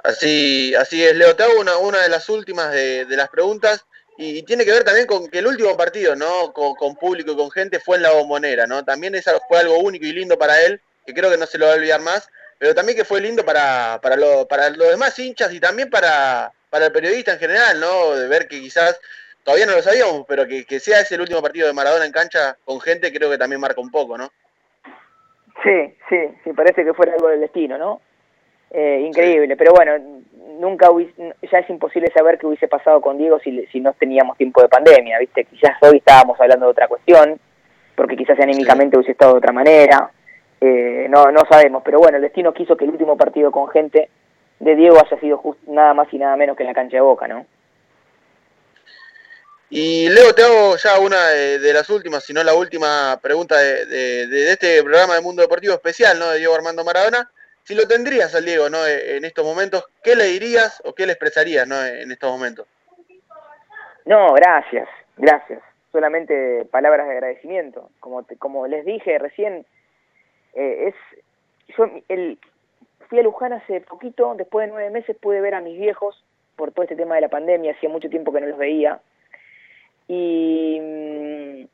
Así, 0.05 0.75
así 0.75 1.03
es, 1.03 1.17
Leo. 1.17 1.35
Te 1.35 1.43
hago 1.43 1.61
una, 1.61 1.79
una 1.79 2.03
de 2.03 2.09
las 2.09 2.29
últimas 2.29 2.71
de, 2.73 3.07
de 3.07 3.17
las 3.17 3.29
preguntas 3.29 3.87
y, 4.19 4.43
tiene 4.45 4.65
que 4.65 4.73
ver 4.73 4.85
también 4.85 5.07
con 5.07 5.29
que 5.29 5.39
el 5.39 5.47
último 5.47 5.77
partido, 5.77 6.17
¿no? 6.17 6.53
Con, 6.53 6.75
con 6.75 6.97
público 6.97 7.33
y 7.33 7.37
con 7.37 7.51
gente 7.51 7.81
fue 7.81 7.97
en 7.97 8.03
la 8.03 8.13
bombonera, 8.13 8.67
¿no? 8.67 8.85
También 8.85 9.15
esa 9.15 9.39
fue 9.49 9.59
algo 9.59 9.79
único 9.79 10.07
y 10.07 10.13
lindo 10.13 10.39
para 10.39 10.63
él, 10.65 10.81
que 11.07 11.15
creo 11.15 11.31
que 11.31 11.39
no 11.39 11.47
se 11.47 11.59
lo 11.59 11.67
va 11.67 11.73
a 11.73 11.77
olvidar 11.77 12.01
más, 12.01 12.29
pero 12.59 12.75
también 12.75 12.97
que 12.99 13.05
fue 13.05 13.21
lindo 13.21 13.45
para, 13.45 13.99
para, 14.03 14.17
lo- 14.17 14.47
para 14.47 14.71
los 14.71 14.89
demás 14.91 15.19
hinchas 15.19 15.53
y 15.53 15.61
también 15.61 15.89
para, 15.91 16.53
para 16.71 16.87
el 16.87 16.93
periodista 16.93 17.33
en 17.33 17.39
general, 17.39 17.79
¿no? 17.81 18.15
De 18.17 18.29
ver 18.29 18.49
que 18.49 18.61
quizás, 18.61 18.99
todavía 19.45 19.67
no 19.67 19.73
lo 19.73 19.83
sabíamos, 19.83 20.25
pero 20.27 20.47
que, 20.47 20.65
que 20.65 20.81
sea 20.81 21.01
ese 21.01 21.15
el 21.15 21.21
último 21.23 21.41
partido 21.43 21.67
de 21.67 21.73
Maradona 21.75 22.05
en 22.07 22.13
cancha 22.13 22.57
con 22.65 22.81
gente, 22.81 23.13
creo 23.13 23.31
que 23.31 23.39
también 23.39 23.61
marca 23.61 23.81
un 23.81 23.91
poco, 23.91 24.19
¿no? 24.19 24.31
Sí, 25.63 25.95
sí, 26.09 26.17
sí, 26.45 26.53
parece 26.53 26.85
que 26.85 26.95
fuera 26.95 27.13
algo 27.15 27.29
del 27.29 27.41
destino, 27.41 27.79
¿no? 27.79 28.01
Eh, 28.71 29.01
increíble, 29.07 29.57
pero 29.57 29.73
bueno, 29.73 29.93
nunca 30.59 30.91
hubiese- 30.91 31.35
ya 31.51 31.59
es 31.59 31.71
imposible 31.71 32.11
saber 32.15 32.39
qué 32.39 32.47
hubiese 32.47 32.69
pasado 32.69 33.01
con 33.01 33.17
Diego 33.17 33.39
si, 33.41 33.65
si 33.67 33.81
no 33.81 33.93
teníamos 33.95 34.37
tiempo 34.37 34.61
de 34.63 34.69
pandemia, 34.69 35.19
¿viste? 35.19 35.45
Quizás 35.45 35.77
hoy 35.83 35.99
estábamos 35.99 36.39
hablando 36.41 36.67
de 36.67 36.73
otra 36.73 36.89
cuestión, 36.89 37.39
porque 37.95 38.17
quizás 38.17 38.39
anímicamente 38.41 38.97
hubiese 38.97 39.13
estado 39.13 39.33
de 39.33 39.39
otra 39.39 39.53
manera, 39.53 40.11
eh, 40.67 41.09
no, 41.09 41.31
no 41.31 41.43
sabemos, 41.51 41.83
pero 41.85 41.99
bueno, 41.99 42.17
el 42.17 42.23
destino 42.23 42.53
quiso 42.55 42.77
que 42.77 42.85
el 42.85 42.91
último 42.91 43.17
partido 43.17 43.51
con 43.51 43.69
gente 43.69 44.09
de 44.59 44.75
Diego 44.77 44.99
haya 44.99 45.21
sido 45.21 45.39
just- 45.39 45.63
nada 45.67 45.93
más 45.95 46.09
y 46.13 46.19
nada 46.19 46.37
menos 46.37 46.57
que 46.57 46.63
en 46.63 46.69
la 46.69 46.75
cancha 46.75 46.97
de 46.97 47.01
Boca, 47.03 47.29
¿no? 47.29 47.47
Y 49.69 50.09
Leo, 50.09 50.33
te 50.35 50.43
hago 50.45 50.77
ya 50.77 51.01
una 51.01 51.29
de, 51.31 51.59
de 51.59 51.73
las 51.73 51.91
últimas, 51.91 52.25
si 52.25 52.33
no 52.33 52.43
la 52.45 52.55
última 52.55 53.19
pregunta 53.21 53.59
de, 53.59 53.87
de- 53.87 54.27
de 54.29 54.53
este 54.53 54.83
programa 54.83 55.15
de 55.15 55.21
Mundo 55.23 55.43
Deportivo 55.43 55.75
especial, 55.75 56.19
¿no? 56.19 56.31
De 56.31 56.39
Diego 56.39 56.55
Armando 56.55 56.85
Maradona. 56.85 57.31
Si 57.65 57.75
lo 57.75 57.89
tendrías 57.89 58.33
al 58.37 58.45
Diego, 58.45 58.71
¿no? 58.71 58.87
En 58.87 59.25
estos 59.25 59.45
momentos, 59.45 59.85
¿qué 60.05 60.15
le 60.15 60.25
dirías 60.27 60.81
o 60.85 60.95
qué 60.95 61.05
le 61.05 61.13
expresarías, 61.15 61.67
¿no? 61.67 61.85
En 61.85 62.13
estos 62.13 62.31
momentos. 62.31 62.67
No, 64.05 64.33
gracias, 64.35 64.89
gracias. 65.17 65.61
Solamente 65.91 66.65
palabras 66.71 67.09
de 67.09 67.15
agradecimiento. 67.15 67.91
Como 67.99 68.23
te- 68.23 68.37
como 68.37 68.69
les 68.69 68.85
dije 68.85 69.19
recién, 69.19 69.67
eh, 70.57 70.89
es 70.89 70.95
yo 71.77 71.89
el 72.09 72.39
fui 73.09 73.19
a 73.19 73.23
Luján 73.23 73.53
hace 73.53 73.81
poquito, 73.83 74.35
después 74.35 74.67
de 74.67 74.73
nueve 74.73 74.91
meses 74.91 75.17
pude 75.17 75.41
ver 75.41 75.55
a 75.55 75.61
mis 75.61 75.79
viejos 75.79 76.23
por 76.57 76.73
todo 76.73 76.83
este 76.83 76.97
tema 76.97 77.15
de 77.15 77.21
la 77.21 77.29
pandemia, 77.29 77.73
hacía 77.73 77.89
mucho 77.89 78.09
tiempo 78.09 78.33
que 78.33 78.41
no 78.41 78.47
los 78.47 78.59
veía. 78.59 79.01
Y 80.09 80.79
mm, 80.81 81.65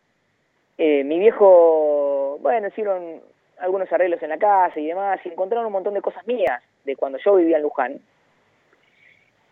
eh, 0.79 1.05
mi 1.05 1.19
viejo, 1.19 2.39
bueno, 2.41 2.69
hicieron 2.69 3.21
algunos 3.59 3.93
arreglos 3.93 4.23
en 4.23 4.31
la 4.31 4.39
casa 4.39 4.79
y 4.81 4.89
demás, 4.89 5.21
y 5.25 5.29
encontraron 5.29 5.67
un 5.67 5.73
montón 5.73 5.95
de 5.95 6.03
cosas 6.03 6.27
mías 6.27 6.63
de 6.85 6.97
cuando 6.97 7.19
yo 7.19 7.37
vivía 7.37 7.59
en 7.59 7.63
Luján. 7.63 8.01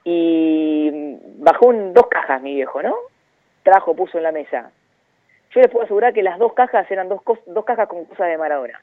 Y 0.05 0.91
mm, 0.93 1.45
bajó 1.45 1.67
un, 1.67 1.95
dos 1.95 2.09
cajas 2.09 2.43
mi 2.43 2.55
viejo, 2.55 2.83
¿no? 2.83 2.97
Trajo, 3.63 3.95
puso 3.95 4.19
en 4.19 4.25
la 4.25 4.33
mesa. 4.33 4.73
Yo 5.55 5.61
les 5.61 5.71
puedo 5.71 5.85
asegurar 5.85 6.13
que 6.13 6.23
las 6.23 6.39
dos 6.39 6.53
cajas 6.55 6.91
eran 6.91 7.09
dos, 7.09 7.23
dos 7.47 7.65
cajas 7.65 7.89
con 7.89 8.05
cosas 8.07 8.29
de 8.29 8.39
Maradona. 8.39 8.81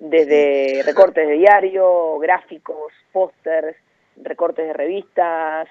Desde 0.00 0.82
recortes 0.84 1.28
de 1.28 1.34
diario, 1.34 2.18
gráficos, 2.18 2.90
pósters, 3.12 3.76
recortes 4.16 4.66
de 4.66 4.72
revistas, 4.72 5.68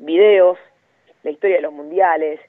videos, 0.00 0.58
la 1.22 1.30
historia 1.30 1.56
de 1.56 1.62
los 1.62 1.72
mundiales, 1.72 2.40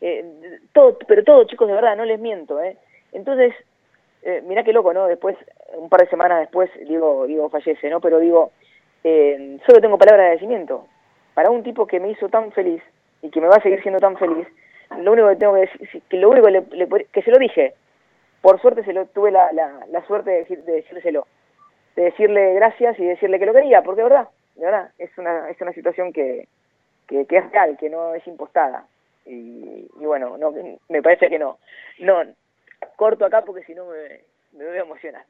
eh, 0.00 0.24
todo, 0.72 0.96
pero 1.06 1.22
todo, 1.24 1.44
chicos, 1.44 1.68
de 1.68 1.74
verdad, 1.74 1.94
no 1.94 2.06
les 2.06 2.18
miento, 2.18 2.58
¿eh? 2.62 2.78
Entonces, 3.12 3.52
eh, 4.22 4.42
mirá 4.46 4.64
qué 4.64 4.72
loco, 4.72 4.94
¿no? 4.94 5.06
Después, 5.06 5.36
un 5.76 5.90
par 5.90 6.00
de 6.00 6.08
semanas 6.08 6.40
después, 6.40 6.70
digo, 6.88 7.26
digo 7.26 7.50
fallece, 7.50 7.90
¿no? 7.90 8.00
Pero 8.00 8.18
digo, 8.18 8.50
eh, 9.04 9.58
solo 9.66 9.80
tengo 9.82 9.98
palabra 9.98 10.22
de 10.22 10.28
agradecimiento. 10.28 10.86
Para 11.34 11.50
un 11.50 11.62
tipo 11.62 11.86
que 11.86 12.00
me 12.00 12.10
hizo 12.10 12.30
tan 12.30 12.50
feliz 12.52 12.82
y 13.20 13.28
que 13.30 13.40
me 13.42 13.46
va 13.48 13.56
a 13.56 13.62
seguir 13.62 13.82
siendo 13.82 14.00
tan 14.00 14.16
feliz, 14.16 14.46
lo 14.98 15.12
único 15.12 15.28
que 15.28 15.36
tengo 15.36 15.54
que 15.54 15.60
decir, 15.60 16.02
que 16.08 16.16
lo 16.16 16.30
único 16.30 16.46
que, 16.46 16.52
le- 16.52 16.86
le- 16.86 17.04
que 17.12 17.22
se 17.22 17.30
lo 17.30 17.38
dije, 17.38 17.74
por 18.40 18.60
suerte 18.60 18.84
se 18.84 18.92
lo 18.92 19.06
tuve 19.06 19.30
la, 19.30 19.52
la, 19.52 19.86
la 19.90 20.06
suerte 20.06 20.30
de, 20.30 20.38
decir, 20.38 20.62
de 20.64 20.72
decírselo, 20.72 21.26
de 21.96 22.04
decirle 22.04 22.54
gracias 22.54 22.98
y 22.98 23.04
decirle 23.04 23.38
que 23.38 23.46
lo 23.46 23.52
quería, 23.52 23.82
porque 23.82 24.02
de 24.02 24.08
verdad, 24.08 24.28
de 24.54 24.64
verdad, 24.64 24.90
es 24.98 25.16
una, 25.18 25.50
es 25.50 25.60
una 25.60 25.72
situación 25.72 26.12
que, 26.12 26.48
que, 27.06 27.26
que 27.26 27.36
es 27.38 27.50
real, 27.50 27.76
que 27.78 27.90
no 27.90 28.14
es 28.14 28.26
impostada. 28.26 28.86
Y, 29.26 29.88
y 29.98 30.04
bueno, 30.04 30.38
no, 30.38 30.52
me 30.88 31.02
parece 31.02 31.28
que 31.28 31.38
no. 31.38 31.58
No, 31.98 32.22
corto 32.96 33.24
acá 33.24 33.42
porque 33.42 33.64
si 33.64 33.74
no 33.74 33.86
me, 33.86 34.20
me 34.52 34.66
voy 34.66 34.78
a 34.78 34.82
emocionar. 34.82 35.24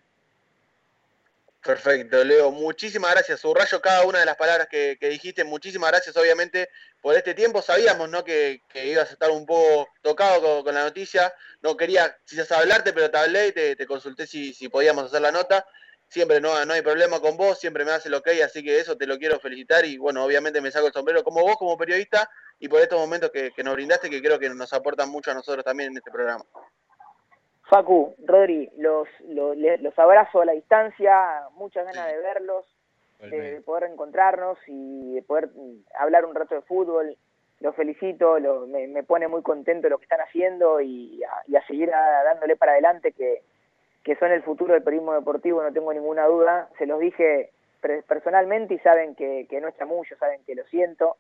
Perfecto, 1.63 2.25
Leo. 2.25 2.51
Muchísimas 2.51 3.13
gracias. 3.13 3.41
Subrayo 3.41 3.83
cada 3.83 4.07
una 4.07 4.21
de 4.21 4.25
las 4.25 4.37
palabras 4.37 4.67
que, 4.69 4.97
que 4.99 5.11
dijiste. 5.11 5.45
Muchísimas 5.45 5.91
gracias, 5.91 6.17
obviamente, 6.17 6.71
por 7.03 7.15
este 7.15 7.35
tiempo. 7.35 7.61
Sabíamos 7.61 8.09
¿no? 8.09 8.25
que, 8.25 8.63
que 8.69 8.87
ibas 8.87 9.11
a 9.11 9.13
estar 9.13 9.31
un 9.31 9.45
poco 9.45 9.89
tocado 10.01 10.41
con, 10.41 10.65
con 10.65 10.75
la 10.75 10.85
noticia. 10.85 11.35
No 11.61 11.77
quería 11.77 12.17
quizás 12.25 12.51
hablarte, 12.53 12.95
pero 12.95 13.11
te 13.11 13.19
hablé 13.19 13.49
y 13.49 13.53
te, 13.53 13.87
consulté 13.87 14.27
si, 14.27 14.55
si 14.55 14.71
podíamos 14.71 15.05
hacer 15.05 15.21
la 15.21 15.33
nota. 15.33 15.67
Siempre 16.09 16.41
no, 16.41 16.65
no 16.65 16.73
hay 16.73 16.83
problema 16.83 17.21
con 17.21 17.37
vos, 17.37 17.61
siempre 17.61 17.85
me 17.85 17.93
hace 17.93 18.11
lo 18.11 18.21
que 18.21 18.31
hay, 18.31 18.41
así 18.41 18.65
que 18.65 18.81
eso 18.81 18.97
te 18.97 19.07
lo 19.07 19.17
quiero 19.17 19.39
felicitar 19.39 19.85
y 19.85 19.97
bueno, 19.97 20.25
obviamente 20.25 20.61
me 20.61 20.73
saco 20.73 20.89
el 20.89 20.93
sombrero 20.93 21.23
como 21.23 21.43
vos, 21.43 21.57
como 21.57 21.79
periodista 21.79 22.29
y 22.59 22.67
por 22.67 22.81
estos 22.81 22.99
momentos 22.99 23.31
que, 23.31 23.53
que 23.53 23.63
nos 23.63 23.75
brindaste 23.75 24.11
que 24.11 24.21
creo 24.21 24.37
que 24.37 24.51
nos 24.51 24.73
aportan 24.73 25.09
mucho 25.09 25.31
a 25.31 25.35
nosotros 25.35 25.65
también 25.65 25.93
en 25.93 25.99
este 25.99 26.11
programa. 26.11 26.45
Facu, 27.71 28.14
Rodri, 28.27 28.68
los, 28.79 29.09
los, 29.29 29.99
abrazo 29.99 30.41
a 30.41 30.45
la 30.45 30.53
distancia, 30.53 31.43
muchas 31.55 31.87
ganas 31.87 32.09
de 32.12 32.18
verlos, 32.18 32.64
de, 33.21 33.31
de 33.55 33.61
poder 33.62 33.85
encontrarnos 33.91 34.59
y 34.66 35.14
de 35.14 35.23
poder 35.23 35.49
mm, 35.55 35.85
hablar 35.99 36.25
un 36.25 36.35
rato 36.35 36.55
de 36.57 36.62
fútbol. 36.62 37.16
Los 37.61 37.77
felicito, 37.77 38.39
lo- 38.41 38.66
me, 38.66 38.87
me 38.89 39.03
pone 39.05 39.29
muy 39.29 39.43
contento 39.43 39.89
lo 39.89 39.99
que 39.99 40.05
están 40.05 40.21
haciendo 40.21 40.81
y 40.81 41.23
a, 41.23 41.43
y 41.47 41.57
a 41.57 41.66
seguir 41.66 41.93
a- 41.95 42.25
dándole 42.25 42.57
para 42.57 42.73
adelante 42.73 43.12
que, 43.12 43.43
que 44.03 44.16
son 44.16 44.33
el 44.33 44.43
futuro 44.43 44.75
del 44.75 44.83
periodismo 44.83 45.12
deportivo, 45.14 45.62
no 45.62 45.73
tengo 45.73 45.93
ninguna 45.93 46.27
duda. 46.27 46.68
Se 46.79 46.87
los 46.87 46.99
dije 46.99 47.51
personalmente 48.09 48.75
y 48.75 48.79
saben 48.81 49.14
que, 49.14 49.47
que 49.49 49.61
no 49.61 49.68
es 49.68 49.77
chamullo, 49.77 50.16
saben 50.18 50.43
que 50.45 50.55
lo 50.55 50.64
siento. 50.64 51.16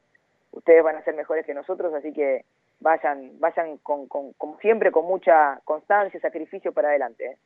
Ustedes 0.52 0.82
van 0.82 0.96
a 0.96 1.04
ser 1.04 1.14
mejores 1.14 1.46
que 1.46 1.54
nosotros, 1.54 1.92
así 1.94 2.12
que 2.12 2.44
vayan, 2.80 3.38
vayan 3.38 3.78
con, 3.78 4.08
con, 4.08 4.32
como 4.34 4.58
siempre 4.60 4.90
con 4.90 5.04
mucha 5.06 5.60
constancia, 5.64 6.20
sacrificio 6.20 6.72
para 6.72 6.88
adelante. 6.88 7.24
¿eh? 7.26 7.38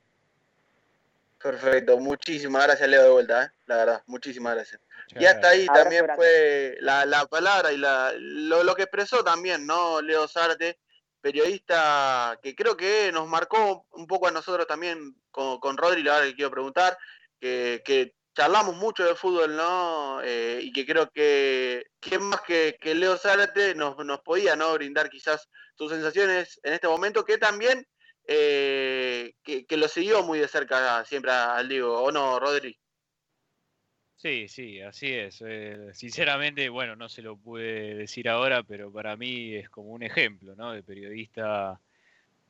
Perfecto, 1.42 1.98
muchísimas 1.98 2.64
gracias 2.64 2.88
Leo 2.88 3.02
de 3.02 3.10
vuelta, 3.10 3.44
¿eh? 3.44 3.48
la 3.66 3.76
verdad, 3.76 4.02
muchísimas 4.06 4.54
gracias. 4.54 4.80
Muchas 5.10 5.22
Y 5.22 5.26
hasta 5.26 5.48
ahí 5.50 5.66
Abrazo 5.68 5.82
también 5.82 6.04
grande. 6.04 6.22
fue 6.22 6.76
la, 6.80 7.04
la 7.04 7.26
palabra 7.26 7.72
y 7.72 7.76
la, 7.76 8.12
lo, 8.16 8.64
lo 8.64 8.74
que 8.74 8.84
expresó 8.84 9.22
también, 9.22 9.66
¿no? 9.66 10.00
Leo 10.00 10.26
Zárate, 10.26 10.78
periodista 11.20 12.38
que 12.42 12.54
creo 12.54 12.76
que 12.76 13.10
nos 13.12 13.28
marcó 13.28 13.84
un 13.92 14.06
poco 14.06 14.28
a 14.28 14.30
nosotros 14.30 14.66
también 14.66 15.14
con, 15.30 15.60
con 15.60 15.76
Rodri, 15.76 16.02
la 16.02 16.12
verdad 16.14 16.28
que 16.28 16.34
quiero 16.36 16.50
preguntar, 16.50 16.96
que, 17.38 17.82
que 17.84 18.14
charlamos 18.34 18.76
mucho 18.76 19.04
de 19.04 19.14
fútbol, 19.14 19.56
¿no? 19.56 20.20
Eh, 20.22 20.60
y 20.62 20.72
que 20.72 20.84
creo 20.84 21.10
que, 21.10 21.86
¿quién 22.00 22.22
más 22.22 22.40
que, 22.42 22.76
que 22.80 22.94
Leo 22.94 23.16
Zárate 23.16 23.74
nos, 23.74 23.96
nos 24.04 24.20
podía, 24.20 24.56
¿no? 24.56 24.74
Brindar 24.74 25.08
quizás 25.08 25.48
sus 25.76 25.90
sensaciones 25.90 26.60
en 26.62 26.74
este 26.74 26.88
momento, 26.88 27.24
que 27.24 27.38
también 27.38 27.86
eh, 28.26 29.34
que, 29.42 29.66
que 29.66 29.76
lo 29.76 29.88
siguió 29.88 30.22
muy 30.22 30.38
de 30.38 30.48
cerca 30.48 31.04
siempre 31.04 31.30
al 31.30 31.68
Diego, 31.68 32.02
¿o 32.02 32.10
no, 32.10 32.38
Rodri? 32.40 32.78
Sí, 34.16 34.48
sí, 34.48 34.80
así 34.80 35.12
es. 35.12 35.42
Eh, 35.46 35.90
sinceramente, 35.92 36.70
bueno, 36.70 36.96
no 36.96 37.10
se 37.10 37.20
lo 37.20 37.36
pude 37.36 37.94
decir 37.94 38.28
ahora, 38.28 38.62
pero 38.62 38.90
para 38.90 39.16
mí 39.16 39.54
es 39.54 39.68
como 39.68 39.90
un 39.90 40.02
ejemplo, 40.02 40.54
¿no? 40.56 40.72
De 40.72 40.82
periodista, 40.82 41.78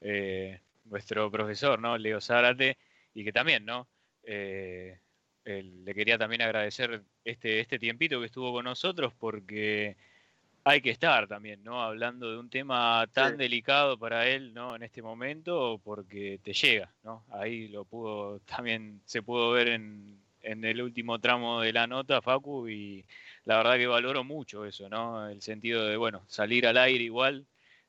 eh, 0.01 0.61
nuestro 0.85 1.31
profesor, 1.33 1.81
¿no? 1.81 1.99
Leo 1.99 2.21
Zárate, 2.21 2.79
y 3.13 3.25
que 3.25 3.33
también, 3.33 3.65
¿no? 3.65 3.89
Eh, 4.23 5.01
le 5.45 5.95
quería 5.95 6.19
también 6.19 6.43
agradecer 6.43 7.03
este, 7.25 7.61
este 7.61 7.79
tiempito 7.79 8.19
que 8.21 8.27
estuvo 8.27 8.53
con 8.53 8.65
nosotros 8.65 9.13
porque 9.19 9.97
hay 10.65 10.81
que 10.81 10.91
estar 10.91 11.29
también, 11.29 11.63
¿no? 11.63 11.83
Hablando 11.83 12.31
de 12.31 12.39
un 12.39 12.49
tema 12.49 13.07
tan 13.13 13.33
Sí. 13.33 13.39
delicado 13.39 13.99
para 13.99 14.27
él, 14.27 14.55
¿no? 14.55 14.75
En 14.75 14.83
este 14.83 15.03
momento, 15.03 15.81
porque 15.85 16.41
te 16.43 16.55
llega, 16.55 16.95
¿no? 17.03 17.25
Ahí 17.31 17.69
lo 17.69 17.85
pudo, 17.85 18.41
también 18.41 19.03
se 19.05 19.23
pudo 19.23 19.53
ver 19.53 19.69
en, 19.69 20.19
en 20.41 20.65
el 20.65 20.81
último 20.81 21.19
tramo 21.21 21.61
de 21.61 21.73
la 21.73 21.87
nota, 21.87 22.23
Facu, 22.23 22.69
y 22.69 23.05
la 23.45 23.59
verdad 23.59 23.77
que 23.77 23.87
valoro 23.87 24.25
mucho 24.25 24.65
eso, 24.65 24.89
¿no? 24.89 25.29
El 25.29 25.43
sentido 25.43 25.87
de, 25.87 25.97
bueno, 25.99 26.25
salir 26.29 26.67
al 26.67 26.79
aire 26.79 27.05
igual, 27.05 27.47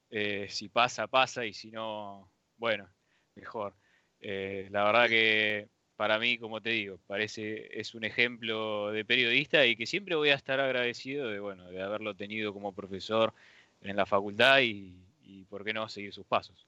eh, 0.10 0.48
si 0.50 0.68
pasa, 0.70 1.08
pasa, 1.08 1.46
y 1.46 1.54
si 1.54 1.72
no, 1.72 2.30
bueno, 2.58 2.90
mejor. 3.36 3.74
Eh, 4.20 4.68
la 4.72 4.84
verdad 4.86 5.08
que 5.08 5.70
para 5.96 6.20
mí, 6.20 6.38
como 6.38 6.62
te 6.62 6.72
digo, 6.72 7.00
parece 7.08 7.70
es 7.80 7.96
un 7.96 8.04
ejemplo 8.04 8.92
de 8.92 9.06
periodista 9.06 9.66
y 9.66 9.76
que 9.76 9.86
siempre 9.86 10.16
voy 10.16 10.30
a 10.30 10.36
estar 10.36 10.60
agradecido 10.60 11.30
de 11.30 11.40
bueno 11.40 11.70
de 11.70 11.82
haberlo 11.82 12.16
tenido 12.16 12.54
como 12.54 12.74
profesor 12.74 13.34
en 13.82 13.96
la 13.96 14.06
facultad 14.06 14.60
y, 14.60 14.94
y 15.24 15.44
por 15.46 15.64
qué 15.64 15.74
no 15.74 15.88
seguir 15.90 16.14
sus 16.14 16.26
pasos. 16.26 16.66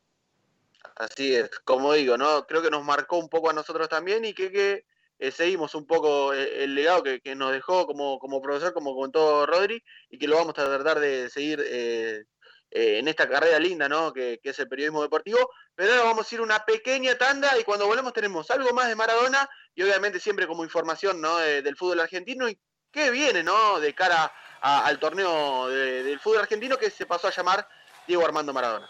Así 0.95 1.35
es, 1.35 1.49
como 1.63 1.93
digo, 1.93 2.17
¿no? 2.17 2.45
Creo 2.47 2.61
que 2.61 2.69
nos 2.69 2.83
marcó 2.83 3.17
un 3.17 3.29
poco 3.29 3.49
a 3.49 3.53
nosotros 3.53 3.89
también 3.89 4.25
y 4.25 4.33
que, 4.33 4.51
que 4.51 4.85
eh, 5.19 5.31
seguimos 5.31 5.75
un 5.75 5.85
poco 5.85 6.33
eh, 6.33 6.63
el 6.63 6.75
legado 6.75 7.03
que, 7.03 7.19
que 7.21 7.35
nos 7.35 7.51
dejó 7.51 7.85
como, 7.85 8.19
como 8.19 8.41
profesor, 8.41 8.73
como 8.73 8.95
contó 8.95 9.45
Rodri, 9.45 9.83
y 10.09 10.17
que 10.17 10.27
lo 10.27 10.37
vamos 10.37 10.57
a 10.57 10.65
tratar 10.65 10.99
de 10.99 11.29
seguir 11.29 11.63
eh, 11.65 12.25
eh, 12.71 12.99
en 12.99 13.07
esta 13.07 13.27
carrera 13.27 13.59
linda, 13.59 13.87
¿no? 13.87 14.11
Que, 14.13 14.39
es 14.43 14.59
el 14.59 14.67
periodismo 14.67 15.01
deportivo. 15.01 15.49
Pero 15.75 15.91
ahora 15.91 16.03
vamos 16.03 16.31
a 16.31 16.35
ir 16.35 16.41
una 16.41 16.63
pequeña 16.65 17.17
tanda 17.17 17.57
y 17.59 17.63
cuando 17.63 17.87
volvemos 17.87 18.13
tenemos 18.13 18.49
algo 18.51 18.71
más 18.73 18.87
de 18.87 18.95
Maradona 18.95 19.49
y 19.75 19.83
obviamente 19.83 20.19
siempre 20.19 20.47
como 20.47 20.63
información, 20.63 21.21
¿no? 21.21 21.37
De- 21.37 21.61
del 21.61 21.75
fútbol 21.77 21.99
argentino 21.99 22.49
y 22.49 22.59
qué 22.91 23.11
viene, 23.11 23.43
¿no? 23.43 23.79
De 23.79 23.93
cara 23.93 24.31
al 24.61 24.99
torneo 24.99 25.67
de- 25.69 26.03
del 26.03 26.19
fútbol 26.19 26.39
argentino 26.39 26.77
que 26.77 26.89
se 26.89 27.05
pasó 27.05 27.27
a 27.27 27.31
llamar 27.31 27.67
Diego 28.07 28.25
Armando 28.25 28.53
Maradona. 28.53 28.89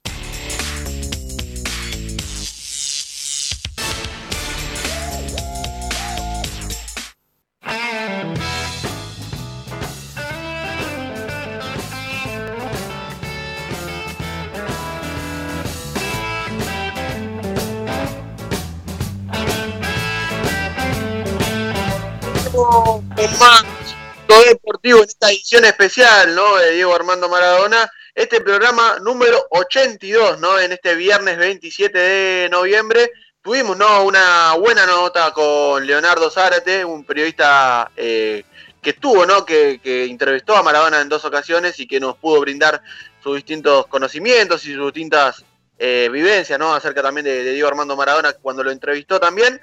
Edición 25.29 25.65
especial, 25.65 26.33
¿no? 26.33 26.57
De 26.57 26.71
Diego 26.71 26.95
Armando 26.95 27.29
Maradona. 27.29 27.89
Este 28.13 28.41
programa 28.41 28.97
número 29.01 29.45
82, 29.51 30.39
¿no? 30.39 30.59
En 30.59 30.71
este 30.71 30.95
viernes 30.95 31.37
27 31.37 31.97
de 31.97 32.49
noviembre. 32.49 33.11
Tuvimos, 33.41 33.77
¿no? 33.77 34.03
Una 34.03 34.53
buena 34.53 34.85
nota 34.85 35.31
con 35.31 35.85
Leonardo 35.85 36.29
Zárate, 36.29 36.83
un 36.83 37.03
periodista 37.03 37.91
eh, 37.95 38.43
que 38.81 38.91
estuvo, 38.91 39.25
¿no? 39.25 39.45
Que, 39.45 39.79
entrevistó 40.09 40.55
a 40.55 40.63
Maradona 40.63 41.01
en 41.01 41.09
dos 41.09 41.23
ocasiones 41.25 41.79
y 41.79 41.87
que 41.87 41.99
nos 41.99 42.17
pudo 42.17 42.41
brindar 42.41 42.81
sus 43.23 43.35
distintos 43.35 43.87
conocimientos 43.87 44.65
y 44.65 44.73
sus 44.73 44.93
distintas 44.93 45.45
eh, 45.77 46.09
vivencias, 46.11 46.57
¿no? 46.59 46.73
Acerca 46.73 47.01
también 47.01 47.25
de 47.25 47.53
Diego 47.53 47.67
Armando 47.67 47.95
Maradona 47.95 48.33
cuando 48.33 48.63
lo 48.63 48.71
entrevistó 48.71 49.19
también. 49.19 49.59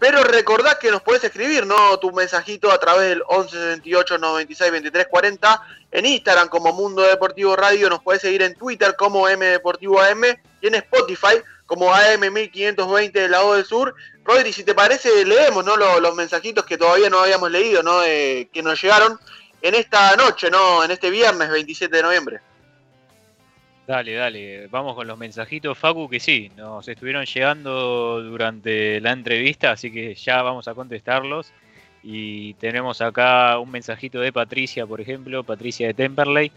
Pero 0.00 0.24
recordad 0.24 0.78
que 0.78 0.90
nos 0.90 1.02
podés 1.02 1.22
escribir, 1.24 1.66
¿no? 1.66 1.98
Tu 1.98 2.10
mensajito 2.10 2.72
a 2.72 2.80
través 2.80 3.10
del 3.10 3.22
11 3.28 3.50
68 3.50 4.16
96 4.16 4.72
23 4.72 5.06
40. 5.08 5.62
En 5.92 6.06
Instagram 6.06 6.48
como 6.48 6.72
Mundo 6.72 7.02
Deportivo 7.02 7.54
Radio. 7.54 7.90
Nos 7.90 8.00
podés 8.00 8.22
seguir 8.22 8.40
en 8.40 8.54
Twitter 8.54 8.96
como 8.96 9.28
M 9.28 9.44
Deportivo 9.44 10.00
AM. 10.00 10.24
Y 10.62 10.66
en 10.66 10.76
Spotify 10.76 11.42
como 11.66 11.94
AM 11.94 12.32
1520 12.32 13.20
de 13.20 13.28
la 13.28 13.44
O 13.44 13.54
del 13.54 13.66
Sur. 13.66 13.94
Rodri, 14.24 14.54
si 14.54 14.64
te 14.64 14.74
parece, 14.74 15.24
leemos, 15.26 15.64
¿no? 15.66 15.76
Los, 15.76 16.00
los 16.00 16.14
mensajitos 16.14 16.64
que 16.64 16.78
todavía 16.78 17.10
no 17.10 17.20
habíamos 17.20 17.50
leído, 17.50 17.82
¿no? 17.82 18.00
Que 18.00 18.62
nos 18.62 18.80
llegaron 18.80 19.20
en 19.60 19.74
esta 19.74 20.16
noche, 20.16 20.50
¿no? 20.50 20.82
En 20.82 20.90
este 20.92 21.10
viernes 21.10 21.50
27 21.50 21.94
de 21.94 22.02
noviembre. 22.02 22.40
Dale, 23.90 24.12
dale, 24.14 24.68
vamos 24.68 24.94
con 24.94 25.08
los 25.08 25.18
mensajitos, 25.18 25.76
Facu, 25.76 26.08
que 26.08 26.20
sí, 26.20 26.48
nos 26.56 26.86
estuvieron 26.86 27.24
llegando 27.24 28.22
durante 28.22 29.00
la 29.00 29.10
entrevista, 29.10 29.72
así 29.72 29.90
que 29.90 30.14
ya 30.14 30.42
vamos 30.42 30.68
a 30.68 30.74
contestarlos. 30.74 31.52
Y 32.04 32.54
tenemos 32.54 33.00
acá 33.00 33.58
un 33.58 33.68
mensajito 33.68 34.20
de 34.20 34.32
Patricia, 34.32 34.86
por 34.86 35.00
ejemplo, 35.00 35.42
Patricia 35.42 35.88
de 35.88 35.94
Temperley, 35.94 36.52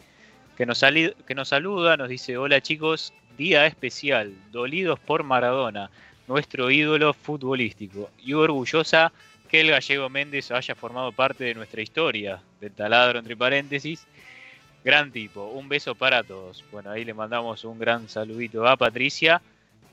que 0.56 0.68
nos, 0.68 0.80
que 1.26 1.34
nos 1.34 1.48
saluda, 1.48 1.98
nos 1.98 2.08
dice, 2.08 2.38
hola 2.38 2.62
chicos, 2.62 3.12
día 3.36 3.66
especial, 3.66 4.32
dolidos 4.52 5.00
por 5.00 5.24
Maradona, 5.24 5.90
nuestro 6.28 6.70
ídolo 6.70 7.16
futbolístico, 7.16 8.12
y 8.24 8.34
orgullosa 8.34 9.12
que 9.50 9.62
el 9.62 9.72
gallego 9.72 10.08
Méndez 10.08 10.52
haya 10.52 10.76
formado 10.76 11.12
parte 11.12 11.46
de 11.46 11.56
nuestra 11.56 11.82
historia, 11.82 12.44
del 12.62 12.74
taladro 12.74 13.18
entre 13.18 13.36
paréntesis, 13.36 14.06
Gran 14.84 15.12
tipo, 15.12 15.46
un 15.46 15.70
beso 15.70 15.96
para 15.96 16.24
todos. 16.24 16.64
Bueno, 16.72 16.92
ahí 16.92 17.06
le 17.06 17.14
mandamos 17.14 17.64
un 17.64 17.80
gran 17.80 18.10
saludito 18.10 18.68
a 18.68 18.76
Patricia. 18.76 19.42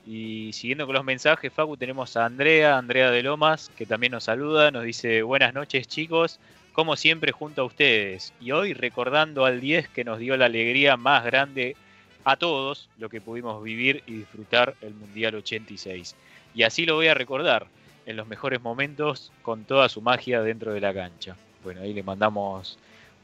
Y 0.05 0.51
siguiendo 0.53 0.85
con 0.85 0.95
los 0.95 1.05
mensajes, 1.05 1.53
Facu, 1.53 1.77
tenemos 1.77 2.17
a 2.17 2.25
Andrea, 2.25 2.77
Andrea 2.77 3.11
de 3.11 3.23
Lomas, 3.23 3.71
que 3.77 3.85
también 3.85 4.11
nos 4.11 4.25
saluda, 4.25 4.71
nos 4.71 4.83
dice 4.83 5.21
buenas 5.21 5.53
noches 5.53 5.87
chicos, 5.87 6.39
como 6.73 6.95
siempre 6.95 7.31
junto 7.31 7.61
a 7.61 7.65
ustedes. 7.65 8.33
Y 8.41 8.51
hoy 8.51 8.73
recordando 8.73 9.45
al 9.45 9.61
10 9.61 9.89
que 9.89 10.03
nos 10.03 10.19
dio 10.19 10.35
la 10.35 10.45
alegría 10.45 10.97
más 10.97 11.23
grande 11.23 11.77
a 12.23 12.35
todos, 12.35 12.89
lo 12.97 13.09
que 13.09 13.21
pudimos 13.21 13.63
vivir 13.63 14.03
y 14.07 14.13
disfrutar 14.13 14.75
el 14.81 14.93
Mundial 14.93 15.35
86. 15.35 16.15
Y 16.53 16.63
así 16.63 16.85
lo 16.85 16.95
voy 16.95 17.07
a 17.07 17.13
recordar, 17.13 17.67
en 18.05 18.17
los 18.17 18.27
mejores 18.27 18.61
momentos, 18.61 19.31
con 19.41 19.63
toda 19.63 19.87
su 19.87 20.01
magia 20.01 20.41
dentro 20.41 20.73
de 20.73 20.81
la 20.81 20.93
cancha. 20.93 21.35
Bueno, 21.63 21.81
ahí 21.81 21.93
le 21.93 22.03
mandamos 22.03 22.77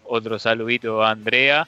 otro 0.07 0.39
saludito 0.39 1.03
a 1.03 1.11
Andrea, 1.11 1.67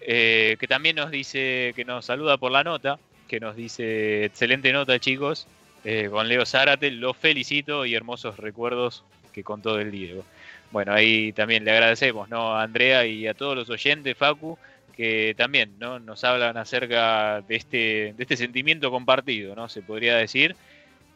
eh, 0.00 0.56
que 0.58 0.66
también 0.68 0.96
nos 0.96 1.10
dice, 1.10 1.72
que 1.76 1.84
nos 1.84 2.06
saluda 2.06 2.36
por 2.36 2.52
la 2.52 2.64
nota, 2.64 2.98
que 3.28 3.40
nos 3.40 3.56
dice, 3.56 4.24
excelente 4.24 4.72
nota 4.72 4.98
chicos, 4.98 5.46
eh, 5.84 6.08
con 6.10 6.28
Leo 6.28 6.44
Zárate, 6.46 6.90
los 6.90 7.16
felicito 7.16 7.86
y 7.86 7.94
hermosos 7.94 8.36
recuerdos 8.36 9.04
que 9.32 9.42
contó 9.44 9.76
del 9.76 9.90
Diego. 9.90 10.24
Bueno, 10.70 10.92
ahí 10.92 11.32
también 11.32 11.64
le 11.64 11.72
agradecemos 11.72 12.28
¿no? 12.28 12.54
a 12.54 12.62
Andrea 12.62 13.06
y 13.06 13.26
a 13.26 13.34
todos 13.34 13.56
los 13.56 13.70
oyentes, 13.70 14.16
Facu, 14.16 14.58
que 14.96 15.34
también 15.36 15.74
¿no? 15.78 15.98
nos 15.98 16.24
hablan 16.24 16.56
acerca 16.56 17.40
de 17.42 17.56
este, 17.56 18.14
de 18.16 18.22
este 18.22 18.36
sentimiento 18.36 18.90
compartido, 18.90 19.54
¿no? 19.54 19.68
Se 19.68 19.82
podría 19.82 20.16
decir. 20.16 20.56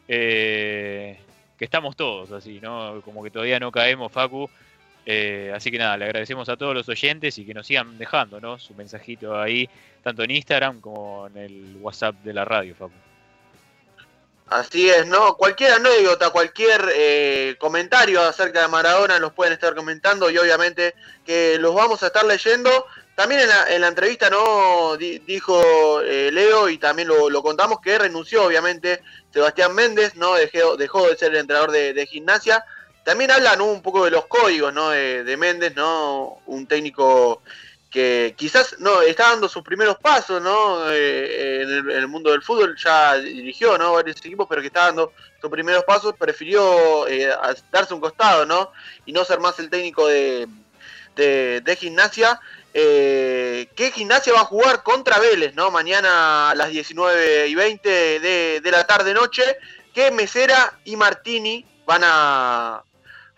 eh, 0.07 1.17
que 1.57 1.65
estamos 1.65 1.95
todos 1.95 2.31
así, 2.31 2.59
¿no? 2.61 3.01
Como 3.01 3.23
que 3.23 3.31
todavía 3.31 3.59
no 3.59 3.71
caemos, 3.71 4.11
Facu, 4.11 4.49
eh, 5.09 5.53
así 5.55 5.71
que 5.71 5.77
nada, 5.77 5.95
le 5.95 6.03
agradecemos 6.03 6.49
a 6.49 6.57
todos 6.57 6.75
los 6.75 6.89
oyentes 6.89 7.37
y 7.37 7.45
que 7.45 7.53
nos 7.53 7.65
sigan 7.65 7.97
dejando 7.97 8.41
¿no? 8.41 8.59
su 8.59 8.73
mensajito 8.75 9.39
ahí, 9.39 9.69
tanto 10.03 10.21
en 10.23 10.31
Instagram 10.31 10.81
como 10.81 11.27
en 11.27 11.37
el 11.37 11.77
WhatsApp 11.79 12.15
de 12.23 12.33
la 12.33 12.43
radio, 12.43 12.75
Facu. 12.75 12.91
Así 14.49 14.89
es, 14.89 15.07
¿no? 15.07 15.35
Cualquier 15.35 15.71
anécdota, 15.71 16.29
cualquier 16.29 16.81
eh, 16.93 17.55
comentario 17.57 18.21
acerca 18.21 18.61
de 18.61 18.67
Maradona 18.67 19.17
los 19.19 19.33
pueden 19.33 19.53
estar 19.53 19.75
comentando 19.75 20.29
y 20.29 20.37
obviamente 20.37 20.93
que 21.25 21.57
los 21.57 21.73
vamos 21.73 22.03
a 22.03 22.07
estar 22.07 22.25
leyendo. 22.25 22.85
También 23.15 23.41
en 23.41 23.49
la, 23.49 23.75
en 23.75 23.81
la 23.81 23.87
entrevista 23.87 24.29
no 24.29 24.95
Di- 24.95 25.19
dijo 25.19 26.01
eh, 26.01 26.31
Leo 26.31 26.69
y 26.69 26.77
también 26.77 27.07
lo, 27.09 27.41
contamos 27.41 27.79
que 27.81 27.97
renunció 27.97 28.45
obviamente 28.45 29.01
Sebastián 29.33 29.73
Méndez, 29.73 30.15
no 30.15 30.35
dejó, 30.35 30.77
dejó 30.77 31.09
de 31.09 31.17
ser 31.17 31.31
el 31.31 31.39
entrenador 31.39 31.71
de 31.71 32.05
gimnasia. 32.05 32.63
También 33.07 33.31
hablan 33.31 33.61
un 33.61 33.81
poco 33.81 34.03
de 34.03 34.11
los 34.11 34.25
códigos 34.25 34.73
¿no? 34.73 34.89
de, 34.89 35.23
de 35.23 35.37
Méndez, 35.37 35.73
¿no? 35.77 36.39
un 36.45 36.67
técnico 36.67 37.41
que 37.89 38.35
quizás 38.35 38.75
no 38.79 39.01
está 39.01 39.29
dando 39.29 39.47
sus 39.47 39.63
primeros 39.63 39.95
pasos 39.99 40.41
¿no? 40.41 40.91
Eh, 40.91 41.61
en, 41.61 41.69
el, 41.69 41.89
en 41.89 41.97
el 41.99 42.09
mundo 42.09 42.31
del 42.31 42.41
fútbol, 42.41 42.75
ya 42.75 43.15
dirigió 43.15 43.77
¿no? 43.77 43.93
varios 43.93 44.17
equipos, 44.17 44.45
pero 44.49 44.59
que 44.59 44.67
está 44.67 44.87
dando 44.87 45.13
sus 45.39 45.49
primeros 45.49 45.85
pasos, 45.85 46.15
prefirió 46.19 47.07
eh, 47.07 47.29
darse 47.71 47.93
un 47.93 48.01
costado 48.01 48.45
¿no? 48.45 48.73
y 49.05 49.13
no 49.13 49.23
ser 49.23 49.39
más 49.39 49.57
el 49.59 49.69
técnico 49.69 50.05
de, 50.09 50.45
de, 51.15 51.77
gimnasia. 51.79 52.41
Eh, 52.73 53.69
¿Qué 53.73 53.91
gimnasia 53.91 54.33
va 54.33 54.41
a 54.41 54.51
jugar 54.51 54.83
contra 54.83 55.17
Vélez 55.17 55.55
¿no? 55.55 55.71
mañana 55.71 56.49
a 56.49 56.55
las 56.55 56.71
19 56.71 57.47
y 57.47 57.55
20 57.55 57.89
de, 58.19 58.59
de 58.61 58.71
la 58.71 58.85
tarde-noche? 58.85 59.59
Que 59.93 60.11
Mesera 60.11 60.77
y 60.83 60.97
Martini 60.97 61.65
van 61.85 62.01
a, 62.03 62.83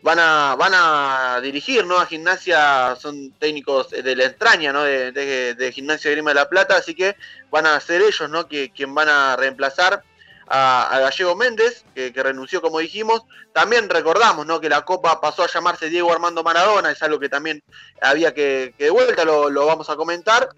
van 0.01 0.19
a 0.19 0.55
van 0.57 0.73
a 0.73 1.39
dirigir 1.41 1.85
¿no? 1.85 1.97
a 1.97 2.05
gimnasia 2.05 2.95
son 2.99 3.31
técnicos 3.33 3.89
de 3.89 4.15
la 4.15 4.25
entraña 4.25 4.71
¿no? 4.71 4.83
de, 4.83 5.11
de, 5.11 5.71
gimnasia 5.71 6.09
de 6.09 6.15
Grima 6.15 6.31
de 6.31 6.35
la 6.35 6.49
Plata 6.49 6.77
así 6.77 6.95
que 6.95 7.15
van 7.49 7.65
a 7.65 7.79
ser 7.79 8.01
ellos 8.01 8.29
¿no? 8.29 8.47
que 8.47 8.71
quien 8.71 8.95
van 8.95 9.09
a 9.09 9.35
reemplazar 9.35 10.03
a, 10.47 10.99
Gallego 11.01 11.35
Méndez 11.35 11.83
que, 11.93 12.11
renunció 12.15 12.61
como 12.61 12.79
dijimos 12.79 13.23
también 13.53 13.89
recordamos 13.89 14.45
¿no? 14.45 14.61
que 14.61 14.69
la 14.69 14.85
copa 14.85 15.19
pasó 15.19 15.43
a 15.43 15.47
llamarse 15.47 15.89
Diego 15.89 16.11
Armando 16.11 16.43
Maradona 16.43 16.91
es 16.91 17.03
algo 17.03 17.19
que 17.19 17.29
también 17.29 17.61
había 18.01 18.33
que, 18.33 18.73
que 18.77 18.85
de 18.85 18.89
vuelta 18.91 19.25
lo, 19.25 19.49
lo, 19.49 19.65
vamos 19.65 19.89
a 19.89 19.97
comentar 19.97 20.49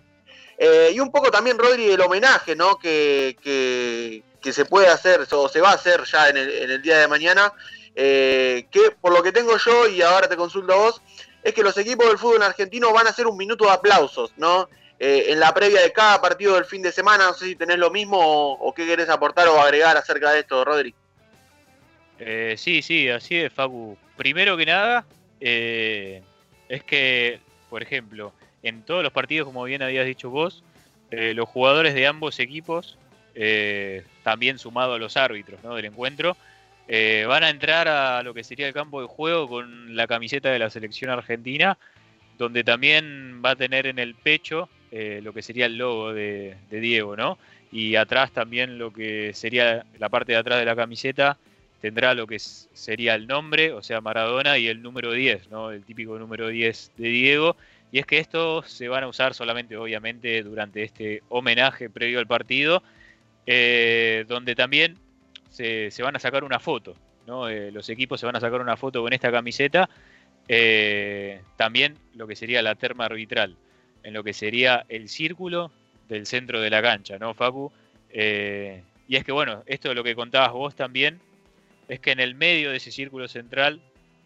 eh, 0.57 0.91
y 0.93 0.99
un 0.99 1.11
poco 1.11 1.31
también 1.31 1.57
Rodri 1.57 1.89
el 1.89 2.01
homenaje 2.01 2.55
¿no? 2.55 2.77
que, 2.77 3.35
que, 3.41 4.23
que 4.39 4.53
se 4.53 4.65
puede 4.65 4.87
hacer 4.87 5.27
o 5.31 5.49
se 5.49 5.61
va 5.61 5.71
a 5.71 5.75
hacer 5.75 6.03
ya 6.03 6.29
en 6.29 6.37
el, 6.37 6.49
en 6.49 6.71
el 6.71 6.81
día 6.83 6.99
de 6.99 7.07
mañana 7.07 7.51
eh, 7.95 8.67
que 8.71 8.91
por 8.99 9.13
lo 9.13 9.21
que 9.23 9.31
tengo 9.31 9.57
yo, 9.57 9.87
y 9.87 10.01
ahora 10.01 10.27
te 10.27 10.37
consulto 10.37 10.73
a 10.73 10.77
vos, 10.77 11.01
es 11.43 11.53
que 11.53 11.63
los 11.63 11.77
equipos 11.77 12.07
del 12.07 12.17
fútbol 12.17 12.43
argentino 12.43 12.93
van 12.93 13.07
a 13.07 13.09
hacer 13.09 13.27
un 13.27 13.37
minuto 13.37 13.65
de 13.65 13.71
aplausos, 13.71 14.33
¿no? 14.37 14.69
Eh, 14.99 15.31
en 15.31 15.39
la 15.39 15.51
previa 15.51 15.81
de 15.81 15.91
cada 15.91 16.21
partido 16.21 16.53
del 16.53 16.65
fin 16.65 16.83
de 16.83 16.91
semana, 16.91 17.25
no 17.25 17.33
sé 17.33 17.45
si 17.45 17.55
tenés 17.55 17.79
lo 17.79 17.89
mismo 17.89 18.19
o, 18.19 18.71
qué 18.71 18.85
querés 18.85 19.09
aportar 19.09 19.47
o 19.47 19.59
agregar 19.59 19.97
acerca 19.97 20.31
de 20.31 20.41
esto, 20.41 20.63
Rodri. 20.63 20.93
Eh, 22.19 22.53
sí, 22.55 22.83
sí, 22.83 23.09
así 23.09 23.37
es, 23.37 23.51
Facu. 23.51 23.97
Primero 24.15 24.55
que 24.57 24.67
nada, 24.67 25.03
eh, 25.39 26.21
es 26.69 26.83
que, 26.83 27.39
por 27.71 27.81
ejemplo, 27.81 28.31
en 28.61 28.83
todos 28.83 29.01
los 29.01 29.11
partidos, 29.11 29.47
como 29.47 29.63
bien 29.63 29.81
habías 29.81 30.05
dicho 30.05 30.29
vos, 30.29 30.63
los 31.09 31.49
jugadores 31.49 31.93
de 31.95 32.05
ambos 32.05 32.39
equipos, 32.39 32.97
también 34.23 34.59
sumado 34.59 34.93
a 34.93 34.99
los 34.99 35.17
árbitros 35.17 35.61
¿no? 35.63 35.75
del 35.75 35.85
encuentro, 35.85 36.37
eh, 36.93 37.23
van 37.25 37.41
a 37.45 37.49
entrar 37.49 37.87
a 37.87 38.21
lo 38.21 38.33
que 38.33 38.43
sería 38.43 38.67
el 38.67 38.73
campo 38.73 38.99
de 38.99 39.07
juego 39.07 39.47
con 39.47 39.95
la 39.95 40.07
camiseta 40.07 40.49
de 40.49 40.59
la 40.59 40.69
selección 40.69 41.09
argentina, 41.09 41.77
donde 42.37 42.65
también 42.65 43.41
va 43.41 43.51
a 43.51 43.55
tener 43.55 43.87
en 43.87 43.97
el 43.97 44.13
pecho 44.13 44.67
eh, 44.91 45.21
lo 45.23 45.31
que 45.31 45.41
sería 45.41 45.67
el 45.67 45.77
logo 45.77 46.11
de, 46.11 46.57
Diego, 46.69 47.15
¿no? 47.15 47.37
Y 47.71 47.95
atrás 47.95 48.33
también 48.33 48.77
lo 48.77 48.91
que 48.91 49.31
sería 49.33 49.85
la 49.99 50.09
parte 50.09 50.33
de 50.33 50.39
atrás 50.39 50.59
de 50.59 50.65
la 50.65 50.75
camiseta 50.75 51.37
tendrá 51.79 52.13
lo 52.13 52.27
que 52.27 52.39
sería 52.39 53.15
el 53.15 53.25
nombre, 53.25 53.71
o 53.71 53.81
sea, 53.81 54.01
Maradona 54.01 54.57
y 54.57 54.67
el 54.67 54.81
número 54.81 55.13
10, 55.13 55.49
¿no? 55.49 55.71
El 55.71 55.85
típico 55.85 56.19
número 56.19 56.49
10 56.49 56.91
de 56.97 57.07
Diego. 57.07 57.55
Y 57.93 57.99
es 57.99 58.05
que 58.05 58.17
estos 58.17 58.69
se 58.69 58.89
van 58.89 59.05
a 59.05 59.07
usar 59.07 59.33
solamente, 59.33 59.77
obviamente, 59.77 60.43
durante 60.43 60.83
este 60.83 61.23
homenaje 61.29 61.89
previo 61.89 62.19
al 62.19 62.27
partido, 62.27 62.83
eh, 63.45 64.25
donde 64.27 64.55
también 64.55 64.97
se, 65.51 65.91
van 66.01 66.15
a 66.15 66.19
sacar 66.19 66.43
una 66.43 66.59
foto, 66.59 66.95
¿no? 67.27 67.47
Eh, 67.47 67.71
los 67.71 67.87
equipos 67.89 68.19
se 68.19 68.25
van 68.25 68.35
a 68.35 68.39
sacar 68.39 68.61
una 68.61 68.75
foto 68.75 69.03
con 69.03 69.13
esta 69.13 69.31
camiseta. 69.31 69.89
Eh, 70.47 71.41
también 71.55 71.95
lo 72.15 72.25
que 72.25 72.35
sería 72.35 72.63
la 72.63 72.73
terma 72.73 73.05
arbitral, 73.05 73.55
en 74.03 74.13
lo 74.13 74.23
que 74.23 74.33
sería 74.33 74.85
el 74.89 75.07
círculo 75.07 75.71
del 76.09 76.25
centro 76.25 76.59
de 76.59 76.69
la 76.69 76.81
cancha, 76.81 77.19
¿no, 77.19 77.33
Facu? 77.33 77.71
y 78.13 79.15
es 79.15 79.23
que, 79.23 79.31
bueno, 79.31 79.63
esto 79.67 79.89
es 79.89 79.95
lo 79.95 80.03
que 80.03 80.15
contabas 80.15 80.51
vos 80.51 80.75
también, 80.75 81.21
es 81.87 81.99
que 81.99 82.11
en 82.11 82.19
el 82.19 82.35
medio 82.35 82.71
de 82.71 82.77
ese 82.77 82.91
círculo 82.91 83.29
central 83.29 83.79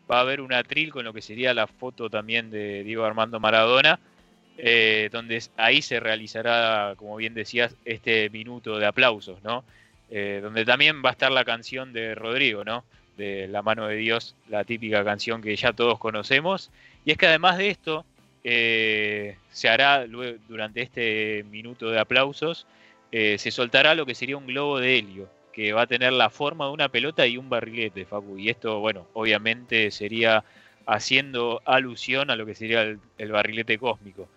va 0.10 0.18
a 0.18 0.22
haber 0.22 0.42
un 0.42 0.54
atril 0.54 0.92
con 0.92 1.06
lo 1.06 1.14
que 1.14 1.22
sería 1.22 1.54
la 1.54 1.68
foto 1.68 2.10
también 2.10 2.52
de 2.52 2.84
Diego 2.84 3.04
Armando 3.04 3.40
Maradona, 3.40 4.00
eh, 4.58 5.10
donde 5.12 5.44
ahí 5.58 5.82
se 5.82 6.00
realizará, 6.00 6.94
como 6.96 7.16
bien 7.18 7.34
decías, 7.34 7.76
este 7.84 8.30
minuto 8.30 8.78
de 8.78 8.86
aplausos, 8.86 9.44
¿no? 9.44 9.64
Eh, 10.10 10.40
donde 10.42 10.66
también 10.66 11.04
va 11.04 11.10
a 11.10 11.12
estar 11.14 11.32
la 11.32 11.46
canción 11.46 11.94
de 11.94 12.16
Rodrigo, 12.16 12.64
¿no? 12.64 12.84
De 13.18 13.48
La 13.48 13.62
mano 13.62 13.88
de 13.88 13.96
Dios, 13.96 14.36
la 14.50 14.64
típica 14.64 15.04
canción 15.04 15.42
que 15.42 15.56
ya 15.56 15.74
todos 15.74 16.00
conocemos. 16.00 16.72
Y 17.06 17.12
es 17.12 17.18
que 17.18 17.28
además 17.28 17.58
de 17.58 17.70
esto, 17.70 18.06
eh, 18.44 19.38
se 19.52 19.70
hará 19.70 20.06
durante 20.06 20.82
este 20.82 21.46
minuto 21.50 21.90
de 21.90 22.00
aplausos, 22.00 22.68
se 23.12 23.50
soltará 23.50 23.96
lo 23.96 24.06
que 24.06 24.14
sería 24.14 24.36
un 24.36 24.46
globo 24.46 24.78
de 24.78 24.98
helio, 24.98 25.30
que 25.54 25.72
va 25.72 25.84
a 25.84 25.88
tener 25.88 26.12
la 26.12 26.30
forma 26.30 26.66
de 26.66 26.72
una 26.74 26.90
pelota 26.90 27.26
y 27.26 27.38
un 27.38 27.50
barrilete, 27.50 28.04
Facu. 28.06 28.38
Y 28.38 28.50
esto, 28.50 28.82
bueno, 28.82 29.08
obviamente 29.14 29.90
sería 29.90 30.44
haciendo 30.86 31.62
alusión 31.66 32.30
a 32.30 32.36
lo 32.36 32.46
que 32.46 32.56
sería 32.56 32.82
el, 32.82 33.32
barrilete 33.32 33.78
cósmico. 33.78 34.28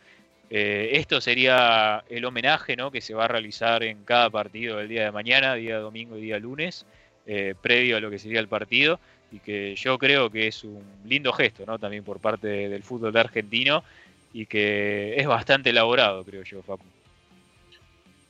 Eh, 0.50 0.90
esto 0.94 1.20
sería 1.20 2.04
el 2.08 2.24
homenaje 2.24 2.74
¿no? 2.76 2.90
que 2.90 3.00
se 3.00 3.14
va 3.14 3.26
a 3.26 3.28
realizar 3.28 3.82
en 3.82 4.04
cada 4.04 4.30
partido 4.30 4.78
del 4.78 4.88
día 4.88 5.04
de 5.04 5.12
mañana, 5.12 5.54
día 5.54 5.78
domingo 5.78 6.16
y 6.16 6.22
día 6.22 6.38
lunes, 6.38 6.86
eh, 7.26 7.54
previo 7.60 7.98
a 7.98 8.00
lo 8.00 8.10
que 8.10 8.18
sería 8.18 8.40
el 8.40 8.48
partido, 8.48 8.98
y 9.30 9.40
que 9.40 9.76
yo 9.76 9.98
creo 9.98 10.30
que 10.30 10.46
es 10.46 10.64
un 10.64 10.82
lindo 11.04 11.32
gesto 11.32 11.66
¿no? 11.66 11.78
también 11.78 12.02
por 12.02 12.18
parte 12.18 12.68
del 12.68 12.82
fútbol 12.82 13.14
argentino 13.16 13.84
y 14.32 14.46
que 14.46 15.14
es 15.16 15.26
bastante 15.26 15.70
elaborado, 15.70 16.24
creo 16.24 16.42
yo, 16.42 16.62
Facu. 16.62 16.84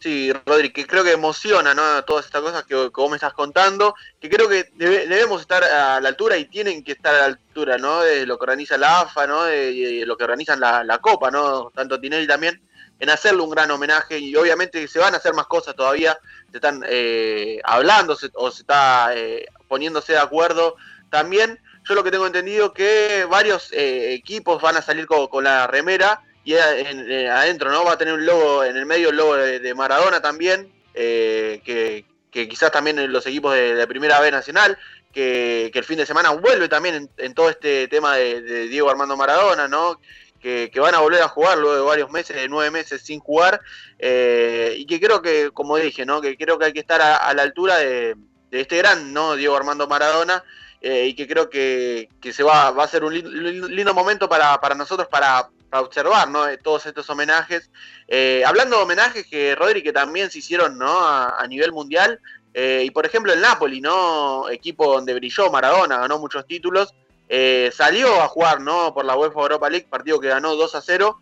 Sí, 0.01 0.32
Rodri, 0.46 0.70
que 0.72 0.86
creo 0.86 1.03
que 1.03 1.11
emociona 1.11 1.74
¿no? 1.74 2.05
todas 2.05 2.26
estas 2.26 2.40
cosas 2.40 2.62
que, 2.64 2.74
vos 2.74 3.11
me 3.11 3.16
estás 3.16 3.32
contando, 3.32 3.96
que 4.20 4.30
creo 4.30 4.49
que 4.49 4.70
debemos 4.76 5.40
estar 5.40 5.64
a 5.64 6.01
la 6.01 6.09
altura 6.09 6.36
y 6.36 6.44
tienen 6.44 6.84
que 6.84 6.92
estar 6.92 7.12
a 7.12 7.18
la 7.18 7.24
altura 7.24 7.78
¿no? 7.78 8.03
de 8.03 8.24
lo 8.24 8.38
que 8.38 8.44
organiza 8.44 8.78
la 8.78 9.01
AFA, 9.01 9.26
¿no? 9.26 9.42
de, 9.42 10.05
lo 10.07 10.16
que 10.16 10.22
organizan 10.22 10.61
la, 10.61 10.99
Copa, 10.99 11.32
¿no? 11.32 11.72
tanto 11.74 11.99
Tinelli 11.99 12.28
también, 12.28 12.62
en 13.01 13.11
hacerle 13.11 13.42
un 13.42 13.51
gran 13.51 13.72
homenaje 13.72 14.20
y 14.20 14.36
obviamente 14.36 14.86
se 14.86 15.01
van 15.01 15.14
a 15.14 15.16
hacer 15.16 15.34
más 15.34 15.46
cosas 15.46 15.74
todavía, 15.74 16.16
se 16.53 16.59
están 16.59 16.84
eh, 16.86 17.61
hablando 17.64 18.16
o 18.34 18.51
se 18.53 18.61
está 18.61 19.16
eh, 19.16 19.46
poniéndose 19.66 20.12
de 20.12 20.18
acuerdo 20.18 20.76
también. 21.11 21.59
Yo 21.88 21.94
lo 21.94 22.05
que 22.05 22.11
tengo 22.11 22.26
entendido 22.26 22.72
que 22.72 23.26
varios 23.28 23.72
eh, 23.72 24.12
equipos 24.12 24.62
van 24.62 24.76
a 24.76 24.82
salir 24.82 25.07
con 25.07 25.42
la 25.42 25.66
remera 25.66 26.22
y 26.49 26.55
eh, 26.55 27.28
adentro, 27.28 27.70
¿no? 27.70 27.84
Va 27.84 27.92
a 27.92 27.99
tener 27.99 28.14
un 28.14 28.24
logo, 28.24 28.64
en 28.64 28.74
el 28.74 28.86
medio 28.86 29.11
el 29.11 29.16
logo 29.16 29.36
de, 29.36 29.74
Maradona 29.74 30.22
también, 30.22 30.72
eh, 30.94 31.61
que, 31.62 32.07
quizás 32.49 32.72
también 32.72 33.12
los 33.12 33.26
equipos 33.26 33.53
de, 33.53 33.74
la 33.74 33.86
Primera 33.86 34.18
B 34.18 34.30
Nacional, 34.30 34.78
que, 35.12 35.70
el 35.74 35.84
fin 35.84 35.99
de 35.99 36.07
semana 36.07 36.30
vuelve 36.30 36.66
también 36.70 37.11
en, 37.18 37.34
todo 37.34 37.51
este 37.51 37.86
tema 37.88 38.16
de, 38.16 38.66
Diego 38.68 38.88
Armando 38.88 39.14
Maradona, 39.14 39.68
¿no? 39.68 40.01
Que, 40.40 40.70
van 40.76 40.94
a 40.94 41.01
volver 41.01 41.20
a 41.20 41.28
jugar 41.28 41.59
luego 41.59 41.76
de 41.76 41.82
varios 41.82 42.11
meses, 42.11 42.34
de 42.34 42.49
nueve 42.49 42.70
meses 42.70 43.03
sin 43.03 43.20
jugar, 43.20 43.61
eh, 43.99 44.74
y 44.78 44.86
que 44.86 44.99
creo 44.99 45.20
que, 45.20 45.51
como 45.51 45.76
dije, 45.76 46.07
¿no? 46.07 46.22
Que 46.22 46.38
creo 46.38 46.59
que 46.59 46.64
hay 46.64 46.72
que 46.72 46.80
estar 46.80 47.03
a, 47.03 47.34
la 47.34 47.42
altura 47.42 47.76
de, 47.76 48.16
este 48.53 48.78
gran, 48.78 49.12
¿no? 49.12 49.36
Diego 49.36 49.55
Armando 49.55 49.86
Maradona, 49.86 50.42
y 50.80 51.12
que 51.12 51.28
creo 51.28 51.51
que, 51.51 52.09
se 52.32 52.42
va, 52.42 52.70
va 52.70 52.84
a 52.84 52.88
ser 52.88 53.05
un 53.05 53.12
lindo, 53.12 53.92
momento 53.92 54.30
para, 54.30 54.59
para 54.62 54.74
nosotros 54.74 55.09
para, 55.09 55.51
para 55.69 55.83
observar 55.83 56.29
¿no? 56.29 56.45
todos 56.62 56.87
estos 56.87 57.09
homenajes. 57.11 57.71
Eh, 58.07 58.43
hablando 58.47 58.77
de 58.77 58.83
homenajes 58.83 59.27
que 59.27 59.55
Rodri 59.55 59.83
que 59.83 59.93
también 59.93 60.31
se 60.31 60.39
hicieron 60.39 60.79
¿no? 60.79 61.01
a, 61.01 61.45
nivel 61.49 61.73
mundial, 61.73 62.21
eh, 62.55 62.83
y 62.85 62.91
por 62.91 63.07
ejemplo 63.07 63.33
el 63.33 63.41
Napoli, 63.41 63.81
¿no? 63.81 64.49
equipo 64.49 64.93
donde 64.93 65.14
brilló 65.14 65.51
Maradona, 65.51 65.99
ganó 65.99 66.19
muchos 66.19 66.47
títulos, 66.47 66.95
eh, 67.29 67.71
salió 67.75 68.23
a 68.23 68.29
jugar 68.29 68.61
¿no? 68.61 68.95
por 68.95 69.05
la 69.05 69.16
UEFA 69.16 69.41
Europa 69.41 69.71
League, 69.71 69.87
partido 69.89 70.19
que 70.19 70.29
ganó 70.29 70.57
2 70.57 70.75
a 70.75 70.81
0. 70.81 71.21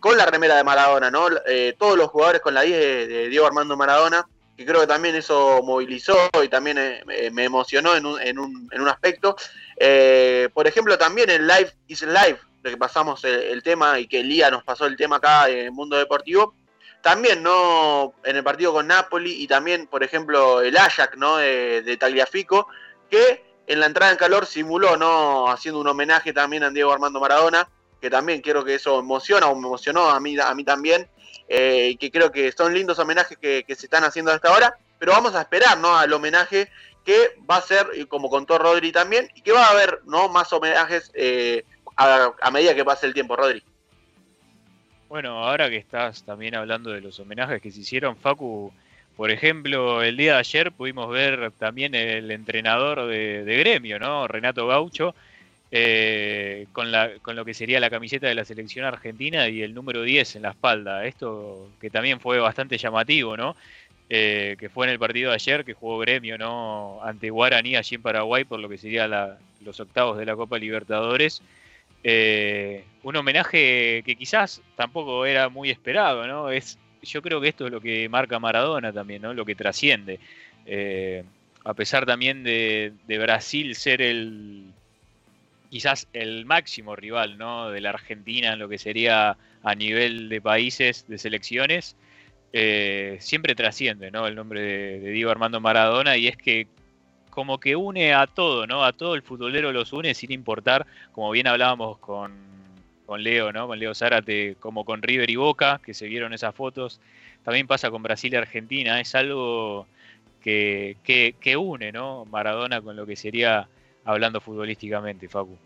con 0.00 0.16
la 0.16 0.26
remera 0.26 0.56
de 0.56 0.64
Maradona, 0.64 1.10
¿no? 1.10 1.26
todos 1.78 1.96
los 1.96 2.08
jugadores 2.08 2.40
con 2.40 2.54
la 2.54 2.62
10 2.62 3.08
de, 3.08 3.28
Diego 3.28 3.46
Armando 3.46 3.76
Maradona, 3.76 4.26
que 4.56 4.64
creo 4.64 4.80
que 4.80 4.86
también 4.86 5.14
eso 5.16 5.60
movilizó 5.62 6.30
y 6.42 6.48
también 6.48 6.78
me 7.32 7.44
emocionó 7.44 7.94
en 7.94 8.06
un, 8.06 8.20
en 8.20 8.38
un, 8.38 8.68
en 8.70 8.80
un 8.80 8.88
aspecto. 8.88 9.36
por 10.54 10.66
ejemplo, 10.66 10.96
también 10.96 11.28
en 11.30 11.46
Live 11.46 11.72
is 11.88 12.02
Live, 12.02 12.38
que 12.70 12.76
pasamos 12.76 13.24
el, 13.24 13.62
tema 13.62 13.98
y 13.98 14.06
que 14.06 14.22
Lía 14.22 14.50
nos 14.50 14.64
pasó 14.64 14.86
el 14.86 14.96
tema 14.96 15.16
acá 15.16 15.48
en 15.48 15.58
el 15.66 15.72
mundo 15.72 15.96
deportivo, 15.96 16.54
también 17.02 17.42
no 17.42 18.14
en 18.24 18.36
el 18.36 18.42
partido 18.42 18.72
con 18.72 18.88
Napoli 18.88 19.42
y 19.42 19.46
también, 19.46 19.86
por 19.86 20.02
ejemplo, 20.02 20.60
el 20.60 20.76
Ajax 20.76 21.16
¿no? 21.16 21.36
de, 21.36 21.96
Tagliafico, 22.00 22.66
que 23.08 23.44
en 23.66 23.80
la 23.80 23.86
entrada 23.86 24.12
en 24.12 24.18
calor 24.18 24.46
simuló, 24.46 24.96
¿no? 24.96 25.48
Haciendo 25.48 25.80
un 25.80 25.86
homenaje 25.86 26.32
también 26.32 26.64
a 26.64 26.70
Diego 26.70 26.92
Armando 26.92 27.20
Maradona, 27.20 27.68
que 28.00 28.10
también 28.10 28.40
creo 28.40 28.64
que 28.64 28.74
eso 28.74 28.98
emociona 28.98 29.46
o 29.46 29.54
me 29.54 29.66
emocionó 29.66 30.10
a 30.10 30.18
mí, 30.20 30.38
a 30.38 30.54
mí 30.54 30.64
también, 30.64 31.08
eh, 31.48 31.90
y 31.92 31.96
que 31.96 32.10
creo 32.10 32.32
que 32.32 32.50
son 32.52 32.74
lindos 32.74 32.98
homenajes 32.98 33.38
que, 33.38 33.64
se 33.68 33.86
están 33.86 34.04
haciendo 34.04 34.32
hasta 34.32 34.48
ahora, 34.48 34.76
pero 34.98 35.12
vamos 35.12 35.34
a 35.34 35.42
esperar, 35.42 35.78
¿no? 35.78 35.96
Al 35.96 36.12
homenaje 36.12 36.70
que 37.04 37.38
va 37.48 37.58
a 37.58 37.62
ser, 37.62 37.86
como 38.08 38.28
contó 38.28 38.58
Rodri 38.58 38.90
también, 38.90 39.30
y 39.34 39.42
que 39.42 39.52
va 39.52 39.66
a 39.66 39.70
haber, 39.70 40.00
¿no? 40.06 40.28
Más 40.28 40.52
homenajes 40.52 41.12
eh, 41.14 41.64
a, 41.96 42.50
medida 42.50 42.74
que 42.74 42.84
pase 42.84 43.06
el 43.06 43.14
tiempo, 43.14 43.36
Rodri. 43.36 43.62
Bueno, 45.08 45.44
ahora 45.44 45.70
que 45.70 45.76
estás 45.76 46.22
también 46.24 46.54
hablando 46.56 46.90
de 46.90 47.00
los 47.00 47.18
homenajes 47.20 47.62
que 47.62 47.70
se 47.70 47.80
hicieron, 47.80 48.16
Facu, 48.16 48.72
por 49.16 49.30
ejemplo, 49.30 50.02
el 50.02 50.16
día 50.16 50.34
de 50.34 50.38
ayer 50.40 50.72
pudimos 50.72 51.08
ver 51.10 51.52
también 51.52 51.94
el 51.94 52.30
entrenador 52.30 53.06
de, 53.06 53.56
gremio, 53.60 53.98
¿no? 53.98 54.26
Renato 54.26 54.66
Gaucho, 54.66 55.14
eh, 55.70 56.66
con, 56.72 56.92
la, 56.92 57.10
con 57.22 57.36
lo 57.36 57.44
que 57.44 57.54
sería 57.54 57.80
la 57.80 57.90
camiseta 57.90 58.26
de 58.26 58.34
la 58.34 58.44
selección 58.44 58.84
argentina 58.84 59.48
y 59.48 59.62
el 59.62 59.74
número 59.74 60.02
10 60.02 60.36
en 60.36 60.42
la 60.42 60.50
espalda. 60.50 61.06
Esto 61.06 61.70
que 61.80 61.88
también 61.88 62.20
fue 62.20 62.38
bastante 62.40 62.76
llamativo, 62.76 63.36
¿no? 63.36 63.56
Eh, 64.08 64.56
que 64.60 64.68
fue 64.68 64.86
en 64.86 64.92
el 64.92 64.98
partido 65.00 65.30
de 65.30 65.34
ayer 65.34 65.64
que 65.64 65.72
jugó 65.74 65.98
gremio, 65.98 66.38
¿no? 66.38 67.00
Ante 67.02 67.30
Guaraní 67.30 67.74
allí 67.74 67.96
en 67.96 68.02
Paraguay 68.02 68.44
por 68.44 68.60
lo 68.60 68.68
que 68.68 68.78
sería 68.78 69.38
los 69.60 69.80
octavos 69.80 70.18
de 70.18 70.26
la 70.26 70.36
Copa 70.36 70.58
Libertadores. 70.58 71.42
Eh, 72.08 72.84
un 73.02 73.16
homenaje 73.16 74.04
que 74.06 74.14
quizás 74.16 74.62
tampoco 74.76 75.26
era 75.26 75.48
muy 75.48 75.70
esperado, 75.70 76.24
¿no? 76.28 76.50
Es, 76.50 76.78
yo 77.02 77.20
creo 77.20 77.40
que 77.40 77.48
esto 77.48 77.66
es 77.66 77.72
lo 77.72 77.80
que 77.80 78.08
marca 78.08 78.38
Maradona 78.38 78.92
también, 78.92 79.22
¿no? 79.22 79.34
Lo 79.34 79.44
que 79.44 79.56
trasciende. 79.56 80.20
Eh, 80.66 81.24
a 81.64 81.74
pesar 81.74 82.06
también 82.06 82.44
de, 82.44 82.92
Brasil 83.08 83.74
ser 83.74 84.02
el 84.02 84.66
quizás 85.68 86.06
el 86.12 86.44
máximo 86.44 86.94
rival, 86.94 87.38
¿no? 87.38 87.70
De 87.70 87.80
la 87.80 87.90
Argentina 87.90 88.52
en 88.52 88.60
lo 88.60 88.68
que 88.68 88.78
sería 88.78 89.36
a 89.64 89.74
nivel 89.74 90.28
de 90.28 90.40
países, 90.40 91.06
de 91.08 91.18
selecciones, 91.18 91.96
eh, 92.52 93.16
siempre 93.18 93.56
trasciende, 93.56 94.12
¿no? 94.12 94.28
El 94.28 94.36
nombre 94.36 94.60
de, 94.62 95.00
de 95.00 95.10
Diego 95.10 95.32
Armando 95.32 95.60
Maradona 95.60 96.16
y 96.16 96.28
es 96.28 96.36
que 96.36 96.68
como 97.36 97.60
que 97.60 97.76
une 97.76 98.14
a 98.14 98.26
todo, 98.26 98.66
¿no? 98.66 98.82
A 98.82 98.94
todo 98.94 99.14
el 99.14 99.20
futbolero 99.20 99.70
los 99.70 99.92
une 99.92 100.14
sin 100.14 100.32
importar, 100.32 100.86
como 101.12 101.30
bien 101.30 101.46
hablábamos 101.46 101.98
con, 101.98 102.32
Leo, 103.18 103.52
¿no? 103.52 103.66
Con 103.66 103.78
Leo 103.78 103.94
Zárate, 103.94 104.56
como 104.58 104.86
con 104.86 105.02
River 105.02 105.28
y 105.28 105.36
Boca, 105.36 105.78
que 105.84 105.92
se 105.92 106.06
vieron 106.06 106.32
esas 106.32 106.54
fotos. 106.54 106.98
También 107.44 107.66
pasa 107.66 107.90
con 107.90 108.02
Brasil 108.02 108.32
y 108.32 108.36
Argentina, 108.36 108.98
es 109.02 109.14
algo 109.14 109.86
que, 110.40 110.96
que, 111.04 111.56
une, 111.58 111.92
¿no? 111.92 112.24
Maradona 112.24 112.80
con 112.80 112.96
lo 112.96 113.04
que 113.04 113.16
sería 113.16 113.68
hablando 114.06 114.40
futbolísticamente, 114.40 115.28
Facu. 115.28 115.58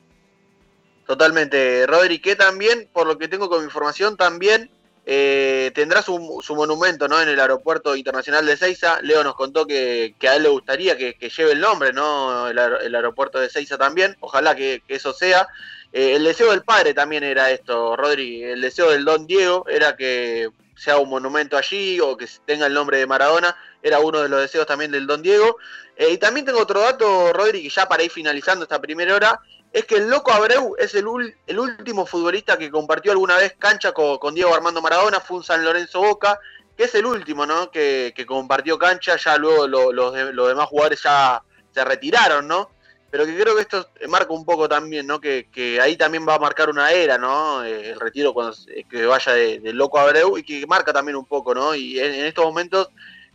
Totalmente, 1.07 1.87
Rodri, 1.87 2.18
que 2.18 2.35
también, 2.35 2.89
por 2.93 3.07
lo 3.07 3.16
que 3.16 3.29
tengo 3.29 3.49
como 3.49 3.62
información, 3.62 4.16
también 4.16 4.68
eh, 5.07 5.73
tendrá 5.75 6.03
su, 6.03 6.19
monumento 6.51 7.09
¿no? 7.09 7.21
en 7.21 7.29
el 7.29 7.41
Aeropuerto 7.41 7.97
Internacional 7.97 8.47
de 8.47 8.57
Ceiza. 8.57 9.01
Leo 9.03 9.25
nos 9.25 9.35
contó 9.35 9.67
que, 9.67 10.15
a 10.29 10.37
él 10.37 10.43
le 10.43 10.49
gustaría 10.49 10.97
que, 10.97 11.17
lleve 11.37 11.53
el 11.53 11.61
nombre, 11.61 11.93
¿no? 11.93 12.49
El, 12.49 12.59
el 12.59 12.95
aeropuerto 12.95 13.39
de 13.39 13.49
Ceiza 13.49 13.79
también. 13.79 14.17
Ojalá 14.21 14.55
que, 14.55 14.83
que 14.87 14.95
eso 14.95 15.13
sea. 15.13 15.49
Eh, 15.93 16.15
el 16.15 16.25
deseo 16.25 16.51
del 16.53 16.63
padre 16.63 16.95
también 16.95 17.25
era 17.25 17.51
esto, 17.51 17.97
Rodri. 17.97 18.45
El 18.45 18.61
deseo 18.61 18.91
del 18.91 19.05
Don 19.05 19.27
Diego 19.27 19.67
era 19.69 19.97
que 19.97 20.49
sea 20.77 20.99
un 20.99 21.11
monumento 21.11 21.57
allí 21.57 22.01
o 22.01 22.17
que 22.17 22.27
tenga 22.47 22.67
el 22.67 22.75
nombre 22.75 22.99
de 22.99 23.07
Maradona. 23.07 23.57
Era 23.83 23.99
uno 23.99 24.21
de 24.21 24.29
los 24.29 24.41
deseos 24.41 24.67
también 24.67 24.91
del 24.91 25.07
Don 25.07 25.23
Diego. 25.23 25.57
Eh, 25.97 26.11
y 26.13 26.19
también 26.19 26.47
tengo 26.47 26.61
otro 26.61 26.81
dato, 26.81 27.33
Rodri, 27.33 27.63
que 27.63 27.69
ya 27.69 27.87
para 27.87 28.03
ir 28.03 28.11
finalizando 28.11 28.63
esta 28.65 28.81
primera 28.81 29.15
hora, 29.15 29.41
es 29.73 29.85
que 29.85 29.97
el 29.97 30.11
Loco 30.11 30.33
Abreu 30.33 30.75
es 30.79 30.95
el, 30.95 31.07
el 31.47 31.59
último 31.59 32.05
futbolista 32.05 32.59
que 32.59 32.71
compartió 32.71 33.12
alguna 33.12 33.37
vez 33.37 33.55
cancha 33.59 33.93
con, 33.93 34.35
Diego 34.35 34.55
Armando 34.55 34.83
Maradona, 34.83 35.21
fue 35.21 35.39
un 35.39 35.45
San 35.45 35.64
Lorenzo 35.64 36.01
Boca, 36.01 36.41
que 36.77 36.85
es 36.85 36.95
el 36.95 37.07
último, 37.07 37.47
¿no? 37.47 37.71
Que, 37.71 38.12
que 38.14 38.27
compartió 38.27 38.79
cancha, 38.79 39.16
ya 39.16 39.37
luego 39.37 39.68
lo, 39.68 39.93
lo, 39.93 40.33
los 40.33 40.49
demás 40.49 40.66
jugadores 40.66 41.03
ya 41.03 41.43
se 41.73 41.85
retiraron, 41.85 42.49
¿no? 42.49 42.71
Pero 43.11 43.27
que 43.27 43.37
creo 43.37 43.57
que 43.57 43.62
esto 43.62 43.89
marca 44.09 44.33
un 44.33 44.45
poco 44.45 44.68
también, 44.68 45.07
¿no? 45.07 45.21
Que, 45.21 45.49
que 45.53 45.81
ahí 45.81 45.97
también 45.97 46.27
va 46.29 46.35
a 46.35 46.39
marcar 46.39 46.71
una 46.71 46.91
era, 46.93 47.18
¿no? 47.18 47.64
Eh, 47.64 47.91
el 47.91 48.01
retiro 48.01 48.33
cuando 48.33 48.57
que 48.89 49.07
vaya 49.07 49.33
del 49.33 49.62
de 49.62 49.73
Loco 49.73 49.99
Abreu 49.99 50.39
y 50.39 50.43
que 50.43 50.66
marca 50.66 50.93
también 50.93 51.16
un 51.16 51.27
poco, 51.27 51.55
¿no? 51.55 51.75
Y 51.75 51.99
en, 51.99 52.14
en 52.14 52.25
estos 52.27 52.45
momentos 52.45 52.89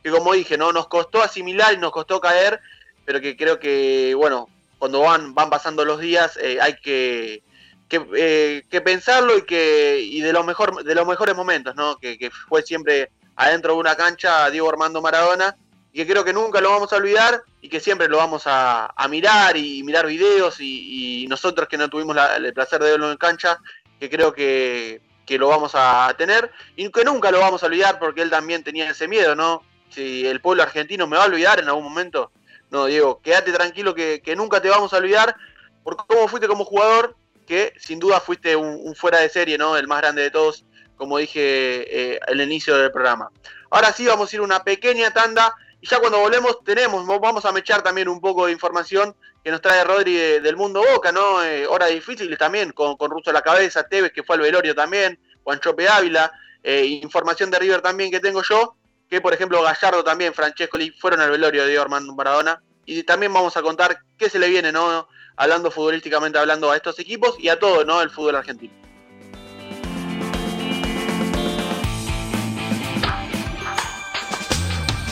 que 0.03 0.11
como 0.11 0.33
dije, 0.33 0.57
¿no? 0.57 0.71
Nos 0.71 0.87
costó 0.87 1.21
asimilar 1.21 1.73
y 1.73 1.77
nos 1.77 1.91
costó 1.91 2.21
caer, 2.21 2.61
pero 3.05 3.19
que 3.21 3.35
creo 3.35 3.59
que, 3.59 4.13
bueno, 4.15 4.49
cuando 4.85 4.99
van, 4.99 5.33
van 5.33 5.49
pasando 5.49 5.83
los 5.83 5.99
días 5.99 6.37
eh, 6.37 6.59
hay 6.61 6.75
que, 6.75 7.41
que, 7.89 8.05
eh, 8.15 8.63
que, 8.69 8.81
pensarlo 8.81 9.35
y 9.35 9.41
que 9.41 9.99
y 9.99 10.21
de 10.21 10.31
los 10.31 10.45
mejor 10.45 10.83
de 10.83 10.93
los 10.93 11.07
mejores 11.07 11.35
momentos 11.35 11.75
no 11.75 11.97
que, 11.97 12.29
fue 12.47 12.61
siempre 12.61 13.09
adentro 13.35 13.73
de 13.73 13.79
una 13.79 13.95
cancha 13.95 14.47
Diego 14.51 14.69
Armando 14.69 15.01
Maradona 15.01 15.57
y 15.91 15.97
que 15.97 16.11
creo 16.11 16.23
que 16.23 16.33
nunca 16.33 16.61
lo 16.61 16.69
vamos 16.69 16.93
a 16.93 16.97
olvidar 16.97 17.41
y 17.61 17.67
que 17.67 17.79
siempre 17.79 18.07
lo 18.07 18.17
vamos 18.17 18.43
a, 18.45 18.93
a 18.95 19.07
mirar 19.07 19.57
y 19.57 19.81
mirar 19.81 20.05
videos 20.05 20.61
y, 20.61 21.23
y, 21.23 21.27
nosotros 21.27 21.67
que 21.67 21.79
no 21.79 21.89
tuvimos 21.89 22.15
la, 22.15 22.35
el 22.35 22.53
placer 22.53 22.79
de 22.83 22.91
verlo 22.91 23.11
en 23.11 23.17
cancha 23.17 23.57
que 23.99 24.07
creo 24.07 24.33
que, 24.33 25.01
que 25.25 25.39
lo 25.39 25.47
vamos 25.47 25.71
a 25.73 26.13
tener 26.15 26.51
y 26.75 26.91
que 26.91 27.03
nunca 27.03 27.31
lo 27.31 27.39
vamos 27.39 27.63
a 27.63 27.65
olvidar 27.65 27.97
porque 27.97 28.21
él 28.21 28.29
también 28.29 28.63
tenía 28.63 28.87
ese 28.87 29.07
miedo 29.07 29.35
no 29.35 29.63
si 29.89 30.27
el 30.27 30.41
pueblo 30.41 30.61
argentino 30.61 31.07
me 31.07 31.17
va 31.17 31.23
a 31.23 31.27
olvidar 31.27 31.59
en 31.59 31.69
algún 31.69 31.85
momento 31.85 32.31
no, 32.75 32.85
Diego, 32.87 33.21
quédate 33.21 33.53
tranquilo 33.53 33.95
que, 33.95 34.21
que, 34.21 34.35
nunca 34.35 34.61
te 34.61 34.69
vamos 34.69 34.93
a 34.93 34.97
olvidar 34.97 35.35
por 35.81 35.95
cómo 35.95 36.27
fuiste 36.27 36.47
como 36.47 36.65
jugador, 36.65 37.15
que 37.47 37.73
sin 37.79 37.99
duda 37.99 38.19
fuiste 38.19 38.55
un, 38.55 38.93
fuera 38.95 39.19
de 39.19 39.29
serie, 39.29 39.57
¿no? 39.57 39.77
El 39.77 39.87
más 39.87 40.01
grande 40.01 40.23
de 40.23 40.29
todos, 40.31 40.65
como 40.97 41.17
dije 41.17 41.39
eh, 41.39 42.19
al 42.27 42.41
inicio 42.41 42.75
del 42.75 42.91
programa. 42.91 43.31
Ahora 43.69 43.93
sí 43.93 44.05
vamos 44.05 44.31
a 44.31 44.35
ir 44.35 44.41
una 44.41 44.63
pequeña 44.63 45.11
tanda 45.11 45.55
y 45.79 45.87
ya 45.87 45.99
cuando 45.99 46.19
volvemos 46.19 46.63
tenemos, 46.65 47.05
vamos 47.07 47.45
a 47.45 47.53
mechar 47.53 47.81
también 47.81 48.09
un 48.09 48.19
poco 48.19 48.45
de 48.45 48.51
información 48.51 49.15
que 49.41 49.51
nos 49.51 49.61
trae 49.61 49.83
Rodri 49.83 50.13
de, 50.13 50.41
del 50.41 50.57
mundo 50.57 50.83
Boca, 50.91 51.13
¿no? 51.13 51.43
Eh, 51.43 51.67
difíciles 51.93 52.37
también, 52.37 52.71
con, 52.73 52.97
con 52.97 53.09
Russo 53.09 53.29
a 53.29 53.33
la 53.33 53.41
cabeza, 53.41 53.87
Tevez 53.87 54.11
que 54.11 54.23
fue 54.23 54.35
al 54.35 54.41
velorio 54.41 54.75
también, 54.75 55.17
Juan 55.43 55.61
Chope 55.61 55.87
Ávila, 55.87 56.29
eh, 56.61 56.83
información 56.85 57.51
de 57.51 57.59
River 57.59 57.81
también 57.81 58.11
que 58.11 58.19
tengo 58.19 58.41
yo, 58.43 58.75
que 59.09 59.21
por 59.21 59.33
ejemplo 59.33 59.61
Gallardo 59.61 60.03
también, 60.03 60.33
Francesco 60.33 60.77
fueron 60.99 61.21
al 61.21 61.31
velorio 61.31 61.61
de 61.61 61.69
Diego 61.69 61.83
Armando 61.83 62.13
Maradona. 62.13 62.61
Y 62.85 63.03
también 63.03 63.33
vamos 63.33 63.57
a 63.57 63.61
contar 63.61 63.99
qué 64.17 64.29
se 64.29 64.39
le 64.39 64.47
viene, 64.49 64.71
¿no? 64.71 65.07
Hablando 65.35 65.71
futbolísticamente, 65.71 66.37
hablando 66.37 66.71
a 66.71 66.75
estos 66.75 66.99
equipos 66.99 67.35
y 67.39 67.49
a 67.49 67.59
todo, 67.59 67.83
¿no? 67.83 68.01
El 68.01 68.09
fútbol 68.09 68.35
argentino. 68.35 68.73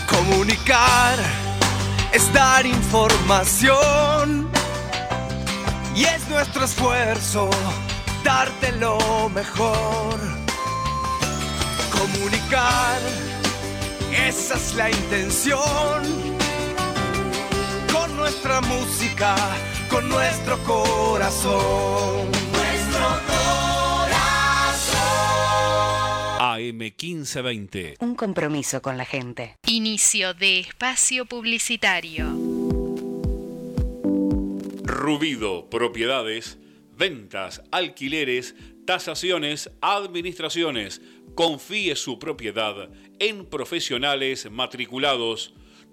Comunicar 0.08 1.18
es 2.14 2.32
dar 2.32 2.66
información 2.66 4.50
y 5.96 6.06
es 6.06 6.28
nuestro 6.30 6.64
esfuerzo 6.66 7.50
darte 8.24 8.72
lo 8.74 9.30
mejor. 9.30 10.20
Comunicar 11.92 13.00
esa 14.12 14.56
es 14.56 14.76
la 14.76 14.90
intención. 14.90 16.43
Nuestra 18.24 18.62
música, 18.62 19.36
con 19.90 20.08
nuestro 20.08 20.58
corazón. 20.60 22.32
Nuestro 22.54 23.06
corazón. 23.28 24.96
AM 26.40 26.78
1520. 26.78 27.98
Un 28.00 28.16
compromiso 28.16 28.82
con 28.82 28.96
la 28.96 29.04
gente. 29.04 29.58
Inicio 29.68 30.34
de 30.34 30.62
espacio 30.62 31.26
publicitario. 31.26 32.28
Rubido, 34.84 35.70
propiedades, 35.70 36.58
ventas, 36.98 37.62
alquileres, 37.72 38.56
tasaciones, 38.86 39.70
administraciones. 39.82 41.02
Confíe 41.36 41.98
su 41.98 42.20
propiedad 42.20 42.90
en 43.20 43.46
profesionales 43.46 44.50
matriculados. 44.50 45.54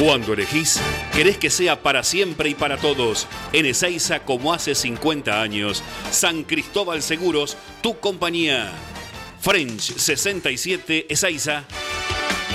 Cuando 0.00 0.32
elegís, 0.32 0.80
querés 1.12 1.36
que 1.36 1.50
sea 1.50 1.82
para 1.82 2.02
siempre 2.02 2.48
y 2.48 2.54
para 2.54 2.78
todos. 2.78 3.26
En 3.52 3.66
Ezeiza, 3.66 4.20
como 4.20 4.54
hace 4.54 4.74
50 4.74 5.42
años. 5.42 5.82
San 6.10 6.44
Cristóbal 6.44 7.02
Seguros, 7.02 7.58
tu 7.82 8.00
compañía. 8.00 8.72
French 9.42 9.98
67 9.98 11.04
Ezeiza. 11.10 11.64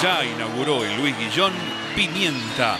Ya 0.01 0.25
inauguró 0.25 0.83
el 0.83 0.97
Luis 0.97 1.15
Guillón 1.19 1.53
Pimienta 1.95 2.79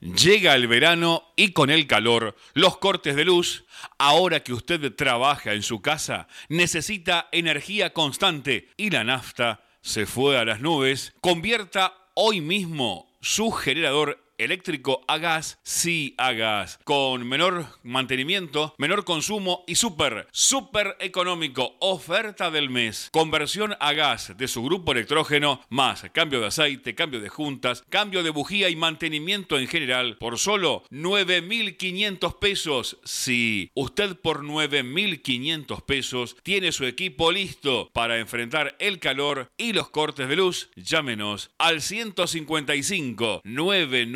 Llega 0.00 0.54
el 0.54 0.66
verano 0.66 1.24
y 1.36 1.52
con 1.52 1.68
el 1.68 1.86
calor, 1.86 2.34
los 2.54 2.78
cortes 2.78 3.16
de 3.16 3.26
luz. 3.26 3.64
Ahora 3.98 4.42
que 4.42 4.54
usted 4.54 4.94
trabaja 4.94 5.52
en 5.52 5.62
su 5.62 5.82
casa, 5.82 6.26
necesita 6.48 7.28
energía 7.32 7.92
constante 7.92 8.70
y 8.78 8.88
la 8.88 9.04
nafta 9.04 9.62
se 9.82 10.06
fue 10.06 10.38
a 10.38 10.44
las 10.46 10.60
nubes. 10.60 11.12
Convierta 11.20 11.94
hoy 12.14 12.40
mismo 12.40 13.10
su 13.20 13.50
generador 13.50 14.29
eléctrico 14.40 15.02
a 15.06 15.18
gas, 15.18 15.58
sí 15.62 16.14
a 16.18 16.32
gas, 16.32 16.78
con 16.84 17.28
menor 17.28 17.66
mantenimiento, 17.82 18.74
menor 18.78 19.04
consumo 19.04 19.64
y 19.66 19.74
súper, 19.74 20.26
súper 20.32 20.96
económico. 21.00 21.76
Oferta 21.80 22.50
del 22.50 22.70
mes. 22.70 23.08
Conversión 23.12 23.76
a 23.80 23.92
gas 23.92 24.36
de 24.36 24.48
su 24.48 24.62
grupo 24.62 24.92
electrógeno, 24.92 25.60
más 25.68 26.04
cambio 26.12 26.40
de 26.40 26.46
aceite, 26.46 26.94
cambio 26.94 27.20
de 27.20 27.28
juntas, 27.28 27.84
cambio 27.88 28.22
de 28.22 28.30
bujía 28.30 28.68
y 28.68 28.76
mantenimiento 28.76 29.58
en 29.58 29.68
general 29.68 30.16
por 30.18 30.38
solo 30.38 30.84
9.500 30.90 32.38
pesos. 32.38 32.98
Sí, 33.04 33.70
usted 33.74 34.16
por 34.16 34.42
9.500 34.42 35.84
pesos 35.84 36.36
tiene 36.42 36.72
su 36.72 36.86
equipo 36.86 37.30
listo 37.32 37.90
para 37.92 38.18
enfrentar 38.18 38.76
el 38.78 38.98
calor 38.98 39.50
y 39.56 39.72
los 39.72 39.90
cortes 39.90 40.28
de 40.28 40.36
luz. 40.36 40.70
Llámenos 40.76 41.50
al 41.58 41.82
155 41.82 43.42
99 43.44 44.06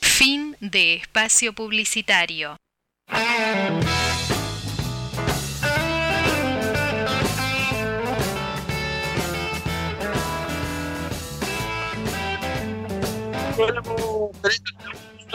Fin 0.00 0.56
de 0.60 0.94
espacio 0.94 1.52
publicitario. 1.54 2.56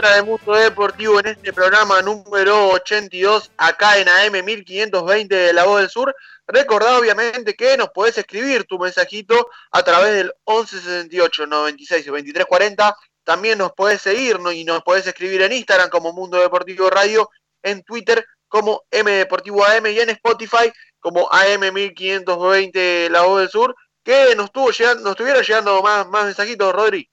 De 0.02 0.24
Mundo 0.24 0.54
Deportivo 0.54 1.20
en 1.20 1.28
este 1.28 1.54
programa 1.54 2.02
número 2.02 2.70
82 2.70 3.52
acá 3.56 4.00
en 4.00 4.10
AM 4.10 4.44
1520 4.44 5.36
de 5.36 5.54
La 5.54 5.66
Voz 5.66 5.82
del 5.82 5.90
Sur. 5.92 6.16
Recordá 6.48 6.98
obviamente 6.98 7.54
que 7.54 7.78
nos 7.78 7.90
podés 7.90 8.18
escribir 8.18 8.64
tu 8.64 8.80
mensajito 8.80 9.50
a 9.72 9.84
través 9.84 10.16
del 10.16 10.34
1168 10.48 11.46
96 11.46 12.12
23 12.12 12.46
40. 12.46 12.98
También 13.24 13.60
nos 13.60 13.74
podés 13.74 14.02
seguir 14.02 14.40
y 14.54 14.64
nos 14.64 14.82
podés 14.82 15.06
escribir 15.06 15.44
en 15.44 15.54
Instagram 15.54 15.90
como 15.90 16.12
Mundo 16.12 16.40
Deportivo 16.40 16.90
Radio, 16.90 17.30
en 17.62 17.84
Twitter 17.84 18.26
como 18.48 18.84
M 18.90 19.12
Deportivo 19.12 19.64
AM 19.64 19.86
y 19.86 20.00
en 20.00 20.10
Spotify 20.10 20.74
como 21.00 21.32
AM 21.32 21.72
1520 21.72 23.10
La 23.12 23.22
Voz 23.22 23.42
del 23.42 23.50
Sur. 23.50 23.76
Que 24.04 24.36
nos, 24.36 24.48
estuvo 24.48 24.72
llegando, 24.72 25.04
nos 25.04 25.12
estuvieron 25.12 25.44
llegando 25.44 25.82
más, 25.84 26.08
más 26.08 26.26
mensajitos, 26.26 26.74
Rodri. 26.74 27.08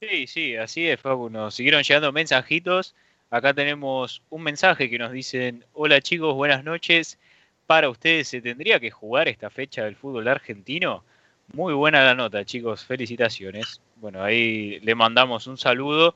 Sí, 0.00 0.28
sí, 0.28 0.56
así 0.56 0.88
es, 0.88 1.00
Facu. 1.00 1.28
Nos 1.28 1.54
siguieron 1.54 1.82
llegando 1.82 2.12
mensajitos. 2.12 2.94
Acá 3.30 3.52
tenemos 3.52 4.22
un 4.30 4.42
mensaje 4.42 4.88
que 4.88 4.98
nos 4.98 5.10
dicen, 5.10 5.64
hola 5.72 6.00
chicos, 6.00 6.34
buenas 6.34 6.62
noches. 6.62 7.18
Para 7.66 7.90
ustedes, 7.90 8.28
¿se 8.28 8.40
tendría 8.40 8.78
que 8.78 8.90
jugar 8.92 9.26
esta 9.28 9.50
fecha 9.50 9.84
del 9.84 9.96
fútbol 9.96 10.28
argentino? 10.28 11.04
Muy 11.52 11.74
buena 11.74 12.04
la 12.04 12.14
nota, 12.14 12.44
chicos, 12.44 12.84
felicitaciones. 12.84 13.80
Bueno, 13.96 14.22
ahí 14.22 14.78
le 14.80 14.94
mandamos 14.94 15.48
un 15.48 15.58
saludo 15.58 16.14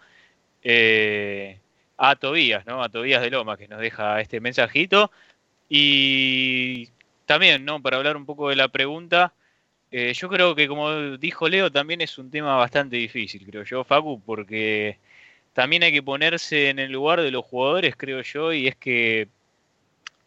eh, 0.63 1.59
a 1.99 2.15
Tobías, 2.17 2.65
¿no? 2.67 2.83
A 2.85 2.89
Tobías 2.89 3.21
de 3.23 3.31
Loma, 3.31 3.57
que 3.57 3.69
nos 3.69 3.81
deja 3.81 4.21
este 4.21 4.41
mensajito. 4.41 5.11
Y 5.69 6.89
también, 7.27 7.65
¿no? 7.65 7.83
Para 7.83 7.97
hablar 7.97 8.17
un 8.17 8.27
poco 8.27 8.49
de 8.51 8.57
la 8.57 8.69
pregunta, 8.69 9.35
eh, 9.93 10.15
yo 10.15 10.29
creo 10.29 10.55
que, 10.55 10.67
como 10.67 11.19
dijo 11.19 11.49
Leo, 11.49 11.71
también 11.71 12.01
es 12.01 12.17
un 12.17 12.31
tema 12.31 12.57
bastante 12.57 12.97
difícil, 12.97 13.45
creo 13.47 13.63
yo, 13.63 13.85
Facu, 13.85 14.23
porque 14.25 14.99
también 15.53 15.83
hay 15.83 15.93
que 15.93 16.03
ponerse 16.03 16.71
en 16.71 16.79
el 16.79 16.91
lugar 16.91 17.21
de 17.21 17.31
los 17.31 17.45
jugadores, 17.45 17.95
creo 17.97 18.23
yo, 18.23 18.55
y 18.55 18.69
es 18.69 18.77
que 18.77 19.29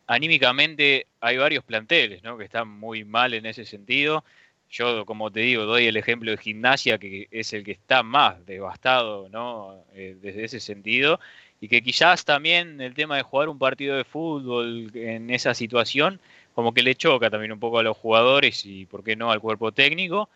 anímicamente 0.07 1.07
hay 1.19 1.37
varios 1.37 1.63
planteles 1.63 2.21
¿no? 2.23 2.37
que 2.37 2.43
están 2.45 2.67
muy 2.69 3.03
mal 3.03 3.33
en 3.33 3.47
ese 3.47 3.65
sentido. 3.65 4.23
Yo, 4.69 5.05
como 5.05 5.31
te 5.31 5.39
digo, 5.41 5.63
doy 5.63 5.87
el 5.87 5.97
ejemplo 5.97 6.29
de 6.31 6.37
gimnasia, 6.37 6.97
que 6.99 7.27
es 7.31 7.53
el 7.53 7.63
que 7.63 7.71
está 7.71 8.03
más 8.03 8.45
devastado 8.45 9.29
¿no? 9.29 9.83
Eh, 9.95 10.15
desde 10.21 10.43
ese 10.45 10.59
sentido, 10.59 11.19
y 11.59 11.69
que 11.69 11.81
quizás 11.81 12.25
también 12.25 12.81
el 12.81 12.93
tema 12.93 13.15
de 13.17 13.23
jugar 13.23 13.49
un 13.49 13.57
partido 13.57 13.95
de 13.95 14.03
fútbol 14.03 14.91
en 14.93 15.29
esa 15.31 15.55
situación 15.55 16.19
como 16.55 16.73
que 16.73 16.81
le 16.83 16.95
choca 16.95 17.29
también 17.29 17.51
un 17.51 17.59
poco 17.59 17.79
a 17.79 17.83
los 17.83 17.97
jugadores 17.97 18.65
y, 18.65 18.85
¿por 18.85 19.03
qué 19.03 19.15
no, 19.15 19.31
al 19.31 19.41
cuerpo 19.41 19.71
técnico? 19.73 20.29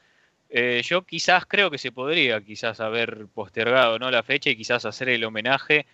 Eh, 0.49 0.81
yo 0.83 1.03
quizás 1.03 1.45
creo 1.45 1.71
que 1.71 1.77
se 1.77 1.91
podría 1.91 2.41
quizás 2.41 2.79
haber 2.81 3.27
postergado 3.27 3.99
¿no? 3.99 4.11
la 4.11 4.23
fecha 4.23 4.49
y 4.49 4.55
quizás 4.57 4.85
hacer 4.85 5.09
el 5.09 5.23
homenaje 5.23 5.85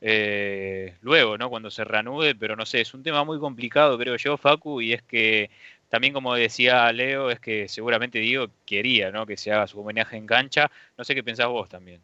eh, 0.00 0.96
luego, 1.02 1.38
¿no? 1.38 1.50
Cuando 1.50 1.70
se 1.70 1.84
reanude, 1.84 2.34
pero 2.34 2.56
no 2.56 2.66
sé, 2.66 2.80
es 2.80 2.94
un 2.94 3.02
tema 3.02 3.24
muy 3.24 3.38
complicado, 3.38 3.98
creo 3.98 4.16
yo, 4.16 4.36
Facu, 4.36 4.80
y 4.80 4.92
es 4.92 5.02
que 5.02 5.50
también 5.88 6.12
como 6.14 6.34
decía 6.34 6.90
Leo, 6.92 7.30
es 7.30 7.40
que 7.40 7.68
seguramente 7.68 8.18
Diego 8.18 8.48
quería, 8.66 9.10
¿no? 9.12 9.26
Que 9.26 9.36
se 9.36 9.52
haga 9.52 9.66
su 9.66 9.80
homenaje 9.80 10.16
en 10.16 10.26
cancha. 10.26 10.70
No 10.96 11.04
sé 11.04 11.14
qué 11.14 11.22
pensás 11.22 11.48
vos 11.48 11.68
también. 11.68 12.00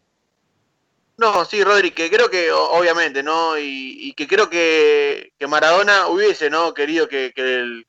No, 1.18 1.44
sí, 1.44 1.64
Rodri, 1.64 1.90
que 1.90 2.08
creo 2.08 2.30
que 2.30 2.52
obviamente, 2.52 3.24
¿no? 3.24 3.58
Y, 3.58 4.14
que 4.16 4.28
creo 4.28 4.48
que, 4.48 5.32
Maradona 5.48 6.06
hubiese, 6.06 6.48
¿no? 6.48 6.72
Querido 6.72 7.08
que, 7.08 7.32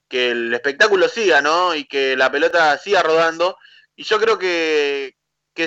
el, 0.09 0.53
espectáculo 0.53 1.07
siga, 1.07 1.39
¿no? 1.39 1.75
Y 1.75 1.86
que 1.86 2.17
la 2.17 2.32
pelota 2.32 2.75
siga 2.80 3.03
rodando. 3.03 3.55
Y 3.95 4.03
yo 4.03 4.19
creo 4.19 4.39
que, 4.39 5.15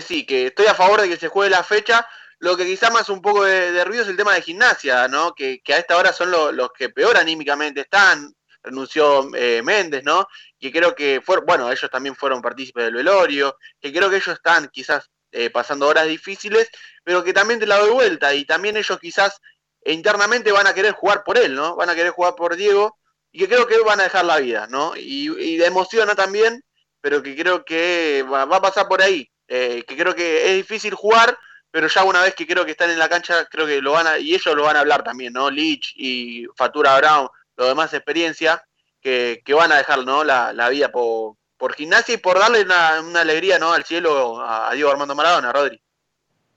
sí, 0.04 0.26
que 0.26 0.48
estoy 0.48 0.66
a 0.66 0.74
favor 0.74 1.02
de 1.02 1.08
que 1.08 1.16
se 1.16 1.28
juegue 1.28 1.50
la 1.50 1.62
fecha. 1.62 2.04
Lo 2.40 2.56
que 2.56 2.66
quizá 2.66 2.90
más 2.90 3.08
un 3.08 3.22
poco 3.22 3.44
de, 3.44 3.84
ruido 3.84 4.02
es 4.02 4.08
el 4.08 4.16
tema 4.16 4.34
de 4.34 4.42
gimnasia, 4.42 5.06
¿no? 5.06 5.32
Que, 5.32 5.62
a 5.68 5.76
esta 5.78 5.96
hora 5.96 6.12
son 6.12 6.32
los 6.32 6.70
que 6.76 6.88
peor 6.88 7.16
anímicamente 7.16 7.82
están. 7.82 8.34
Renunció 8.64 9.30
eh, 9.36 9.62
Méndez, 9.62 10.02
¿no? 10.04 10.26
Que 10.58 10.72
creo 10.72 10.96
que 10.96 11.20
fueron, 11.24 11.46
bueno, 11.46 11.70
ellos 11.70 11.90
también 11.90 12.16
fueron 12.16 12.42
partícipes 12.42 12.84
del 12.86 12.94
velorio, 12.94 13.56
que 13.80 13.92
creo 13.92 14.10
que 14.10 14.16
ellos 14.16 14.34
están 14.34 14.68
quizás 14.68 15.08
eh, 15.32 15.50
pasando 15.50 15.88
horas 15.88 16.06
difíciles, 16.06 16.70
pero 17.04 17.24
que 17.24 17.32
también 17.32 17.58
te 17.58 17.66
la 17.66 17.78
doy 17.78 17.90
vuelta 17.90 18.34
y 18.34 18.44
también 18.44 18.76
ellos 18.76 18.98
quizás 19.00 19.40
internamente 19.84 20.52
van 20.52 20.66
a 20.66 20.74
querer 20.74 20.92
jugar 20.92 21.24
por 21.24 21.38
él, 21.38 21.54
¿no? 21.54 21.74
Van 21.76 21.90
a 21.90 21.94
querer 21.94 22.12
jugar 22.12 22.34
por 22.34 22.56
Diego 22.56 22.98
y 23.32 23.40
que 23.40 23.48
creo 23.48 23.66
que 23.66 23.78
van 23.80 24.00
a 24.00 24.04
dejar 24.04 24.24
la 24.24 24.38
vida, 24.38 24.66
¿no? 24.68 24.94
Y, 24.96 25.32
y 25.40 25.62
emociona 25.62 26.14
también, 26.14 26.62
pero 27.00 27.22
que 27.22 27.34
creo 27.34 27.64
que 27.64 28.24
va, 28.30 28.42
a 28.42 28.60
pasar 28.60 28.86
por 28.88 29.02
ahí, 29.02 29.28
eh, 29.48 29.84
que 29.86 29.96
creo 29.96 30.14
que 30.14 30.50
es 30.50 30.56
difícil 30.56 30.94
jugar, 30.94 31.36
pero 31.70 31.88
ya 31.88 32.04
una 32.04 32.22
vez 32.22 32.34
que 32.34 32.46
creo 32.46 32.64
que 32.64 32.72
están 32.72 32.90
en 32.90 32.98
la 32.98 33.08
cancha, 33.08 33.46
creo 33.46 33.66
que 33.66 33.80
lo 33.80 33.92
van 33.92 34.06
a, 34.06 34.18
y 34.18 34.34
ellos 34.34 34.54
lo 34.54 34.64
van 34.64 34.76
a 34.76 34.80
hablar 34.80 35.02
también, 35.02 35.32
¿no? 35.32 35.50
Lich 35.50 35.94
y 35.96 36.46
Fatura 36.56 36.96
Brown, 36.98 37.28
lo 37.56 37.66
demás 37.66 37.94
experiencia, 37.94 38.62
que, 39.00 39.42
que 39.44 39.54
van 39.54 39.72
a 39.72 39.76
dejar, 39.78 40.04
¿no? 40.04 40.24
La, 40.24 40.52
la 40.52 40.68
vida 40.68 40.92
por, 40.92 41.36
por 41.62 41.76
gimnasia 41.76 42.16
y 42.16 42.18
por 42.18 42.40
darle 42.40 42.62
una, 42.62 43.20
alegría 43.20 43.56
¿no? 43.56 43.72
al 43.72 43.84
cielo 43.84 44.40
a, 44.40 44.74
Diego 44.74 44.90
Armando 44.90 45.14
Maradona, 45.14 45.52
Rodri. 45.52 45.80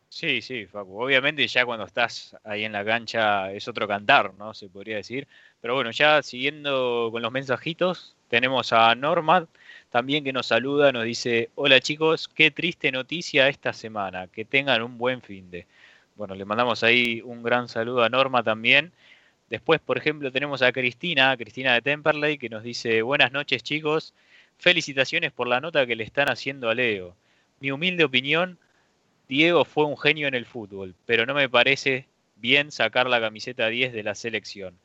Sí, 0.10 0.42
sí, 0.42 0.66
Facu. 0.66 1.00
Obviamente 1.00 1.48
ya 1.48 1.64
cuando 1.64 1.86
estás 1.86 2.36
ahí 2.44 2.64
en 2.64 2.72
la 2.72 2.84
cancha 2.84 3.52
es 3.52 3.68
otro 3.68 3.88
cantar, 3.88 4.34
¿no? 4.34 4.56
Se 4.56 4.68
podría 4.68 4.96
decir. 4.96 5.28
Pero 5.62 5.76
bueno, 5.76 5.92
ya 5.92 6.24
siguiendo 6.24 7.10
con 7.12 7.22
los 7.22 7.32
mensajitos, 7.32 8.16
tenemos 8.30 8.74
a 8.74 8.96
Norma 8.96 9.48
también 9.92 10.24
que 10.24 10.34
nos 10.34 10.48
saluda, 10.48 10.92
nos 10.92 11.04
dice, 11.04 11.52
hola 11.54 11.80
chicos, 11.80 12.28
qué 12.28 12.50
triste 12.50 12.92
noticia 12.92 13.48
esta 13.48 13.74
semana, 13.74 14.26
que 14.26 14.44
tengan 14.44 14.82
un 14.82 14.98
buen 14.98 15.22
fin 15.22 15.52
de. 15.52 15.68
Bueno, 16.16 16.34
le 16.34 16.46
mandamos 16.46 16.84
ahí 16.84 17.22
un 17.24 17.44
gran 17.44 17.68
saludo 17.70 18.02
a 18.02 18.10
Norma 18.10 18.42
también. 18.42 18.92
Después, 19.52 19.80
por 19.82 20.00
ejemplo, 20.00 20.32
tenemos 20.32 20.64
a 20.64 20.72
Cristina, 20.72 21.38
Cristina 21.38 21.76
de 21.76 21.84
Temperley, 21.84 22.40
que 22.40 22.50
nos 22.50 22.64
dice, 22.64 23.04
buenas 23.04 23.32
noches 23.32 23.62
chicos, 23.62 24.16
Felicitaciones 24.58 25.32
por 25.32 25.48
la 25.48 25.62
nota 25.62 25.86
que 25.86 25.96
le 25.96 26.04
están 26.04 26.30
haciendo 26.30 26.70
a 26.70 26.76
Leo. 26.76 27.16
Mi 27.60 27.72
humilde 27.72 28.04
opinión, 28.04 28.58
Diego 29.28 29.66
fue 29.66 29.86
un 29.86 29.98
genio 29.98 30.28
en 30.28 30.36
el 30.36 30.46
fútbol, 30.46 30.96
pero 31.06 31.26
no 31.26 31.34
me 31.34 31.50
parece 31.50 32.08
bien 32.36 32.72
sacar 32.72 33.08
la 33.08 33.20
camiseta 33.20 33.68
10 33.68 33.94
de 33.94 34.04
la 34.04 34.16
selección. 34.16 34.78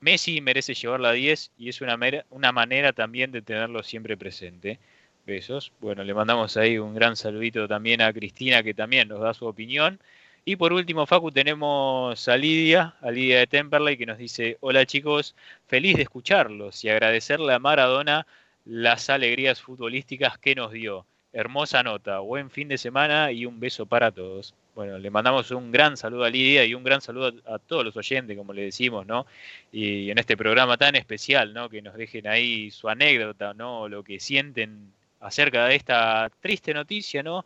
Messi 0.00 0.40
merece 0.40 0.74
llevar 0.74 1.00
la 1.00 1.12
10 1.12 1.52
y 1.56 1.68
es 1.68 1.80
una, 1.80 1.98
una 2.30 2.52
manera 2.52 2.92
también 2.92 3.30
de 3.30 3.42
tenerlo 3.42 3.82
siempre 3.82 4.16
presente. 4.16 4.78
Besos. 5.24 5.72
Bueno, 5.80 6.02
le 6.02 6.14
mandamos 6.14 6.56
ahí 6.56 6.78
un 6.78 6.94
gran 6.94 7.14
saludito 7.14 7.68
también 7.68 8.02
a 8.02 8.12
Cristina 8.12 8.62
que 8.62 8.74
también 8.74 9.08
nos 9.08 9.20
da 9.20 9.32
su 9.32 9.46
opinión. 9.46 10.00
Y 10.44 10.56
por 10.56 10.72
último, 10.72 11.06
Facu, 11.06 11.30
tenemos 11.30 12.28
a 12.28 12.36
Lidia, 12.36 12.96
a 13.00 13.12
Lidia 13.12 13.38
de 13.38 13.46
Temperley, 13.46 13.96
que 13.96 14.06
nos 14.06 14.18
dice, 14.18 14.56
hola 14.60 14.84
chicos, 14.84 15.36
feliz 15.68 15.94
de 15.96 16.02
escucharlos 16.02 16.82
y 16.84 16.88
agradecerle 16.88 17.52
a 17.52 17.60
Maradona 17.60 18.26
las 18.64 19.10
alegrías 19.10 19.60
futbolísticas 19.60 20.38
que 20.38 20.54
nos 20.54 20.72
dio. 20.72 21.06
Hermosa 21.32 21.82
nota, 21.82 22.18
buen 22.20 22.50
fin 22.50 22.68
de 22.68 22.76
semana 22.76 23.32
y 23.32 23.46
un 23.46 23.58
beso 23.58 23.86
para 23.86 24.10
todos. 24.10 24.54
Bueno, 24.74 24.98
le 24.98 25.10
mandamos 25.10 25.50
un 25.50 25.70
gran 25.72 25.96
saludo 25.96 26.24
a 26.24 26.30
Lidia 26.30 26.64
y 26.64 26.74
un 26.74 26.84
gran 26.84 27.00
saludo 27.00 27.32
a, 27.46 27.58
todos 27.58 27.84
los 27.84 27.96
oyentes, 27.96 28.36
como 28.36 28.52
le 28.52 28.62
decimos, 28.62 29.06
¿no? 29.06 29.26
Y 29.70 30.10
en 30.10 30.18
este 30.18 30.36
programa 30.36 30.76
tan 30.76 30.94
especial, 30.94 31.52
¿no? 31.52 31.68
Que 31.68 31.82
nos 31.82 31.94
dejen 31.94 32.26
ahí 32.26 32.70
su 32.70 32.88
anécdota, 32.88 33.54
¿no? 33.54 33.88
Lo 33.88 34.02
que 34.02 34.20
sienten 34.20 34.92
acerca 35.20 35.66
de 35.66 35.76
esta 35.76 36.30
triste 36.40 36.74
noticia, 36.74 37.22
¿no? 37.22 37.44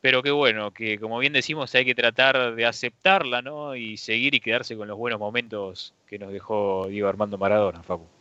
Pero 0.00 0.22
qué 0.22 0.30
bueno, 0.30 0.70
que 0.70 0.98
como 0.98 1.18
bien 1.18 1.32
decimos 1.32 1.74
hay 1.74 1.84
que 1.86 1.94
tratar 1.94 2.54
de 2.54 2.66
aceptarla, 2.66 3.42
¿no? 3.42 3.74
Y 3.74 3.96
seguir 3.96 4.34
y 4.34 4.40
quedarse 4.40 4.76
con 4.76 4.88
los 4.88 4.98
buenos 4.98 5.18
momentos 5.18 5.94
que 6.06 6.18
nos 6.18 6.32
dejó 6.32 6.86
Diego 6.88 7.08
Armando 7.08 7.38
Maradona, 7.38 7.82
Facu. 7.82 8.13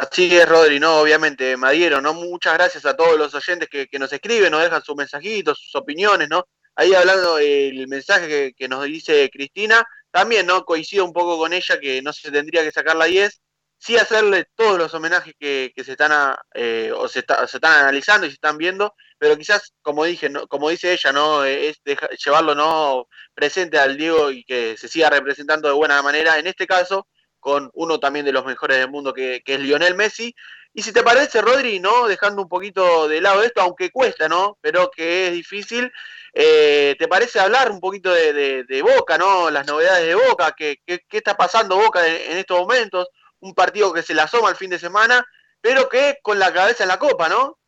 Así 0.00 0.36
es, 0.36 0.48
Rodri, 0.48 0.78
no, 0.78 1.00
obviamente, 1.00 1.56
Madiero, 1.56 2.00
¿no? 2.00 2.14
Muchas 2.14 2.54
gracias 2.54 2.86
a 2.86 2.96
todos 2.96 3.18
los 3.18 3.34
oyentes 3.34 3.68
que, 3.68 3.98
nos 3.98 4.12
escriben, 4.12 4.52
nos 4.52 4.62
dejan 4.62 4.82
sus 4.82 4.94
mensajitos, 4.94 5.58
sus 5.58 5.74
opiniones, 5.74 6.28
¿no? 6.28 6.46
ahí 6.76 6.94
hablando 6.94 7.38
el 7.38 7.88
mensaje 7.88 8.54
que, 8.56 8.68
nos 8.68 8.84
dice 8.84 9.28
Cristina, 9.32 9.84
también 10.12 10.46
no 10.46 10.64
coincido 10.64 11.04
un 11.04 11.12
poco 11.12 11.36
con 11.36 11.52
ella 11.52 11.80
que 11.80 12.00
no 12.02 12.12
se 12.12 12.30
tendría 12.30 12.62
que 12.62 12.70
sacar 12.70 12.94
la 12.94 13.06
10, 13.06 13.40
sí 13.78 13.96
hacerle 13.96 14.46
todos 14.54 14.78
los 14.78 14.94
homenajes 14.94 15.34
que, 15.38 15.72
se 15.84 15.92
están 15.92 16.36
eh, 16.54 16.92
o 16.94 17.08
se, 17.08 17.20
están 17.20 17.72
analizando 17.72 18.26
y 18.26 18.30
se 18.30 18.34
están 18.34 18.58
viendo, 18.58 18.94
pero 19.18 19.36
quizás 19.36 19.74
como 19.82 20.04
dije, 20.04 20.30
como 20.48 20.70
dice 20.70 20.92
ella, 20.92 21.12
no 21.12 21.44
es 21.44 21.80
llevarlo 22.24 22.54
no 22.54 23.08
presente 23.34 23.78
al 23.78 23.96
Diego 23.96 24.30
y 24.30 24.44
que 24.44 24.76
se 24.76 24.86
siga 24.86 25.10
representando 25.10 25.66
de 25.66 25.74
buena 25.74 26.00
manera. 26.02 26.38
En 26.38 26.46
este 26.46 26.68
caso, 26.68 27.08
con 27.48 27.70
uno 27.72 27.98
también 27.98 28.26
de 28.26 28.32
los 28.32 28.44
mejores 28.44 28.76
del 28.76 28.90
mundo 28.90 29.14
que, 29.14 29.42
es 29.42 29.60
Lionel 29.60 29.94
Messi. 29.94 30.34
Y 30.74 30.82
si 30.82 30.92
te 30.92 31.02
parece, 31.02 31.40
Rodri, 31.40 31.80
¿no? 31.80 32.06
Dejando 32.06 32.42
un 32.42 32.48
poquito 32.48 33.08
de 33.08 33.22
lado 33.22 33.42
esto, 33.42 33.62
aunque 33.62 33.90
cuesta, 33.90 34.28
¿no? 34.28 34.58
Pero 34.60 34.90
que 34.90 35.28
es 35.28 35.32
difícil, 35.32 35.90
eh, 36.34 36.94
¿Te 36.98 37.08
parece 37.08 37.40
hablar 37.40 37.70
un 37.70 37.80
poquito 37.80 38.12
de, 38.12 38.82
Boca, 38.82 39.16
¿no? 39.16 39.48
Las 39.48 39.66
novedades 39.66 40.06
de 40.06 40.14
Boca, 40.14 40.54
¿qué, 40.54 40.78
está 40.86 41.38
pasando 41.38 41.78
Boca 41.78 42.06
en, 42.06 42.36
estos 42.36 42.60
momentos? 42.60 43.08
Un 43.40 43.54
partido 43.54 43.94
que 43.94 44.02
se 44.02 44.12
la 44.12 44.24
asoma 44.24 44.50
el 44.50 44.56
fin 44.56 44.68
de 44.68 44.78
semana, 44.78 45.24
pero 45.62 45.88
que 45.88 46.18
con 46.20 46.38
la 46.38 46.52
cabeza 46.52 46.84
en 46.84 46.88
la 46.88 46.98
copa, 46.98 47.30
¿no? 47.30 47.58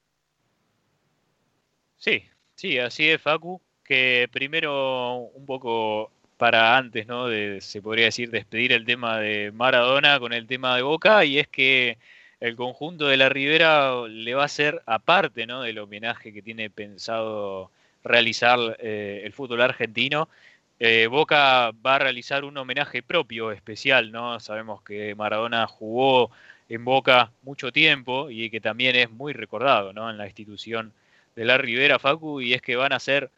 Sí, 1.96 2.22
sí, 2.54 2.78
así 2.78 3.08
es, 3.08 3.22
Facu. 3.22 3.62
Que 3.82 4.28
primero 4.30 5.14
un 5.32 5.46
poco 5.46 6.12
para 6.40 6.78
antes, 6.78 7.06
¿no? 7.06 7.28
De, 7.28 7.60
se 7.60 7.82
podría 7.82 8.06
decir, 8.06 8.30
despedir 8.30 8.72
el 8.72 8.86
tema 8.86 9.18
de 9.18 9.52
Maradona 9.52 10.18
con 10.18 10.32
el 10.32 10.46
tema 10.46 10.74
de 10.74 10.80
Boca, 10.80 11.22
y 11.26 11.38
es 11.38 11.46
que 11.48 11.98
el 12.40 12.56
conjunto 12.56 13.06
de 13.08 13.18
la 13.18 13.28
Ribera 13.28 14.06
le 14.08 14.34
va 14.34 14.42
a 14.42 14.46
hacer, 14.46 14.80
aparte, 14.86 15.46
¿no? 15.46 15.60
Del 15.60 15.78
homenaje 15.78 16.32
que 16.32 16.40
tiene 16.40 16.70
pensado 16.70 17.70
realizar 18.02 18.58
eh, 18.80 19.20
el 19.24 19.34
fútbol 19.34 19.60
argentino. 19.60 20.30
Eh, 20.78 21.08
Boca 21.08 21.72
va 21.86 21.96
a 21.96 21.98
realizar 21.98 22.44
un 22.44 22.56
homenaje 22.56 23.02
propio, 23.02 23.52
especial, 23.52 24.10
¿no? 24.10 24.40
Sabemos 24.40 24.82
que 24.82 25.14
Maradona 25.14 25.66
jugó 25.66 26.30
en 26.70 26.86
Boca 26.86 27.32
mucho 27.42 27.70
tiempo 27.70 28.30
y 28.30 28.48
que 28.48 28.62
también 28.62 28.96
es 28.96 29.10
muy 29.10 29.34
recordado, 29.34 29.92
¿no? 29.92 30.08
En 30.08 30.16
la 30.16 30.26
institución 30.26 30.94
de 31.36 31.44
la 31.44 31.58
Rivera 31.58 31.98
Facu 31.98 32.40
y 32.40 32.54
es 32.54 32.62
que 32.62 32.76
van 32.76 32.94
a 32.94 32.96
hacer 32.96 33.30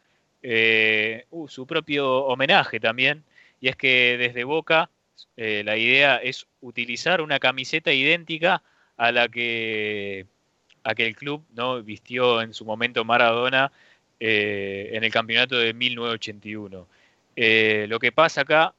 eh, 0.43 1.25
uh, 1.31 1.47
su 1.47 1.65
propio 1.65 2.25
homenaje 2.25 2.79
también 2.79 3.23
y 3.59 3.69
es 3.69 3.75
que 3.75 4.17
desde 4.17 4.43
Boca 4.43 4.89
la 5.35 5.77
idea 5.77 6.17
es 6.17 6.45
utilizar 6.61 7.19
una 7.21 7.39
camiseta 7.39 7.91
idéntica 7.91 8.61
a 8.97 9.11
la 9.11 9.27
que, 9.29 10.27
que 10.95 11.07
el 11.07 11.15
club 11.15 11.43
no 11.53 11.81
vistió 11.81 12.41
en 12.41 12.53
su 12.53 12.65
momento 12.65 13.03
Maradona 13.03 13.71
eh, 14.19 14.91
en 14.93 15.03
el 15.03 15.11
campeonato 15.11 15.57
de 15.57 15.73
1981. 15.73 16.87
Eh, 17.35 17.87
lo 17.89 17.99
que 17.99 18.11
pasa 18.11 18.41
acá 18.41 18.73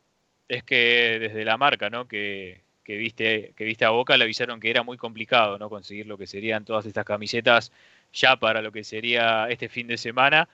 es 0.49 0.63
que 0.63 1.19
desde 1.21 1.45
la 1.45 1.59
marca 1.59 1.91
¿no? 1.91 2.07
que, 2.07 2.63
viste, 2.87 3.53
que 3.57 3.65
viste 3.65 3.85
a 3.85 3.91
Boca 3.91 4.17
le 4.17 4.25
avisaron 4.25 4.61
que 4.61 4.71
era 4.71 4.83
muy 4.83 4.97
complicado 4.97 5.59
¿no? 5.59 5.69
conseguir 5.69 6.07
lo 6.07 6.17
que 6.17 6.27
serían 6.27 6.65
todas 6.65 6.87
estas 6.87 7.05
camisetas 7.05 7.73
ya 8.13 8.37
para 8.37 8.63
lo 8.63 8.73
que 8.73 8.85
sería 8.85 9.49
este 9.51 9.69
fin 9.69 9.87
de 9.87 9.99
semana. 9.99 10.49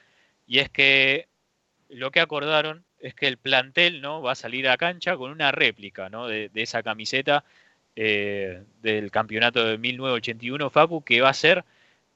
Y 0.50 0.58
es 0.58 0.68
que 0.68 1.28
lo 1.88 2.10
que 2.10 2.18
acordaron 2.18 2.84
es 2.98 3.14
que 3.14 3.28
el 3.28 3.38
plantel 3.38 4.00
¿no? 4.00 4.20
va 4.20 4.32
a 4.32 4.34
salir 4.34 4.68
a 4.68 4.76
cancha 4.76 5.16
con 5.16 5.30
una 5.30 5.52
réplica 5.52 6.08
de, 6.10 6.50
esa 6.56 6.82
camiseta 6.82 7.44
eh, 7.94 8.64
del 8.82 9.12
campeonato 9.12 9.64
de 9.64 9.78
1981, 9.78 10.68
Facu, 10.70 11.04
que 11.04 11.20
va 11.20 11.28
a 11.28 11.34
ser 11.34 11.64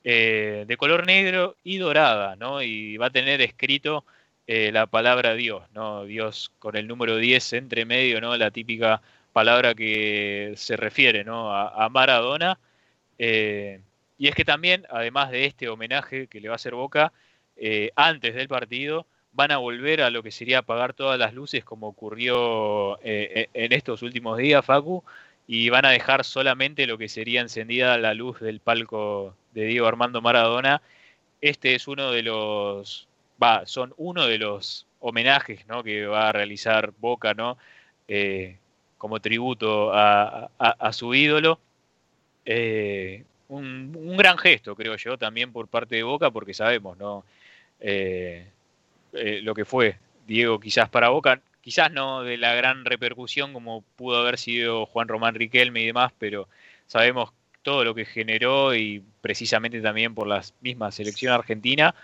eh, 0.03 0.65
de 0.67 0.77
color 0.77 1.07
negro 1.07 1.57
y 1.63 1.79
dorada, 1.79 2.35
¿no? 2.35 2.61
Y 2.61 2.97
va 2.97 3.07
a 3.07 3.11
tener 3.11 3.41
escrito 3.41 4.05
eh, 4.49 4.73
la 4.73 4.87
palabra 4.87 5.35
Dios, 5.35 5.63
¿no? 5.73 6.05
Dios 6.05 6.51
con 6.59 6.77
el 6.77 6.89
número 6.89 7.19
10 7.19 7.53
entre 7.53 7.85
medio, 7.85 8.21
¿no? 8.21 8.37
La 8.37 8.51
típica 8.51 9.01
palabra 9.33 9.77
que 9.77 10.55
se 10.57 10.77
refiere, 10.77 11.23
¿no? 11.23 11.55
A, 11.55 11.89
Maradona. 11.89 12.59
Eh, 13.17 13.81
y 14.19 14.27
es 14.27 14.35
que 14.35 14.45
también, 14.45 14.87
además 14.91 15.31
de 15.31 15.47
este 15.47 15.69
homenaje 15.69 16.27
que 16.27 16.41
le 16.41 16.49
va 16.49 16.55
a 16.55 16.57
hacer 16.57 16.75
Boca, 16.75 17.13
antes 17.97 18.35
del 18.35 18.49
partido, 18.49 19.07
van 19.33 19.51
a 19.51 19.59
volver 19.59 20.03
a 20.03 20.11
lo 20.11 20.23
que 20.23 20.31
sería 20.31 20.59
apagar 20.59 20.95
todas 20.95 21.19
las 21.19 21.35
luces 21.35 21.65
como 21.65 21.89
ocurrió 21.89 22.99
en 23.03 23.73
estos 23.73 24.03
últimos 24.03 24.39
días, 24.39 24.65
Facu, 24.65 25.05
y 25.47 25.69
van 25.69 25.85
a 25.85 25.91
dejar 25.91 26.25
solamente 26.25 26.87
lo 26.87 26.99
que 26.99 27.09
sería 27.09 27.41
encendida 27.41 27.99
la 27.99 28.15
luz 28.15 28.41
del 28.41 28.61
palco 28.61 29.35
de 29.53 29.67
Diego 29.67 29.87
Armando 29.87 30.21
Maradona. 30.21 30.83
Este 31.41 31.75
es 31.75 31.87
uno 31.89 32.11
de 32.11 32.23
los, 32.23 33.09
va, 33.43 33.67
son 33.67 33.93
uno 33.97 34.27
de 34.27 34.39
los 34.39 34.87
homenajes 35.01 35.67
¿no? 35.67 35.83
que 35.83 36.07
va 36.07 36.29
a 36.29 36.33
realizar 36.33 36.93
Boca, 36.99 37.35
¿no? 37.35 37.59
Eh, 38.09 38.59
como 38.97 39.21
tributo 39.21 39.91
a, 39.93 40.49
su 40.93 41.15
ídolo. 41.15 41.61
Eh, 42.47 43.25
un, 43.49 44.17
gran 44.17 44.39
gesto, 44.39 44.75
creo 44.75 44.97
yo, 44.97 45.19
también 45.19 45.53
por 45.53 45.69
parte 45.69 45.97
de 45.97 46.03
Boca, 46.03 46.31
porque 46.31 46.55
sabemos, 46.55 46.97
¿no? 46.97 47.25
Eh, 47.87 48.47
lo 49.13 49.55
que 49.55 49.67
fue 49.67 49.99
Diego 50.27 50.59
quizás 50.59 50.89
para 50.89 51.11
Boca 51.11 51.41
quizás 51.65 51.91
no 51.91 52.23
de 52.23 52.37
la 52.37 52.55
gran 52.55 52.85
repercusión 52.85 53.55
como 53.55 53.83
pudo 53.97 54.19
haber 54.19 54.37
sido 54.37 54.85
Juan 54.85 55.09
Román 55.09 55.35
Riquelme 55.35 55.81
y 55.81 55.87
demás, 55.87 56.13
pero 56.19 56.47
sabemos 56.87 57.33
todo 57.63 57.85
lo 57.85 57.95
que 57.95 58.05
generó 58.05 58.75
y 58.75 59.03
precisamente 59.23 59.81
también 59.81 60.15
por 60.15 60.27
la 60.27 60.43
misma 60.61 60.93
selección 60.93 61.33
argentina. 61.33 61.95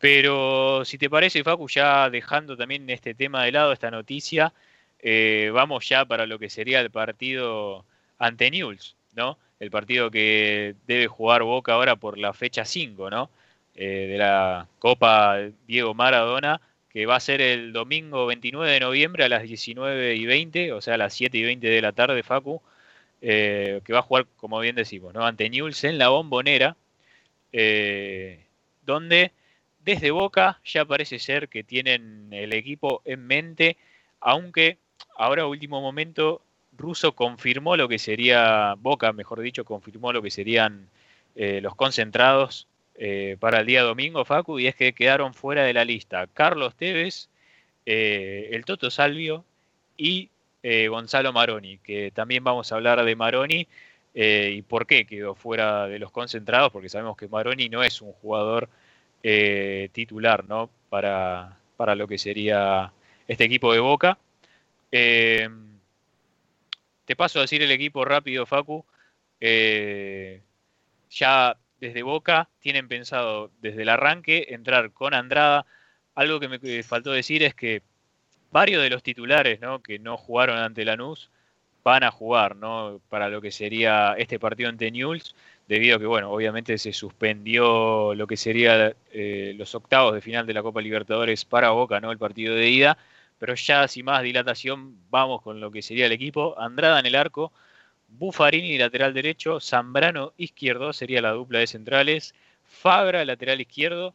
Pero 0.00 0.84
si 0.84 0.98
te 0.98 1.08
parece, 1.08 1.44
Facu, 1.44 1.68
ya 1.68 2.10
dejando 2.10 2.56
también 2.56 2.90
este 2.90 3.14
tema 3.14 3.44
de 3.44 3.52
lado, 3.52 3.72
esta 3.72 3.88
noticia, 3.88 4.52
eh, 4.98 5.50
vamos 5.54 5.88
ya 5.88 6.04
para 6.04 6.26
lo 6.26 6.40
que 6.40 6.50
sería 6.50 6.80
el 6.80 6.90
partido 6.90 7.84
ante 8.18 8.50
Newell's, 8.50 8.96
¿no? 9.14 9.38
El 9.60 9.70
partido 9.70 10.10
que 10.10 10.74
debe 10.88 11.06
jugar 11.06 11.44
Boca 11.44 11.74
ahora 11.74 11.94
por 11.94 12.18
la 12.18 12.32
fecha 12.32 12.64
5, 12.64 13.10
¿no? 13.10 13.30
Eh, 13.74 14.06
de 14.10 14.18
la 14.18 14.68
Copa 14.78 15.38
Diego 15.66 15.94
Maradona 15.94 16.60
que 16.92 17.06
va 17.06 17.16
a 17.16 17.20
ser 17.20 17.40
el 17.40 17.72
domingo 17.72 18.26
29 18.26 18.70
de 18.70 18.80
noviembre 18.80 19.24
a 19.24 19.28
las 19.28 19.42
19 19.44 20.14
y 20.14 20.26
20, 20.26 20.72
o 20.72 20.80
sea, 20.82 20.94
a 20.94 20.98
las 20.98 21.14
7 21.14 21.38
y 21.38 21.42
20 21.42 21.66
de 21.66 21.80
la 21.80 21.92
tarde, 21.92 22.22
Facu, 22.22 22.60
eh, 23.22 23.80
que 23.84 23.92
va 23.94 24.00
a 24.00 24.02
jugar, 24.02 24.26
como 24.36 24.60
bien 24.60 24.76
decimos, 24.76 25.14
¿no? 25.14 25.24
ante 25.24 25.48
Newell's 25.48 25.84
en 25.84 25.96
la 25.98 26.10
bombonera, 26.10 26.76
eh, 27.52 28.44
donde 28.84 29.32
desde 29.84 30.10
Boca 30.10 30.60
ya 30.64 30.84
parece 30.84 31.18
ser 31.18 31.48
que 31.48 31.64
tienen 31.64 32.28
el 32.30 32.52
equipo 32.52 33.00
en 33.06 33.26
mente, 33.26 33.78
aunque 34.20 34.76
ahora 35.16 35.46
último 35.46 35.80
momento 35.80 36.42
Russo 36.76 37.12
confirmó 37.12 37.76
lo 37.76 37.88
que 37.88 37.98
sería, 37.98 38.74
Boca 38.78 39.12
mejor 39.14 39.40
dicho, 39.40 39.64
confirmó 39.64 40.12
lo 40.12 40.20
que 40.22 40.30
serían 40.30 40.88
los 41.34 41.74
concentrados 41.74 42.66
eh, 43.04 43.36
para 43.40 43.58
el 43.58 43.66
día 43.66 43.82
domingo, 43.82 44.24
Facu, 44.24 44.60
y 44.60 44.68
es 44.68 44.76
que 44.76 44.92
quedaron 44.92 45.34
fuera 45.34 45.64
de 45.64 45.72
la 45.72 45.84
lista 45.84 46.28
Carlos 46.28 46.76
Tevez, 46.76 47.30
eh, 47.84 48.50
el 48.52 48.64
Toto 48.64 48.92
Salvio 48.92 49.44
y 49.96 50.30
eh, 50.62 50.86
Gonzalo 50.86 51.32
Maroni, 51.32 51.78
que 51.78 52.12
también 52.12 52.44
vamos 52.44 52.70
a 52.70 52.76
hablar 52.76 53.04
de 53.04 53.16
Maroni 53.16 53.66
y 54.14 54.62
por 54.62 54.86
qué 54.86 55.04
quedó 55.04 55.34
fuera 55.34 55.88
de 55.88 55.98
los 55.98 56.12
concentrados, 56.12 56.70
porque 56.70 56.88
sabemos 56.88 57.16
que 57.16 57.26
Maroni 57.26 57.68
no 57.68 57.82
es 57.82 58.00
un 58.02 58.12
jugador 58.12 58.68
titular 59.20 60.44
¿no? 60.46 60.70
para, 60.88 61.58
para 61.76 61.96
lo 61.96 62.06
que 62.06 62.18
sería 62.18 62.92
este 63.26 63.42
equipo 63.42 63.72
de 63.72 63.80
Boca. 63.80 64.16
te 64.90 65.50
paso 67.16 67.40
a 67.40 67.42
decir 67.42 67.62
el 67.62 67.72
equipo 67.72 68.04
rápido, 68.04 68.46
Facu. 68.46 68.84
Ya 71.10 71.56
desde 71.82 72.04
Boca 72.04 72.48
tienen 72.60 72.86
pensado 72.86 73.50
desde 73.60 73.82
el 73.82 73.88
arranque 73.88 74.46
entrar 74.50 74.92
con 74.92 75.14
Andrada. 75.14 75.66
Algo 76.14 76.38
que 76.38 76.48
me 76.48 76.82
faltó 76.84 77.10
decir 77.10 77.42
es 77.42 77.56
que 77.56 77.82
varios 78.52 78.84
de 78.84 78.90
los 78.90 79.02
titulares 79.02 79.60
¿no? 79.60 79.82
que 79.82 79.98
no 79.98 80.16
jugaron 80.16 80.58
ante 80.58 80.84
Lanús 80.84 81.28
van 81.82 82.04
a 82.04 82.12
jugar 82.12 82.54
¿no? 82.54 83.00
para 83.08 83.28
lo 83.28 83.40
que 83.40 83.50
sería 83.50 84.14
este 84.16 84.38
partido 84.38 84.68
ante 84.68 84.92
Newell's, 84.92 85.34
debido 85.66 85.96
a 85.96 85.98
que, 85.98 86.06
bueno, 86.06 86.30
obviamente 86.30 86.78
se 86.78 86.92
suspendió 86.92 88.14
lo 88.14 88.28
que 88.28 88.36
sería 88.36 88.94
eh, 89.10 89.52
los 89.56 89.74
octavos 89.74 90.14
de 90.14 90.20
final 90.20 90.46
de 90.46 90.54
la 90.54 90.62
Copa 90.62 90.80
Libertadores 90.80 91.44
para 91.44 91.70
Boca, 91.70 91.98
¿no? 92.00 92.12
el 92.12 92.18
partido 92.18 92.54
de 92.54 92.70
ida, 92.70 92.96
pero 93.40 93.56
ya 93.56 93.88
sin 93.88 94.04
más 94.04 94.22
dilatación 94.22 94.98
vamos 95.10 95.42
con 95.42 95.58
lo 95.58 95.72
que 95.72 95.82
sería 95.82 96.06
el 96.06 96.12
equipo. 96.12 96.54
Andrada 96.60 97.00
en 97.00 97.06
el 97.06 97.16
arco, 97.16 97.52
Buffarini 98.18 98.78
lateral 98.78 99.14
derecho, 99.14 99.60
Zambrano 99.60 100.32
izquierdo 100.36 100.92
sería 100.92 101.22
la 101.22 101.30
dupla 101.30 101.60
de 101.60 101.66
centrales, 101.66 102.34
Fabra 102.64 103.24
lateral 103.24 103.60
izquierdo, 103.60 104.14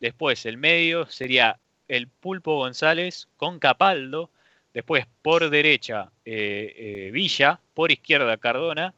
después 0.00 0.46
el 0.46 0.56
medio 0.56 1.06
sería 1.06 1.58
el 1.88 2.08
Pulpo 2.08 2.56
González 2.56 3.28
con 3.36 3.58
Capaldo, 3.58 4.30
después 4.74 5.06
por 5.22 5.50
derecha 5.50 6.10
eh, 6.24 6.74
eh, 6.76 7.10
Villa, 7.10 7.60
por 7.74 7.90
izquierda 7.90 8.36
Cardona 8.36 8.94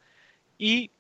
y 0.59 0.91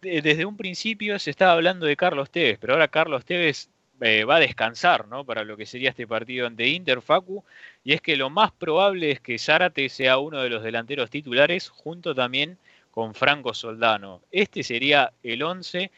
desde 0.00 0.44
un 0.44 0.56
principio 0.56 1.18
se 1.18 1.30
estaba 1.30 1.52
hablando 1.52 1.86
de 1.86 1.96
Carlos 1.96 2.30
Tevez, 2.30 2.58
pero 2.60 2.74
ahora 2.74 2.88
Carlos 2.88 3.24
Tevez 3.24 3.70
eh, 4.00 4.24
va 4.24 4.36
a 4.36 4.40
descansar 4.40 5.08
¿no? 5.08 5.24
para 5.24 5.44
lo 5.44 5.56
que 5.56 5.66
sería 5.66 5.90
este 5.90 6.06
partido 6.06 6.46
ante 6.46 6.68
Inter 6.68 7.02
Facu, 7.02 7.44
y 7.84 7.92
es 7.92 8.00
que 8.00 8.16
lo 8.16 8.30
más 8.30 8.52
probable 8.52 9.10
es 9.10 9.20
que 9.20 9.38
Zárate 9.38 9.88
sea 9.88 10.18
uno 10.18 10.42
de 10.42 10.50
los 10.50 10.62
delanteros 10.62 11.10
titulares, 11.10 11.68
junto 11.68 12.14
también 12.14 12.58
con 12.90 13.14
Franco 13.14 13.54
Soldano. 13.54 14.22
Este 14.30 14.62
sería 14.62 15.12
el 15.22 15.42
11 15.42 15.90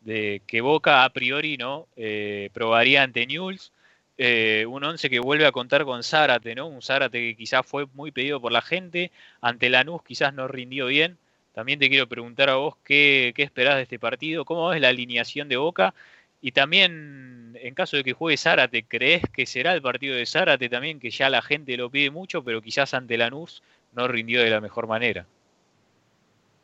de 0.00 0.42
que 0.46 0.60
Boca 0.60 1.04
a 1.04 1.10
priori 1.10 1.56
no 1.56 1.86
eh, 1.96 2.50
probaría 2.52 3.02
ante 3.02 3.26
Newell's. 3.26 3.72
Eh, 4.16 4.66
un 4.68 4.82
11 4.82 5.10
que 5.10 5.20
vuelve 5.20 5.46
a 5.46 5.52
contar 5.52 5.84
con 5.84 6.02
Zárate, 6.02 6.54
¿no? 6.54 6.66
Un 6.66 6.82
Zárate 6.82 7.20
que 7.20 7.36
quizás 7.36 7.64
fue 7.64 7.86
muy 7.94 8.10
pedido 8.10 8.40
por 8.40 8.50
la 8.50 8.62
gente, 8.62 9.12
ante 9.40 9.70
Lanús 9.70 10.02
quizás 10.02 10.34
no 10.34 10.48
rindió 10.48 10.86
bien. 10.86 11.18
También 11.52 11.78
te 11.78 11.88
quiero 11.88 12.08
preguntar 12.08 12.50
a 12.50 12.56
vos 12.56 12.76
qué, 12.84 13.32
qué 13.36 13.42
esperás 13.42 13.76
de 13.76 13.82
este 13.82 13.98
partido, 13.98 14.44
cómo 14.44 14.68
ves 14.68 14.80
la 14.80 14.88
alineación 14.88 15.48
de 15.48 15.56
Boca 15.56 15.94
y 16.40 16.52
también, 16.52 17.58
en 17.60 17.74
caso 17.74 17.96
de 17.96 18.04
que 18.04 18.12
juegue 18.12 18.36
Zárate, 18.36 18.84
¿crees 18.86 19.22
que 19.32 19.46
será 19.46 19.72
el 19.72 19.82
partido 19.82 20.14
de 20.14 20.26
Zárate 20.26 20.68
también, 20.68 21.00
que 21.00 21.10
ya 21.10 21.28
la 21.28 21.42
gente 21.42 21.76
lo 21.76 21.90
pide 21.90 22.10
mucho, 22.10 22.44
pero 22.44 22.62
quizás 22.62 22.94
ante 22.94 23.16
Lanús 23.16 23.62
no 23.92 24.06
rindió 24.06 24.42
de 24.42 24.50
la 24.50 24.60
mejor 24.60 24.86
manera? 24.86 25.26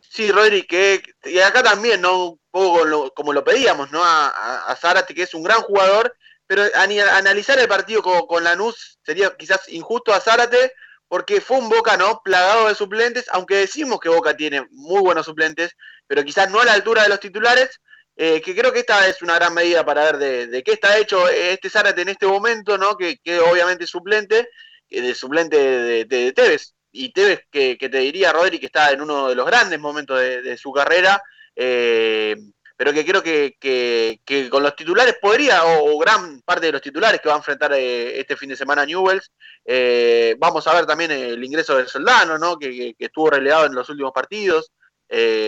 Sí, 0.00 0.30
Rodri, 0.30 0.62
que 0.62 1.02
y 1.24 1.38
acá 1.40 1.62
también, 1.62 2.00
¿no? 2.00 2.26
Un 2.26 2.40
poco 2.50 3.12
como 3.14 3.32
lo 3.32 3.42
pedíamos, 3.42 3.90
¿no? 3.90 4.04
A, 4.04 4.66
a, 4.68 4.76
Zárate, 4.76 5.12
que 5.12 5.22
es 5.22 5.34
un 5.34 5.42
gran 5.42 5.60
jugador, 5.62 6.14
pero 6.46 6.62
analizar 6.76 7.58
el 7.58 7.66
partido 7.66 8.00
con, 8.00 8.26
con 8.28 8.44
Lanús 8.44 8.98
sería 9.02 9.34
quizás 9.36 9.68
injusto 9.70 10.14
a 10.14 10.20
Zárate, 10.20 10.72
porque 11.08 11.40
fue 11.40 11.58
un 11.58 11.68
Boca, 11.68 11.96
¿no? 11.96 12.20
Plagado 12.22 12.68
de 12.68 12.76
suplentes, 12.76 13.26
aunque 13.32 13.56
decimos 13.56 13.98
que 13.98 14.08
Boca 14.08 14.36
tiene 14.36 14.66
muy 14.70 15.00
buenos 15.00 15.26
suplentes, 15.26 15.76
pero 16.06 16.22
quizás 16.22 16.48
no 16.48 16.60
a 16.60 16.64
la 16.64 16.74
altura 16.74 17.02
de 17.02 17.08
los 17.08 17.18
titulares, 17.18 17.80
eh, 18.16 18.40
que 18.40 18.54
creo 18.54 18.72
que 18.72 18.80
esta 18.80 19.08
es 19.08 19.22
una 19.22 19.34
gran 19.34 19.52
medida 19.54 19.84
para 19.84 20.12
ver 20.12 20.48
de, 20.48 20.62
qué 20.62 20.72
está 20.72 20.98
hecho 20.98 21.28
este 21.28 21.68
Zárate 21.68 22.02
en 22.02 22.10
este 22.10 22.26
momento, 22.26 22.78
¿no? 22.78 22.96
Que, 22.96 23.18
que 23.18 23.40
obviamente 23.40 23.84
es 23.84 23.90
suplente, 23.90 24.48
de 24.88 25.14
suplente 25.14 25.56
de, 26.04 26.32
Tevez. 26.32 26.74
Y 26.92 27.12
Tevez, 27.12 27.40
que, 27.50 27.76
que, 27.76 27.88
te 27.88 27.98
diría, 27.98 28.32
Rodri, 28.32 28.60
que 28.60 28.66
está 28.66 28.92
en 28.92 29.00
uno 29.00 29.28
de 29.28 29.34
los 29.34 29.46
grandes 29.46 29.80
momentos 29.80 30.20
de, 30.20 30.56
su 30.56 30.72
carrera, 30.72 31.20
eh, 31.56 32.36
pero 32.76 32.92
que 32.92 33.04
creo 33.04 33.22
que, 33.22 33.56
que, 33.58 34.48
con 34.48 34.62
los 34.62 34.76
titulares 34.76 35.16
podría, 35.20 35.64
o, 35.64 35.98
gran 35.98 36.40
parte 36.42 36.66
de 36.66 36.72
los 36.72 36.82
titulares 36.82 37.20
que 37.20 37.28
va 37.28 37.34
a 37.34 37.38
enfrentar 37.38 37.72
eh, 37.72 38.20
este 38.20 38.36
fin 38.36 38.48
de 38.48 38.56
semana 38.56 38.82
a 38.82 38.86
Newells, 38.86 39.32
eh, 39.64 40.36
vamos 40.38 40.66
a 40.68 40.74
ver 40.74 40.86
también 40.86 41.10
el 41.10 41.42
ingreso 41.42 41.76
del 41.76 41.88
Soldano, 41.88 42.38
¿no? 42.38 42.56
que, 42.56 42.94
estuvo 42.96 43.30
relegado 43.30 43.66
en 43.66 43.74
los 43.74 43.88
últimos 43.88 44.12
partidos, 44.12 44.70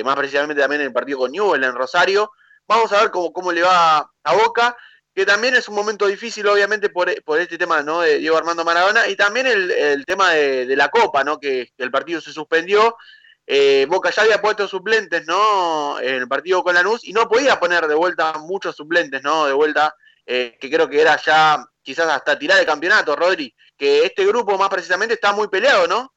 más 0.05 0.17
precisamente 0.17 0.61
también 0.61 0.81
en 0.81 0.89
el 0.89 0.93
partido 0.93 1.19
con 1.19 1.31
Newell 1.31 1.63
en 1.63 1.75
Rosario. 1.75 2.31
Vamos 2.69 2.93
a 2.93 3.01
ver 3.01 3.11
cómo, 3.11 3.33
cómo 3.33 3.53
le 3.53 3.63
va 3.63 3.99
a 3.99 4.35
Boca, 4.35 4.77
que 5.17 5.25
también 5.25 5.55
es 5.55 5.67
un 5.69 5.75
momento 5.75 6.07
difícil, 6.07 6.47
obviamente, 6.47 6.91
por, 6.91 7.09
este 7.09 7.57
tema 7.57 7.83
¿no? 7.83 8.03
de 8.03 8.19
Diego 8.19 8.37
Armando 8.37 8.67
Maradona, 8.67 9.09
y 9.09 9.17
también 9.17 9.47
el, 9.47 10.05
tema 10.05 10.33
de, 10.33 10.77
la 10.77 10.89
Copa, 10.89 11.25
¿no? 11.25 11.41
que, 11.41 11.73
el 11.79 11.91
partido 11.91 12.21
se 12.21 12.33
suspendió. 12.33 12.97
Eh, 13.47 13.87
Boca 13.89 14.11
ya 14.11 14.23
había 14.23 14.43
puesto 14.43 14.67
suplentes 14.67 15.25
¿no? 15.27 16.01
en 16.01 16.17
el 16.17 16.29
partido 16.29 16.65
con 16.65 16.75
Lanús 16.75 17.05
y 17.05 17.13
no 17.13 17.29
podía 17.29 17.59
poner 17.61 17.87
de 17.87 17.95
vuelta 17.95 18.35
muchos 18.41 18.75
suplentes, 18.75 19.23
¿no? 19.23 19.47
De 19.47 19.53
vuelta, 19.53 19.95
eh, 20.27 20.59
que 20.61 20.69
creo 20.69 20.89
que 20.89 21.01
era 21.01 21.17
ya 21.25 21.65
quizás 21.81 22.09
hasta 22.09 22.37
tirar 22.37 22.59
el 22.59 22.67
campeonato, 22.67 23.15
Rodri. 23.15 23.55
Que 23.79 24.05
este 24.05 24.27
grupo 24.27 24.59
más 24.59 24.69
precisamente 24.69 25.15
está 25.15 25.33
muy 25.33 25.47
peleado, 25.47 25.87
¿no? 25.87 26.16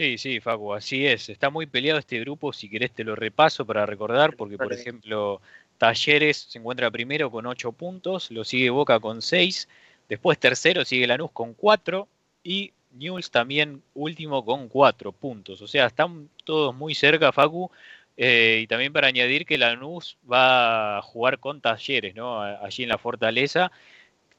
Sí, 0.00 0.16
sí, 0.16 0.40
Facu, 0.40 0.72
así 0.72 1.06
es. 1.06 1.28
Está 1.28 1.50
muy 1.50 1.66
peleado 1.66 1.98
este 1.98 2.18
grupo. 2.20 2.54
Si 2.54 2.70
querés 2.70 2.90
te 2.90 3.04
lo 3.04 3.14
repaso 3.14 3.66
para 3.66 3.84
recordar, 3.84 4.34
porque 4.34 4.56
por 4.56 4.72
ejemplo, 4.72 5.42
Talleres 5.76 6.38
se 6.48 6.58
encuentra 6.58 6.90
primero 6.90 7.30
con 7.30 7.44
8 7.44 7.70
puntos, 7.72 8.30
lo 8.30 8.42
sigue 8.42 8.70
Boca 8.70 8.98
con 8.98 9.20
6, 9.20 9.68
después 10.08 10.38
tercero 10.38 10.86
sigue 10.86 11.06
Lanús 11.06 11.32
con 11.32 11.52
4 11.52 12.08
y 12.42 12.72
Newell's 12.92 13.30
también 13.30 13.82
último 13.92 14.42
con 14.42 14.68
4 14.68 15.12
puntos. 15.12 15.60
O 15.60 15.68
sea, 15.68 15.88
están 15.88 16.30
todos 16.44 16.74
muy 16.74 16.94
cerca, 16.94 17.30
Facu. 17.30 17.70
Eh, 18.16 18.60
y 18.62 18.66
también 18.68 18.94
para 18.94 19.08
añadir 19.08 19.44
que 19.44 19.58
Lanús 19.58 20.16
va 20.30 20.96
a 20.96 21.02
jugar 21.02 21.40
con 21.40 21.60
Talleres, 21.60 22.14
¿no? 22.14 22.40
Allí 22.40 22.84
en 22.84 22.88
la 22.88 22.96
Fortaleza 22.96 23.70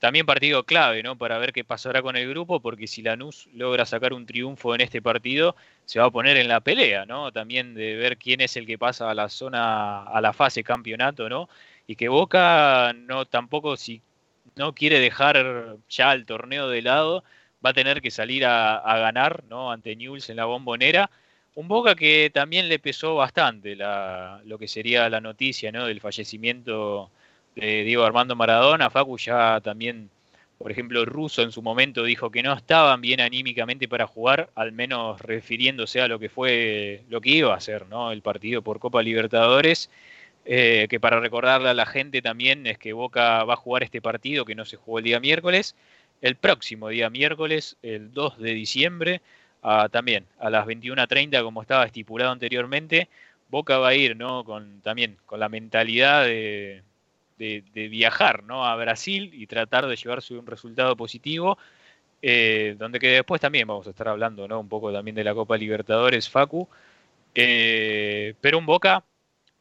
también 0.01 0.25
partido 0.25 0.63
clave, 0.63 1.03
¿no? 1.03 1.15
Para 1.15 1.37
ver 1.37 1.53
qué 1.53 1.63
pasará 1.63 2.01
con 2.01 2.15
el 2.17 2.27
grupo, 2.27 2.59
porque 2.59 2.87
si 2.87 3.03
Lanús 3.03 3.47
logra 3.53 3.85
sacar 3.85 4.13
un 4.13 4.25
triunfo 4.25 4.73
en 4.73 4.81
este 4.81 4.99
partido, 4.99 5.55
se 5.85 5.99
va 5.99 6.07
a 6.07 6.11
poner 6.11 6.37
en 6.37 6.47
la 6.47 6.59
pelea, 6.59 7.05
¿no? 7.05 7.31
También 7.31 7.75
de 7.75 7.95
ver 7.97 8.17
quién 8.17 8.41
es 8.41 8.57
el 8.57 8.65
que 8.65 8.79
pasa 8.79 9.11
a 9.11 9.13
la 9.13 9.29
zona, 9.29 10.01
a 10.05 10.19
la 10.19 10.33
fase 10.33 10.63
campeonato, 10.63 11.29
¿no? 11.29 11.49
Y 11.85 11.95
que 11.95 12.09
Boca 12.09 12.93
no 12.95 13.25
tampoco 13.25 13.77
si 13.77 14.01
no 14.55 14.73
quiere 14.73 14.99
dejar 14.99 15.77
ya 15.87 16.13
el 16.13 16.25
torneo 16.25 16.67
de 16.67 16.81
lado, 16.81 17.23
va 17.63 17.69
a 17.69 17.73
tener 17.73 18.01
que 18.01 18.09
salir 18.09 18.43
a, 18.43 18.81
ganar, 18.97 19.43
¿no? 19.49 19.71
Ante 19.71 19.95
Newell's 19.95 20.31
en 20.31 20.37
la 20.37 20.45
bombonera. 20.45 21.11
Un 21.53 21.67
Boca 21.67 21.93
que 21.93 22.31
también 22.33 22.69
le 22.69 22.79
pesó 22.79 23.15
bastante 23.15 23.75
lo 23.75 24.57
que 24.57 24.67
sería 24.67 25.07
la 25.09 25.21
noticia, 25.21 25.71
¿no? 25.71 25.85
Del 25.85 26.01
fallecimiento 26.01 27.11
de 27.55 27.83
Diego 27.83 28.03
Armando 28.03 28.35
Maradona, 28.35 28.89
Facu 28.89 29.17
ya 29.17 29.59
también, 29.61 30.09
por 30.57 30.71
ejemplo, 30.71 31.05
Russo 31.05 31.41
en 31.41 31.51
su 31.51 31.61
momento 31.61 32.03
dijo 32.03 32.31
que 32.31 32.43
no 32.43 32.53
estaban 32.53 33.01
bien 33.01 33.19
anímicamente 33.19 33.87
para 33.87 34.07
jugar, 34.07 34.49
al 34.55 34.71
menos 34.71 35.19
refiriéndose 35.21 36.01
a 36.01 36.07
lo 36.07 36.19
que 36.19 36.29
fue, 36.29 37.03
lo 37.09 37.21
que 37.21 37.31
iba 37.31 37.55
a 37.55 37.59
ser, 37.59 37.87
¿no? 37.87 38.11
El 38.11 38.21
partido 38.21 38.61
por 38.61 38.79
Copa 38.79 39.01
Libertadores. 39.01 39.89
Eh, 40.43 40.87
que 40.89 40.99
para 40.99 41.19
recordarle 41.19 41.69
a 41.69 41.75
la 41.75 41.85
gente 41.85 42.19
también 42.23 42.65
es 42.65 42.79
que 42.79 42.93
Boca 42.93 43.43
va 43.43 43.53
a 43.53 43.57
jugar 43.57 43.83
este 43.83 44.01
partido 44.01 44.43
que 44.43 44.55
no 44.55 44.65
se 44.65 44.75
jugó 44.75 44.97
el 44.97 45.03
día 45.03 45.19
miércoles, 45.19 45.75
el 46.21 46.35
próximo 46.35 46.89
día 46.89 47.11
miércoles, 47.11 47.77
el 47.83 48.11
2 48.11 48.39
de 48.39 48.53
diciembre, 48.53 49.21
también 49.91 50.25
a 50.39 50.49
las 50.49 50.65
21.30 50.65 51.43
como 51.43 51.61
estaba 51.61 51.85
estipulado 51.85 52.31
anteriormente, 52.31 53.07
Boca 53.49 53.77
va 53.77 53.89
a 53.89 53.95
ir 53.95 54.15
¿no? 54.15 54.43
con, 54.43 54.81
también 54.81 55.17
con 55.25 55.39
la 55.39 55.49
mentalidad 55.49 56.25
de, 56.25 56.81
de, 57.41 57.87
viajar 57.89 58.43
¿no? 58.43 58.65
a 58.65 58.75
Brasil 58.75 59.31
y 59.33 59.47
tratar 59.47 59.87
de 59.87 59.95
llevarse 59.95 60.35
un 60.35 60.45
resultado 60.45 60.95
positivo. 60.95 61.57
Eh, 62.23 62.75
donde 62.77 62.99
que 62.99 63.07
después 63.09 63.41
también 63.41 63.67
vamos 63.67 63.87
a 63.87 63.89
estar 63.89 64.07
hablando 64.07 64.47
¿no? 64.47 64.59
un 64.59 64.69
poco 64.69 64.93
también 64.93 65.15
de 65.15 65.23
la 65.23 65.33
Copa 65.33 65.57
Libertadores, 65.57 66.29
Facu. 66.29 66.67
Eh, 67.33 68.35
pero 68.41 68.57
un 68.59 68.65
Boca 68.65 69.03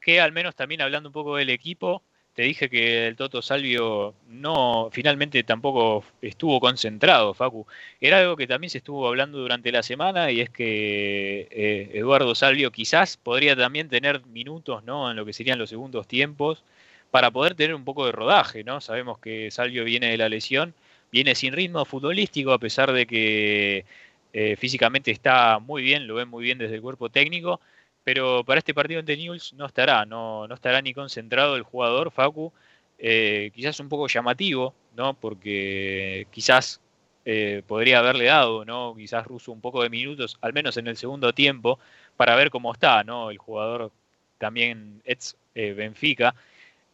que 0.00 0.20
al 0.20 0.32
menos 0.32 0.56
también 0.56 0.80
hablando 0.80 1.08
un 1.08 1.12
poco 1.12 1.36
del 1.36 1.50
equipo, 1.50 2.02
te 2.34 2.42
dije 2.42 2.70
que 2.70 3.06
el 3.06 3.16
Toto 3.16 3.42
Salvio 3.42 4.14
no, 4.28 4.88
finalmente 4.92 5.42
tampoco 5.42 6.04
estuvo 6.22 6.60
concentrado, 6.60 7.34
Facu. 7.34 7.66
Era 8.00 8.18
algo 8.20 8.36
que 8.36 8.46
también 8.46 8.70
se 8.70 8.78
estuvo 8.78 9.06
hablando 9.08 9.38
durante 9.38 9.72
la 9.72 9.82
semana 9.82 10.30
y 10.30 10.40
es 10.40 10.50
que 10.50 11.48
eh, 11.50 11.90
Eduardo 11.94 12.34
Salvio 12.34 12.70
quizás 12.70 13.16
podría 13.16 13.56
también 13.56 13.88
tener 13.88 14.24
minutos 14.26 14.84
¿no? 14.84 15.10
en 15.10 15.16
lo 15.16 15.24
que 15.26 15.32
serían 15.32 15.58
los 15.58 15.70
segundos 15.70 16.06
tiempos 16.06 16.64
para 17.10 17.30
poder 17.30 17.54
tener 17.54 17.74
un 17.74 17.84
poco 17.84 18.06
de 18.06 18.12
rodaje, 18.12 18.64
¿no? 18.64 18.80
Sabemos 18.80 19.18
que 19.18 19.50
Salvio 19.50 19.84
viene 19.84 20.10
de 20.10 20.16
la 20.16 20.28
lesión, 20.28 20.74
viene 21.10 21.34
sin 21.34 21.52
ritmo 21.52 21.84
futbolístico, 21.84 22.52
a 22.52 22.58
pesar 22.58 22.92
de 22.92 23.06
que 23.06 23.84
eh, 24.32 24.56
físicamente 24.56 25.10
está 25.10 25.58
muy 25.58 25.82
bien, 25.82 26.06
lo 26.06 26.14
ven 26.14 26.28
muy 26.28 26.44
bien 26.44 26.58
desde 26.58 26.76
el 26.76 26.82
cuerpo 26.82 27.08
técnico, 27.10 27.60
pero 28.04 28.44
para 28.44 28.58
este 28.58 28.74
partido 28.74 29.00
ante 29.00 29.16
Newell's 29.16 29.52
no 29.54 29.66
estará, 29.66 30.04
no, 30.06 30.46
no 30.48 30.54
estará 30.54 30.80
ni 30.82 30.94
concentrado 30.94 31.56
el 31.56 31.62
jugador, 31.62 32.10
Facu, 32.10 32.52
eh, 32.98 33.50
quizás 33.54 33.80
un 33.80 33.88
poco 33.88 34.08
llamativo, 34.08 34.74
¿no? 34.96 35.14
Porque 35.14 36.26
quizás 36.30 36.80
eh, 37.24 37.62
podría 37.66 37.98
haberle 37.98 38.26
dado, 38.26 38.64
¿no? 38.64 38.94
Quizás 38.96 39.26
Russo 39.26 39.52
un 39.52 39.60
poco 39.60 39.82
de 39.82 39.90
minutos, 39.90 40.38
al 40.40 40.52
menos 40.52 40.76
en 40.76 40.86
el 40.86 40.96
segundo 40.96 41.32
tiempo, 41.32 41.78
para 42.16 42.34
ver 42.36 42.50
cómo 42.50 42.72
está, 42.72 43.04
¿no? 43.04 43.30
El 43.30 43.38
jugador 43.38 43.92
también 44.38 45.02
ex 45.04 45.36
eh, 45.54 45.72
Benfica. 45.72 46.34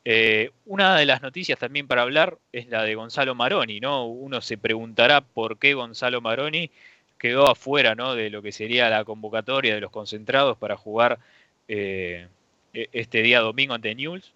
Eh, 0.08 0.52
una 0.66 0.96
de 0.96 1.04
las 1.04 1.20
noticias 1.20 1.58
también 1.58 1.88
para 1.88 2.02
hablar 2.02 2.38
es 2.52 2.68
la 2.68 2.84
de 2.84 2.94
Gonzalo 2.94 3.34
Maroni, 3.34 3.80
¿no? 3.80 4.06
Uno 4.06 4.40
se 4.40 4.56
preguntará 4.56 5.20
por 5.20 5.58
qué 5.58 5.74
Gonzalo 5.74 6.20
Maroni 6.20 6.70
quedó 7.18 7.50
afuera, 7.50 7.96
¿no? 7.96 8.14
De 8.14 8.30
lo 8.30 8.40
que 8.40 8.52
sería 8.52 8.88
la 8.88 9.04
convocatoria 9.04 9.74
de 9.74 9.80
los 9.80 9.90
concentrados 9.90 10.56
para 10.58 10.76
jugar 10.76 11.18
eh, 11.66 12.28
e-, 12.72 12.88
este 12.92 13.20
día 13.20 13.40
domingo 13.40 13.74
ante 13.74 13.96
Newell's. 13.96 14.32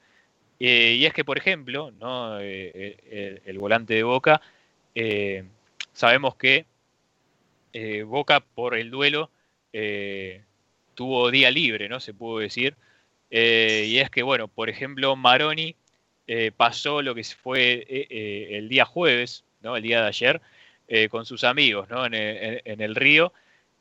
Eh, 0.59 0.97
y 0.99 1.07
es 1.07 1.15
que, 1.15 1.25
por 1.25 1.39
ejemplo, 1.39 1.93
¿no? 2.01 2.41
El, 2.41 3.41
el, 3.47 3.59
volante 3.59 3.95
de 3.95 4.03
Boca, 4.03 4.41
sabemos 5.93 6.35
que 6.35 6.67
Boca 8.07 8.41
por 8.41 8.75
el 8.75 8.91
duelo 8.91 9.31
tuvo 10.97 11.31
día 11.31 11.53
libre, 11.53 11.89
¿no? 11.89 12.01
Se 12.01 12.13
pudo 12.13 12.41
decir. 12.41 12.75
Y 13.31 13.98
es 13.98 14.11
que, 14.11 14.23
bueno, 14.23 14.48
por 14.48 14.69
ejemplo, 14.69 15.15
Maroni 15.16 15.77
pasó 16.57 17.02
lo 17.02 17.15
que 17.15 17.24
fue 17.24 17.86
el 18.11 18.69
día 18.69 18.85
jueves, 18.85 19.44
¿no? 19.62 19.77
El 19.77 19.82
día 19.82 20.02
de 20.02 20.09
ayer, 20.09 20.40
con 21.11 21.27
sus 21.27 21.44
amigos, 21.44 21.89
¿no? 21.89 22.07
En, 22.07 22.15
en, 22.15 22.81
el 22.81 22.94
río. 22.94 23.32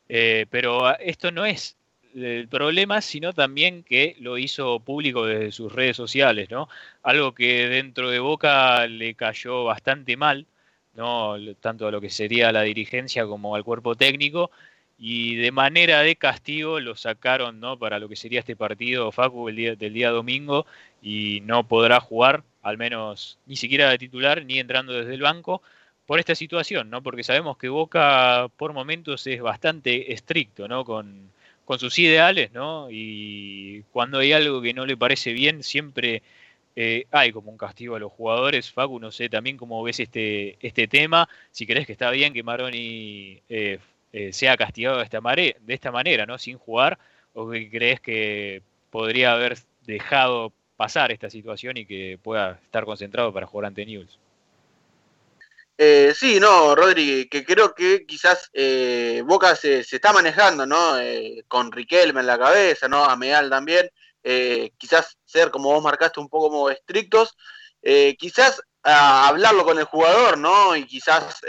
pero 0.07 0.97
esto 0.99 1.31
no 1.31 1.45
es 1.45 1.77
el 2.15 2.47
problema, 2.47 3.01
sino 3.01 3.33
también 3.33 3.83
que 3.83 4.15
lo 4.19 4.37
hizo 4.37 4.79
público 4.79 5.25
desde 5.25 5.51
sus 5.51 5.71
redes 5.71 5.97
sociales, 5.97 6.49
¿no? 6.49 6.67
Algo 7.03 7.33
que 7.33 7.67
dentro 7.69 8.09
de 8.09 8.19
Boca 8.19 8.87
le 8.87 9.13
cayó 9.15 9.65
bastante 9.65 10.17
mal, 10.17 10.47
¿no? 10.95 11.35
Tanto 11.59 11.87
a 11.87 11.91
lo 11.91 12.01
que 12.01 12.09
sería 12.09 12.51
la 12.51 12.63
dirigencia 12.63 13.25
como 13.25 13.55
al 13.55 13.63
cuerpo 13.63 13.95
técnico, 13.95 14.51
y 14.99 15.37
de 15.37 15.51
manera 15.51 16.01
de 16.01 16.17
castigo 16.17 16.79
lo 16.81 16.95
sacaron, 16.95 17.59
¿no? 17.61 17.79
Para 17.79 17.99
lo 17.99 18.09
que 18.09 18.17
sería 18.17 18.39
este 18.41 18.57
partido, 18.57 19.11
Facu, 19.11 19.47
el 19.49 19.55
día, 19.55 19.75
del 19.75 19.93
día 19.93 20.11
domingo, 20.11 20.65
y 21.01 21.41
no 21.45 21.67
podrá 21.67 22.01
jugar, 22.01 22.43
al 22.61 22.77
menos 22.77 23.39
ni 23.45 23.55
siquiera 23.55 23.89
de 23.89 23.97
titular, 23.97 24.45
ni 24.45 24.59
entrando 24.59 24.93
desde 24.93 25.13
el 25.13 25.21
banco, 25.21 25.61
por 26.05 26.19
esta 26.19 26.35
situación, 26.35 26.89
¿no? 26.89 27.01
Porque 27.03 27.23
sabemos 27.23 27.57
que 27.57 27.69
Boca 27.69 28.49
por 28.57 28.73
momentos 28.73 29.25
es 29.27 29.41
bastante 29.41 30.11
estricto, 30.13 30.67
¿no? 30.67 30.83
Con, 30.83 31.31
con 31.65 31.79
sus 31.79 31.97
ideales, 31.99 32.51
¿no? 32.51 32.87
Y 32.91 33.83
cuando 33.91 34.19
hay 34.19 34.33
algo 34.33 34.61
que 34.61 34.73
no 34.73 34.85
le 34.85 34.97
parece 34.97 35.33
bien, 35.33 35.63
siempre 35.63 36.23
eh, 36.75 37.05
hay 37.11 37.31
como 37.31 37.51
un 37.51 37.57
castigo 37.57 37.95
a 37.95 37.99
los 37.99 38.11
jugadores. 38.11 38.71
Facu, 38.71 38.99
no 38.99 39.11
sé 39.11 39.29
también 39.29 39.55
cómo 39.57 39.83
ves 39.83 39.99
este, 39.99 40.57
este 40.65 40.87
tema, 40.87 41.29
si 41.51 41.65
crees 41.65 41.85
que 41.85 41.93
está 41.93 42.11
bien 42.11 42.33
que 42.33 42.43
Maroni 42.43 43.41
eh, 43.49 43.79
eh, 44.13 44.33
sea 44.33 44.57
castigado 44.57 44.97
de 44.97 45.03
esta, 45.03 45.21
mare 45.21 45.57
de 45.59 45.73
esta 45.73 45.91
manera, 45.91 46.25
¿no? 46.25 46.37
Sin 46.37 46.57
jugar, 46.57 46.97
o 47.33 47.49
que 47.49 47.69
crees 47.69 47.99
que 47.99 48.61
podría 48.89 49.33
haber 49.33 49.57
dejado 49.85 50.51
pasar 50.77 51.11
esta 51.11 51.29
situación 51.29 51.77
y 51.77 51.85
que 51.85 52.19
pueda 52.21 52.59
estar 52.63 52.85
concentrado 52.85 53.33
para 53.33 53.47
jugar 53.47 53.67
ante 53.67 53.85
Newell's. 53.85 54.17
Eh, 55.81 56.13
sí, 56.13 56.41
no, 56.41 56.75
Rodri, 56.75 57.29
que 57.29 57.45
creo 57.45 57.73
que 57.73 58.05
quizás 58.05 58.49
eh, 58.51 59.23
Boca 59.25 59.55
se, 59.55 59.79
está 59.79 60.11
manejando, 60.11 60.65
¿no? 60.65 60.99
Eh, 60.99 61.45
con 61.47 61.71
Riquelme 61.71 62.19
en 62.19 62.27
la 62.27 62.37
cabeza, 62.37 62.89
¿no? 62.89 63.05
A 63.05 63.15
Meal 63.15 63.49
también. 63.49 63.89
Quizás 64.77 65.17
ser, 65.23 65.49
como 65.51 65.71
vos 65.71 65.81
marcaste, 65.81 66.19
un 66.19 66.27
poco 66.27 66.49
como 66.49 66.69
estrictos. 66.69 67.37
Quizás 68.17 68.61
hablarlo 68.83 69.63
con 69.63 69.79
el 69.79 69.85
jugador, 69.85 70.37
¿no? 70.37 70.75
Y 70.75 70.85
quizás, 70.85 71.39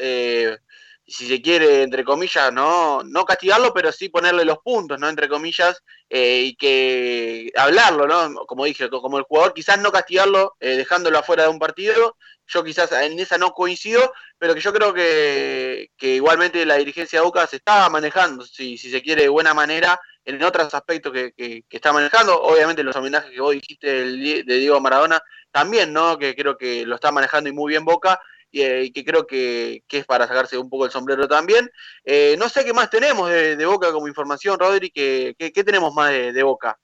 si 1.11 1.27
se 1.27 1.43
quiere, 1.43 1.83
entre 1.83 2.05
comillas, 2.05 2.53
¿no? 2.53 3.03
No 3.03 3.25
castigarlo, 3.25 3.75
pero 3.75 3.91
sí 3.91 4.09
ponerle 4.09 4.45
los 4.45 4.59
puntos, 4.59 4.99
¿no? 4.99 5.09
Entre 5.09 5.29
comillas, 5.29 5.83
y 6.09 6.55
que 6.57 7.53
hablarlo, 7.57 8.07
¿no? 8.07 8.47
Como 8.47 8.65
dije, 8.65 8.89
como 8.89 9.19
el 9.19 9.25
jugador, 9.25 9.53
quizás 9.53 9.79
no 9.81 9.91
castigarlo 9.91 10.57
dejándolo 10.61 11.19
afuera 11.19 11.45
de 11.45 11.49
un 11.49 11.59
partido, 11.59 12.17
yo 12.51 12.65
quizás 12.65 12.93
en 12.93 13.19
esa 13.19 13.39
no 13.39 13.53
coincido, 13.53 14.13
pero 14.39 14.55
que 14.55 14.61
yo 14.61 14.73
creo 14.73 14.93
que, 14.93 15.91
que 15.97 16.17
igualmente 16.17 16.67
la 16.67 16.77
dirigencia 16.77 17.21
de 17.21 17.25
Boca 17.25 17.47
se 17.47 17.57
está 17.57 17.89
manejando, 17.89 18.45
si, 18.45 18.77
si, 18.77 18.91
se 18.91 19.03
quiere, 19.03 19.23
de 19.23 19.29
buena 19.29 19.55
manera 19.55 20.01
en 20.25 20.43
otros 20.43 20.73
aspectos 20.75 21.13
que, 21.13 21.33
que, 21.33 21.65
que, 21.69 21.77
está 21.77 21.93
manejando. 21.93 22.41
Obviamente 22.43 22.83
los 22.83 22.97
homenajes 22.97 23.31
que 23.31 23.41
vos 23.41 23.53
dijiste 23.53 23.87
de 23.87 24.43
Diego 24.43 24.81
Maradona 24.81 25.23
también, 25.51 25.93
¿no? 25.93 26.19
Que 26.19 26.35
creo 26.35 26.57
que 26.57 26.85
lo 26.85 26.97
está 26.97 27.11
manejando 27.13 27.49
y 27.49 27.53
muy 27.53 27.71
bien 27.71 27.85
Boca. 27.85 28.21
Y, 28.51 28.63
eh, 28.63 28.85
y 28.85 28.91
que 28.91 29.05
creo 29.05 29.27
que, 29.27 29.85
que, 29.87 29.99
es 29.99 30.07
para 30.07 30.27
sacarse 30.27 30.59
un 30.59 30.69
poco 30.69 30.85
el 30.85 30.91
sombrero 30.91 31.29
también. 31.29 31.71
Eh, 32.05 32.37
no 32.39 32.49
sé 32.49 32.65
qué 32.65 32.73
más 32.73 32.91
tenemos 32.91 33.31
de, 33.31 33.65
Boca 33.67 33.93
como 33.93 34.09
información, 34.09 34.59
Rodri, 34.59 34.91
¿qué, 34.91 35.35
qué 35.39 35.65
tenemos 35.65 35.95
más 35.95 36.11
de, 36.11 36.33
de 36.33 36.43
Boca? 36.43 36.79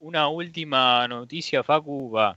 Una 0.00 0.28
última 0.28 1.06
noticia, 1.06 1.62
Facu, 1.62 2.10
va 2.10 2.36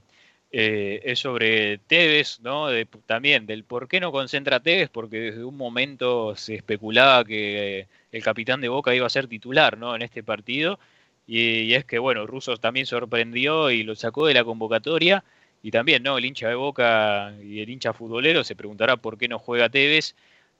eh, 0.58 1.02
es 1.04 1.18
sobre 1.18 1.78
Tevez, 1.78 2.40
¿no? 2.40 2.68
De, 2.68 2.86
también 3.06 3.46
del 3.46 3.64
por 3.64 3.88
qué 3.88 4.00
no 4.00 4.12
concentra 4.12 4.60
Tevez, 4.60 4.88
porque 4.88 5.18
desde 5.18 5.44
un 5.44 5.56
momento 5.56 6.36
se 6.36 6.54
especulaba 6.54 7.24
que 7.24 7.88
el 8.12 8.22
capitán 8.22 8.60
de 8.60 8.68
Boca 8.68 8.94
iba 8.94 9.06
a 9.06 9.10
ser 9.10 9.26
titular, 9.26 9.76
¿no? 9.76 9.94
En 9.94 10.02
este 10.02 10.22
partido. 10.22 10.78
Y, 11.26 11.40
y, 11.62 11.74
es 11.74 11.84
que, 11.84 11.98
bueno, 11.98 12.26
Russo 12.26 12.56
también 12.56 12.86
sorprendió 12.86 13.70
y 13.70 13.82
lo 13.82 13.94
sacó 13.96 14.26
de 14.26 14.34
la 14.34 14.44
convocatoria. 14.44 15.24
Y 15.62 15.70
también, 15.70 16.02
¿no? 16.02 16.18
El 16.18 16.24
hincha 16.24 16.48
de 16.48 16.54
Boca 16.54 17.34
y 17.42 17.60
el 17.60 17.68
hincha 17.68 17.92
futbolero 17.92 18.44
se 18.44 18.54
preguntará 18.54 18.96
por 18.96 19.18
qué 19.18 19.28
no 19.28 19.38
juega 19.38 19.68
Tevez. 19.68 20.14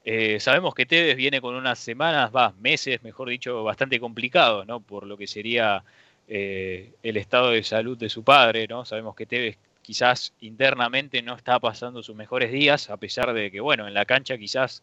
Eh, 0.04 0.40
sabemos 0.40 0.74
que 0.74 0.86
Tevez 0.86 1.16
viene 1.16 1.40
con 1.40 1.54
unas 1.54 1.78
semanas, 1.78 2.30
va, 2.34 2.52
meses, 2.60 3.02
mejor 3.02 3.28
dicho, 3.28 3.64
bastante 3.64 4.00
complicados, 4.00 4.66
¿no? 4.66 4.80
Por 4.80 5.06
lo 5.06 5.16
que 5.16 5.26
sería 5.26 5.84
eh, 6.28 6.92
el 7.02 7.16
estado 7.16 7.50
de 7.50 7.62
salud 7.62 7.96
de 7.96 8.08
su 8.08 8.24
padre, 8.24 8.66
¿no? 8.68 8.84
Sabemos 8.84 9.14
que 9.14 9.26
Tevez 9.26 9.58
quizás 9.82 10.32
internamente 10.40 11.22
no 11.22 11.36
está 11.36 11.60
pasando 11.60 12.02
sus 12.02 12.16
mejores 12.16 12.50
días, 12.50 12.90
a 12.90 12.96
pesar 12.96 13.32
de 13.32 13.52
que, 13.52 13.60
bueno, 13.60 13.86
en 13.86 13.94
la 13.94 14.04
cancha 14.04 14.36
quizás 14.36 14.82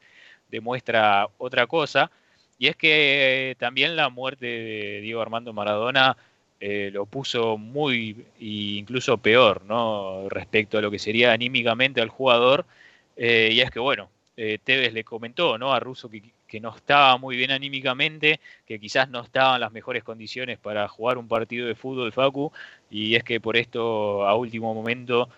demuestra 0.49 1.27
otra 1.37 1.67
cosa. 1.67 2.11
Y 2.57 2.67
es 2.67 2.77
que 2.77 3.51
eh, 3.51 3.55
también 3.55 3.97
la 3.97 4.09
muerte 4.09 4.45
de 4.45 5.01
Diego 5.01 5.21
Armando 5.21 5.51
Maradona 5.51 6.15
eh, 6.65 6.91
lo 6.93 7.05
puso 7.05 7.57
muy, 7.57 8.25
e 8.39 8.77
incluso 8.79 9.17
peor, 9.17 9.65
¿no? 9.65 10.29
Respecto 10.29 10.77
a 10.77 10.81
lo 10.81 10.89
que 10.89 10.97
sería 10.97 11.33
anímicamente 11.33 11.99
al 11.99 12.07
jugador. 12.07 12.65
Eh, 13.17 13.49
y 13.51 13.59
es 13.59 13.69
que, 13.69 13.79
bueno, 13.79 14.09
eh, 14.37 14.59
Tevez 14.63 14.93
le 14.93 15.03
comentó, 15.03 15.57
¿no? 15.57 15.73
A 15.73 15.81
Russo 15.81 16.09
que, 16.09 16.21
no 16.61 16.73
estaba 16.73 17.17
muy 17.17 17.35
bien 17.35 17.51
anímicamente, 17.51 18.39
que 18.65 18.79
quizás 18.79 19.09
no 19.09 19.21
estaban 19.21 19.59
las 19.59 19.73
mejores 19.73 20.05
condiciones 20.05 20.57
para 20.57 20.87
jugar 20.87 21.17
un 21.17 21.27
partido 21.27 21.67
de 21.67 21.75
fútbol 21.75 22.13
Facu, 22.13 22.53
y 22.89 23.15
es 23.15 23.23
que 23.25 23.41
por 23.41 23.57
esto 23.57 24.25
a 24.25 24.35
último 24.35 24.73
momento 24.73 25.29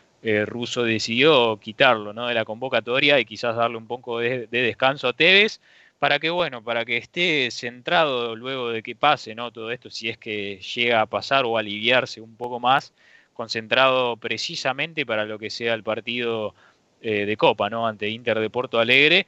Russo 0.45 0.83
decidió 0.83 1.57
quitarlo 1.57 2.11
¿no? 2.13 2.27
de 2.27 2.33
la 2.33 2.45
convocatoria 2.45 3.19
y 3.19 3.25
quizás 3.25 3.55
darle 3.55 3.77
un 3.77 3.87
poco 3.87 4.19
de, 4.19 4.47
descanso 4.47 5.07
a 5.07 5.13
Tevez 5.13 5.61
para 5.99 6.19
que 6.19 6.29
bueno, 6.29 6.63
para 6.63 6.85
que 6.85 6.97
esté 6.97 7.49
centrado 7.51 8.35
luego 8.35 8.69
de 8.69 8.83
que 8.83 8.95
pase 8.95 9.35
¿no? 9.35 9.51
todo 9.51 9.71
esto, 9.71 9.89
si 9.89 10.09
es 10.09 10.17
que 10.17 10.57
llega 10.57 11.01
a 11.01 11.05
pasar 11.05 11.45
o 11.45 11.57
aliviarse 11.57 12.21
un 12.21 12.35
poco 12.35 12.59
más, 12.59 12.93
concentrado 13.33 14.17
precisamente 14.17 15.05
para 15.05 15.25
lo 15.25 15.39
que 15.39 15.49
sea 15.49 15.73
el 15.73 15.83
partido 15.83 16.55
eh, 17.01 17.25
de 17.25 17.37
Copa, 17.37 17.69
¿no? 17.69 17.87
Ante 17.87 18.09
Inter 18.09 18.39
de 18.39 18.49
Porto 18.49 18.79
Alegre 18.79 19.27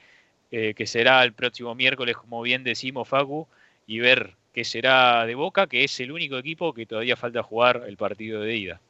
eh, 0.49 0.73
que 0.75 0.87
será 0.87 1.23
el 1.23 1.33
próximo 1.33 1.75
miércoles, 1.75 2.15
como 2.15 2.41
bien 2.41 2.63
decimos, 2.63 3.07
Facu, 3.07 3.47
y 3.85 3.99
ver 3.99 4.35
qué 4.53 4.63
será 4.63 5.25
de 5.25 5.35
Boca, 5.35 5.67
que 5.67 5.83
es 5.83 5.99
el 5.99 6.11
único 6.11 6.37
equipo 6.37 6.73
que 6.73 6.85
todavía 6.85 7.17
falta 7.17 7.43
jugar 7.43 7.83
el 7.87 7.97
partido 7.97 8.41
de 8.41 8.55
ida. 8.55 8.81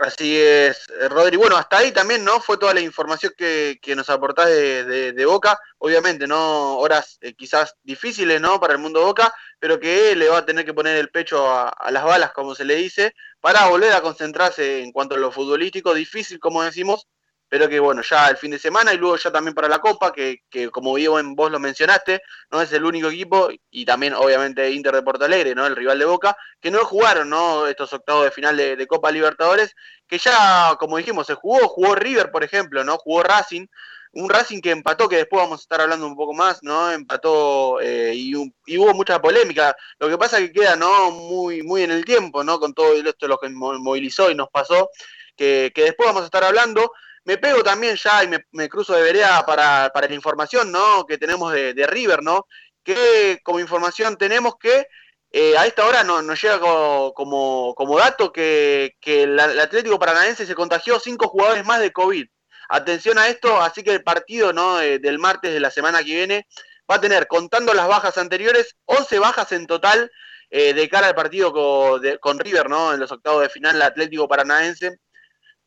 Así 0.00 0.34
es, 0.34 0.86
Rodri. 1.10 1.36
Bueno, 1.36 1.58
hasta 1.58 1.76
ahí 1.76 1.92
también, 1.92 2.24
¿no? 2.24 2.40
Fue 2.40 2.56
toda 2.56 2.72
la 2.72 2.80
información 2.80 3.34
que, 3.36 3.78
que 3.82 3.94
nos 3.94 4.08
aportás 4.08 4.46
de, 4.46 5.12
de, 5.12 5.26
Boca. 5.26 5.60
Obviamente, 5.76 6.26
¿no? 6.26 6.78
Horas 6.78 7.18
eh, 7.20 7.34
quizás 7.34 7.76
difíciles, 7.82 8.40
¿no? 8.40 8.58
Para 8.58 8.72
el 8.72 8.78
mundo 8.78 9.04
Boca, 9.04 9.34
pero 9.58 9.78
que 9.78 10.16
le 10.16 10.30
va 10.30 10.38
a 10.38 10.46
tener 10.46 10.64
que 10.64 10.72
poner 10.72 10.96
el 10.96 11.10
pecho 11.10 11.46
a, 11.50 11.90
las 11.90 12.02
balas, 12.02 12.32
como 12.32 12.54
se 12.54 12.64
le 12.64 12.76
dice, 12.76 13.14
para 13.42 13.68
volver 13.68 13.92
a 13.92 14.00
concentrarse 14.00 14.82
en 14.82 14.90
cuanto 14.90 15.16
a 15.16 15.18
lo 15.18 15.30
futbolístico. 15.30 15.92
Difícil, 15.92 16.40
como 16.40 16.62
decimos, 16.62 17.06
pero 17.50 17.68
que 17.68 17.80
bueno, 17.80 18.00
ya 18.02 18.28
el 18.28 18.36
fin 18.36 18.52
de 18.52 18.60
semana 18.60 18.94
y 18.94 18.96
luego 18.96 19.16
ya 19.16 19.32
también 19.32 19.54
para 19.54 19.68
la 19.68 19.80
Copa, 19.80 20.12
que, 20.12 20.44
que 20.48 20.70
como 20.70 20.94
bien 20.94 21.34
vos 21.34 21.50
lo 21.50 21.58
mencionaste, 21.58 22.22
no 22.50 22.62
es 22.62 22.72
el 22.72 22.84
único 22.84 23.08
equipo, 23.08 23.50
y 23.70 23.84
también 23.84 24.14
obviamente 24.14 24.70
Inter 24.70 24.94
de 24.94 25.02
Porto 25.02 25.24
Alegre, 25.24 25.54
¿no? 25.56 25.66
El 25.66 25.74
rival 25.74 25.98
de 25.98 26.04
Boca, 26.04 26.36
que 26.60 26.70
no 26.70 26.84
jugaron, 26.84 27.28
¿no? 27.28 27.66
Estos 27.66 27.92
octavos 27.92 28.24
de 28.24 28.30
final 28.30 28.56
de, 28.56 28.76
de 28.76 28.86
Copa 28.86 29.10
Libertadores, 29.10 29.74
que 30.06 30.18
ya, 30.18 30.76
como 30.78 30.96
dijimos, 30.96 31.26
se 31.26 31.34
jugó, 31.34 31.66
jugó 31.68 31.96
River, 31.96 32.30
por 32.30 32.44
ejemplo, 32.44 32.84
¿no? 32.84 32.98
Jugó 32.98 33.24
Racing, 33.24 33.66
un 34.12 34.28
Racing 34.28 34.60
que 34.60 34.70
empató, 34.70 35.08
que 35.08 35.16
después 35.16 35.42
vamos 35.42 35.60
a 35.60 35.62
estar 35.62 35.80
hablando 35.80 36.06
un 36.06 36.16
poco 36.16 36.34
más, 36.34 36.62
¿no? 36.62 36.90
Empató 36.92 37.80
eh, 37.80 38.12
y, 38.14 38.32
y, 38.66 38.78
hubo 38.78 38.94
mucha 38.94 39.20
polémica. 39.20 39.76
Lo 39.98 40.08
que 40.08 40.18
pasa 40.18 40.38
que 40.38 40.52
queda, 40.52 40.76
¿no? 40.76 41.10
Muy, 41.10 41.62
muy 41.62 41.82
en 41.82 41.90
el 41.90 42.04
tiempo, 42.04 42.42
¿no? 42.44 42.58
Con 42.58 42.74
todo 42.74 42.94
esto 42.94 43.28
lo 43.28 43.38
que 43.38 43.48
movilizó 43.48 44.30
y 44.30 44.34
nos 44.34 44.50
pasó, 44.50 44.90
que, 45.36 45.72
que 45.74 45.82
después 45.82 46.08
vamos 46.08 46.22
a 46.22 46.26
estar 46.26 46.44
hablando. 46.44 46.92
Me 47.24 47.36
pego 47.38 47.62
también 47.62 47.96
ya 47.96 48.24
y 48.24 48.28
me, 48.52 48.68
cruzo 48.68 48.94
de 48.94 49.02
vereda 49.02 49.44
para, 49.46 49.90
para 49.92 50.08
la 50.08 50.14
información, 50.14 50.72
¿no? 50.72 51.04
Que 51.06 51.18
tenemos 51.18 51.52
de, 51.52 51.74
River, 51.86 52.22
¿no? 52.22 52.46
Que 52.82 53.38
como 53.44 53.60
información 53.60 54.16
tenemos 54.16 54.54
que 54.58 54.86
eh, 55.32 55.56
a 55.56 55.66
esta 55.66 55.86
hora 55.86 56.02
no- 56.02 56.22
nos 56.22 56.40
llega 56.42 56.58
co- 56.58 57.12
como, 57.14 57.74
como 57.76 57.98
dato 57.98 58.32
que, 58.32 58.96
que 59.00 59.24
el, 59.24 59.38
Atlético 59.38 59.98
Paranaense 59.98 60.46
se 60.46 60.54
contagió 60.54 60.98
cinco 60.98 61.28
jugadores 61.28 61.64
más 61.64 61.80
de 61.80 61.92
COVID. 61.92 62.26
Atención 62.68 63.18
a 63.18 63.28
esto, 63.28 63.60
así 63.60 63.82
que 63.82 63.92
el 63.92 64.02
partido 64.02 64.52
¿no? 64.52 64.76
del 64.78 65.18
martes 65.18 65.52
de 65.52 65.60
la 65.60 65.70
semana 65.70 65.98
que 65.98 66.04
viene 66.14 66.46
va 66.90 66.96
a 66.96 67.00
tener, 67.00 67.26
contando 67.28 67.74
las 67.74 67.86
bajas 67.88 68.16
anteriores, 68.18 68.76
11 68.86 69.18
bajas 69.18 69.52
en 69.52 69.66
total 69.66 70.10
eh, 70.50 70.72
de 70.74 70.88
cara 70.88 71.08
al 71.08 71.14
partido 71.14 71.52
co- 71.52 71.98
de- 72.00 72.18
con 72.18 72.38
River, 72.38 72.68
¿no? 72.68 72.92
En 72.94 72.98
los 73.00 73.12
octavos 73.12 73.42
de 73.42 73.48
final, 73.50 73.76
el 73.76 73.82
Atlético 73.82 74.26
Paranaense. 74.26 74.98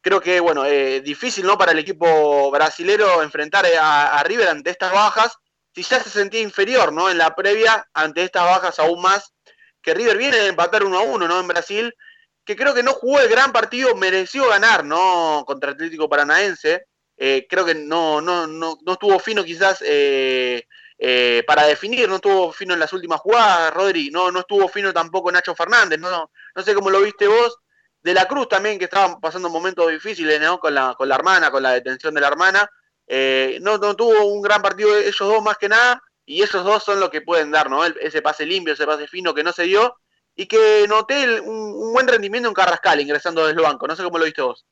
Creo 0.04 0.20
que, 0.20 0.42
bueno, 0.42 0.66
eh, 0.66 1.00
difícil, 1.00 1.46
¿no? 1.46 1.58
Para 1.58 1.72
el 1.72 1.80
equipo 1.80 2.52
brasilero 2.52 3.24
enfrentar 3.24 3.66
eh, 3.66 3.78
a, 3.80 4.22
River 4.24 4.50
ante 4.50 4.70
estas 4.70 4.92
bajas, 4.92 5.38
si 5.74 5.82
ya 5.82 6.04
se 6.04 6.10
sentía 6.10 6.42
inferior, 6.42 6.92
¿no? 6.92 7.10
En 7.10 7.18
la 7.18 7.34
previa, 7.34 7.88
ante 7.94 8.24
estas 8.24 8.44
bajas 8.44 8.80
aún 8.80 9.02
más, 9.02 9.34
que 9.82 9.94
River 9.94 10.18
viene 10.18 10.38
de 10.38 10.48
empatar 10.48 10.84
1 10.84 10.98
a 10.98 11.02
1, 11.04 11.26
¿no? 11.26 11.40
En 11.40 11.48
Brasil, 11.48 11.96
que 12.44 12.58
creo 12.58 12.74
que 12.74 12.84
no 12.84 12.92
jugó 12.92 13.22
el 13.22 13.30
gran 13.30 13.54
partido, 13.54 13.96
mereció 13.96 14.50
ganar, 14.50 14.84
¿no? 14.84 15.46
Contra 15.48 15.72
Atlético 15.72 16.10
Paranaense. 16.10 16.84
Eh, 17.16 17.48
creo 17.50 17.64
que 17.64 17.76
no, 17.76 18.20
no, 18.20 18.46
no, 18.46 18.78
no 18.86 18.92
estuvo 18.92 19.18
fino 19.20 19.42
quizás 19.46 19.82
eh, 19.86 20.68
eh, 20.98 21.44
para 21.48 21.66
definir, 21.66 22.10
no 22.10 22.16
estuvo 22.16 22.52
fino 22.52 22.74
en 22.74 22.80
las 22.80 22.92
últimas 22.92 23.22
jugadas, 23.22 23.74
Rodri, 23.74 24.10
no, 24.10 24.32
no 24.32 24.42
estuvo 24.42 24.68
fino 24.68 24.92
tampoco 24.92 25.32
Nacho 25.32 25.56
Fernández, 25.56 26.00
no, 26.00 26.32
no 26.56 26.64
sé 26.64 26.74
cómo 26.74 26.90
lo 26.90 27.02
viste 27.02 27.28
vos. 27.28 27.58
De 28.04 28.14
la 28.14 28.28
Cruz 28.28 28.50
también, 28.50 28.78
que 28.78 28.86
estaba 28.86 29.18
pasando 29.20 29.50
momentos 29.50 29.90
difíciles, 29.90 30.40
¿no? 30.42 30.60
Con 30.60 30.76
la, 30.76 30.94
con 30.96 31.08
la 31.08 31.16
hermana, 31.16 31.50
con 31.50 31.64
la 31.64 31.72
detención 31.72 32.14
de 32.14 32.22
la 32.22 32.28
hermana. 32.28 32.70
Eh, 33.08 33.60
no, 33.62 33.78
no 33.78 33.96
tuvo 33.96 34.26
un 34.26 34.42
gran 34.42 34.62
partido 34.62 34.98
ellos 34.98 35.18
dos 35.20 35.42
más 35.42 35.58
que 35.58 35.70
nada, 35.70 36.02
y 36.26 36.42
esos 36.42 36.64
dos 36.64 36.84
son 36.84 37.00
los 37.00 37.10
que 37.10 37.22
pueden 37.22 37.52
dar, 37.52 37.70
¿no? 37.70 37.86
Ese 37.86 38.22
pase 38.22 38.46
limpio, 38.46 38.74
ese 38.74 38.86
pase 38.86 39.08
fino 39.08 39.34
que 39.34 39.44
no 39.44 39.52
se 39.54 39.64
dio, 39.64 39.98
y 40.36 40.46
que 40.48 40.86
noté 40.88 41.24
el- 41.24 41.42
un, 41.42 41.56
un 41.56 41.94
buen 41.94 42.08
rendimiento 42.08 42.48
en 42.50 42.54
Carrascal 42.54 43.00
ingresando 43.00 43.46
desde 43.46 43.60
el 43.60 43.66
banco. 43.66 43.88
No 43.88 43.96
sé 43.96 44.04
cómo 44.04 44.18
lo 44.18 44.26
viste 44.26 44.42
vos. 44.42 44.66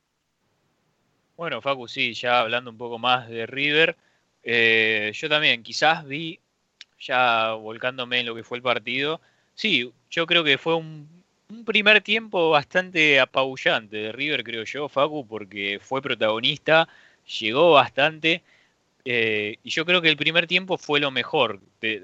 Bueno, 1.38 1.62
Facu, 1.62 1.88
sí, 1.88 2.14
ya 2.14 2.40
hablando 2.40 2.70
un 2.70 2.78
poco 2.78 2.99
más 2.99 3.28
de 3.28 3.45
River, 3.45 3.95
eh, 4.44 5.12
yo 5.14 5.30
también 5.30 5.64
quizás 5.64 6.06
vi, 6.06 6.40
ya 6.99 7.53
volcándome 7.53 8.20
en 8.20 8.28
lo 8.28 8.36
que 8.36 8.44
fue 8.44 8.58
el 8.58 8.64
partido, 8.64 9.22
sí, 9.56 9.91
yo 10.10 10.26
creo 10.28 10.44
que 10.44 10.58
fue 10.58 10.76
un, 10.76 11.20
un 11.52 11.65
primer 11.65 12.02
tiempo 12.02 12.49
bastante 12.49 13.19
apabullante 13.19 13.98
de 13.98 14.11
River, 14.11 14.44
creo 14.44 14.64
yo, 14.64 14.88
Facu, 14.88 15.28
porque 15.28 15.80
fue 15.82 16.02
protagonista, 16.02 16.88
llegó 17.40 17.73
bastante, 17.73 18.41
eh, 19.03 19.57
y 19.64 19.69
yo 19.69 19.86
creo 19.86 20.02
que 20.02 20.10
el 20.10 20.18
primer 20.18 20.48
tiempo 20.48 20.78
fue 20.78 20.99
lo 20.99 21.11
mejor, 21.11 21.60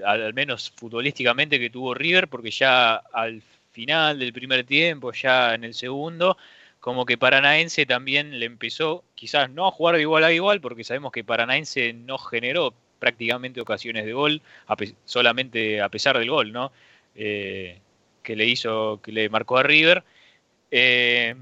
al, 0.05 0.33
menos 0.33 0.71
futbolísticamente, 0.75 1.59
que 1.59 1.69
tuvo 1.69 1.93
River, 1.93 2.27
porque 2.27 2.51
ya 2.51 2.95
al 2.95 3.41
final 3.71 4.19
del 4.19 4.33
primer 4.33 4.65
tiempo, 4.65 5.13
ya 5.13 5.55
en 5.55 5.63
el 5.63 5.73
segundo, 5.73 6.37
como 6.79 7.05
que 7.05 7.17
Paranaense 7.17 7.85
también 7.85 8.39
le 8.39 8.45
empezó, 8.45 9.03
quizás 9.15 9.49
no 9.49 9.67
a 9.67 9.71
jugar 9.71 9.95
de 9.95 10.01
igual 10.01 10.23
a 10.25 10.33
igual, 10.33 10.59
porque 10.59 10.83
sabemos 10.83 11.11
que 11.11 11.23
Paranaense 11.23 11.93
no 11.93 12.17
generó 12.17 12.73
prácticamente 12.99 13.61
ocasiones 13.61 14.05
de 14.05 14.13
gol, 14.13 14.41
solamente 15.05 15.81
a 15.81 15.89
pesar 15.89 16.17
del 16.17 16.29
gol, 16.29 16.51
¿no? 16.51 16.71
Eh, 17.15 17.79
que 18.27 18.35
le 18.35 18.45
hizo, 18.45 18.99
que 19.01 19.11
le 19.13 19.29
marcó 19.29 19.57
a 19.57 19.63
River. 19.63 20.03
Eh, 20.71 21.35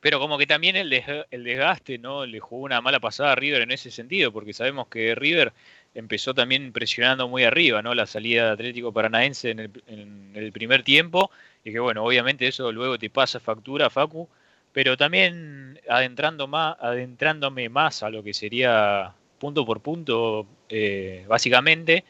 pero 0.00 0.18
como 0.18 0.38
que 0.38 0.46
también 0.46 0.76
el, 0.76 0.90
desga- 0.90 1.26
el 1.30 1.44
desgaste, 1.44 1.98
¿no? 1.98 2.26
Le 2.26 2.40
jugó 2.40 2.64
una 2.64 2.80
mala 2.80 3.00
pasada 3.00 3.32
a 3.32 3.34
River 3.36 3.62
en 3.62 3.70
ese 3.72 3.90
sentido, 3.90 4.32
porque 4.32 4.52
sabemos 4.52 4.88
que 4.88 5.14
River 5.14 5.52
empezó 5.94 6.34
también 6.34 6.72
presionando 6.72 7.28
muy 7.28 7.44
arriba, 7.44 7.82
¿no? 7.82 7.94
La 7.94 8.06
salida 8.06 8.46
de 8.46 8.52
Atlético 8.52 8.92
Paranaense 8.92 9.50
en 9.50 9.60
el, 9.60 9.70
en 9.86 10.32
el 10.34 10.52
primer 10.52 10.82
tiempo, 10.82 11.30
y 11.64 11.72
que 11.72 11.78
bueno, 11.80 12.04
obviamente 12.04 12.48
eso 12.48 12.72
luego 12.72 12.98
te 12.98 13.10
pasa 13.10 13.38
factura, 13.40 13.90
Facu, 13.90 14.28
pero 14.72 14.96
también 14.96 15.78
adentrando 15.88 16.46
más, 16.48 16.76
adentrándome 16.80 17.68
más 17.68 18.02
a 18.02 18.10
lo 18.10 18.22
que 18.22 18.34
sería 18.34 19.14
punto 19.38 19.64
por 19.66 19.80
punto, 19.80 20.46
eh, 20.68 21.24
básicamente, 21.28 22.04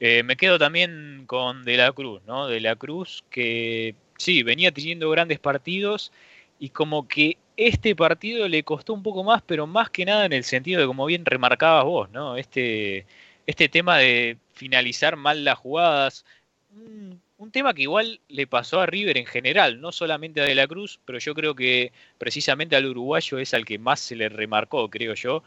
eh, 0.00 0.22
me 0.22 0.36
quedo 0.36 0.58
también 0.58 1.24
con 1.26 1.64
De 1.64 1.76
la 1.76 1.92
Cruz, 1.92 2.22
¿no? 2.26 2.46
De 2.46 2.60
la 2.60 2.76
Cruz 2.76 3.24
que 3.30 3.94
sí, 4.16 4.42
venía 4.42 4.72
teniendo 4.72 5.10
grandes 5.10 5.38
partidos 5.38 6.12
y 6.58 6.70
como 6.70 7.08
que 7.08 7.38
este 7.56 7.96
partido 7.96 8.46
le 8.48 8.62
costó 8.62 8.94
un 8.94 9.02
poco 9.02 9.24
más, 9.24 9.42
pero 9.42 9.66
más 9.66 9.90
que 9.90 10.04
nada 10.04 10.26
en 10.26 10.32
el 10.32 10.44
sentido 10.44 10.80
de 10.80 10.86
como 10.86 11.06
bien 11.06 11.24
remarcabas 11.24 11.84
vos, 11.84 12.10
¿no? 12.10 12.36
Este, 12.36 13.06
este 13.46 13.68
tema 13.68 13.98
de 13.98 14.38
finalizar 14.52 15.16
mal 15.16 15.44
las 15.44 15.58
jugadas, 15.58 16.24
un, 16.70 17.20
tema 17.52 17.72
que 17.74 17.82
igual 17.82 18.20
le 18.28 18.46
pasó 18.46 18.80
a 18.80 18.86
River 18.86 19.16
en 19.16 19.26
general, 19.26 19.80
no 19.80 19.90
solamente 19.90 20.40
a 20.40 20.44
De 20.44 20.54
la 20.54 20.66
Cruz, 20.66 21.00
pero 21.04 21.18
yo 21.18 21.34
creo 21.34 21.54
que 21.54 21.92
precisamente 22.18 22.76
al 22.76 22.86
uruguayo 22.86 23.38
es 23.38 23.54
al 23.54 23.64
que 23.64 23.78
más 23.78 24.00
se 24.00 24.16
le 24.16 24.28
remarcó, 24.28 24.90
creo 24.90 25.14
yo. 25.14 25.42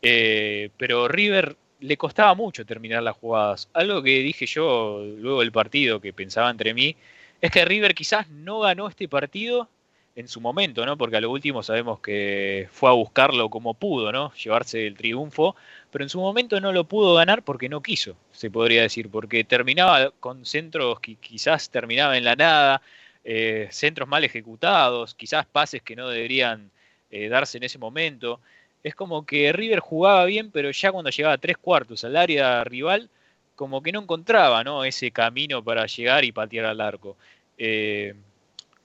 Eh, 0.00 0.70
pero 0.78 1.08
River 1.08 1.56
le 1.82 1.96
costaba 1.96 2.34
mucho 2.34 2.64
terminar 2.64 3.02
las 3.02 3.16
jugadas. 3.16 3.68
Algo 3.72 4.02
que 4.02 4.20
dije 4.20 4.46
yo 4.46 5.04
luego 5.18 5.40
del 5.40 5.52
partido, 5.52 6.00
que 6.00 6.12
pensaba 6.12 6.50
entre 6.50 6.74
mí, 6.74 6.96
es 7.40 7.50
que 7.50 7.64
River 7.64 7.94
quizás 7.94 8.28
no 8.30 8.60
ganó 8.60 8.88
este 8.88 9.08
partido 9.08 9.68
en 10.14 10.28
su 10.28 10.40
momento, 10.40 10.84
¿no? 10.86 10.96
Porque 10.96 11.16
a 11.16 11.20
lo 11.20 11.30
último 11.30 11.62
sabemos 11.62 12.00
que 12.00 12.68
fue 12.70 12.90
a 12.90 12.92
buscarlo 12.92 13.48
como 13.48 13.74
pudo, 13.74 14.12
¿no? 14.12 14.32
Llevarse 14.34 14.86
el 14.86 14.96
triunfo, 14.96 15.56
pero 15.90 16.04
en 16.04 16.08
su 16.08 16.20
momento 16.20 16.60
no 16.60 16.72
lo 16.72 16.84
pudo 16.84 17.14
ganar 17.14 17.42
porque 17.42 17.68
no 17.68 17.82
quiso, 17.82 18.16
se 18.30 18.50
podría 18.50 18.82
decir, 18.82 19.10
porque 19.10 19.42
terminaba 19.44 20.10
con 20.20 20.44
centros 20.44 21.00
que 21.00 21.16
quizás 21.16 21.70
terminaba 21.70 22.16
en 22.16 22.24
la 22.24 22.36
nada, 22.36 22.82
eh, 23.24 23.68
centros 23.70 24.08
mal 24.08 24.24
ejecutados, 24.24 25.14
quizás 25.14 25.46
pases 25.46 25.82
que 25.82 25.96
no 25.96 26.08
deberían 26.08 26.70
eh, 27.10 27.28
darse 27.28 27.58
en 27.58 27.64
ese 27.64 27.78
momento. 27.78 28.40
Es 28.82 28.94
como 28.94 29.24
que 29.24 29.52
River 29.52 29.80
jugaba 29.80 30.24
bien, 30.24 30.50
pero 30.50 30.70
ya 30.70 30.92
cuando 30.92 31.10
llegaba 31.10 31.34
a 31.34 31.38
tres 31.38 31.56
cuartos 31.56 32.04
al 32.04 32.16
área 32.16 32.64
rival, 32.64 33.08
como 33.54 33.82
que 33.82 33.92
no 33.92 34.00
encontraba 34.02 34.64
¿no? 34.64 34.84
ese 34.84 35.10
camino 35.10 35.62
para 35.62 35.86
llegar 35.86 36.24
y 36.24 36.32
patear 36.32 36.66
al 36.66 36.80
arco. 36.80 37.16
Eh, 37.58 38.14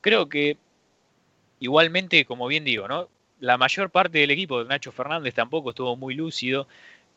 creo 0.02 0.30
que 0.30 0.58
igualmente, 1.60 2.26
como 2.26 2.48
bien 2.48 2.64
digo, 2.64 2.88
¿no? 2.88 3.10
la 3.40 3.58
mayor 3.58 3.90
parte 3.90 4.20
del 4.20 4.32
equipo 4.32 4.64
de 4.64 4.70
Nacho 4.70 4.92
Fernández 4.92 5.34
tampoco 5.34 5.70
estuvo 5.72 5.96
muy 5.96 6.16
lúcido. 6.16 6.68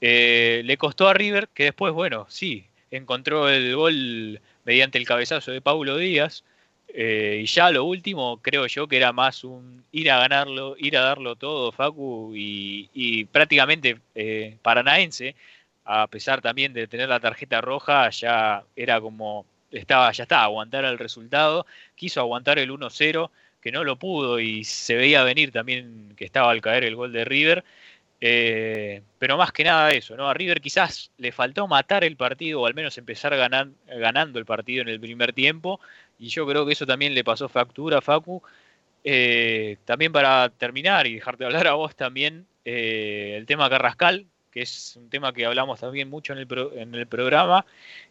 Eh, 0.01 0.63
le 0.65 0.77
costó 0.77 1.09
a 1.09 1.15
River, 1.15 1.49
que 1.53 1.65
después, 1.65 1.93
bueno, 1.93 2.27
sí, 2.29 2.67
encontró 2.91 3.49
el 3.49 3.75
gol 3.77 4.41
mediante 4.65 4.99
el 4.99 5.07
cabezazo 5.07 5.53
de 5.53 5.61
Paulo 5.61 5.97
Díaz. 5.97 6.45
Eh, 6.93 7.41
y 7.43 7.47
ya 7.47 7.71
lo 7.71 7.85
último, 7.85 8.41
creo 8.43 8.67
yo 8.67 8.89
que 8.89 8.97
era 8.97 9.13
más 9.13 9.45
un 9.45 9.85
ir 9.93 10.11
a 10.11 10.19
ganarlo, 10.19 10.77
ir 10.79 10.97
a 10.97 11.03
darlo 11.03 11.37
todo, 11.37 11.73
Facu, 11.73 12.33
y, 12.35 13.25
prácticamente 13.27 14.01
eh, 14.15 14.57
paranaense, 14.63 15.37
a 15.85 16.07
pesar 16.09 16.41
también 16.41 16.73
de 16.73 16.87
tener 16.87 17.09
la 17.09 17.21
tarjeta 17.21 17.61
roja, 17.61 18.11
ya 18.11 18.65
era 18.77 19.01
como, 19.01 19.47
estaba, 19.71 20.11
ya 20.13 20.25
está, 20.25 20.43
aguantar 20.43 20.85
el 20.85 20.99
resultado, 20.99 21.67
quiso 21.95 22.21
aguantar 22.21 22.59
el 22.59 22.71
1-0, 22.71 23.31
que 23.61 23.73
no 23.73 23.85
lo 23.85 23.97
pudo 23.97 24.41
y 24.41 24.65
se 24.65 24.97
veía 24.97 25.23
venir 25.23 25.53
también 25.53 26.15
que 26.17 26.25
estaba 26.25 26.51
al 26.51 26.61
caer 26.61 26.85
el 26.85 26.97
gol 26.97 27.13
de 27.13 27.25
River. 27.25 27.65
Eh, 28.23 29.03
pero 29.19 29.39
más 29.39 29.53
que 29.53 29.65
nada 29.65 29.91
eso, 29.93 30.17
¿no? 30.17 30.29
A 30.29 30.35
River 30.35 30.61
quizás 30.61 31.11
le 31.17 31.33
faltó 31.33 31.67
matar 31.67 32.05
el 32.05 32.17
partido 32.17 32.61
o 32.61 32.67
al 32.67 32.75
menos 32.75 32.99
empezar 32.99 33.35
ganan, 33.37 33.75
ganando 33.87 34.39
el 34.39 34.45
partido 34.45 34.83
en 34.83 34.89
el 34.89 35.01
primer 35.01 35.33
tiempo. 35.33 35.81
Y 36.21 36.29
yo 36.29 36.47
creo 36.47 36.67
que 36.67 36.75
eso 36.75 36.87
también 36.87 37.15
le 37.15 37.25
pasó 37.25 37.49
factura 37.49 37.99
a 37.99 38.01
Facu. 38.03 38.43
Eh, 39.03 39.79
también 39.87 40.13
para 40.13 40.51
terminar 40.51 41.07
y 41.07 41.15
dejarte 41.15 41.47
hablar 41.47 41.67
a 41.67 41.73
vos 41.73 41.97
también, 41.97 42.47
eh, 42.67 43.35
el 43.39 43.47
tema 43.47 43.71
Carrascal, 43.71 44.27
que 44.51 44.61
es 44.61 44.97
un 44.97 45.09
tema 45.09 45.33
que 45.33 45.47
hablamos 45.47 45.81
también 45.81 46.11
mucho 46.11 46.35
en 46.35 46.41
el, 46.41 46.49
en 46.77 46.95
el 46.95 47.07
programa. 47.07 47.65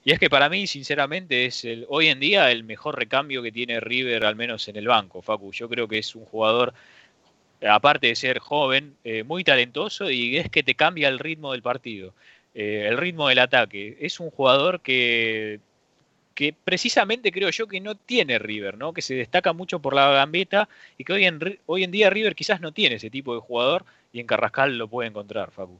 Y 0.03 0.11
es 0.11 0.19
que 0.19 0.27
para 0.27 0.49
mí, 0.49 0.65
sinceramente, 0.65 1.45
es 1.45 1.63
el, 1.65 1.85
hoy 1.87 2.07
en 2.07 2.19
día 2.19 2.49
el 2.49 2.63
mejor 2.63 2.97
recambio 2.97 3.43
que 3.43 3.51
tiene 3.51 3.79
River, 3.79 4.25
al 4.25 4.35
menos 4.35 4.67
en 4.67 4.77
el 4.77 4.87
banco, 4.87 5.21
Facu. 5.21 5.51
Yo 5.53 5.69
creo 5.69 5.87
que 5.87 5.99
es 5.99 6.15
un 6.15 6.25
jugador 6.25 6.73
aparte 7.61 8.07
de 8.07 8.15
ser 8.15 8.39
joven, 8.39 8.95
eh, 9.03 9.23
muy 9.23 9.43
talentoso 9.43 10.09
y 10.09 10.37
es 10.37 10.49
que 10.49 10.63
te 10.63 10.75
cambia 10.75 11.09
el 11.09 11.19
ritmo 11.19 11.51
del 11.51 11.61
partido, 11.61 12.15
el 12.55 12.97
ritmo 12.97 13.27
del 13.27 13.39
ataque. 13.39 13.97
Es 13.99 14.19
un 14.19 14.31
jugador 14.31 14.81
que, 14.81 15.59
que 16.39 16.55
precisamente 16.63 17.33
creo 17.33 17.49
yo 17.49 17.67
que 17.67 17.81
no 17.81 17.95
tiene 17.95 18.39
River, 18.39 18.77
¿no? 18.77 18.93
que 18.93 19.01
se 19.01 19.13
destaca 19.13 19.51
mucho 19.51 19.79
por 19.79 19.93
la 19.93 20.09
gambeta 20.13 20.69
y 20.97 21.03
que 21.03 21.11
hoy 21.11 21.25
en, 21.25 21.59
hoy 21.65 21.83
en 21.83 21.91
día 21.91 22.09
River 22.09 22.33
quizás 22.33 22.61
no 22.61 22.71
tiene 22.71 22.95
ese 22.95 23.09
tipo 23.09 23.35
de 23.35 23.41
jugador 23.41 23.83
y 24.13 24.21
en 24.21 24.25
Carrascal 24.25 24.77
lo 24.77 24.87
puede 24.87 25.09
encontrar, 25.09 25.51
Facu. 25.51 25.77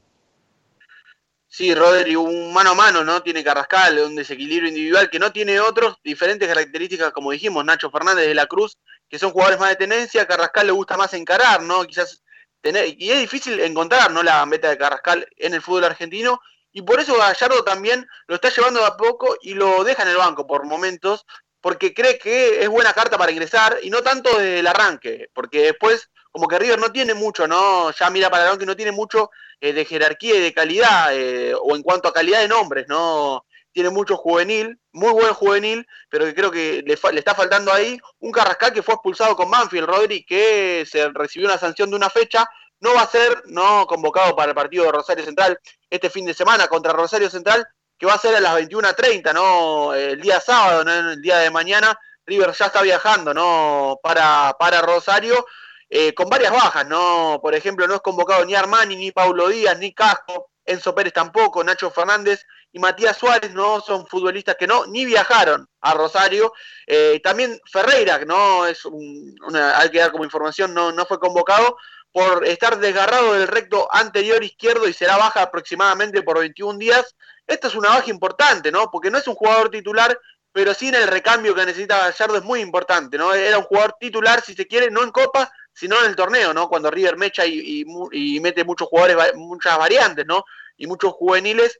Sí, 1.48 1.74
Rodri, 1.74 2.14
un 2.14 2.52
mano 2.52 2.72
a 2.72 2.74
mano, 2.74 3.02
¿no? 3.02 3.22
Tiene 3.22 3.42
Carrascal, 3.42 4.00
un 4.00 4.14
desequilibrio 4.14 4.68
individual 4.68 5.08
que 5.08 5.18
no 5.18 5.32
tiene 5.32 5.58
otros, 5.60 5.96
diferentes 6.04 6.46
características, 6.46 7.10
como 7.12 7.30
dijimos, 7.30 7.64
Nacho 7.64 7.90
Fernández 7.90 8.26
de 8.26 8.34
la 8.34 8.44
Cruz, 8.44 8.76
que 9.08 9.18
son 9.18 9.30
jugadores 9.30 9.58
más 9.58 9.70
de 9.70 9.76
tenencia, 9.76 10.26
Carrascal 10.26 10.66
le 10.66 10.72
gusta 10.72 10.98
más 10.98 11.14
encarar, 11.14 11.62
¿no? 11.62 11.86
Quizás 11.86 12.22
tener, 12.60 12.94
y 12.98 13.10
es 13.10 13.18
difícil 13.18 13.58
encontrar 13.60 14.12
¿no? 14.12 14.22
la 14.22 14.36
gambeta 14.36 14.68
de 14.68 14.76
Carrascal 14.76 15.26
en 15.38 15.54
el 15.54 15.62
fútbol 15.62 15.84
argentino, 15.84 16.38
y 16.72 16.82
por 16.82 17.00
eso 17.00 17.16
Gallardo 17.16 17.64
también 17.64 18.06
lo 18.26 18.36
está 18.36 18.48
llevando 18.50 18.80
de 18.80 18.86
a 18.86 18.96
poco 18.96 19.36
y 19.42 19.54
lo 19.54 19.84
deja 19.84 20.02
en 20.02 20.10
el 20.10 20.16
banco 20.16 20.46
por 20.46 20.64
momentos, 20.64 21.26
porque 21.60 21.92
cree 21.92 22.18
que 22.18 22.62
es 22.62 22.68
buena 22.68 22.92
carta 22.92 23.18
para 23.18 23.32
ingresar, 23.32 23.78
y 23.82 23.90
no 23.90 24.02
tanto 24.02 24.30
desde 24.38 24.60
el 24.60 24.66
arranque, 24.66 25.28
porque 25.34 25.62
después 25.62 26.10
como 26.30 26.46
que 26.46 26.58
River 26.58 26.78
no 26.78 26.92
tiene 26.92 27.14
mucho, 27.14 27.48
¿no? 27.48 27.90
Ya 27.92 28.08
mira 28.08 28.30
para 28.30 28.42
adelante 28.42 28.62
que 28.62 28.66
no 28.66 28.76
tiene 28.76 28.92
mucho 28.92 29.30
eh, 29.60 29.72
de 29.72 29.84
jerarquía 29.84 30.36
y 30.36 30.40
de 30.40 30.54
calidad, 30.54 31.14
eh, 31.14 31.54
o 31.60 31.74
en 31.74 31.82
cuanto 31.82 32.08
a 32.08 32.12
calidad 32.12 32.40
de 32.40 32.48
nombres, 32.48 32.86
¿no? 32.88 33.44
Tiene 33.72 33.90
mucho 33.90 34.16
juvenil, 34.16 34.78
muy 34.92 35.12
buen 35.12 35.32
juvenil, 35.34 35.86
pero 36.08 36.24
que 36.24 36.34
creo 36.34 36.50
que 36.50 36.82
le, 36.86 36.98
le 37.12 37.18
está 37.18 37.34
faltando 37.34 37.72
ahí 37.72 37.98
un 38.20 38.32
Carrascal 38.32 38.72
que 38.72 38.82
fue 38.82 38.94
expulsado 38.94 39.36
con 39.36 39.50
Manfield, 39.50 39.86
Rodri, 39.86 40.24
que 40.24 40.84
se 40.88 41.08
recibió 41.10 41.48
una 41.48 41.58
sanción 41.58 41.90
de 41.90 41.96
una 41.96 42.10
fecha, 42.10 42.48
no 42.80 42.94
va 42.94 43.02
a 43.02 43.10
ser 43.10 43.42
no 43.46 43.86
convocado 43.86 44.34
para 44.34 44.50
el 44.50 44.54
partido 44.54 44.84
de 44.84 44.92
Rosario 44.92 45.24
Central 45.24 45.58
este 45.88 46.10
fin 46.10 46.24
de 46.24 46.34
semana 46.34 46.66
contra 46.66 46.92
Rosario 46.92 47.30
Central, 47.30 47.66
que 47.98 48.06
va 48.06 48.14
a 48.14 48.18
ser 48.18 48.34
a 48.34 48.40
las 48.40 48.56
21.30, 48.56 49.34
¿no? 49.34 49.94
El 49.94 50.20
día 50.20 50.40
sábado, 50.40 50.84
¿no? 50.84 51.10
El 51.10 51.20
día 51.20 51.38
de 51.38 51.50
mañana, 51.50 51.98
River 52.26 52.52
ya 52.52 52.66
está 52.66 52.82
viajando, 52.82 53.34
¿no? 53.34 53.98
Para, 54.02 54.56
para 54.58 54.80
Rosario, 54.80 55.46
eh, 55.88 56.14
con 56.14 56.28
varias 56.30 56.52
bajas, 56.52 56.86
¿no? 56.86 57.38
Por 57.42 57.54
ejemplo, 57.54 57.86
no 57.86 57.96
es 57.96 58.00
convocado 58.00 58.44
ni 58.44 58.54
Armani, 58.54 58.96
ni 58.96 59.12
Paulo 59.12 59.48
Díaz, 59.48 59.78
ni 59.78 59.92
Casco, 59.92 60.50
Enzo 60.64 60.94
Pérez 60.94 61.12
tampoco, 61.12 61.64
Nacho 61.64 61.90
Fernández 61.90 62.46
y 62.72 62.78
Matías 62.78 63.16
Suárez 63.16 63.52
no 63.52 63.80
son 63.80 64.06
futbolistas 64.06 64.56
que 64.56 64.66
no 64.66 64.86
ni 64.86 65.04
viajaron 65.04 65.68
a 65.80 65.94
Rosario. 65.94 66.52
Eh, 66.86 67.20
también 67.22 67.60
Ferreira, 67.70 68.24
no 68.24 68.66
es 68.66 68.84
un, 68.84 69.34
una, 69.46 69.78
hay 69.78 69.90
que 69.90 69.98
dar 69.98 70.12
como 70.12 70.24
información, 70.24 70.72
no, 70.72 70.92
no 70.92 71.04
fue 71.06 71.18
convocado 71.18 71.76
por 72.12 72.44
estar 72.46 72.78
desgarrado 72.78 73.34
del 73.34 73.46
recto 73.48 73.88
anterior 73.92 74.42
izquierdo 74.42 74.88
y 74.88 74.92
será 74.92 75.16
baja 75.16 75.42
aproximadamente 75.42 76.22
por 76.22 76.38
21 76.38 76.78
días. 76.78 77.14
Esta 77.46 77.68
es 77.68 77.74
una 77.74 77.90
baja 77.90 78.10
importante, 78.10 78.72
¿no? 78.72 78.90
Porque 78.90 79.10
no 79.10 79.18
es 79.18 79.28
un 79.28 79.34
jugador 79.34 79.70
titular, 79.70 80.18
pero 80.52 80.74
sí 80.74 80.88
en 80.88 80.96
el 80.96 81.06
recambio 81.08 81.54
que 81.54 81.66
necesita 81.66 81.98
Gallardo 81.98 82.36
es 82.36 82.42
muy 82.42 82.60
importante, 82.60 83.16
¿no? 83.16 83.32
Era 83.32 83.58
un 83.58 83.64
jugador 83.64 83.94
titular, 84.00 84.40
si 84.42 84.54
se 84.54 84.66
quiere, 84.66 84.90
no 84.90 85.02
en 85.02 85.10
Copa, 85.10 85.52
sino 85.72 85.98
en 86.00 86.06
el 86.06 86.16
torneo, 86.16 86.52
¿no? 86.52 86.68
Cuando 86.68 86.90
River 86.90 87.16
mecha 87.16 87.46
y, 87.46 87.84
y, 88.12 88.36
y 88.36 88.40
mete 88.40 88.64
muchos 88.64 88.88
jugadores, 88.88 89.34
muchas 89.36 89.78
variantes, 89.78 90.26
¿no? 90.26 90.44
Y 90.76 90.86
muchos 90.86 91.12
juveniles. 91.12 91.78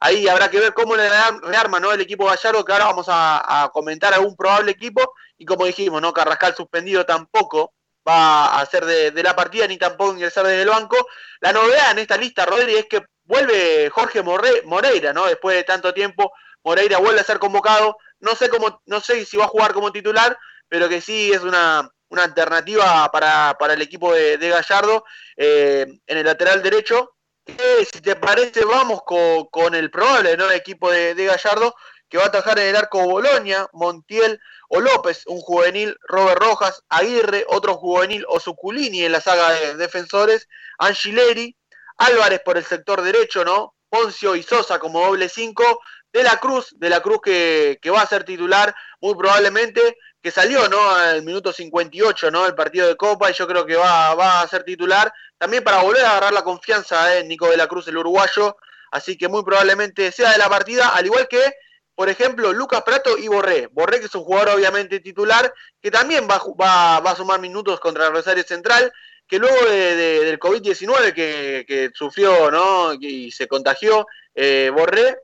Ahí 0.00 0.28
habrá 0.28 0.48
que 0.48 0.60
ver 0.60 0.74
cómo 0.74 0.94
le 0.94 1.08
rearma 1.08 1.80
¿no? 1.80 1.90
el 1.90 2.00
equipo 2.00 2.26
Gallardo, 2.26 2.64
que 2.64 2.72
ahora 2.72 2.84
vamos 2.84 3.08
a, 3.08 3.64
a 3.64 3.68
comentar 3.70 4.14
a 4.14 4.20
un 4.20 4.36
probable 4.36 4.70
equipo. 4.70 5.14
Y 5.36 5.44
como 5.44 5.66
dijimos, 5.66 6.00
¿no? 6.00 6.12
Carrascal 6.12 6.54
suspendido 6.54 7.04
tampoco 7.04 7.72
va 8.08 8.60
a 8.60 8.66
ser 8.66 8.84
de, 8.84 9.22
la 9.22 9.36
partida 9.36 9.66
ni 9.66 9.76
tampoco 9.76 10.14
ingresar 10.14 10.46
desde 10.46 10.62
el 10.62 10.68
banco. 10.68 10.96
La 11.40 11.52
novedad 11.52 11.90
en 11.92 11.98
esta 11.98 12.16
lista, 12.16 12.46
Rodri, 12.46 12.74
es 12.74 12.86
que 12.86 13.02
vuelve 13.24 13.90
Jorge 13.90 14.22
Moreira, 14.22 15.12
¿no? 15.12 15.26
Después 15.26 15.56
de 15.56 15.64
tanto 15.64 15.92
tiempo, 15.92 16.32
Moreira 16.64 16.98
vuelve 16.98 17.20
a 17.20 17.24
ser 17.24 17.38
convocado. 17.38 17.96
No 18.20 18.34
sé 18.34 18.48
cómo, 18.48 18.80
no 18.86 19.00
sé 19.00 19.24
si 19.24 19.36
va 19.36 19.44
a 19.44 19.48
jugar 19.48 19.72
como 19.72 19.92
titular, 19.92 20.36
pero 20.68 20.88
que 20.88 21.00
sí 21.00 21.32
es 21.32 21.42
una, 21.42 21.88
una 22.08 22.24
alternativa 22.24 23.10
para, 23.12 23.56
para, 23.58 23.74
el 23.74 23.82
equipo 23.82 24.12
de, 24.12 24.38
de 24.38 24.48
Gallardo 24.48 25.04
eh, 25.36 25.86
en 26.06 26.18
el 26.18 26.24
lateral 26.24 26.62
derecho. 26.62 27.12
Eh, 27.46 27.86
si 27.90 28.00
te 28.00 28.16
parece, 28.16 28.64
vamos 28.64 29.02
con, 29.04 29.46
con 29.46 29.74
el 29.74 29.90
probable 29.90 30.36
¿no? 30.36 30.50
equipo 30.50 30.90
de, 30.90 31.14
de, 31.14 31.26
Gallardo 31.26 31.74
que 32.08 32.18
va 32.18 32.24
a 32.24 32.28
atajar 32.28 32.58
en 32.58 32.68
el 32.68 32.76
arco 32.76 33.02
Boloña, 33.04 33.66
Montiel 33.72 34.40
o 34.68 34.80
López, 34.80 35.24
un 35.26 35.40
juvenil, 35.40 35.96
Robert 36.02 36.40
Rojas, 36.40 36.82
Aguirre, 36.88 37.44
otro 37.48 37.74
juvenil 37.74 38.24
o 38.28 38.40
Suculini 38.40 39.04
en 39.04 39.12
la 39.12 39.20
saga 39.20 39.50
de 39.50 39.76
defensores, 39.76 40.48
Angileri, 40.78 41.56
Álvarez 41.98 42.40
por 42.44 42.56
el 42.56 42.64
sector 42.64 43.02
derecho, 43.02 43.44
¿no? 43.44 43.74
Poncio 43.88 44.36
y 44.36 44.42
Sosa 44.42 44.78
como 44.78 45.00
doble 45.00 45.28
5, 45.28 45.80
De 46.12 46.22
la 46.22 46.38
Cruz, 46.38 46.74
De 46.78 46.88
la 46.88 47.00
Cruz 47.00 47.20
que, 47.22 47.78
que 47.80 47.90
va 47.90 48.02
a 48.02 48.06
ser 48.06 48.24
titular 48.24 48.74
muy 49.00 49.14
probablemente, 49.14 49.96
que 50.22 50.30
salió 50.30 50.68
¿no? 50.68 50.90
al 50.90 51.22
minuto 51.22 51.52
58 51.52 52.30
¿no? 52.30 52.46
el 52.46 52.54
partido 52.54 52.88
de 52.88 52.96
Copa 52.96 53.30
y 53.30 53.34
yo 53.34 53.46
creo 53.46 53.64
que 53.64 53.76
va, 53.76 54.14
va 54.14 54.40
a 54.40 54.48
ser 54.48 54.64
titular 54.64 55.12
también 55.38 55.62
para 55.62 55.82
volver 55.82 56.04
a 56.04 56.10
agarrar 56.10 56.32
la 56.32 56.42
confianza 56.42 57.06
de 57.06 57.20
¿eh? 57.20 57.24
Nico 57.24 57.48
de 57.48 57.56
la 57.56 57.68
Cruz, 57.68 57.86
el 57.88 57.96
uruguayo, 57.96 58.56
así 58.90 59.16
que 59.16 59.28
muy 59.28 59.44
probablemente 59.44 60.10
sea 60.10 60.32
de 60.32 60.38
la 60.38 60.48
partida, 60.48 60.88
al 60.88 61.06
igual 61.06 61.28
que, 61.28 61.54
por 61.98 62.08
ejemplo, 62.08 62.52
Lucas 62.52 62.84
Prato 62.84 63.18
y 63.18 63.26
Borré. 63.26 63.66
Borré 63.72 63.98
que 63.98 64.06
es 64.06 64.14
un 64.14 64.22
jugador 64.22 64.50
obviamente 64.50 65.00
titular, 65.00 65.52
que 65.82 65.90
también 65.90 66.28
va, 66.30 66.40
va, 66.54 67.00
va 67.00 67.10
a 67.10 67.16
sumar 67.16 67.40
minutos 67.40 67.80
contra 67.80 68.06
el 68.06 68.12
Rosario 68.12 68.44
Central, 68.44 68.92
que 69.26 69.40
luego 69.40 69.68
de, 69.68 69.96
de, 69.96 70.24
del 70.24 70.38
COVID-19 70.38 71.12
que, 71.12 71.64
que, 71.66 71.90
sufrió 71.92 72.52
¿no? 72.52 72.94
y 72.94 73.32
se 73.32 73.48
contagió 73.48 74.06
eh, 74.32 74.70
Borré, 74.72 75.18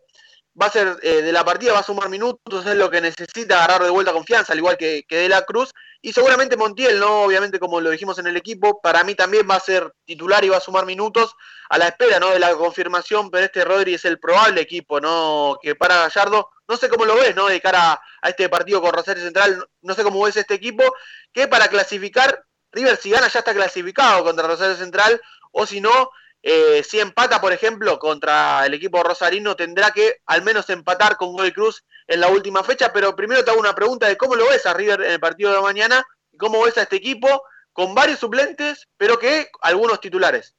va 0.61 0.67
a 0.67 0.71
ser 0.71 0.97
eh, 1.03 1.23
de 1.23 1.33
la 1.33 1.45
partida, 1.45 1.73
va 1.73 1.81
a 1.81 1.85
sumar 1.85 2.09
minutos, 2.09 2.65
es 2.65 2.77
lo 2.77 2.91
que 2.91 3.01
necesita 3.01 3.57
agarrar 3.57 3.85
de 3.85 3.91
vuelta 3.91 4.13
confianza, 4.13 4.53
al 4.53 4.59
igual 4.59 4.77
que, 4.77 5.05
que, 5.09 5.17
De 5.17 5.29
la 5.29 5.43
Cruz. 5.43 5.71
Y 6.01 6.13
seguramente 6.13 6.57
Montiel, 6.57 7.01
¿no? 7.01 7.23
Obviamente, 7.23 7.59
como 7.59 7.81
lo 7.81 7.91
dijimos 7.91 8.19
en 8.19 8.27
el 8.27 8.37
equipo, 8.37 8.81
para 8.81 9.03
mí 9.05 9.15
también 9.15 9.49
va 9.51 9.57
a 9.57 9.61
ser 9.61 9.93
titular 10.05 10.45
y 10.45 10.51
va 10.51 10.59
a 10.59 10.61
sumar 10.61 10.87
minutos 10.87 11.35
a 11.71 11.79
la 11.79 11.89
espera, 11.89 12.21
¿no? 12.21 12.31
De 12.31 12.39
la 12.39 12.55
confirmación, 12.55 13.31
pero 13.31 13.47
este 13.47 13.65
Rodri 13.65 13.95
es 13.95 14.05
el 14.05 14.19
probable 14.19 14.61
equipo, 14.61 15.01
¿no? 15.01 15.59
Que 15.63 15.75
para 15.75 16.09
Gallardo, 16.09 16.51
no 16.69 16.77
sé 16.77 16.89
cómo 16.89 17.05
lo 17.05 17.17
ves, 17.17 17.35
¿no? 17.35 17.47
De 17.47 17.61
cara 17.61 18.01
a 18.21 18.29
este 18.29 18.49
partido 18.49 18.81
con 18.81 18.93
Rosario 18.93 19.23
Central, 19.23 19.67
no 19.83 19.95
sé 19.95 20.03
cómo 20.03 20.23
ves 20.23 20.37
este 20.37 20.55
equipo, 20.55 20.85
que 21.33 21.49
para 21.49 21.69
clasificar, 21.69 22.45
River 22.71 22.97
si 22.97 23.11
gana 23.11 23.29
ya 23.29 23.39
está 23.41 23.55
clasificado 23.55 24.25
contra 24.25 24.47
Rosario 24.47 24.77
Central, 24.77 25.21
o 25.53 25.67
si 25.67 25.81
no, 25.81 26.11
eh, 26.47 26.83
si 26.85 27.01
empata, 27.01 27.41
por 27.41 27.55
ejemplo, 27.55 27.99
contra 27.99 28.67
el 28.67 28.75
equipo 28.75 29.03
rosarino, 29.03 29.57
tendrá 29.57 29.93
que 29.93 30.17
al 30.27 30.43
menos 30.43 30.69
empatar 30.69 31.17
con 31.17 31.33
Godoy 31.33 31.53
Cruz 31.53 31.85
en 32.07 32.21
la 32.21 32.29
última 32.29 32.63
fecha. 32.63 32.93
Pero 32.93 33.17
primero 33.17 33.43
te 33.43 33.51
hago 33.51 33.61
una 33.61 33.75
pregunta 33.75 34.07
de 34.09 34.19
cómo 34.19 34.35
lo 34.35 34.49
ves 34.51 34.67
a 34.67 34.75
River 34.75 35.01
en 35.01 35.13
el 35.13 35.21
partido 35.21 35.55
de 35.55 35.63
mañana 35.63 36.05
cómo 36.37 36.63
ves 36.63 36.77
a 36.79 36.83
este 36.83 36.97
equipo 36.97 37.43
con 37.73 37.95
varios 37.95 38.19
suplentes, 38.19 38.89
pero 38.97 39.19
que 39.19 39.49
algunos 39.63 40.01
titulares. 40.01 40.55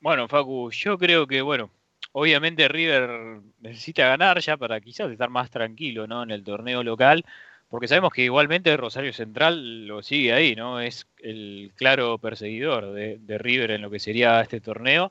Bueno, 0.00 0.26
Facu, 0.26 0.70
yo 0.72 0.98
creo 0.98 1.26
que, 1.26 1.42
bueno, 1.42 1.70
obviamente 2.12 2.66
River 2.68 3.40
necesita 3.60 4.06
ganar 4.08 4.40
ya 4.40 4.56
para 4.56 4.80
quizás 4.80 5.10
estar 5.10 5.30
más 5.30 5.50
tranquilo, 5.50 6.06
¿no? 6.06 6.22
En 6.22 6.30
el 6.30 6.42
torneo 6.42 6.82
local 6.82 7.24
porque 7.72 7.88
sabemos 7.88 8.12
que 8.12 8.22
igualmente 8.24 8.76
Rosario 8.76 9.14
Central 9.14 9.86
lo 9.86 10.02
sigue 10.02 10.34
ahí, 10.34 10.54
¿no? 10.54 10.78
Es 10.78 11.06
el 11.22 11.72
claro 11.74 12.18
perseguidor 12.18 12.92
de, 12.92 13.38
River 13.38 13.70
en 13.70 13.80
lo 13.80 13.90
que 13.90 13.98
sería 13.98 14.42
este 14.42 14.60
torneo, 14.60 15.10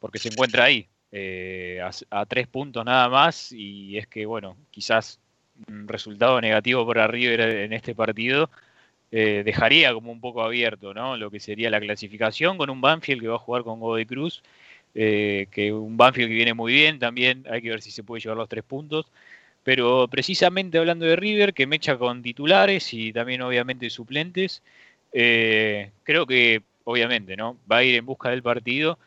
porque 0.00 0.18
se 0.18 0.28
encuentra 0.28 0.64
ahí, 0.64 0.86
eh, 1.12 1.80
a, 1.82 2.20
a, 2.20 2.26
tres 2.26 2.46
puntos 2.46 2.84
nada 2.84 3.08
más, 3.08 3.52
y 3.52 3.96
es 3.96 4.06
que, 4.06 4.26
bueno, 4.26 4.54
quizás 4.70 5.18
un 5.66 5.88
resultado 5.88 6.38
negativo 6.42 6.86
para 6.86 7.06
River 7.06 7.40
en 7.40 7.72
este 7.72 7.94
partido 7.94 8.50
eh, 9.10 9.40
dejaría 9.42 9.94
como 9.94 10.12
un 10.12 10.20
poco 10.20 10.42
abierto, 10.42 10.92
¿no? 10.92 11.16
Lo 11.16 11.30
que 11.30 11.40
sería 11.40 11.70
la 11.70 11.80
clasificación 11.80 12.58
con 12.58 12.68
un 12.68 12.82
Banfield 12.82 13.22
que 13.22 13.28
va 13.28 13.36
a 13.36 13.38
jugar 13.38 13.62
con 13.62 13.80
Godoy 13.80 14.04
Cruz, 14.04 14.42
eh, 14.94 15.46
que 15.50 15.72
un 15.72 15.96
Banfield 15.96 16.28
que 16.28 16.34
viene 16.34 16.52
muy 16.52 16.74
bien, 16.74 16.98
también 16.98 17.46
hay 17.50 17.62
que 17.62 17.70
ver 17.70 17.80
si 17.80 17.90
se 17.90 18.04
puede 18.04 18.20
llevar 18.20 18.36
los 18.36 18.48
tres 18.50 18.62
puntos. 18.62 19.06
Pero 19.64 20.08
precisamente 20.08 20.78
hablando 20.78 21.06
de 21.06 21.16
River, 21.16 21.54
que 21.54 21.66
mecha 21.66 21.96
con 21.98 22.22
titulares 22.22 22.92
y 22.94 23.12
también 23.12 23.42
obviamente 23.42 23.90
suplentes, 23.90 24.62
eh, 25.12 25.90
creo 26.04 26.26
que 26.26 26.62
obviamente 26.84 27.36
no 27.36 27.56
va 27.70 27.78
a 27.78 27.84
ir 27.84 27.94
en 27.96 28.06
busca 28.06 28.30
del 28.30 28.42
partido. 28.42 28.98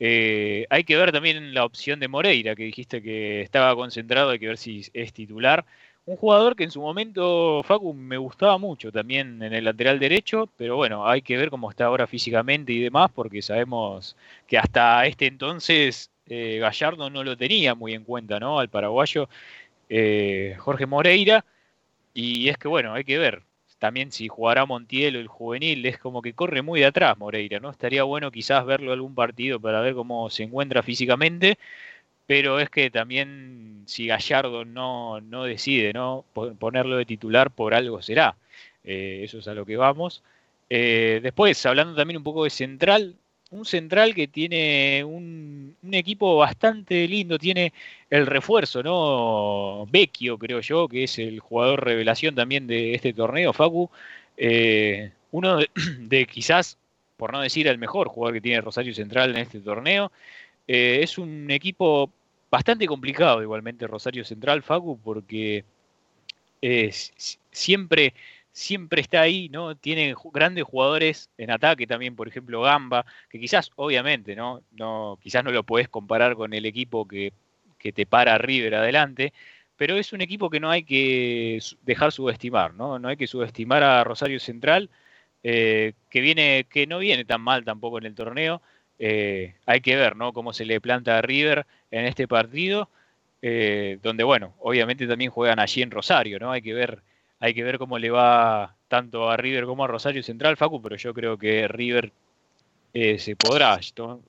Eh, 0.00 0.66
hay 0.70 0.84
que 0.84 0.96
ver 0.96 1.12
también 1.12 1.54
la 1.54 1.64
opción 1.64 2.00
de 2.00 2.08
Moreira, 2.08 2.54
que 2.54 2.64
dijiste 2.64 3.02
que 3.02 3.42
estaba 3.42 3.74
concentrado, 3.74 4.30
hay 4.30 4.38
que 4.38 4.48
ver 4.48 4.58
si 4.58 4.82
es 4.92 5.12
titular. 5.12 5.64
Un 6.06 6.16
jugador 6.16 6.54
que 6.54 6.64
en 6.64 6.70
su 6.70 6.80
momento, 6.82 7.62
Facu, 7.64 7.94
me 7.94 8.18
gustaba 8.18 8.58
mucho 8.58 8.92
también 8.92 9.42
en 9.42 9.54
el 9.54 9.64
lateral 9.64 9.98
derecho, 9.98 10.50
pero 10.58 10.76
bueno, 10.76 11.08
hay 11.08 11.22
que 11.22 11.36
ver 11.36 11.48
cómo 11.48 11.70
está 11.70 11.86
ahora 11.86 12.06
físicamente 12.06 12.72
y 12.72 12.80
demás, 12.80 13.10
porque 13.14 13.40
sabemos 13.40 14.14
que 14.46 14.58
hasta 14.58 15.06
este 15.06 15.26
entonces 15.26 16.10
eh, 16.26 16.58
Gallardo 16.60 17.08
no 17.10 17.24
lo 17.24 17.36
tenía 17.36 17.74
muy 17.74 17.94
en 17.94 18.04
cuenta, 18.04 18.38
¿no? 18.38 18.58
Al 18.58 18.68
paraguayo 18.68 19.28
eh, 19.88 20.56
Jorge 20.58 20.86
Moreira. 20.86 21.44
Y 22.14 22.48
es 22.48 22.58
que 22.58 22.68
bueno, 22.68 22.94
hay 22.94 23.04
que 23.04 23.18
ver 23.18 23.42
también 23.84 24.12
si 24.12 24.28
jugará 24.28 24.64
Montiel 24.64 25.16
o 25.16 25.20
el 25.20 25.28
juvenil, 25.28 25.84
es 25.84 25.98
como 25.98 26.22
que 26.22 26.32
corre 26.32 26.62
muy 26.62 26.80
de 26.80 26.86
atrás 26.86 27.18
Moreira, 27.18 27.60
¿no? 27.60 27.68
Estaría 27.70 28.02
bueno 28.04 28.30
quizás 28.30 28.64
verlo 28.64 28.92
algún 28.94 29.14
partido 29.14 29.60
para 29.60 29.82
ver 29.82 29.94
cómo 29.94 30.30
se 30.30 30.44
encuentra 30.44 30.82
físicamente, 30.82 31.58
pero 32.26 32.60
es 32.60 32.70
que 32.70 32.90
también 32.90 33.82
si 33.86 34.06
Gallardo 34.06 34.64
no, 34.64 35.20
no 35.20 35.44
decide 35.44 35.92
¿no? 35.92 36.24
ponerlo 36.32 36.96
de 36.96 37.04
titular, 37.04 37.50
por 37.50 37.74
algo 37.74 38.00
será. 38.00 38.36
Eh, 38.84 39.20
eso 39.24 39.38
es 39.40 39.48
a 39.48 39.54
lo 39.54 39.66
que 39.66 39.76
vamos. 39.76 40.22
Eh, 40.70 41.20
después, 41.22 41.64
hablando 41.66 41.94
también 41.94 42.16
un 42.16 42.24
poco 42.24 42.44
de 42.44 42.50
central, 42.50 43.16
un 43.54 43.64
central 43.64 44.14
que 44.14 44.26
tiene 44.26 45.04
un, 45.04 45.76
equipo 45.92 46.36
bastante 46.36 47.06
lindo, 47.06 47.38
tiene 47.38 47.72
el 48.10 48.26
refuerzo, 48.26 48.82
¿no? 48.82 49.86
Vecchio, 49.90 50.38
creo 50.38 50.60
yo, 50.60 50.88
que 50.88 51.04
es 51.04 51.18
el 51.20 51.38
jugador 51.38 51.84
revelación 51.84 52.34
también 52.34 52.66
de 52.66 52.94
este 52.94 53.12
torneo, 53.12 53.52
Facu. 53.52 53.90
Eh, 54.36 55.12
uno 55.30 55.58
de, 55.58 55.70
de, 56.00 56.26
quizás, 56.26 56.78
por 57.16 57.32
no 57.32 57.40
decir 57.40 57.68
el 57.68 57.78
mejor 57.78 58.08
jugador 58.08 58.34
que 58.34 58.40
tiene 58.40 58.60
Rosario 58.60 58.92
Central 58.94 59.30
en 59.30 59.38
este 59.38 59.60
torneo. 59.60 60.10
Eh, 60.66 61.00
es 61.02 61.18
un 61.18 61.50
equipo 61.50 62.10
bastante 62.50 62.86
complicado 62.86 63.42
igualmente 63.42 63.86
Rosario 63.86 64.24
Central, 64.24 64.62
Facu, 64.62 64.98
porque 64.98 65.64
eh, 66.60 66.90
siempre, 67.52 68.14
siempre 68.54 69.00
está 69.02 69.20
ahí, 69.22 69.48
¿no? 69.50 69.76
Tiene 69.76 70.14
grandes 70.32 70.64
jugadores 70.64 71.28
en 71.38 71.50
ataque 71.50 71.86
también, 71.86 72.14
por 72.14 72.28
ejemplo, 72.28 72.62
Gamba, 72.62 73.04
que 73.28 73.40
quizás, 73.40 73.70
obviamente, 73.76 74.36
¿no? 74.36 74.62
no 74.70 75.18
quizás 75.20 75.42
no 75.44 75.50
lo 75.50 75.64
puedes 75.64 75.88
comparar 75.88 76.36
con 76.36 76.54
el 76.54 76.64
equipo 76.64 77.06
que, 77.06 77.32
que 77.78 77.92
te 77.92 78.06
para 78.06 78.38
River 78.38 78.76
adelante, 78.76 79.32
pero 79.76 79.96
es 79.96 80.12
un 80.12 80.20
equipo 80.20 80.50
que 80.50 80.60
no 80.60 80.70
hay 80.70 80.84
que 80.84 81.58
dejar 81.82 82.12
subestimar, 82.12 82.74
¿no? 82.74 82.98
No 83.00 83.08
hay 83.08 83.16
que 83.16 83.26
subestimar 83.26 83.82
a 83.82 84.04
Rosario 84.04 84.38
Central, 84.38 84.88
eh, 85.42 85.94
que 86.08 86.20
viene, 86.20 86.66
que 86.70 86.86
no 86.86 86.98
viene 87.00 87.24
tan 87.24 87.40
mal 87.40 87.64
tampoco 87.64 87.98
en 87.98 88.06
el 88.06 88.14
torneo. 88.14 88.62
Eh, 89.00 89.56
hay 89.66 89.80
que 89.80 89.96
ver, 89.96 90.16
¿no? 90.16 90.32
Cómo 90.32 90.52
se 90.52 90.64
le 90.64 90.80
planta 90.80 91.18
a 91.18 91.22
River 91.22 91.66
en 91.90 92.06
este 92.06 92.28
partido, 92.28 92.88
eh, 93.42 93.98
donde, 94.02 94.24
bueno, 94.24 94.54
obviamente 94.60 95.06
también 95.08 95.30
juegan 95.32 95.58
allí 95.58 95.82
en 95.82 95.90
Rosario, 95.90 96.38
¿no? 96.38 96.52
Hay 96.52 96.62
que 96.62 96.72
ver, 96.74 97.02
hay 97.40 97.54
que 97.54 97.64
ver 97.64 97.78
cómo 97.78 97.98
le 97.98 98.10
va 98.10 98.76
tanto 98.88 99.30
a 99.30 99.36
River 99.36 99.66
como 99.66 99.84
a 99.84 99.88
Rosario 99.88 100.22
Central, 100.22 100.56
Facu, 100.56 100.80
pero 100.80 100.96
yo 100.96 101.12
creo 101.12 101.36
que 101.38 101.68
River 101.68 102.12
se 102.92 103.34
podrá, 103.36 103.80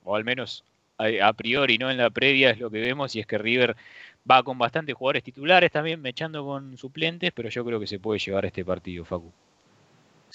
o 0.04 0.16
al 0.16 0.24
menos 0.24 0.64
a, 0.98 1.34
priori, 1.34 1.78
¿no? 1.78 1.92
En 1.92 1.98
la 1.98 2.10
previa 2.10 2.52
es 2.52 2.60
lo 2.60 2.70
que 2.72 2.80
vemos 2.80 3.16
y 3.16 3.20
es 3.20 3.28
que 3.28 3.38
River 3.38 3.76
va 4.30 4.44
con 4.44 4.58
bastantes 4.58 4.96
jugadores 4.96 5.24
titulares 5.24 5.72
también, 5.72 6.02
mechando 6.02 6.44
con 6.44 6.78
suplentes, 6.78 7.32
pero 7.34 7.50
yo 7.50 7.64
creo 7.66 7.80
que 7.80 7.88
se 7.88 8.00
puede 8.00 8.20
llevar 8.20 8.46
este 8.46 8.66
partido, 8.66 9.06
Facu. 9.06 9.32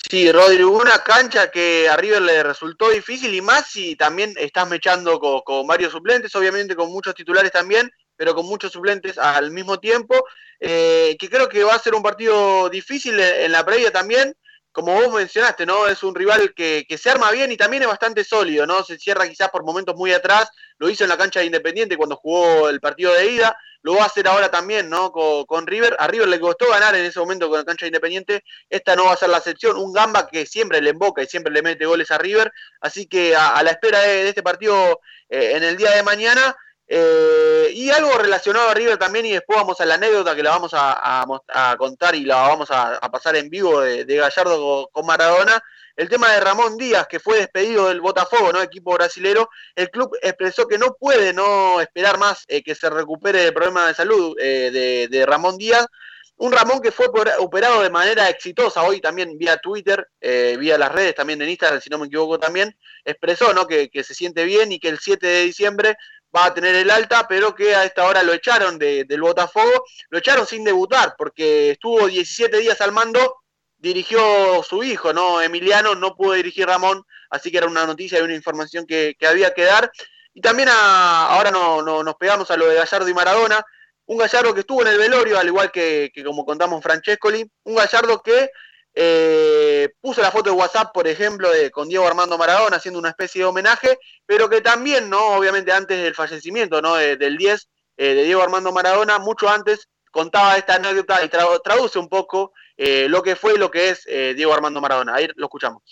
Sí, 0.09 0.31
Rodrigo, 0.33 0.71
una 0.71 0.99
cancha 1.03 1.51
que 1.51 1.89
a 1.89 1.97
River 1.97 2.23
le 2.23 2.43
resultó 2.43 2.89
difícil 2.89 3.35
y 3.35 3.43
más 3.43 3.67
si 3.71 3.97
también 3.97 4.33
estás 4.39 4.69
mechando 4.69 5.19
con, 5.19 5.67
varios 5.67 5.93
suplentes, 5.93 6.35
obviamente 6.35 6.75
con 6.75 6.91
muchos 6.91 7.15
titulares 7.15 7.53
también, 7.53 7.91
pero 8.21 8.35
con 8.35 8.45
muchos 8.45 8.71
suplentes 8.71 9.17
al 9.17 9.51
mismo 9.51 9.81
tiempo, 9.81 10.27
eh, 10.61 11.17
que 11.19 11.31
creo 11.31 11.49
que 11.49 11.65
va 11.65 11.75
a 11.75 11.79
ser 11.79 11.95
un 11.95 12.03
partido 12.03 12.69
difícil 12.69 13.19
en 13.19 13.51
la 13.51 13.65
previa 13.65 13.91
también, 13.91 14.37
como 14.73 14.93
vos 14.93 15.11
mencionaste, 15.11 15.65
¿no? 15.65 15.87
Es 15.87 16.03
un 16.03 16.15
rival 16.15 16.53
que, 16.53 16.85
se 17.01 17.09
arma 17.09 17.31
bien 17.31 17.51
y 17.51 17.57
también 17.57 17.83
es 17.83 17.89
bastante 17.89 18.23
sólido, 18.23 18.67
¿no? 18.67 18.85
Se 18.85 18.99
cierra 18.99 19.27
quizás 19.27 19.49
por 19.49 19.65
momentos 19.65 19.97
muy 19.97 20.13
atrás, 20.13 20.51
lo 20.77 20.91
hizo 20.91 21.05
en 21.05 21.09
la 21.09 21.17
cancha 21.17 21.41
de 21.41 21.47
Independiente 21.47 21.97
cuando 21.97 22.17
jugó 22.17 22.69
el 22.69 22.79
partido 22.79 23.15
de 23.15 23.33
ida, 23.33 23.57
lo 23.81 23.95
va 23.95 24.03
a 24.03 24.07
hacer 24.09 24.29
ahora 24.29 24.51
también, 24.51 24.91
¿no? 24.91 25.13
Con, 25.13 25.67
River. 25.67 25.97
A 25.99 26.07
River 26.07 26.29
le 26.29 26.41
costó 26.41 26.69
ganar 26.69 26.95
en 26.95 27.07
ese 27.07 27.21
momento 27.21 27.49
con 27.49 27.61
la 27.61 27.65
cancha 27.65 27.87
de 27.87 27.89
Independiente, 27.89 28.45
esta 28.69 28.97
no 28.97 29.07
va 29.07 29.15
a 29.15 29.17
ser 29.17 29.31
la 29.31 29.39
excepción, 29.39 29.79
un 29.79 29.95
Gamba 29.95 30.29
que 30.29 30.45
siempre 30.45 30.83
le 30.83 30.91
emboca 30.91 31.23
y 31.23 31.27
siempre 31.27 31.55
le 31.55 31.63
mete 31.63 31.87
goles 31.87 32.11
a 32.11 32.19
River, 32.19 32.53
así 32.83 33.07
que 33.07 33.35
a, 33.35 33.63
la 33.63 33.71
espera 33.71 34.01
de, 34.01 34.29
este 34.29 34.43
partido 34.43 35.01
eh, 35.31 35.53
en 35.57 35.65
el 35.65 35.79
día 35.79 35.93
de 35.93 36.03
mañana, 36.03 36.55
eh, 36.93 37.71
y 37.73 37.89
algo 37.91 38.19
relacionado 38.19 38.69
a 38.69 38.75
River 38.75 38.99
también, 38.99 39.25
y 39.25 39.31
después 39.31 39.57
vamos 39.57 39.81
a 39.81 39.85
la 39.85 39.95
anécdota 39.95 40.35
que 40.35 40.43
la 40.43 40.51
vamos 40.51 40.73
a, 40.75 41.77
contar 41.79 42.17
y 42.17 42.25
la 42.25 42.35
vamos 42.49 42.69
a, 42.73 42.99
pasar 43.13 43.37
en 43.37 43.49
vivo 43.49 43.81
de, 43.81 44.05
Gallardo 44.17 44.89
con, 44.91 45.07
Maradona. 45.07 45.63
El 45.95 46.09
tema 46.09 46.33
de 46.33 46.41
Ramón 46.41 46.77
Díaz, 46.77 47.07
que 47.07 47.21
fue 47.21 47.39
despedido 47.39 47.89
del 47.89 48.01
Botafogo, 48.01 48.53
¿no? 48.53 48.61
Equipo 48.61 48.95
brasilero. 48.95 49.51
El 49.77 49.89
club 49.91 50.17
expresó 50.21 50.67
que 50.67 50.79
no 50.79 50.97
puede 50.99 51.33
no 51.33 51.81
esperar 51.81 52.19
más 52.19 52.45
eh, 52.49 52.63
que 52.63 52.75
se 52.75 52.91
recupere 52.91 53.45
el 53.45 53.55
problema 53.55 53.87
de 53.87 53.95
salud 53.95 54.35
eh, 54.41 55.09
de, 55.09 55.27
Ramón 55.27 55.59
Díaz. 55.59 55.87
Un 56.39 56.53
Ramón 56.53 56.81
que 56.81 56.91
fue 56.91 57.07
operado 57.39 57.83
de 57.83 57.91
manera 57.91 58.29
exitosa 58.31 58.83
hoy 58.83 59.01
también 59.01 59.37
vía 59.37 59.59
Twitter, 59.59 60.09
vía 60.23 60.79
las 60.79 60.91
redes, 60.91 61.15
también 61.15 61.43
en 61.43 61.51
Instagram, 61.51 61.83
si 61.83 61.91
no 61.91 61.99
me 61.99 62.07
equivoco 62.07 62.39
también, 62.39 62.75
expresó 63.05 63.53
¿no? 63.53 63.67
que, 63.67 63.91
que 63.91 64.03
se 64.03 64.15
siente 64.15 64.45
bien 64.45 64.73
y 64.73 64.81
que 64.81 64.89
el 64.89 64.99
7 64.99 65.27
de 65.27 65.43
diciembre 65.43 65.99
va 66.35 66.47
a 66.47 66.55
tener 66.55 66.75
el 66.75 66.91
alta, 66.91 67.27
pero 67.29 67.55
que 67.55 67.75
a 67.75 67.85
esta 67.85 68.05
hora 68.05 68.23
lo 68.23 68.33
echaron 68.33 68.79
del 68.79 69.21
Botafogo, 69.21 69.85
lo 70.09 70.19
echaron 70.19 70.47
sin 70.47 70.65
debutar, 70.65 71.15
porque 71.17 71.73
estuvo 71.73 72.07
17 72.07 72.59
días 72.59 72.81
al 72.81 72.93
mando, 72.93 73.37
dirigió 73.79 74.63
su 74.63 74.83
hijo, 74.83 75.13
¿no? 75.13 75.41
Emiliano, 75.41 75.95
no 75.95 76.15
pudo 76.15 76.35
dirigir 76.35 76.67
Ramón, 76.67 77.03
así 77.31 77.51
que 77.51 77.59
era 77.59 77.67
una 77.67 77.87
noticia 77.87 78.19
y 78.19 78.23
una 78.23 78.35
información 78.35 78.87
que, 78.87 79.17
había 79.27 79.53
que 79.55 79.65
dar. 79.65 79.91
Y 80.33 80.41
también 80.41 80.69
ahora 80.71 81.51
no, 81.51 81.83
nos 81.83 82.15
pegamos 82.17 82.51
a 82.51 82.57
lo 82.57 82.67
de 82.67 82.77
Gallardo 82.77 83.09
y 83.09 83.15
Maradona, 83.15 83.65
un 84.07 84.19
Gallardo 84.19 84.55
que 84.55 84.61
estuvo 84.61 84.83
en 84.83 84.89
el 84.89 84.99
velorio, 84.99 85.39
al 85.39 85.47
igual 85.47 85.71
que, 85.71 86.11
que 86.15 86.23
como 86.25 86.45
contamos 86.45 86.83
Francescoli, 86.83 87.49
un 87.65 87.75
Gallardo 87.75 88.23
que 88.23 88.51
eh, 89.03 89.95
puso 90.03 90.21
la 90.21 90.31
foto 90.31 90.51
de 90.51 90.57
WhatsApp, 90.57 90.93
por 90.93 91.09
ejemplo, 91.09 91.51
de, 91.51 91.71
con 91.71 91.89
Diego 91.89 92.07
Armando 92.07 92.37
Maradona 92.37 92.77
haciendo 92.77 92.99
una 92.99 93.09
especie 93.09 93.41
de 93.41 93.47
homenaje, 93.47 93.99
pero 94.27 94.51
que 94.51 94.61
también, 94.61 95.09
¿no? 95.09 95.29
Obviamente 95.29 95.73
antes 95.73 96.03
del 96.03 96.15
fallecimiento, 96.15 96.83
¿no? 96.83 96.97
del 96.97 97.39
10 97.39 97.69
eh, 97.97 98.15
de 98.15 98.25
Diego 98.25 98.43
Armando 98.43 98.73
Maradona, 98.73 99.19
mucho 99.19 99.49
antes 99.49 99.89
contaba 100.11 100.59
esta 100.59 100.75
anécdota 100.75 101.25
y 101.25 101.31
traduce 101.31 101.99
un 101.99 102.11
poco 102.11 102.53
eh, 102.77 103.07
lo 103.09 103.23
que 103.23 103.37
fue 103.37 103.55
y 103.55 103.59
lo 103.59 103.71
que 103.71 103.89
es 103.89 104.05
Diego 104.05 104.53
Armando 104.53 104.83
Maradona. 104.83 105.15
Ahí 105.15 105.29
lo 105.35 105.47
escuchamos. 105.47 105.83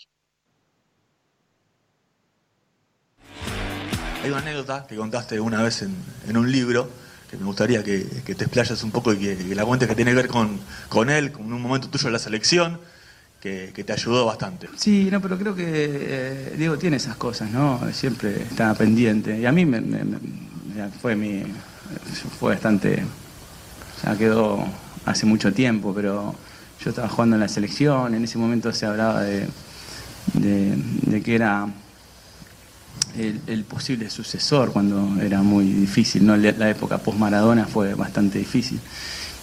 Hay 4.22 4.28
una 4.28 4.40
anécdota 4.40 4.86
que 4.86 4.96
contaste 4.96 5.40
una 5.40 5.62
vez 5.62 5.80
en, 5.80 6.36
un 6.36 6.52
libro 6.52 6.90
que 7.30 7.38
me 7.38 7.46
gustaría 7.46 7.82
que, 7.82 8.00
te 8.00 8.32
explayas 8.44 8.82
un 8.82 8.90
poco 8.90 9.14
y 9.14 9.18
que, 9.18 9.54
la 9.54 9.64
cuentes 9.64 9.88
que 9.88 9.94
tiene 9.94 10.10
que 10.10 10.16
ver 10.16 10.28
con, 10.28 10.60
con 10.90 11.08
él, 11.08 11.32
con 11.32 11.50
un 11.50 11.62
momento 11.62 11.88
tuyo 11.88 12.08
de 12.08 12.12
la 12.12 12.18
selección 12.18 12.78
que, 13.40 13.84
te 13.84 13.92
ayudó 13.92 14.26
bastante. 14.26 14.68
Sí, 14.76 15.08
no, 15.10 15.20
pero 15.20 15.38
creo 15.38 15.54
que 15.54 15.64
eh, 15.66 16.54
Diego 16.56 16.76
tiene 16.78 16.96
esas 16.96 17.16
cosas, 17.16 17.50
¿no? 17.50 17.80
Siempre 17.92 18.42
está 18.42 18.74
pendiente. 18.74 19.38
Y 19.38 19.46
a 19.46 19.52
mí 19.52 19.64
me, 19.64 19.80
fue 21.00 21.14
mi. 21.14 21.44
fue 22.38 22.54
bastante. 22.54 23.04
Ya 24.02 24.16
quedó 24.16 24.64
hace 25.04 25.26
mucho 25.26 25.52
tiempo, 25.52 25.92
pero 25.94 26.34
yo 26.82 26.90
estaba 26.90 27.08
jugando 27.08 27.36
en 27.36 27.40
la 27.40 27.48
selección, 27.48 28.14
en 28.14 28.24
ese 28.24 28.38
momento 28.38 28.72
se 28.72 28.86
hablaba 28.86 29.22
de, 29.22 29.48
de, 30.34 31.22
que 31.22 31.34
era 31.34 31.66
el, 33.16 33.64
posible 33.64 34.08
sucesor 34.10 34.72
cuando 34.72 35.20
era 35.20 35.42
muy 35.42 35.64
difícil, 35.64 36.24
¿no? 36.24 36.36
La 36.36 36.70
época 36.70 36.98
post-Maradona 36.98 37.66
fue 37.66 37.94
bastante 37.94 38.38
difícil. 38.38 38.80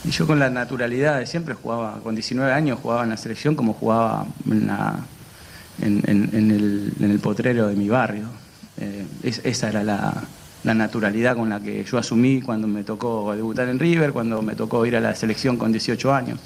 Y 0.05 0.11
yo 0.11 0.27
con 0.27 0.37
la 0.37 0.49
naturalidad 0.49 1.19
de 1.19 1.25
siempre 1.25 1.55
jugaba, 1.55 1.99
con 2.03 2.13
19 2.13 2.51
años 2.51 2.79
jugaba 2.79 3.03
en 3.03 3.09
la 3.09 3.17
selección 3.17 3.55
como 3.55 3.73
jugaba 3.73 4.27
en, 4.47 4.69
el, 6.11 7.19
potrero 7.21 7.67
de 7.67 7.75
mi 7.75 7.89
barrio. 7.89 8.27
Eh, 8.77 9.05
esa 9.43 9.69
era 9.69 9.83
la, 9.83 10.13
naturalidad 10.63 11.35
con 11.35 11.49
la 11.49 11.59
que 11.59 11.83
yo 11.83 11.97
asumí 11.97 12.41
cuando 12.41 12.67
me 12.67 12.83
tocó 12.83 13.35
debutar 13.35 13.67
en 13.69 13.79
River, 13.79 14.11
cuando 14.11 14.41
me 14.41 14.55
tocó 14.55 14.85
ir 14.85 14.95
a 14.95 14.99
la 14.99 15.15
selección 15.15 15.57
con 15.57 15.71
18 15.71 16.13
años. 16.13 16.39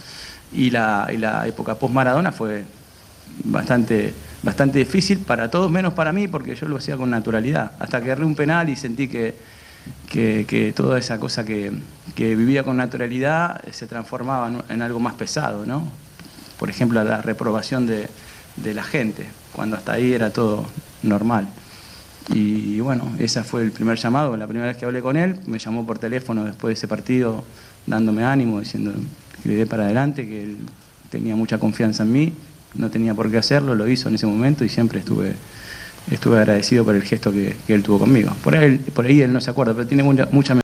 Y 0.54 0.70
la, 0.70 1.08
la 1.18 1.46
época 1.46 1.76
post-Maradona 1.76 2.32
fue 2.32 2.64
bastante, 3.44 4.14
bastante 4.42 4.80
difícil 4.80 5.20
para 5.20 5.52
todos, 5.52 5.70
menos 5.70 5.94
para 5.94 6.14
mí, 6.14 6.30
porque 6.30 6.56
yo 6.56 6.68
lo 6.68 6.78
hacía 6.78 6.96
con 6.96 7.10
naturalidad. 7.10 7.74
Hasta 7.80 8.02
que 8.02 8.10
erré 8.10 8.24
un 8.24 8.36
penal 8.36 8.70
y 8.70 8.78
sentí 8.78 9.10
que 9.10 9.36
que, 10.10 10.74
toda 10.76 10.98
esa 10.98 11.20
cosa 11.20 11.46
que, 11.46 11.72
vivía 12.16 12.64
con 12.64 12.78
naturalidad 12.78 13.62
se 13.72 13.88
transformaba 13.88 14.52
en, 14.70 14.82
algo 14.82 15.00
más 15.00 15.14
pesado, 15.14 15.66
¿no? 15.66 15.88
Por 16.58 16.70
ejemplo, 16.70 17.04
la 17.04 17.22
reprobación 17.22 17.88
de, 17.88 18.10
la 18.74 18.84
gente, 18.84 19.28
cuando 19.54 19.78
hasta 19.78 19.94
ahí 19.94 20.14
era 20.14 20.32
todo 20.32 20.66
normal. 21.04 21.48
Y, 22.34 22.80
bueno, 22.82 23.12
ese 23.18 23.44
fue 23.44 23.64
el 23.64 23.72
primer 23.72 23.98
llamado, 23.98 24.36
la 24.38 24.48
primera 24.48 24.68
vez 24.68 24.78
que 24.78 24.86
hablé 24.86 25.02
con 25.02 25.16
él, 25.16 25.40
me 25.48 25.60
llamó 25.60 25.86
por 25.86 25.98
teléfono 25.98 26.44
después 26.44 26.72
de 26.72 26.74
ese 26.74 26.88
partido 26.88 27.44
dándome 27.88 28.24
ánimo, 28.24 28.60
diciendo 28.60 28.94
que 29.42 29.50
le 29.50 29.56
dé 29.56 29.66
para 29.66 29.86
adelante, 29.86 30.28
que 30.28 30.44
él 30.44 30.58
tenía 31.10 31.36
mucha 31.36 31.58
confianza 31.58 32.04
en 32.04 32.12
mí, 32.12 32.34
no 32.76 32.92
tenía 32.92 33.16
por 33.16 33.32
qué 33.32 33.38
hacerlo, 33.38 33.74
lo 33.74 33.88
hizo 33.88 34.10
en 34.10 34.16
ese 34.16 34.28
momento 34.28 34.64
y 34.64 34.70
siempre 34.70 35.00
estuve 35.00 35.34
estuve 36.12 36.38
agradecido 36.38 36.86
por 36.86 36.96
el 36.96 37.04
gesto 37.04 37.32
que, 37.32 37.56
él 37.68 37.84
tuvo 37.84 38.00
conmigo. 38.00 38.36
Por 38.44 38.56
ahí, 38.56 38.78
por 38.78 39.06
ahí 39.06 39.22
él 39.22 39.34
no 39.34 39.42
se 39.42 39.52
acuerda, 39.52 39.74
pero 39.74 39.88
tiene 39.88 40.04
mucha, 40.04 40.28
mucha 40.32 40.56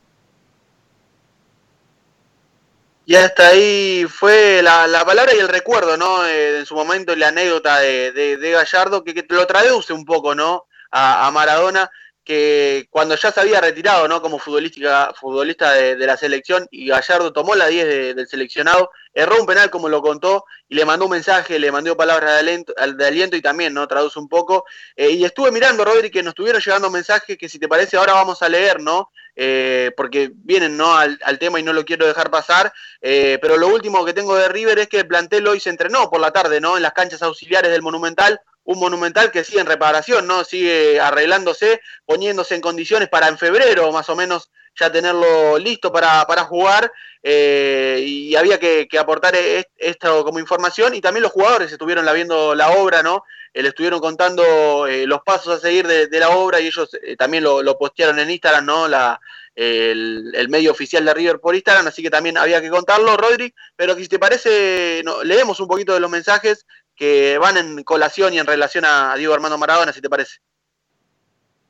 y 3.08 3.14
hasta 3.14 3.46
ahí 3.46 4.04
fue 4.08 4.60
la, 4.62 5.04
palabra 5.06 5.32
y 5.32 5.38
el 5.38 5.46
recuerdo, 5.46 5.96
¿no? 5.96 6.26
Eh, 6.26 6.58
en 6.58 6.66
su 6.66 6.74
momento 6.74 7.14
la 7.14 7.28
anécdota 7.28 7.78
de, 7.78 8.50
Gallardo, 8.52 9.04
que, 9.04 9.24
lo 9.28 9.46
traduce 9.46 9.92
un 9.92 10.04
poco, 10.04 10.34
¿no? 10.34 10.66
A, 10.90 11.30
Maradona, 11.30 11.88
que 12.26 12.88
cuando 12.90 13.14
ya 13.14 13.30
se 13.30 13.40
había 13.40 13.60
retirado, 13.60 14.08
¿no? 14.08 14.20
Como 14.20 14.40
futbolística, 14.40 15.14
futbolista 15.14 15.72
de, 15.72 15.96
la 15.96 16.16
selección 16.16 16.66
y 16.72 16.88
Gallardo 16.88 17.32
tomó 17.32 17.54
la 17.54 17.68
10 17.68 18.16
del 18.16 18.26
seleccionado, 18.26 18.90
erró 19.14 19.40
un 19.40 19.46
penal 19.46 19.70
como 19.70 19.88
lo 19.88 20.02
contó 20.02 20.44
y 20.68 20.74
le 20.74 20.84
mandó 20.84 21.04
un 21.04 21.12
mensaje, 21.12 21.60
le 21.60 21.70
mandó 21.70 21.96
palabras 21.96 22.32
de 22.32 22.38
aliento, 22.40 22.74
de 22.74 23.06
aliento 23.06 23.36
y 23.36 23.42
también, 23.42 23.72
¿no? 23.74 23.86
Traduce 23.86 24.18
un 24.18 24.28
poco. 24.28 24.64
Eh, 24.96 25.10
y 25.10 25.24
estuve 25.24 25.52
mirando, 25.52 25.84
Rodri, 25.84 26.10
que 26.10 26.24
nos 26.24 26.32
estuvieron 26.32 26.60
llegando 26.60 26.90
mensajes 26.90 27.38
que 27.38 27.48
si 27.48 27.60
te 27.60 27.68
parece 27.68 27.96
ahora 27.96 28.14
vamos 28.14 28.42
a 28.42 28.48
leer, 28.48 28.80
¿no? 28.80 29.12
Eh, 29.36 29.92
porque 29.96 30.32
vienen 30.34 30.76
¿no? 30.76 30.96
Al, 30.96 31.38
tema 31.38 31.60
y 31.60 31.62
no 31.62 31.72
lo 31.72 31.84
quiero 31.84 32.08
dejar 32.08 32.28
pasar. 32.32 32.72
Eh, 33.00 33.38
pero 33.40 33.56
lo 33.56 33.68
último 33.68 34.04
que 34.04 34.12
tengo 34.12 34.34
de 34.34 34.48
River 34.48 34.80
es 34.80 34.88
que 34.88 34.98
el 34.98 35.06
plantel 35.06 35.46
hoy 35.46 35.60
se 35.60 35.70
entrenó 35.70 36.10
por 36.10 36.20
la 36.20 36.32
tarde, 36.32 36.60
¿no? 36.60 36.76
En 36.76 36.82
las 36.82 36.92
canchas 36.92 37.22
auxiliares 37.22 37.70
del 37.70 37.82
Monumental 37.82 38.40
un 38.66 38.78
monumental 38.78 39.30
que 39.30 39.44
sigue 39.44 39.60
en 39.60 39.66
reparación, 39.66 40.26
¿no? 40.26 40.44
Sigue 40.44 41.00
arreglándose, 41.00 41.80
poniéndose 42.04 42.54
en 42.54 42.60
condiciones 42.60 43.08
para 43.08 43.28
en 43.28 43.38
febrero 43.38 43.90
más 43.92 44.08
o 44.10 44.16
menos 44.16 44.50
ya 44.78 44.92
tenerlo 44.92 45.56
listo 45.58 45.90
para, 45.90 46.26
para 46.26 46.44
jugar 46.44 46.92
eh, 47.22 48.02
y 48.04 48.36
había 48.36 48.58
que, 48.58 48.88
aportar 48.98 49.34
e- 49.34 49.68
esto 49.76 50.24
como 50.24 50.38
información 50.38 50.94
y 50.94 51.00
también 51.00 51.22
los 51.22 51.32
jugadores 51.32 51.72
estuvieron 51.72 52.04
la 52.04 52.12
viendo 52.12 52.54
la 52.54 52.70
obra, 52.70 53.02
¿no? 53.02 53.24
Eh, 53.54 53.62
le 53.62 53.70
estuvieron 53.70 54.00
contando 54.00 54.86
eh, 54.86 55.06
los 55.06 55.22
pasos 55.22 55.56
a 55.56 55.60
seguir 55.60 55.86
de, 55.86 56.20
la 56.20 56.30
obra 56.30 56.60
y 56.60 56.66
ellos 56.66 56.90
eh, 57.02 57.16
también 57.16 57.44
lo, 57.44 57.78
postearon 57.78 58.18
en 58.18 58.30
Instagram, 58.30 58.66
¿no? 58.66 58.86
La, 58.86 59.18
el, 59.54 60.46
medio 60.50 60.70
oficial 60.72 61.04
de 61.04 61.14
River 61.14 61.40
por 61.40 61.54
Instagram, 61.54 61.86
así 61.86 62.02
que 62.02 62.10
también 62.10 62.36
había 62.36 62.60
que 62.60 62.68
contarlo, 62.68 63.16
Rodri, 63.16 63.54
pero 63.74 63.94
si 63.94 64.08
te 64.08 64.18
parece, 64.18 65.02
leemos 65.24 65.58
un 65.60 65.68
poquito 65.68 65.94
de 65.94 66.00
los 66.00 66.10
mensajes 66.10 66.66
que 66.96 67.38
van 67.38 67.56
en 67.58 67.84
colación 67.84 68.32
y 68.34 68.38
en 68.38 68.46
relación 68.46 68.84
a 68.86 69.14
Diego 69.16 69.34
Armando 69.34 69.58
Maradona, 69.58 69.92
si 69.92 70.00
te 70.00 70.08
parece. 70.08 70.38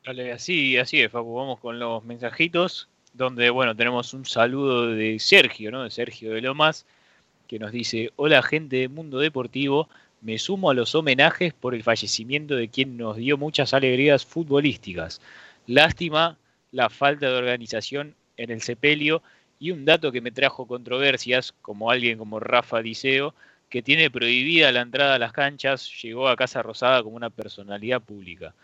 Dale, 0.04 0.32
así, 0.32 0.76
así 0.76 1.00
es, 1.00 1.10
Facu. 1.10 1.34
Vamos 1.34 1.58
con 1.58 1.80
los 1.80 2.04
mensajitos, 2.04 2.88
donde, 3.12 3.50
bueno, 3.50 3.74
tenemos 3.74 4.14
un 4.14 4.24
saludo 4.24 4.86
de 4.86 5.18
Sergio, 5.18 5.72
¿no? 5.72 5.82
De 5.82 5.90
Sergio 5.90 6.32
de 6.32 6.40
Lomas, 6.40 6.86
que 7.48 7.58
nos 7.58 7.72
dice, 7.72 8.12
hola 8.14 8.42
gente 8.42 8.76
de 8.76 8.88
Mundo 8.88 9.18
Deportivo, 9.18 9.88
me 10.20 10.38
sumo 10.38 10.70
a 10.70 10.74
los 10.74 10.94
homenajes 10.94 11.52
por 11.52 11.74
el 11.74 11.82
fallecimiento 11.82 12.54
de 12.54 12.68
quien 12.68 12.96
nos 12.96 13.16
dio 13.16 13.36
muchas 13.36 13.74
alegrías 13.74 14.24
futbolísticas. 14.24 15.20
Lástima 15.66 16.38
la 16.70 16.88
falta 16.88 17.28
de 17.28 17.36
organización 17.36 18.14
en 18.36 18.50
el 18.50 18.62
sepelio 18.62 19.22
y 19.58 19.72
un 19.72 19.84
dato 19.84 20.12
que 20.12 20.20
me 20.20 20.30
trajo 20.30 20.66
controversias, 20.66 21.52
como 21.62 21.90
alguien 21.90 22.18
como 22.18 22.38
Rafa 22.38 22.80
Diceo, 22.80 23.34
que 23.68 23.82
tiene 23.82 24.10
prohibida 24.10 24.72
la 24.72 24.82
entrada 24.82 25.14
a 25.16 25.18
las 25.18 25.32
canchas, 25.32 25.90
llegó 26.02 26.28
a 26.28 26.36
Casa 26.36 26.62
Rosada 26.62 27.02
como 27.02 27.16
una 27.16 27.30
personalidad 27.30 28.00
pública. 28.02 28.54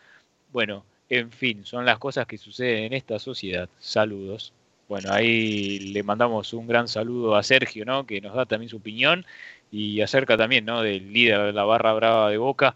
Bueno, 0.52 0.84
en 1.08 1.30
fin, 1.32 1.64
son 1.64 1.84
las 1.84 1.98
cosas 1.98 2.26
que 2.26 2.38
suceden 2.38 2.84
en 2.84 2.92
esta 2.94 3.18
sociedad. 3.18 3.68
Saludos. 3.78 4.52
Bueno, 4.88 5.12
ahí 5.12 5.78
le 5.78 6.02
mandamos 6.02 6.52
un 6.52 6.66
gran 6.66 6.88
saludo 6.88 7.36
a 7.36 7.42
Sergio, 7.42 7.84
¿no? 7.84 8.06
Que 8.06 8.20
nos 8.20 8.34
da 8.34 8.46
también 8.46 8.68
su 8.68 8.76
opinión 8.78 9.24
y 9.70 10.00
acerca 10.02 10.36
también, 10.36 10.64
¿no? 10.64 10.82
Del 10.82 11.12
líder 11.12 11.46
de 11.46 11.52
la 11.52 11.64
barra 11.64 11.94
brava 11.94 12.30
de 12.30 12.38
Boca, 12.38 12.74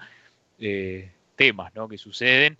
eh, 0.59 1.11
temas, 1.37 1.75
¿no? 1.75 1.89
Que 1.89 1.99
suceden. 1.99 2.59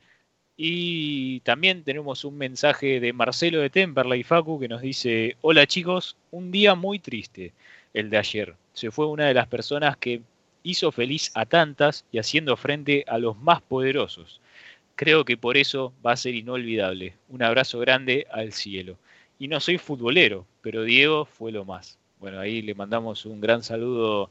Y 0.57 1.41
también 1.41 1.85
tenemos 1.85 2.25
un 2.25 2.39
mensaje 2.39 3.01
de 3.01 3.13
Marcelo 3.13 3.61
de 3.61 3.71
Temperley 3.71 4.23
Facu 4.25 4.59
que 4.59 4.69
nos 4.69 4.81
dice, 4.81 5.37
hola 5.43 5.67
chicos, 5.67 6.17
un 6.31 6.51
día 6.51 6.75
muy 6.75 6.99
triste, 6.99 7.53
el 7.97 8.11
de 8.11 8.19
ayer. 8.19 8.55
Se 8.75 8.91
fue 8.91 9.07
una 9.07 9.27
de 9.27 9.35
las 9.35 9.49
personas 9.49 9.97
que 9.97 10.21
hizo 10.63 10.93
feliz 10.93 11.31
a 11.35 11.47
tantas 11.47 12.05
y 12.13 12.19
haciendo 12.19 12.57
frente 12.57 13.05
a 13.09 13.19
los 13.19 13.39
más 13.39 13.63
poderosos. 13.63 14.41
Creo 14.97 15.25
que 15.25 15.37
por 15.37 15.57
eso 15.57 15.93
va 16.05 16.13
a 16.13 16.17
ser 16.17 16.35
inolvidable. 16.35 17.15
Un 17.29 17.43
abrazo 17.43 17.79
grande 17.79 18.27
al 18.31 18.53
cielo. 18.53 18.99
Y 19.39 19.49
no 19.49 19.61
soy 19.61 19.79
futbolero, 19.79 20.47
pero 20.61 20.83
Diego 20.83 21.25
fue 21.25 21.53
lo 21.53 21.65
más. 21.65 21.99
Bueno, 22.21 22.39
ahí 22.39 22.63
le 22.63 22.75
mandamos 22.75 23.27
un 23.27 23.41
gran 23.41 23.63
saludo 23.63 24.31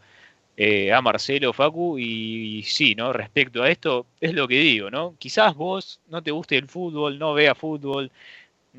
eh, 0.57 0.93
a 0.93 1.01
Marcelo, 1.01 1.53
Facu, 1.53 1.97
y, 1.99 2.63
sí, 2.63 2.95
¿no? 2.95 3.13
Respecto 3.13 3.63
a 3.63 3.69
esto, 3.69 4.05
es 4.21 4.33
lo 4.33 4.47
que 4.47 4.59
digo, 4.59 4.91
¿no? 4.91 5.15
Quizás 5.19 5.55
vos 5.55 5.99
no 6.07 6.21
te 6.23 6.31
guste 6.31 6.57
el 6.57 6.67
fútbol, 6.67 7.19
no 7.19 7.33
veas 7.33 7.57
fútbol, 7.57 8.11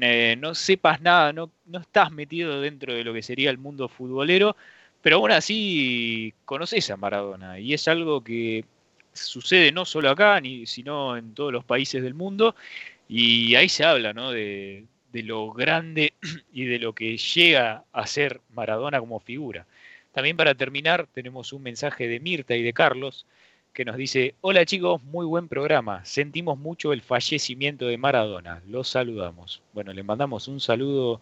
eh, 0.01 0.37
no 0.39 0.55
sepas 0.55 1.01
nada, 1.01 1.33
no, 1.33 1.51
no 1.67 1.79
estás 1.81 2.11
metido 2.13 2.61
dentro 2.61 2.95
de 2.95 3.05
lo 3.05 3.15
que 3.15 3.23
sería 3.23 3.51
el 3.51 3.59
mundo 3.59 3.89
futbolero, 3.89 4.57
pero 5.03 5.17
aún 5.17 5.31
así 5.33 6.35
conoces 6.45 6.91
a 6.91 6.97
Maradona, 6.97 7.59
y 7.59 7.75
es 7.75 7.89
algo 7.89 8.23
que 8.23 8.65
sucede 9.13 9.73
no 9.73 9.85
solo 9.85 10.11
acá, 10.11 10.41
ni, 10.41 10.67
sino 10.67 11.17
en 11.17 11.35
todos 11.35 11.53
los 11.53 11.65
países 11.65 12.03
del 12.03 12.15
mundo, 12.15 12.55
y 13.09 13.55
ahí 13.55 13.69
se 13.69 13.85
habla, 13.85 14.13
¿no? 14.13 14.33
De, 14.33 14.85
de 15.13 15.23
lo 15.23 15.53
grande 15.53 16.13
y 16.53 16.65
de 16.65 16.79
lo 16.79 16.95
que 16.95 17.17
llega 17.17 17.85
a 17.93 18.07
ser 18.07 18.41
Maradona 18.51 19.01
como 19.01 19.21
figura. 19.21 19.67
También 20.13 20.37
para 20.37 20.55
terminar 20.55 21.07
tenemos 21.13 21.53
un 21.53 21.63
mensaje 21.63 22.09
de 22.09 22.21
Mirta 22.21 22.57
y 22.57 22.63
de 22.63 22.73
Carlos 22.73 23.27
que 23.73 23.85
nos 23.85 23.97
dice, 23.97 24.35
hola 24.41 24.65
chicos, 24.65 25.03
muy 25.03 25.27
buen 25.27 25.49
programa, 25.49 26.03
sentimos 26.07 26.59
mucho 26.59 26.95
el 26.95 27.03
fallecimiento 27.03 27.87
de 27.87 27.99
Maradona, 27.99 28.63
los 28.67 28.89
saludamos. 28.89 29.63
Bueno, 29.75 29.93
le 29.93 30.03
mandamos 30.03 30.49
un 30.49 30.61
saludo 30.61 31.21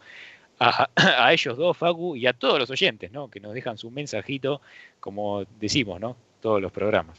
a, 0.59 1.33
ellos 1.33 1.57
dos, 1.57 1.77
Facu, 1.77 2.17
y 2.17 2.27
a 2.27 2.33
todos 2.33 2.59
los 2.59 2.71
oyentes, 2.71 3.11
¿no? 3.11 3.29
Que 3.29 3.41
nos 3.41 3.55
dejan 3.55 3.79
su 3.79 3.91
mensajito, 3.91 4.61
como 5.01 5.45
decimos, 5.59 6.01
¿no? 6.01 6.17
Todos 6.41 6.61
los 6.61 6.73
programas. 6.73 7.19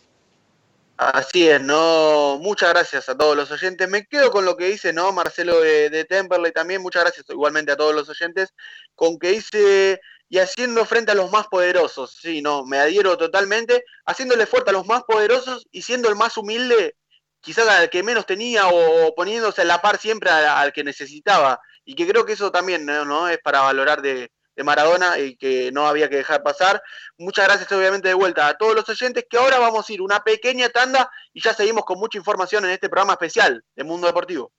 Así 0.97 1.49
es, 1.49 1.59
no, 1.61 2.37
muchas 2.41 2.69
gracias 2.69 3.09
a 3.09 3.17
todos 3.17 3.35
los 3.35 3.51
oyentes. 3.51 3.89
Me 3.89 4.05
quedo 4.05 4.31
con 4.31 4.45
lo 4.45 4.55
que 4.55 4.67
dice, 4.67 4.93
¿no? 4.93 5.11
Marcelo 5.11 5.59
de, 5.59 5.89
de 5.89 6.05
Temperley 6.05 6.53
también, 6.53 6.81
muchas 6.81 7.03
gracias 7.03 7.25
igualmente 7.29 7.73
a 7.73 7.77
todos 7.77 7.93
los 7.93 8.07
oyentes, 8.07 8.53
con 8.95 9.19
que 9.19 9.31
dice 9.31 9.99
y 10.29 10.39
haciendo 10.39 10.85
frente 10.85 11.11
a 11.11 11.15
los 11.15 11.31
más 11.31 11.47
poderosos. 11.47 12.17
Sí, 12.21 12.41
no, 12.41 12.65
me 12.65 12.77
adhiero 12.77 13.17
totalmente, 13.17 13.83
haciéndole 14.05 14.45
fuerte 14.45 14.71
a 14.71 14.73
los 14.73 14.85
más 14.85 15.03
poderosos 15.03 15.67
y 15.71 15.81
siendo 15.81 16.09
el 16.09 16.15
más 16.15 16.37
humilde, 16.37 16.95
quizás 17.41 17.67
al 17.67 17.89
que 17.89 18.03
menos 18.03 18.25
tenía 18.25 18.67
o 18.67 19.13
poniéndose 19.15 19.61
a 19.61 19.65
la 19.65 19.81
par 19.81 19.99
siempre 19.99 20.29
al 20.29 20.73
que 20.73 20.83
necesitaba. 20.83 21.59
Y 21.85 21.95
que 21.95 22.07
creo 22.07 22.25
que 22.25 22.33
eso 22.33 22.51
también 22.51 22.85
¿no? 22.85 23.29
es 23.29 23.37
para 23.39 23.61
valorar 23.61 24.01
de, 24.01 24.31
de 24.55 24.63
Maradona 24.63 25.19
y 25.19 25.35
que 25.35 25.71
no 25.71 25.87
había 25.87 26.09
que 26.09 26.17
dejar 26.17 26.41
pasar. 26.41 26.81
Muchas 27.17 27.45
gracias 27.45 27.71
obviamente 27.71 28.07
de 28.07 28.13
vuelta 28.13 28.47
a 28.47 28.57
todos 28.57 28.75
los 28.75 28.87
oyentes 28.89 29.25
que 29.29 29.37
ahora 29.37 29.59
vamos 29.59 29.87
a 29.87 29.93
ir 29.93 30.01
una 30.01 30.23
pequeña 30.23 30.69
tanda 30.69 31.09
y 31.33 31.41
ya 31.41 31.53
seguimos 31.53 31.85
con 31.85 31.99
mucha 31.99 32.17
información 32.17 32.65
en 32.65 32.71
este 32.71 32.89
programa 32.89 33.13
especial 33.13 33.63
de 33.75 33.83
Mundo 33.83 34.07
Deportivo. 34.07 34.51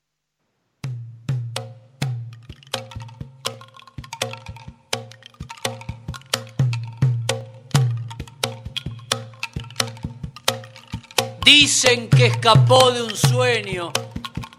Dicen 11.45 12.11
que 12.11 12.27
escapó 12.27 12.91
de 12.91 13.03
un 13.03 13.17
sueño 13.17 13.93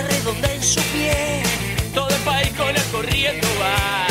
Redonda 0.00 0.52
en 0.52 0.62
su 0.62 0.80
pie. 0.92 1.42
Todo 1.94 2.08
el 2.08 2.22
país 2.22 2.48
con 2.56 2.68
él 2.68 2.82
corriendo 2.90 3.46
va, 3.60 4.01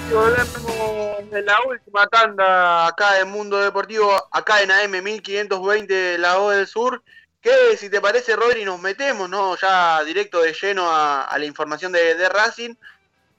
Y 0.08 0.14
volvemos 0.14 1.32
de 1.32 1.42
la 1.42 1.64
última 1.64 2.06
tanda 2.06 2.86
acá 2.86 3.20
en 3.22 3.32
Mundo 3.32 3.58
Deportivo, 3.58 4.14
acá 4.32 4.62
en 4.62 4.70
AM 4.70 5.04
1520 5.04 6.20
La 6.20 6.38
Voz 6.38 6.56
del 6.56 6.68
Sur. 6.68 7.02
Que 7.42 7.76
si 7.76 7.90
te 7.90 8.00
parece, 8.00 8.36
Rodri, 8.36 8.64
nos 8.64 8.80
metemos, 8.80 9.28
¿no? 9.28 9.58
Ya 9.58 10.04
directo 10.04 10.42
de 10.42 10.54
lleno 10.54 10.88
a, 10.92 11.36
la 11.38 11.46
información 11.46 11.92
de, 11.92 12.14
de 12.14 12.30
Racing. 12.30 12.76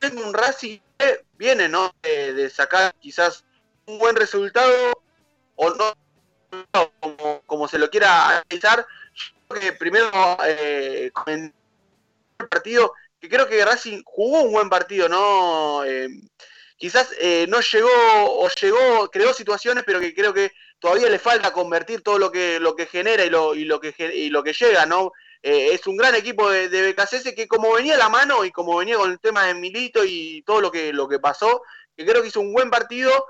Tengo 0.00 0.26
un 0.26 0.34
Racing 0.34 0.80
que 0.98 1.24
viene, 1.38 1.68
¿no? 1.68 1.94
De, 2.02 2.50
sacar 2.50 2.92
quizás 3.00 3.44
un 3.86 3.98
buen 3.98 4.16
resultado 4.16 4.92
o 5.54 5.70
no, 5.70 5.94
como, 6.98 7.42
como 7.46 7.68
se 7.68 7.78
lo 7.78 7.88
quiera 7.90 8.40
analizar. 8.40 8.84
Yo 9.14 9.32
creo 9.48 9.60
que 9.60 9.72
primero 9.74 10.10
eh, 10.44 11.12
el 11.26 11.52
partido, 12.48 12.94
que 13.20 13.28
creo 13.28 13.48
que 13.48 13.64
Racing 13.64 14.02
jugó 14.04 14.42
un 14.42 14.52
buen 14.52 14.68
partido, 14.68 15.08
¿no? 15.08 15.84
Eh, 15.84 16.08
quizás 16.76 17.14
eh, 17.20 17.46
no 17.48 17.60
llegó 17.60 17.88
o 18.24 18.48
llegó, 18.48 19.08
creó 19.10 19.32
situaciones, 19.32 19.84
pero 19.86 20.00
que 20.00 20.12
creo 20.12 20.34
que 20.34 20.52
todavía 20.82 21.09
le 21.09 21.20
falta 21.20 21.52
convertir 21.52 22.02
todo 22.02 22.18
lo 22.18 22.32
que 22.32 22.59
lo 22.59 22.74
que 22.74 22.86
genera 22.86 23.24
y 23.24 23.30
lo, 23.30 23.54
y 23.54 23.64
lo 23.64 23.80
que 23.80 23.94
y 24.14 24.30
lo 24.30 24.42
que 24.42 24.52
llega, 24.52 24.84
¿no? 24.84 25.12
Eh, 25.40 25.68
es 25.72 25.86
un 25.86 25.96
gran 25.96 26.14
equipo 26.16 26.50
de, 26.50 26.68
de 26.68 26.92
BKCS 26.92 27.34
que 27.34 27.46
como 27.46 27.72
venía 27.72 27.94
a 27.94 27.98
la 27.98 28.09
mano 28.09 28.44
y 28.44 28.50
como 28.50 28.76
venía 28.76 28.96
con 28.96 29.10
el 29.10 29.20
tema 29.20 29.46
de 29.46 29.54
Milito 29.54 30.04
y 30.04 30.42
todo 30.42 30.60
lo 30.60 30.72
que 30.72 30.92
lo 30.92 31.09
que 31.09 31.20
pasó, 31.20 31.62
que 31.96 32.04
creo 32.04 32.20
que 32.20 32.28
hizo 32.28 32.40
un 32.40 32.52
buen 32.52 32.68
partido. 32.68 33.26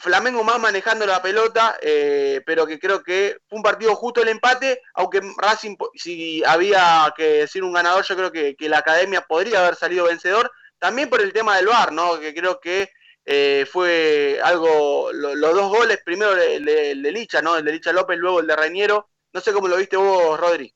Flamengo 0.00 0.44
más 0.44 0.60
manejando 0.60 1.06
la 1.06 1.20
pelota, 1.22 1.78
eh, 1.80 2.42
pero 2.46 2.66
que 2.66 2.78
creo 2.78 3.02
que 3.02 3.38
fue 3.48 3.56
un 3.56 3.62
partido 3.62 3.94
justo 3.96 4.22
el 4.22 4.28
empate, 4.28 4.82
aunque 4.94 5.20
Racing, 5.38 5.76
si 5.94 6.44
había 6.44 7.12
que 7.16 7.24
decir 7.40 7.64
un 7.64 7.72
ganador, 7.72 8.04
yo 8.04 8.14
creo 8.14 8.30
que, 8.30 8.54
que 8.54 8.68
la 8.68 8.78
academia 8.78 9.22
podría 9.22 9.60
haber 9.60 9.76
salido 9.76 10.04
vencedor, 10.04 10.50
también 10.78 11.08
por 11.08 11.22
el 11.22 11.32
tema 11.32 11.56
del 11.56 11.66
VAR, 11.66 11.92
¿no? 11.92 12.20
Que 12.20 12.34
creo 12.34 12.60
que 12.60 12.90
eh, 13.30 13.66
fue 13.66 14.40
algo, 14.42 15.12
lo, 15.12 15.34
los 15.34 15.54
dos 15.54 15.68
goles, 15.68 16.00
primero 16.02 16.34
el 16.34 16.64
de, 16.64 16.92
el 16.92 17.02
Licha, 17.02 17.42
¿no? 17.42 17.58
El 17.58 17.64
de 17.66 17.72
Licha 17.72 17.92
López, 17.92 18.18
luego 18.18 18.40
el 18.40 18.46
de 18.46 18.56
Reñero. 18.56 19.10
No 19.34 19.40
sé 19.42 19.52
cómo 19.52 19.68
lo 19.68 19.76
viste 19.76 19.98
vos, 19.98 20.40
Rodri. 20.40 20.72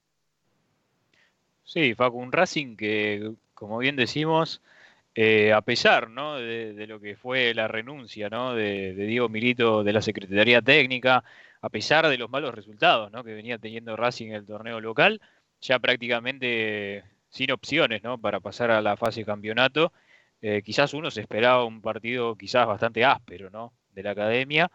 Sí, 1.64 1.94
Facu, 1.94 2.18
un 2.18 2.30
Racing 2.30 2.76
que, 2.76 3.32
como 3.54 3.78
bien 3.78 3.96
decimos, 3.96 4.60
eh, 5.14 5.54
a 5.54 5.62
pesar 5.62 6.10
¿no? 6.10 6.36
de, 6.36 6.86
lo 6.86 7.00
que 7.00 7.16
fue 7.16 7.54
la 7.54 7.68
renuncia 7.68 8.28
¿no? 8.28 8.54
de, 8.54 8.92
de, 8.92 9.06
Diego 9.06 9.30
Milito 9.30 9.82
de 9.82 9.94
la 9.94 10.02
Secretaría 10.02 10.60
Técnica, 10.60 11.24
a 11.62 11.70
pesar 11.70 12.06
de 12.06 12.18
los 12.18 12.28
malos 12.28 12.54
resultados 12.54 13.10
¿no? 13.12 13.24
que 13.24 13.32
venía 13.32 13.56
teniendo 13.56 13.96
Racing 13.96 14.26
en 14.26 14.34
el 14.34 14.46
torneo 14.46 14.78
local, 14.78 15.22
ya 15.62 15.78
prácticamente 15.78 17.02
sin 17.30 17.50
opciones 17.50 18.02
¿no? 18.02 18.18
para 18.18 18.40
pasar 18.40 18.70
a 18.70 18.82
la 18.82 18.98
fase 18.98 19.20
de 19.20 19.26
campeonato. 19.26 19.90
Eh, 20.42 20.62
quizás 20.62 20.92
uno 20.94 21.10
se 21.10 21.20
esperaba 21.22 21.64
un 21.64 21.80
partido 21.80 22.36
quizás 22.36 22.66
bastante 22.66 23.04
áspero 23.04 23.48
¿no? 23.50 23.72
de 23.92 24.02
la 24.02 24.10
academia, 24.10 24.70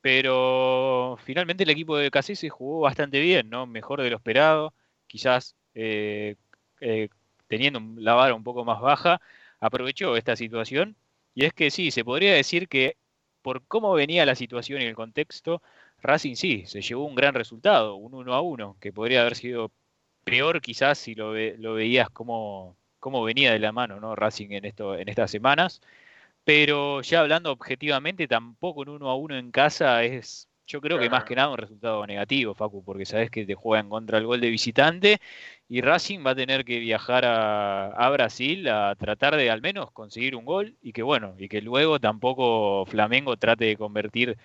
pero 0.00 1.18
finalmente 1.24 1.64
el 1.64 1.70
equipo 1.70 1.96
de 1.96 2.10
Casés 2.10 2.38
se 2.38 2.48
jugó 2.50 2.80
bastante 2.80 3.20
bien, 3.20 3.50
¿no? 3.50 3.66
mejor 3.66 4.02
de 4.02 4.10
lo 4.10 4.16
esperado, 4.16 4.74
quizás 5.08 5.56
eh, 5.74 6.36
eh, 6.80 7.08
teniendo 7.48 7.80
la 8.00 8.14
vara 8.14 8.34
un 8.34 8.44
poco 8.44 8.64
más 8.64 8.80
baja, 8.80 9.20
aprovechó 9.60 10.16
esta 10.16 10.36
situación. 10.36 10.96
Y 11.34 11.44
es 11.44 11.52
que 11.54 11.70
sí, 11.70 11.90
se 11.90 12.04
podría 12.04 12.34
decir 12.34 12.68
que 12.68 12.96
por 13.42 13.66
cómo 13.66 13.94
venía 13.94 14.26
la 14.26 14.34
situación 14.34 14.82
y 14.82 14.86
el 14.86 14.94
contexto, 14.96 15.62
Racing 16.00 16.36
sí, 16.36 16.64
se 16.66 16.82
llevó 16.82 17.04
un 17.06 17.14
gran 17.14 17.34
resultado, 17.34 17.96
un 17.96 18.14
1 18.14 18.34
a 18.34 18.40
1, 18.42 18.76
que 18.80 18.92
podría 18.92 19.22
haber 19.22 19.36
sido 19.36 19.72
peor 20.24 20.60
quizás 20.60 20.98
si 20.98 21.14
lo, 21.14 21.32
ve, 21.32 21.56
lo 21.58 21.74
veías 21.74 22.10
como, 22.10 22.76
como, 23.00 23.22
venía 23.24 23.52
de 23.52 23.58
la 23.58 23.72
mano 23.72 24.00
¿no? 24.00 24.14
Racing 24.16 24.50
en, 24.50 24.64
esto, 24.64 24.96
en 24.96 25.08
estas 25.08 25.30
semanas. 25.30 25.80
Pero 26.44 27.02
ya 27.02 27.20
hablando 27.20 27.52
objetivamente, 27.52 28.28
tampoco 28.28 28.80
un 28.82 28.88
1 28.90 29.10
a 29.10 29.16
1 29.16 29.36
en 29.38 29.50
casa 29.52 30.02
es, 30.04 30.48
yo 30.66 30.80
creo 30.80 30.98
que 30.98 31.10
más 31.10 31.24
que 31.24 31.36
nada 31.36 31.50
un 31.50 31.58
resultado 31.58 32.06
negativo, 32.06 32.54
Facu, 32.54 32.84
porque 32.84 33.04
sabes 33.06 33.30
que 33.30 33.44
te 33.46 33.54
juegan 33.54 33.88
contra 33.90 34.18
el 34.18 34.26
gol 34.26 34.40
de 34.40 34.50
visitante 34.50 35.20
y 35.68 35.82
Racing 35.82 36.24
va 36.26 36.30
a 36.32 36.34
tener 36.34 36.64
que 36.64 36.78
viajar 36.78 37.24
a, 37.26 37.88
a, 37.88 38.10
Brasil 38.10 38.68
a 38.68 38.94
tratar 38.96 39.36
de 39.36 39.50
al 39.50 39.60
menos 39.60 39.90
conseguir 39.92 40.34
un 40.36 40.44
gol 40.46 40.76
y 40.82 40.92
que 40.92 41.02
bueno, 41.02 41.34
y 41.38 41.48
que 41.48 41.60
luego 41.60 42.00
tampoco 42.00 42.86
Flamengo 42.86 43.36
trate 43.36 43.66
de 43.66 43.76
convertir 43.76 44.38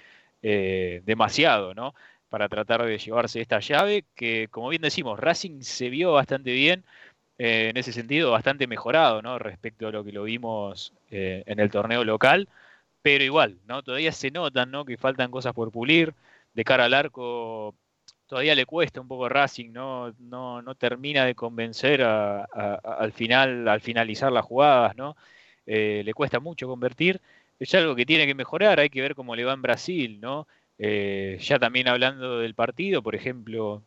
eh, 0.43 1.01
demasiado, 1.05 1.73
¿no? 1.73 1.95
Para 2.29 2.49
tratar 2.49 2.83
de 2.85 2.97
llevarse 2.97 3.39
esta 3.41 3.59
llave, 3.61 4.05
que 4.15 4.49
como 4.49 4.69
bien 4.69 4.81
decimos, 4.81 5.19
Racing 5.19 5.61
se 5.61 5.89
vio 5.89 6.11
bastante 6.13 6.51
bien, 6.51 6.83
eh, 7.37 7.69
en 7.69 7.77
ese 7.77 7.91
sentido 7.93 8.31
bastante 8.31 8.67
mejorado, 8.67 9.21
¿no? 9.21 9.39
Respecto 9.39 9.87
a 9.87 9.91
lo 9.91 10.03
que 10.03 10.11
lo 10.11 10.23
vimos 10.23 10.93
eh, 11.11 11.43
en 11.45 11.59
el 11.59 11.71
torneo 11.71 12.03
local, 12.03 12.47
pero 13.01 13.23
igual, 13.23 13.57
¿no? 13.67 13.83
Todavía 13.83 14.11
se 14.11 14.31
notan, 14.31 14.71
¿no? 14.71 14.85
Que 14.85 14.97
faltan 14.97 15.31
cosas 15.31 15.53
por 15.53 15.71
pulir, 15.71 16.13
de 16.53 16.63
cara 16.63 16.85
al 16.85 16.93
arco 16.93 17.75
todavía 18.27 18.55
le 18.55 18.65
cuesta 18.65 19.01
un 19.01 19.07
poco 19.07 19.29
Racing, 19.29 19.71
no, 19.71 20.13
no, 20.19 20.61
no 20.61 20.75
termina 20.75 21.25
de 21.25 21.35
convencer 21.35 22.01
a, 22.03 22.43
al 22.43 23.11
final, 23.13 23.67
al 23.67 23.81
finalizar 23.81 24.31
las 24.31 24.45
jugadas, 24.45 24.95
¿no? 24.95 25.15
Eh, 25.65 26.01
le 26.05 26.13
cuesta 26.13 26.39
mucho 26.39 26.67
convertir. 26.67 27.21
Es 27.59 27.73
algo 27.75 27.95
que 27.95 28.05
tiene 28.05 28.25
que 28.25 28.35
mejorar, 28.35 28.79
hay 28.79 28.89
que 28.89 29.01
ver 29.01 29.15
cómo 29.15 29.35
le 29.35 29.45
va 29.45 29.53
en 29.53 29.61
Brasil, 29.61 30.19
¿no? 30.21 30.47
Ya 30.79 31.59
también 31.59 31.87
hablando 31.87 32.39
del 32.39 32.55
partido, 32.55 33.01
por 33.03 33.15
ejemplo, 33.15 33.83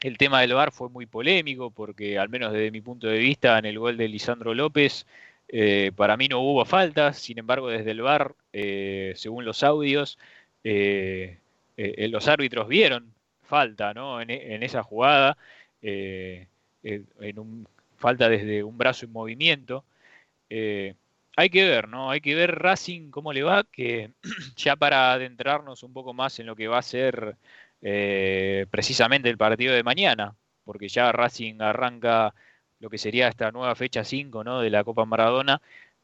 el 0.00 0.18
tema 0.18 0.40
del 0.40 0.54
VAR 0.54 0.72
fue 0.72 0.88
muy 0.90 1.06
polémico, 1.06 1.70
porque 1.70 2.18
al 2.18 2.28
menos 2.28 2.52
desde 2.52 2.70
mi 2.70 2.80
punto 2.80 3.06
de 3.08 3.18
vista, 3.18 3.58
en 3.58 3.66
el 3.66 3.78
gol 3.78 3.96
de 3.96 4.08
Lisandro 4.08 4.54
López, 4.54 5.06
eh, 5.48 5.92
para 5.96 6.16
mí 6.16 6.28
no 6.28 6.40
hubo 6.40 6.64
faltas, 6.64 7.18
sin 7.18 7.38
embargo, 7.38 7.68
desde 7.68 7.90
el 7.92 8.02
VAR, 8.02 8.34
según 9.14 9.44
los 9.44 9.62
audios, 9.62 10.18
los 10.64 12.28
árbitros 12.28 12.68
vieron 12.68 13.14
falta 13.48 13.94
¿no? 13.94 14.20
en, 14.20 14.30
en 14.30 14.62
esa 14.62 14.82
jugada, 14.82 15.36
eh, 15.82 16.48
en 16.82 17.38
un, 17.38 17.68
falta 17.96 18.28
desde 18.28 18.62
un 18.62 18.78
brazo 18.78 19.06
en 19.06 19.12
movimiento. 19.12 19.84
Eh, 20.50 20.94
hay 21.36 21.50
que 21.50 21.64
ver, 21.64 21.88
¿no? 21.88 22.10
Hay 22.10 22.20
que 22.20 22.34
ver 22.34 22.56
Racing 22.56 23.10
cómo 23.10 23.32
le 23.32 23.42
va, 23.42 23.64
que 23.64 24.12
ya 24.56 24.76
para 24.76 25.12
adentrarnos 25.12 25.82
un 25.82 25.92
poco 25.92 26.14
más 26.14 26.38
en 26.40 26.46
lo 26.46 26.56
que 26.56 26.68
va 26.68 26.78
a 26.78 26.82
ser 26.82 27.36
eh, 27.82 28.66
precisamente 28.70 29.28
el 29.30 29.38
partido 29.38 29.74
de 29.74 29.82
mañana, 29.82 30.36
porque 30.64 30.88
ya 30.88 31.12
Racing 31.12 31.60
arranca 31.60 32.34
lo 32.80 32.90
que 32.90 32.98
sería 32.98 33.28
esta 33.28 33.50
nueva 33.52 33.74
fecha 33.74 34.04
5 34.04 34.44
¿no? 34.44 34.60
de 34.60 34.70
la 34.70 34.84
Copa 34.84 35.04
Maradona 35.04 35.62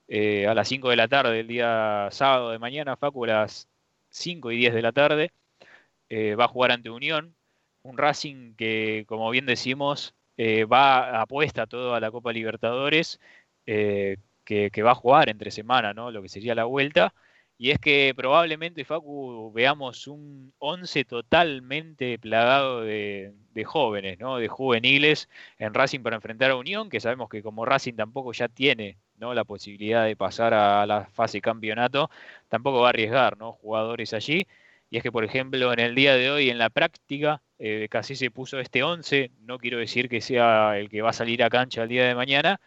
eh, 0.08 0.46
a 0.46 0.54
las 0.54 0.68
5 0.68 0.90
de 0.90 0.96
la 0.96 1.08
tarde, 1.08 1.40
el 1.40 1.48
día 1.48 2.08
sábado 2.10 2.50
de 2.50 2.58
mañana, 2.58 2.96
Facu, 2.96 3.24
a 3.24 3.28
las 3.28 3.68
5 4.10 4.52
y 4.52 4.58
10 4.58 4.74
de 4.74 4.82
la 4.82 4.92
tarde 4.92 5.32
eh, 6.08 6.34
va 6.36 6.44
a 6.46 6.48
jugar 6.48 6.72
ante 6.72 6.90
Unión, 6.90 7.36
un 7.82 7.98
Racing 7.98 8.54
que, 8.56 9.04
como 9.08 9.30
bien 9.30 9.46
decimos, 9.46 10.14
va 10.38 11.20
apuesta 11.22 11.66
todo 11.66 11.94
a 11.94 12.00
la 12.00 12.10
Copa 12.10 12.32
Libertadores, 12.32 13.20
que, 13.64 14.18
que, 14.44 14.82
va 14.82 14.92
a 14.92 14.94
jugar 14.94 15.28
entre 15.28 15.50
semana, 15.50 15.94
¿no? 15.94 16.10
Lo 16.10 16.22
que 16.22 16.28
sería 16.28 16.54
la 16.54 16.64
vuelta. 16.64 17.14
Y 17.56 17.70
es 17.70 17.78
que 17.78 18.12
probablemente, 18.16 18.84
Facu, 18.84 19.52
veamos 19.54 20.06
un 20.08 20.52
11 20.58 21.04
totalmente 21.04 22.18
plagado 22.18 22.82
de, 22.82 23.32
de, 23.52 23.64
jóvenes, 23.64 24.18
¿no? 24.18 24.38
De 24.38 24.48
juveniles 24.48 25.28
en 25.58 25.72
Racing 25.72 26.00
para 26.00 26.16
enfrentar 26.16 26.50
a 26.50 26.56
Unión, 26.56 26.90
que 26.90 27.00
sabemos 27.00 27.28
que 27.28 27.42
como 27.42 27.64
Racing 27.64 27.94
tampoco 27.94 28.32
ya 28.32 28.48
tiene 28.48 28.98
¿no? 29.18 29.34
la 29.34 29.44
posibilidad 29.44 30.04
de 30.04 30.16
pasar 30.16 30.54
a 30.54 30.86
la 30.86 31.06
fase 31.06 31.40
campeonato, 31.40 32.10
tampoco 32.48 32.80
va 32.80 32.88
a 32.88 32.90
arriesgar, 32.90 33.38
¿no? 33.38 33.52
Jugadores 33.52 34.12
allí. 34.14 34.46
Y 34.90 34.96
es 34.98 35.02
que, 35.02 35.12
por 35.12 35.24
ejemplo, 35.24 35.72
en 35.72 35.80
el 35.80 35.94
día 35.94 36.14
de 36.16 36.30
hoy, 36.30 36.50
en 36.50 36.58
la 36.58 36.70
práctica, 36.70 37.42
eh, 37.58 37.88
casi 37.90 38.16
se 38.16 38.30
puso 38.30 38.60
este 38.60 38.82
11. 38.82 39.32
No 39.40 39.58
quiero 39.58 39.78
decir 39.78 40.08
que 40.08 40.20
sea 40.20 40.78
el 40.78 40.88
que 40.88 41.02
va 41.02 41.10
a 41.10 41.12
salir 41.12 41.42
a 41.42 41.50
cancha 41.50 41.82
el 41.82 41.88
día 41.88 42.06
de 42.06 42.14
mañana, 42.14 42.60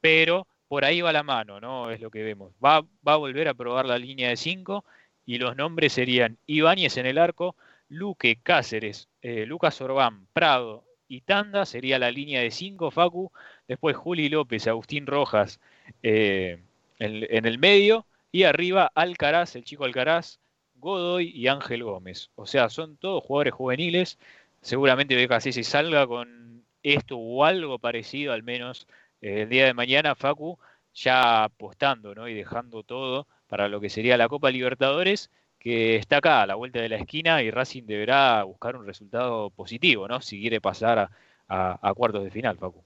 pero 0.00 0.46
por 0.68 0.84
ahí 0.84 1.00
va 1.00 1.12
la 1.12 1.22
mano, 1.22 1.60
¿no? 1.60 1.90
Es 1.90 2.00
lo 2.00 2.10
que 2.10 2.22
vemos. 2.22 2.52
Va, 2.64 2.80
va 2.80 3.12
a 3.12 3.16
volver 3.16 3.48
a 3.48 3.54
probar 3.54 3.86
la 3.86 3.98
línea 3.98 4.28
de 4.28 4.36
5 4.36 4.84
y 5.26 5.38
los 5.38 5.56
nombres 5.56 5.92
serían 5.92 6.38
Ibáñez 6.46 6.96
en 6.96 7.06
el 7.06 7.18
arco, 7.18 7.56
Luque, 7.88 8.38
Cáceres, 8.42 9.08
eh, 9.22 9.46
Lucas 9.46 9.80
Orbán, 9.80 10.26
Prado 10.32 10.84
y 11.08 11.20
Tanda 11.22 11.64
sería 11.66 11.98
la 11.98 12.10
línea 12.10 12.40
de 12.40 12.50
5, 12.50 12.90
Facu. 12.90 13.30
Después 13.68 13.96
Juli 13.96 14.28
López, 14.28 14.66
Agustín 14.66 15.06
Rojas 15.06 15.60
eh, 16.02 16.62
en, 16.98 17.46
el 17.46 17.58
medio. 17.58 18.06
Y 18.32 18.44
arriba 18.44 18.90
Alcaraz, 18.94 19.54
el 19.54 19.64
chico 19.64 19.84
Alcaraz, 19.84 20.40
Godoy 20.76 21.30
y 21.30 21.46
Ángel 21.48 21.84
Gómez. 21.84 22.30
O 22.34 22.46
sea, 22.46 22.68
son 22.68 22.96
todos 22.96 23.22
jugadores 23.22 23.54
juveniles. 23.54 24.18
Seguramente 24.60 25.14
BKC 25.14 25.52
se 25.52 25.62
salga 25.62 26.06
con 26.06 26.64
esto 26.82 27.16
o 27.16 27.44
algo 27.44 27.78
parecido 27.78 28.32
al 28.32 28.42
menos 28.42 28.86
el 29.24 29.48
día 29.48 29.64
de 29.64 29.74
mañana, 29.74 30.14
Facu, 30.14 30.58
ya 30.92 31.44
apostando 31.44 32.14
¿no? 32.14 32.28
y 32.28 32.34
dejando 32.34 32.82
todo 32.82 33.26
para 33.48 33.68
lo 33.68 33.80
que 33.80 33.88
sería 33.88 34.18
la 34.18 34.28
Copa 34.28 34.50
Libertadores, 34.50 35.30
que 35.58 35.96
está 35.96 36.18
acá 36.18 36.42
a 36.42 36.46
la 36.46 36.56
vuelta 36.56 36.80
de 36.80 36.90
la 36.90 36.96
esquina 36.96 37.42
y 37.42 37.50
Racing 37.50 37.84
deberá 37.86 38.42
buscar 38.42 38.76
un 38.76 38.86
resultado 38.86 39.48
positivo, 39.50 40.06
¿no? 40.06 40.20
Si 40.20 40.38
quiere 40.38 40.60
pasar 40.60 41.08
a, 41.48 41.94
cuartos 41.94 42.22
de 42.22 42.30
final, 42.30 42.58
Facu. 42.58 42.84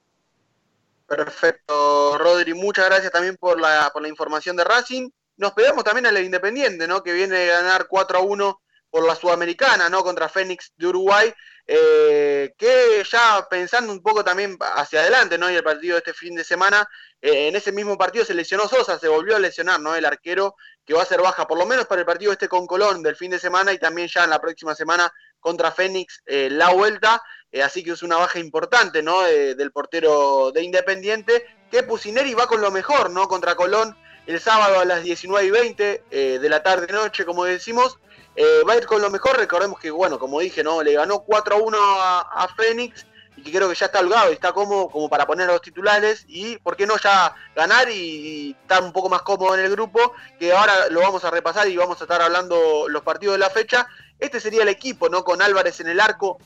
Perfecto, 1.08 2.18
Rodri. 2.18 2.54
Muchas 2.54 2.86
gracias 2.86 3.10
también 3.10 3.36
por 3.36 3.60
la, 3.60 3.90
por 3.92 4.02
la 4.02 4.08
información 4.08 4.54
de 4.56 4.62
Racing. 4.62 5.10
Nos 5.38 5.52
pegamos 5.52 5.82
también 5.82 6.06
al 6.06 6.22
Independiente, 6.22 6.86
¿no? 6.86 7.02
Que 7.02 7.14
viene 7.14 7.50
a 7.50 7.62
ganar 7.62 7.86
4 7.88 8.18
a 8.18 8.22
1 8.22 8.60
por 8.90 9.06
la 9.06 9.14
Sudamericana, 9.14 9.88
¿no? 9.88 10.02
Contra 10.02 10.28
Fénix 10.28 10.72
de 10.76 10.86
Uruguay. 10.86 11.32
eh, 11.70 12.54
que 12.56 13.04
ya 13.12 13.46
pensando 13.50 13.92
un 13.92 14.02
poco 14.02 14.24
también 14.24 14.56
hacia 14.58 15.00
adelante, 15.00 15.36
¿no? 15.36 15.50
Y 15.50 15.54
el 15.54 15.62
partido 15.62 15.96
de 15.96 15.98
este 15.98 16.14
fin 16.14 16.34
de 16.34 16.42
semana, 16.42 16.88
eh, 17.20 17.48
en 17.48 17.56
ese 17.56 17.72
mismo 17.72 17.98
partido 17.98 18.24
se 18.24 18.32
lesionó 18.32 18.66
Sosa, 18.66 18.98
se 18.98 19.06
volvió 19.06 19.36
a 19.36 19.38
lesionar, 19.38 19.78
¿no? 19.78 19.94
El 19.94 20.06
arquero 20.06 20.56
que 20.86 20.94
va 20.94 21.02
a 21.02 21.06
ser 21.06 21.20
baja, 21.20 21.46
por 21.46 21.58
lo 21.58 21.66
menos 21.66 21.84
para 21.84 22.00
el 22.00 22.06
partido 22.06 22.32
este 22.32 22.48
con 22.48 22.66
Colón 22.66 23.02
del 23.02 23.16
fin 23.16 23.30
de 23.30 23.38
semana 23.38 23.70
y 23.74 23.78
también 23.78 24.08
ya 24.08 24.24
en 24.24 24.30
la 24.30 24.40
próxima 24.40 24.74
semana 24.74 25.12
contra 25.40 25.70
Fénix 25.70 26.22
eh, 26.24 26.48
la 26.50 26.70
vuelta. 26.70 27.22
Eh, 27.52 27.62
así 27.62 27.84
que 27.84 27.90
es 27.90 28.02
una 28.02 28.16
baja 28.16 28.38
importante, 28.38 29.02
¿no? 29.02 29.22
Del 29.22 29.70
portero 29.70 30.50
de 30.52 30.62
Independiente, 30.62 31.46
que 31.70 31.82
Pusineri 31.82 32.32
va 32.32 32.46
con 32.46 32.62
lo 32.62 32.70
mejor, 32.70 33.10
¿no? 33.10 33.28
Contra 33.28 33.54
Colón 33.54 33.94
el 34.28 34.40
sábado 34.40 34.78
a 34.78 34.84
las 34.84 35.02
19 35.02 35.46
y 35.46 35.50
20 35.50 36.04
eh, 36.10 36.38
de 36.38 36.48
la 36.50 36.62
tarde-noche, 36.62 37.24
como 37.24 37.44
decimos. 37.44 37.98
Eh, 38.40 38.62
va 38.62 38.74
a 38.74 38.76
ir 38.76 38.86
con 38.86 39.02
lo 39.02 39.10
mejor, 39.10 39.36
recordemos 39.36 39.80
que, 39.80 39.90
bueno, 39.90 40.16
como 40.16 40.38
dije, 40.38 40.62
¿no? 40.62 40.80
Le 40.80 40.92
ganó 40.92 41.24
4 41.24 41.56
a 41.56 41.58
1 41.58 41.78
a, 41.80 42.48
Fénix 42.56 43.04
y 43.34 43.42
que 43.42 43.50
creo 43.50 43.68
que 43.68 43.74
ya 43.74 43.86
está 43.86 43.98
holgado 43.98 44.30
y 44.30 44.34
está 44.34 44.52
cómodo 44.52 44.88
como 44.90 45.10
para 45.10 45.26
poner 45.26 45.48
a 45.50 45.54
los 45.54 45.60
titulares 45.60 46.24
y, 46.28 46.56
¿por 46.58 46.76
qué 46.76 46.86
no 46.86 46.96
ya 46.98 47.34
ganar 47.56 47.90
y, 47.90 48.56
estar 48.62 48.80
un 48.84 48.92
poco 48.92 49.08
más 49.08 49.22
cómodo 49.22 49.56
en 49.56 49.64
el 49.64 49.72
grupo? 49.72 50.12
Que 50.38 50.52
ahora 50.52 50.88
lo 50.88 51.00
vamos 51.00 51.24
a 51.24 51.32
repasar 51.32 51.66
y 51.66 51.76
vamos 51.76 52.00
a 52.00 52.04
estar 52.04 52.22
hablando 52.22 52.88
los 52.88 53.02
partidos 53.02 53.34
de 53.34 53.38
la 53.40 53.50
fecha. 53.50 53.88
Este 54.20 54.38
sería 54.38 54.62
el 54.62 54.68
equipo, 54.68 55.08
¿no? 55.08 55.24
Con 55.24 55.42
Álvarez 55.42 55.80
en 55.80 55.88
el 55.88 55.98
arco, 55.98 56.38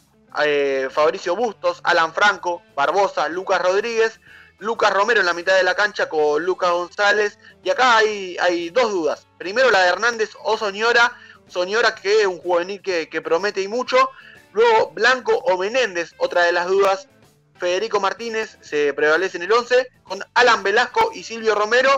eh, 0.42 0.88
Fabricio 0.90 1.36
Bustos, 1.36 1.82
Alan 1.84 2.14
Franco, 2.14 2.62
Barbosa, 2.74 3.28
Lucas 3.28 3.60
Rodríguez, 3.60 4.18
Lucas 4.60 4.94
Romero 4.94 5.20
en 5.20 5.26
la 5.26 5.34
mitad 5.34 5.56
de 5.56 5.62
la 5.62 5.74
cancha 5.74 6.08
con 6.08 6.42
Lucas 6.42 6.70
González. 6.70 7.38
Y 7.62 7.68
acá 7.68 7.98
hay, 7.98 8.38
hay 8.40 8.70
dos 8.70 8.90
dudas. 8.92 9.26
Primero 9.36 9.70
la 9.70 9.82
de 9.82 9.88
Hernández 9.88 10.30
o 10.42 10.56
Soñora. 11.48 11.94
Que 11.94 12.22
es 12.22 12.26
un 12.26 12.38
juvenil 12.38 12.80
que, 12.80 13.22
promete 13.22 13.62
y 13.62 13.68
mucho. 13.68 14.10
Luego 14.52 14.90
Blanco 14.90 15.36
o 15.36 15.56
Menéndez, 15.58 16.12
otra 16.18 16.42
de 16.44 16.52
las 16.52 16.66
dudas. 16.66 17.08
Federico 17.58 18.00
Martínez 18.00 18.58
se 18.60 18.92
prevalece 18.92 19.36
en 19.36 19.44
el 19.44 19.52
11 19.52 19.88
con 20.02 20.24
Alan 20.34 20.62
Velasco 20.62 21.12
y 21.14 21.22
Silvio 21.22 21.54
Romero. 21.54 21.90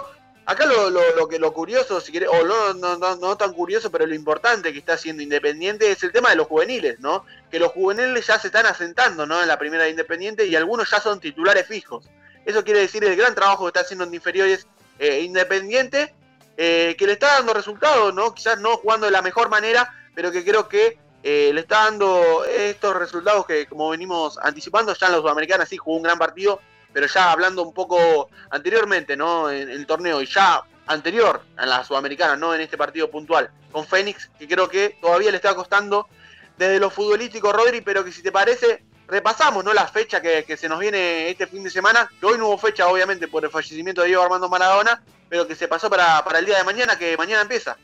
Acá 0.47 0.67
lo, 0.67 1.27
que 1.27 1.39
lo 1.39 1.55
curioso, 1.55 2.03
si 2.03 2.13
querés, 2.13 2.29
o 2.29 2.45
no 2.45 3.37
tan 3.39 3.55
curioso, 3.55 3.91
pero 3.91 4.07
lo 4.07 4.15
importante 4.15 4.75
que 4.75 4.79
está 4.79 4.93
haciendo 4.93 5.23
Independiente 5.23 5.91
es 5.91 6.03
el 6.03 6.13
tema 6.13 6.29
de 6.29 6.37
los 6.37 6.49
juveniles, 6.49 7.01
¿no? 7.01 7.25
Que 7.51 7.59
los 7.59 7.73
juveniles 7.73 8.27
ya 8.27 8.39
se 8.39 8.49
están 8.49 8.67
asentando, 8.67 9.27
¿no? 9.27 9.41
En 9.41 9.49
la 9.49 9.59
primera 9.59 9.85
de 9.85 9.91
Independiente 9.91 10.45
y 10.47 10.55
algunos 10.55 10.91
ya 10.91 11.01
son 11.01 11.19
titulares 11.19 11.67
fijos. 11.67 12.11
Eso 12.45 12.63
quiere 12.63 12.81
decir 12.81 13.03
el 13.05 13.17
gran 13.17 13.35
trabajo 13.35 13.65
que 13.65 13.69
está 13.69 13.81
haciendo 13.81 14.05
en 14.05 14.13
inferiores 14.13 14.67
eh, 14.99 15.21
Independiente, 15.21 16.15
eh, 16.57 16.95
que 16.99 17.07
le 17.07 17.15
está 17.15 17.35
dando 17.35 17.53
resultados, 17.53 18.15
¿no? 18.15 18.33
Quizás 18.35 18.61
no 18.61 18.77
jugando 18.77 19.07
de 19.07 19.13
la 19.13 19.23
mejor 19.23 19.49
manera, 19.49 19.93
pero 20.15 20.31
que 20.31 20.45
creo 20.45 20.69
que 20.69 20.99
eh, 21.23 21.51
le 21.53 21.63
está 21.63 21.85
dando 21.85 22.45
estos 22.45 22.95
resultados 22.97 23.47
que, 23.47 23.67
como 23.67 23.89
venimos 23.91 24.39
anticipando, 24.39 24.95
ya 24.95 25.07
en 25.07 25.13
la 25.13 25.19
Sudamericana 25.19 25.67
sí 25.67 25.77
jugó 25.77 25.97
un 25.97 26.03
gran 26.03 26.19
partido, 26.19 26.61
pero 26.93 27.07
ya 27.07 27.33
hablando 27.33 27.63
un 27.63 27.73
poco 27.73 28.29
anteriormente, 28.51 29.17
¿no? 29.17 29.51
En, 29.51 29.69
el 29.69 29.87
torneo 29.87 30.21
y 30.23 30.27
ya 30.27 30.63
anterior 30.87 31.43
a 31.57 31.67
la 31.67 31.83
Sudamericana, 31.83 32.37
no 32.37 32.55
en 32.55 32.61
este 32.61 32.77
partido 32.77 33.11
puntual, 33.11 33.51
con 33.73 33.87
Fénix, 33.87 34.31
que 34.39 34.47
creo 34.47 34.69
que 34.69 34.99
todavía 35.01 35.31
le 35.31 35.39
está 35.39 35.55
costando 35.55 36.09
desde 36.57 36.79
lo 36.79 36.91
futbolístico, 36.91 37.53
Rodri, 37.53 37.81
pero 37.81 38.05
que 38.05 38.13
si 38.13 38.23
te 38.23 38.31
parece, 38.31 38.85
repasamos, 39.09 39.65
¿no? 39.65 39.73
La 39.73 39.89
fecha 39.89 40.21
que, 40.21 40.45
que 40.45 40.57
se 40.57 40.69
nos 40.69 40.79
viene 40.79 41.31
este 41.31 41.49
fin 41.49 41.65
de 41.65 41.71
semana, 41.71 42.09
que 42.21 42.27
hoy 42.27 42.39
no 42.39 42.49
hubo 42.49 42.59
fecha, 42.59 42.87
obviamente, 42.87 43.27
por 43.27 43.45
el 43.45 43.51
fallecimiento 43.51 44.03
de 44.03 44.09
Diego 44.09 44.23
Armando 44.23 44.49
Maradona, 44.49 45.03
pero 45.35 45.49
que 45.49 45.57
se 45.57 45.67
pasó 45.67 45.91
para, 45.91 46.23
para 46.23 46.39
el 46.39 46.47
día 46.47 46.59
de 46.59 46.63
mañana, 46.63 46.97
que 46.97 47.17
mañana 47.17 47.43
empieza. 47.43 47.77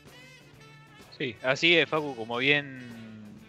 Sí, 1.17 1.35
así 1.43 1.77
es, 1.77 1.89
Facu, 1.89 2.15
como 2.15 2.37
bien 2.37 2.81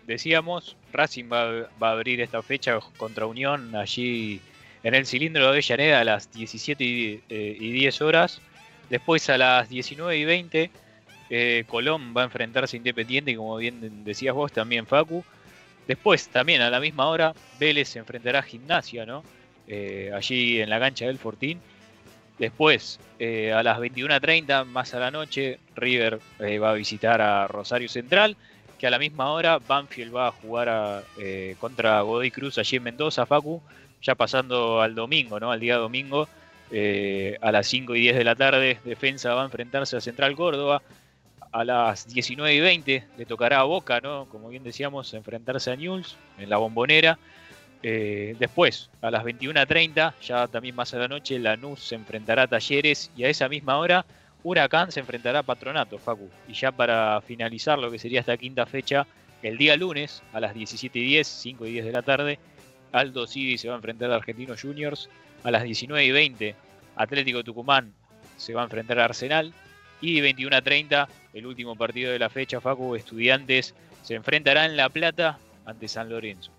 decíamos, 0.08 0.76
Racing 0.92 1.26
va, 1.32 1.68
va 1.80 1.90
a 1.90 1.92
abrir 1.92 2.20
esta 2.20 2.42
fecha 2.42 2.80
contra 2.96 3.26
Unión 3.26 3.76
allí 3.76 4.40
en 4.82 4.96
el 4.96 5.06
cilindro 5.06 5.44
de 5.44 5.50
Avellaneda 5.50 6.00
a 6.00 6.04
las 6.04 6.32
17 6.32 6.82
y, 6.82 7.22
eh, 7.28 7.56
y 7.60 7.70
10 7.70 8.02
horas. 8.02 8.40
Después 8.90 9.30
a 9.30 9.38
las 9.38 9.68
19 9.68 10.16
y 10.16 10.24
20 10.24 10.70
eh, 11.30 11.64
Colón 11.68 12.12
va 12.12 12.22
a 12.22 12.24
enfrentarse 12.24 12.76
a 12.76 12.78
Independiente, 12.78 13.36
como 13.36 13.56
bien 13.58 14.02
decías 14.02 14.34
vos 14.34 14.50
también, 14.50 14.84
Facu. 14.84 15.24
Después, 15.86 16.26
también 16.26 16.60
a 16.60 16.70
la 16.70 16.80
misma 16.80 17.06
hora, 17.06 17.34
Vélez 17.60 17.90
se 17.90 18.00
enfrentará 18.00 18.40
a 18.40 18.42
Gimnasia, 18.42 19.06
¿no? 19.06 19.22
Eh, 19.68 20.10
allí 20.12 20.60
en 20.60 20.70
la 20.70 20.80
cancha 20.80 21.06
del 21.06 21.18
Fortín. 21.18 21.60
Después, 22.38 22.98
eh, 23.18 23.52
a 23.52 23.62
las 23.62 23.78
21.30, 23.78 24.64
más 24.64 24.94
a 24.94 24.98
la 24.98 25.10
noche, 25.10 25.58
River 25.76 26.18
eh, 26.40 26.58
va 26.58 26.70
a 26.70 26.74
visitar 26.74 27.20
a 27.20 27.46
Rosario 27.46 27.88
Central, 27.88 28.36
que 28.78 28.86
a 28.86 28.90
la 28.90 28.98
misma 28.98 29.30
hora 29.30 29.58
Banfield 29.58 30.14
va 30.14 30.28
a 30.28 30.32
jugar 30.32 31.04
eh, 31.18 31.54
contra 31.60 32.00
Godoy 32.00 32.30
Cruz 32.30 32.58
allí 32.58 32.78
en 32.78 32.82
Mendoza, 32.82 33.26
Facu, 33.26 33.62
ya 34.00 34.14
pasando 34.14 34.80
al 34.80 34.94
domingo, 34.94 35.38
¿no? 35.38 35.52
Al 35.52 35.60
día 35.60 35.76
domingo, 35.76 36.28
a 37.40 37.52
las 37.52 37.66
5 37.66 37.94
y 37.94 38.00
10 38.00 38.16
de 38.16 38.24
la 38.24 38.34
tarde, 38.34 38.78
Defensa 38.82 39.34
va 39.34 39.42
a 39.42 39.44
enfrentarse 39.44 39.96
a 39.96 40.00
Central 40.00 40.34
Córdoba. 40.34 40.82
A 41.52 41.64
las 41.64 42.08
19 42.08 42.54
y 42.54 42.60
20 42.60 43.04
le 43.18 43.26
tocará 43.26 43.60
a 43.60 43.64
Boca, 43.64 44.00
¿no? 44.00 44.24
Como 44.30 44.48
bien 44.48 44.64
decíamos, 44.64 45.12
enfrentarse 45.12 45.70
a 45.70 45.76
Newell's 45.76 46.16
en 46.38 46.48
la 46.48 46.56
bombonera. 46.56 47.18
Eh, 47.82 48.36
después, 48.38 48.90
a 49.00 49.10
las 49.10 49.24
21.30, 49.24 50.14
ya 50.20 50.46
también 50.48 50.74
más 50.74 50.94
a 50.94 50.98
la 50.98 51.08
noche, 51.08 51.38
Lanús 51.38 51.80
se 51.80 51.96
enfrentará 51.96 52.42
a 52.42 52.46
Talleres 52.46 53.10
y 53.16 53.24
a 53.24 53.28
esa 53.28 53.48
misma 53.48 53.78
hora 53.78 54.06
Huracán 54.44 54.90
se 54.90 55.00
enfrentará 55.00 55.40
a 55.40 55.42
Patronato, 55.42 55.98
Facu. 55.98 56.28
Y 56.48 56.54
ya 56.54 56.72
para 56.72 57.20
finalizar 57.20 57.78
lo 57.78 57.90
que 57.90 57.98
sería 57.98 58.20
esta 58.20 58.36
quinta 58.36 58.66
fecha, 58.66 59.06
el 59.42 59.56
día 59.56 59.76
lunes 59.76 60.22
a 60.32 60.40
las 60.40 60.54
17.10, 60.54 61.24
5 61.24 61.66
y 61.66 61.72
10 61.72 61.84
de 61.84 61.92
la 61.92 62.02
tarde, 62.02 62.38
Aldo 62.92 63.26
Civi 63.26 63.58
se 63.58 63.68
va 63.68 63.74
a 63.74 63.76
enfrentar 63.76 64.10
a 64.10 64.16
Argentinos 64.16 64.60
Juniors. 64.60 65.08
A 65.44 65.50
las 65.50 65.64
19 65.64 66.04
y 66.04 66.12
20, 66.12 66.54
Atlético 66.94 67.42
Tucumán 67.42 67.92
se 68.36 68.54
va 68.54 68.60
a 68.60 68.64
enfrentar 68.64 68.98
a 69.00 69.06
Arsenal. 69.06 69.52
Y 70.00 70.20
21.30, 70.20 71.08
el 71.34 71.46
último 71.46 71.76
partido 71.76 72.12
de 72.12 72.18
la 72.18 72.28
fecha, 72.28 72.60
Facu, 72.60 72.96
Estudiantes 72.96 73.74
se 74.02 74.14
enfrentará 74.14 74.66
en 74.66 74.76
La 74.76 74.88
Plata 74.88 75.38
ante 75.64 75.86
San 75.86 76.08
Lorenzo. 76.08 76.52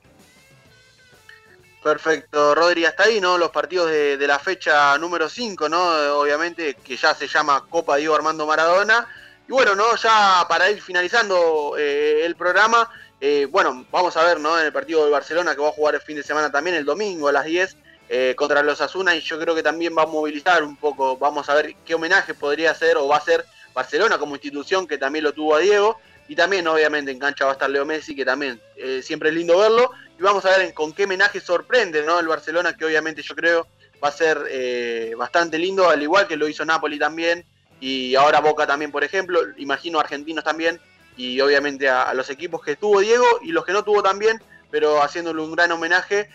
Perfecto, 1.83 2.55
Rodri, 2.55 2.85
hasta 2.85 3.03
ahí, 3.03 3.19
¿no? 3.19 3.37
Los 3.37 3.51
partidos 3.51 3.91
de, 3.91 4.25
la 4.25 4.39
fecha 4.39 4.97
número 4.97 5.27
5, 5.27 5.67
¿no? 5.67 6.17
Obviamente, 6.17 6.75
que 6.75 6.95
ya 6.95 7.13
se 7.13 7.27
llama 7.27 7.65
Copa 7.69 7.97
Diego 7.97 8.15
Armando 8.15 8.47
Maradona. 8.47 9.05
Y 9.49 9.51
bueno, 9.51 9.75
¿no? 9.75 9.93
Ya 9.97 10.45
para 10.47 10.71
ir 10.71 10.81
finalizando 10.81 11.75
eh, 11.77 12.21
el 12.23 12.37
programa, 12.37 12.89
eh, 13.19 13.47
bueno, 13.51 13.85
vamos 13.91 14.15
a 14.15 14.23
ver, 14.23 14.39
¿no? 14.39 14.57
En 14.57 14.65
el 14.65 14.71
partido 14.71 15.03
del 15.03 15.11
Barcelona, 15.11 15.55
que 15.55 15.61
va 15.61 15.67
a 15.67 15.73
jugar 15.73 15.95
el 15.95 16.01
fin 16.01 16.15
de 16.15 16.23
semana 16.23 16.49
también, 16.49 16.77
el 16.77 16.85
domingo 16.85 17.27
a 17.27 17.33
las 17.33 17.43
10, 17.43 17.75
eh, 18.07 18.33
contra 18.37 18.63
los 18.63 18.79
Asuna, 18.79 19.13
y 19.13 19.19
yo 19.19 19.37
creo 19.37 19.53
que 19.53 19.63
también 19.63 19.93
va 19.97 20.03
a 20.03 20.07
movilizar 20.07 20.63
un 20.63 20.77
poco, 20.77 21.17
vamos 21.17 21.49
a 21.49 21.53
ver 21.55 21.75
qué 21.85 21.95
homenaje 21.95 22.33
podría 22.33 22.71
hacer 22.71 22.95
o 22.95 23.09
va 23.09 23.15
a 23.15 23.19
hacer 23.19 23.45
Barcelona 23.73 24.17
como 24.17 24.35
institución, 24.35 24.87
que 24.87 24.97
también 24.97 25.25
lo 25.25 25.33
tuvo 25.33 25.55
a 25.55 25.59
Diego. 25.59 25.99
Y 26.33 26.35
también, 26.35 26.67
obviamente, 26.67 27.11
en 27.11 27.19
cancha 27.19 27.45
va 27.45 27.51
a 27.51 27.53
estar 27.53 27.69
Leo 27.69 27.85
Messi, 27.85 28.15
que 28.15 28.25
también 28.25 28.59
eh, 28.75 29.03
siempre 29.03 29.29
es 29.29 29.35
lindo 29.35 29.55
verlo. 29.55 29.91
Y 30.17 30.23
vamos 30.23 30.43
a 30.45 30.57
ver 30.57 30.73
con 30.73 30.91
qué 30.91 31.03
homenaje 31.03 31.39
sorprende 31.39 31.99
el 31.99 32.27
Barcelona, 32.27 32.75
que 32.75 32.85
obviamente 32.85 33.21
yo 33.21 33.35
creo 33.35 33.67
va 34.03 34.07
a 34.07 34.11
ser 34.11 34.43
eh, 34.49 35.13
bastante 35.15 35.59
lindo, 35.59 35.87
al 35.87 36.01
igual 36.01 36.27
que 36.27 36.35
lo 36.35 36.47
hizo 36.47 36.65
Napoli 36.65 36.97
también. 36.97 37.45
Y 37.79 38.15
ahora 38.15 38.39
Boca 38.39 38.65
también, 38.65 38.91
por 38.91 39.03
ejemplo. 39.03 39.41
Imagino 39.57 39.99
argentinos 39.99 40.43
también. 40.43 40.81
Y 41.17 41.39
obviamente 41.39 41.87
a, 41.87 42.11
los 42.15 42.31
equipos 42.31 42.63
que 42.63 42.77
tuvo 42.77 43.01
Diego 43.01 43.27
y 43.43 43.51
los 43.51 43.63
que 43.63 43.73
no 43.73 43.83
tuvo 43.83 44.01
también. 44.01 44.41
Pero 44.71 45.03
haciéndole 45.03 45.39
un 45.39 45.51
gran 45.51 45.71
homenaje. 45.71 46.31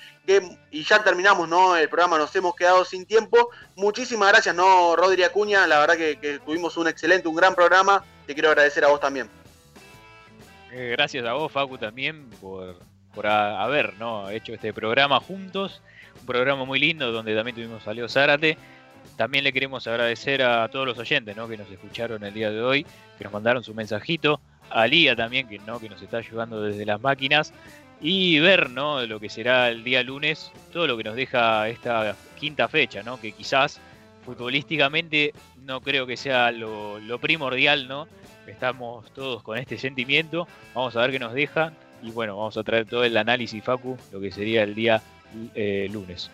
Y 0.70 0.84
ya 0.84 1.02
terminamos 1.02 1.48
¿no? 1.48 1.74
el 1.74 1.88
programa, 1.88 2.18
nos 2.18 2.36
hemos 2.36 2.54
quedado 2.54 2.84
sin 2.84 3.04
tiempo. 3.04 3.50
Muchísimas 3.74 4.28
gracias, 4.28 4.54
¿no, 4.54 4.94
Rodri 4.94 5.24
Acuña? 5.24 5.66
La 5.66 5.80
verdad 5.80 5.96
que 5.96 6.40
tuvimos 6.46 6.76
un 6.76 6.86
excelente, 6.86 7.26
un 7.26 7.34
gran 7.34 7.56
programa. 7.56 8.04
Te 8.28 8.34
quiero 8.34 8.50
agradecer 8.50 8.84
a 8.84 8.88
vos 8.88 9.00
también. 9.00 9.28
Eh, 10.72 10.90
gracias 10.92 11.24
a 11.24 11.32
vos, 11.32 11.50
Facu, 11.50 11.78
también 11.78 12.28
por, 12.40 12.78
por 13.14 13.26
haber 13.26 13.94
¿no? 13.98 14.28
hecho 14.30 14.52
este 14.52 14.72
programa 14.72 15.18
juntos. 15.20 15.82
Un 16.20 16.26
programa 16.26 16.64
muy 16.64 16.78
lindo 16.78 17.10
donde 17.10 17.34
también 17.34 17.54
tuvimos 17.54 17.86
a 17.86 17.94
Leo 17.94 18.08
Zárate. 18.08 18.58
También 19.16 19.44
le 19.44 19.52
queremos 19.52 19.86
agradecer 19.86 20.42
a 20.42 20.68
todos 20.68 20.86
los 20.86 20.98
oyentes 20.98 21.36
¿no? 21.36 21.48
que 21.48 21.56
nos 21.56 21.70
escucharon 21.70 22.22
el 22.22 22.34
día 22.34 22.50
de 22.50 22.60
hoy, 22.60 22.86
que 23.16 23.24
nos 23.24 23.32
mandaron 23.32 23.64
su 23.64 23.74
mensajito. 23.74 24.40
A 24.70 24.86
Lía 24.86 25.16
también, 25.16 25.48
que, 25.48 25.58
¿no? 25.60 25.80
que 25.80 25.88
nos 25.88 26.02
está 26.02 26.18
ayudando 26.18 26.62
desde 26.62 26.84
las 26.84 27.00
máquinas. 27.00 27.54
y 28.00 28.38
ver 28.38 28.70
¿no? 28.70 29.04
lo 29.06 29.18
que 29.18 29.30
será 29.30 29.70
el 29.70 29.82
día 29.82 30.02
lunes, 30.02 30.52
todo 30.72 30.86
lo 30.86 30.96
que 30.96 31.04
nos 31.04 31.16
deja 31.16 31.68
esta 31.68 32.14
quinta 32.38 32.68
fecha, 32.68 33.02
¿no? 33.02 33.18
que 33.18 33.32
quizás 33.32 33.80
futbolísticamente 34.24 35.32
no 35.64 35.80
creo 35.80 36.06
que 36.06 36.16
sea 36.16 36.52
lo, 36.52 36.98
lo 37.00 37.18
primordial, 37.18 37.88
¿no? 37.88 38.06
Estamos 38.48 39.12
todos 39.12 39.42
con 39.42 39.58
este 39.58 39.78
sentimiento, 39.78 40.48
vamos 40.74 40.96
a 40.96 41.00
ver 41.02 41.12
qué 41.12 41.18
nos 41.18 41.34
deja 41.34 41.72
y 42.02 42.10
bueno, 42.10 42.36
vamos 42.36 42.56
a 42.56 42.62
traer 42.62 42.86
todo 42.86 43.04
el 43.04 43.16
análisis, 43.16 43.62
Facu, 43.62 43.96
lo 44.12 44.20
que 44.20 44.32
sería 44.32 44.62
el 44.62 44.74
día 44.74 45.02
eh, 45.54 45.88
lunes. 45.90 46.30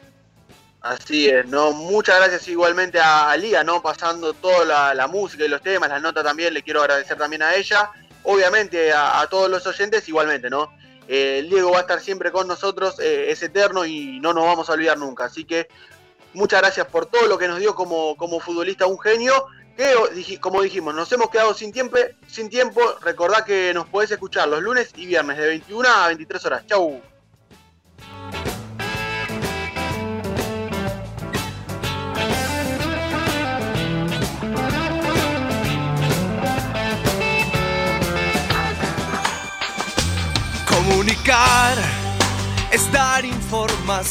Así 0.81 1.29
es, 1.29 1.47
¿no? 1.47 1.73
Muchas 1.73 2.19
gracias 2.19 2.47
igualmente 2.49 3.01
a 3.01 3.35
Liga, 3.37 3.65
¿no? 3.65 3.83
Pasando 3.83 4.35
toda 4.35 4.95
la, 4.95 5.07
música 5.07 5.45
y 5.45 5.49
los 5.49 5.63
temas, 5.63 5.89
las 5.89 6.03
notas 6.03 6.25
también, 6.25 6.53
le 6.53 6.63
quiero 6.63 6.83
agradecer 6.83 7.17
también 7.17 7.43
a 7.43 7.55
ella. 7.55 7.91
Obviamente 8.23 8.93
a, 8.93 9.21
a 9.21 9.27
todos 9.27 9.51
los 9.51 9.67
oyentes 9.67 10.07
igualmente, 10.09 10.51
¿no? 10.51 10.71
Eh, 11.09 11.47
Diego 11.49 11.71
va 11.71 11.79
a 11.79 11.81
estar 11.83 12.01
siempre 12.01 12.33
con 12.33 12.49
nosotros, 12.49 12.99
eh, 12.99 13.31
es 13.31 13.43
eterno 13.43 13.85
y 13.85 14.21
no 14.21 14.33
nos 14.33 14.45
vamos 14.45 14.69
a 14.69 14.73
olvidar 14.73 14.99
nunca. 14.99 15.25
Así 15.25 15.45
que 15.45 15.69
muchas 16.33 16.61
gracias 16.61 16.87
por 16.87 17.07
todo 17.07 17.27
lo 17.27 17.39
que 17.39 17.49
nos 17.49 17.59
dio 17.59 17.75
como, 17.75 18.17
como 18.17 18.41
futbolista, 18.41 18.87
un 18.87 18.99
genio. 18.99 19.47
Como 20.41 20.63
dijimos, 20.63 20.95
nos 20.95 21.11
hemos 21.13 21.31
quedado 21.31 21.55
sin 21.55 21.73
tiempo. 21.73 21.97
Sin 22.29 22.49
tiempo. 22.49 22.81
Recordá 23.01 23.45
que 23.45 23.73
nos 23.75 23.87
podés 23.87 24.11
escuchar 24.11 24.49
los 24.49 24.63
lunes 24.63 24.91
y 24.97 25.07
viernes 25.07 25.37
de 25.39 25.47
21 25.49 25.89
a 25.89 26.07
23 26.09 26.45
horas. 26.45 26.67
Chau. 26.67 27.01
Comunicar 40.69 41.79
es 42.71 42.93
dar 42.93 43.25
información. 43.25 44.05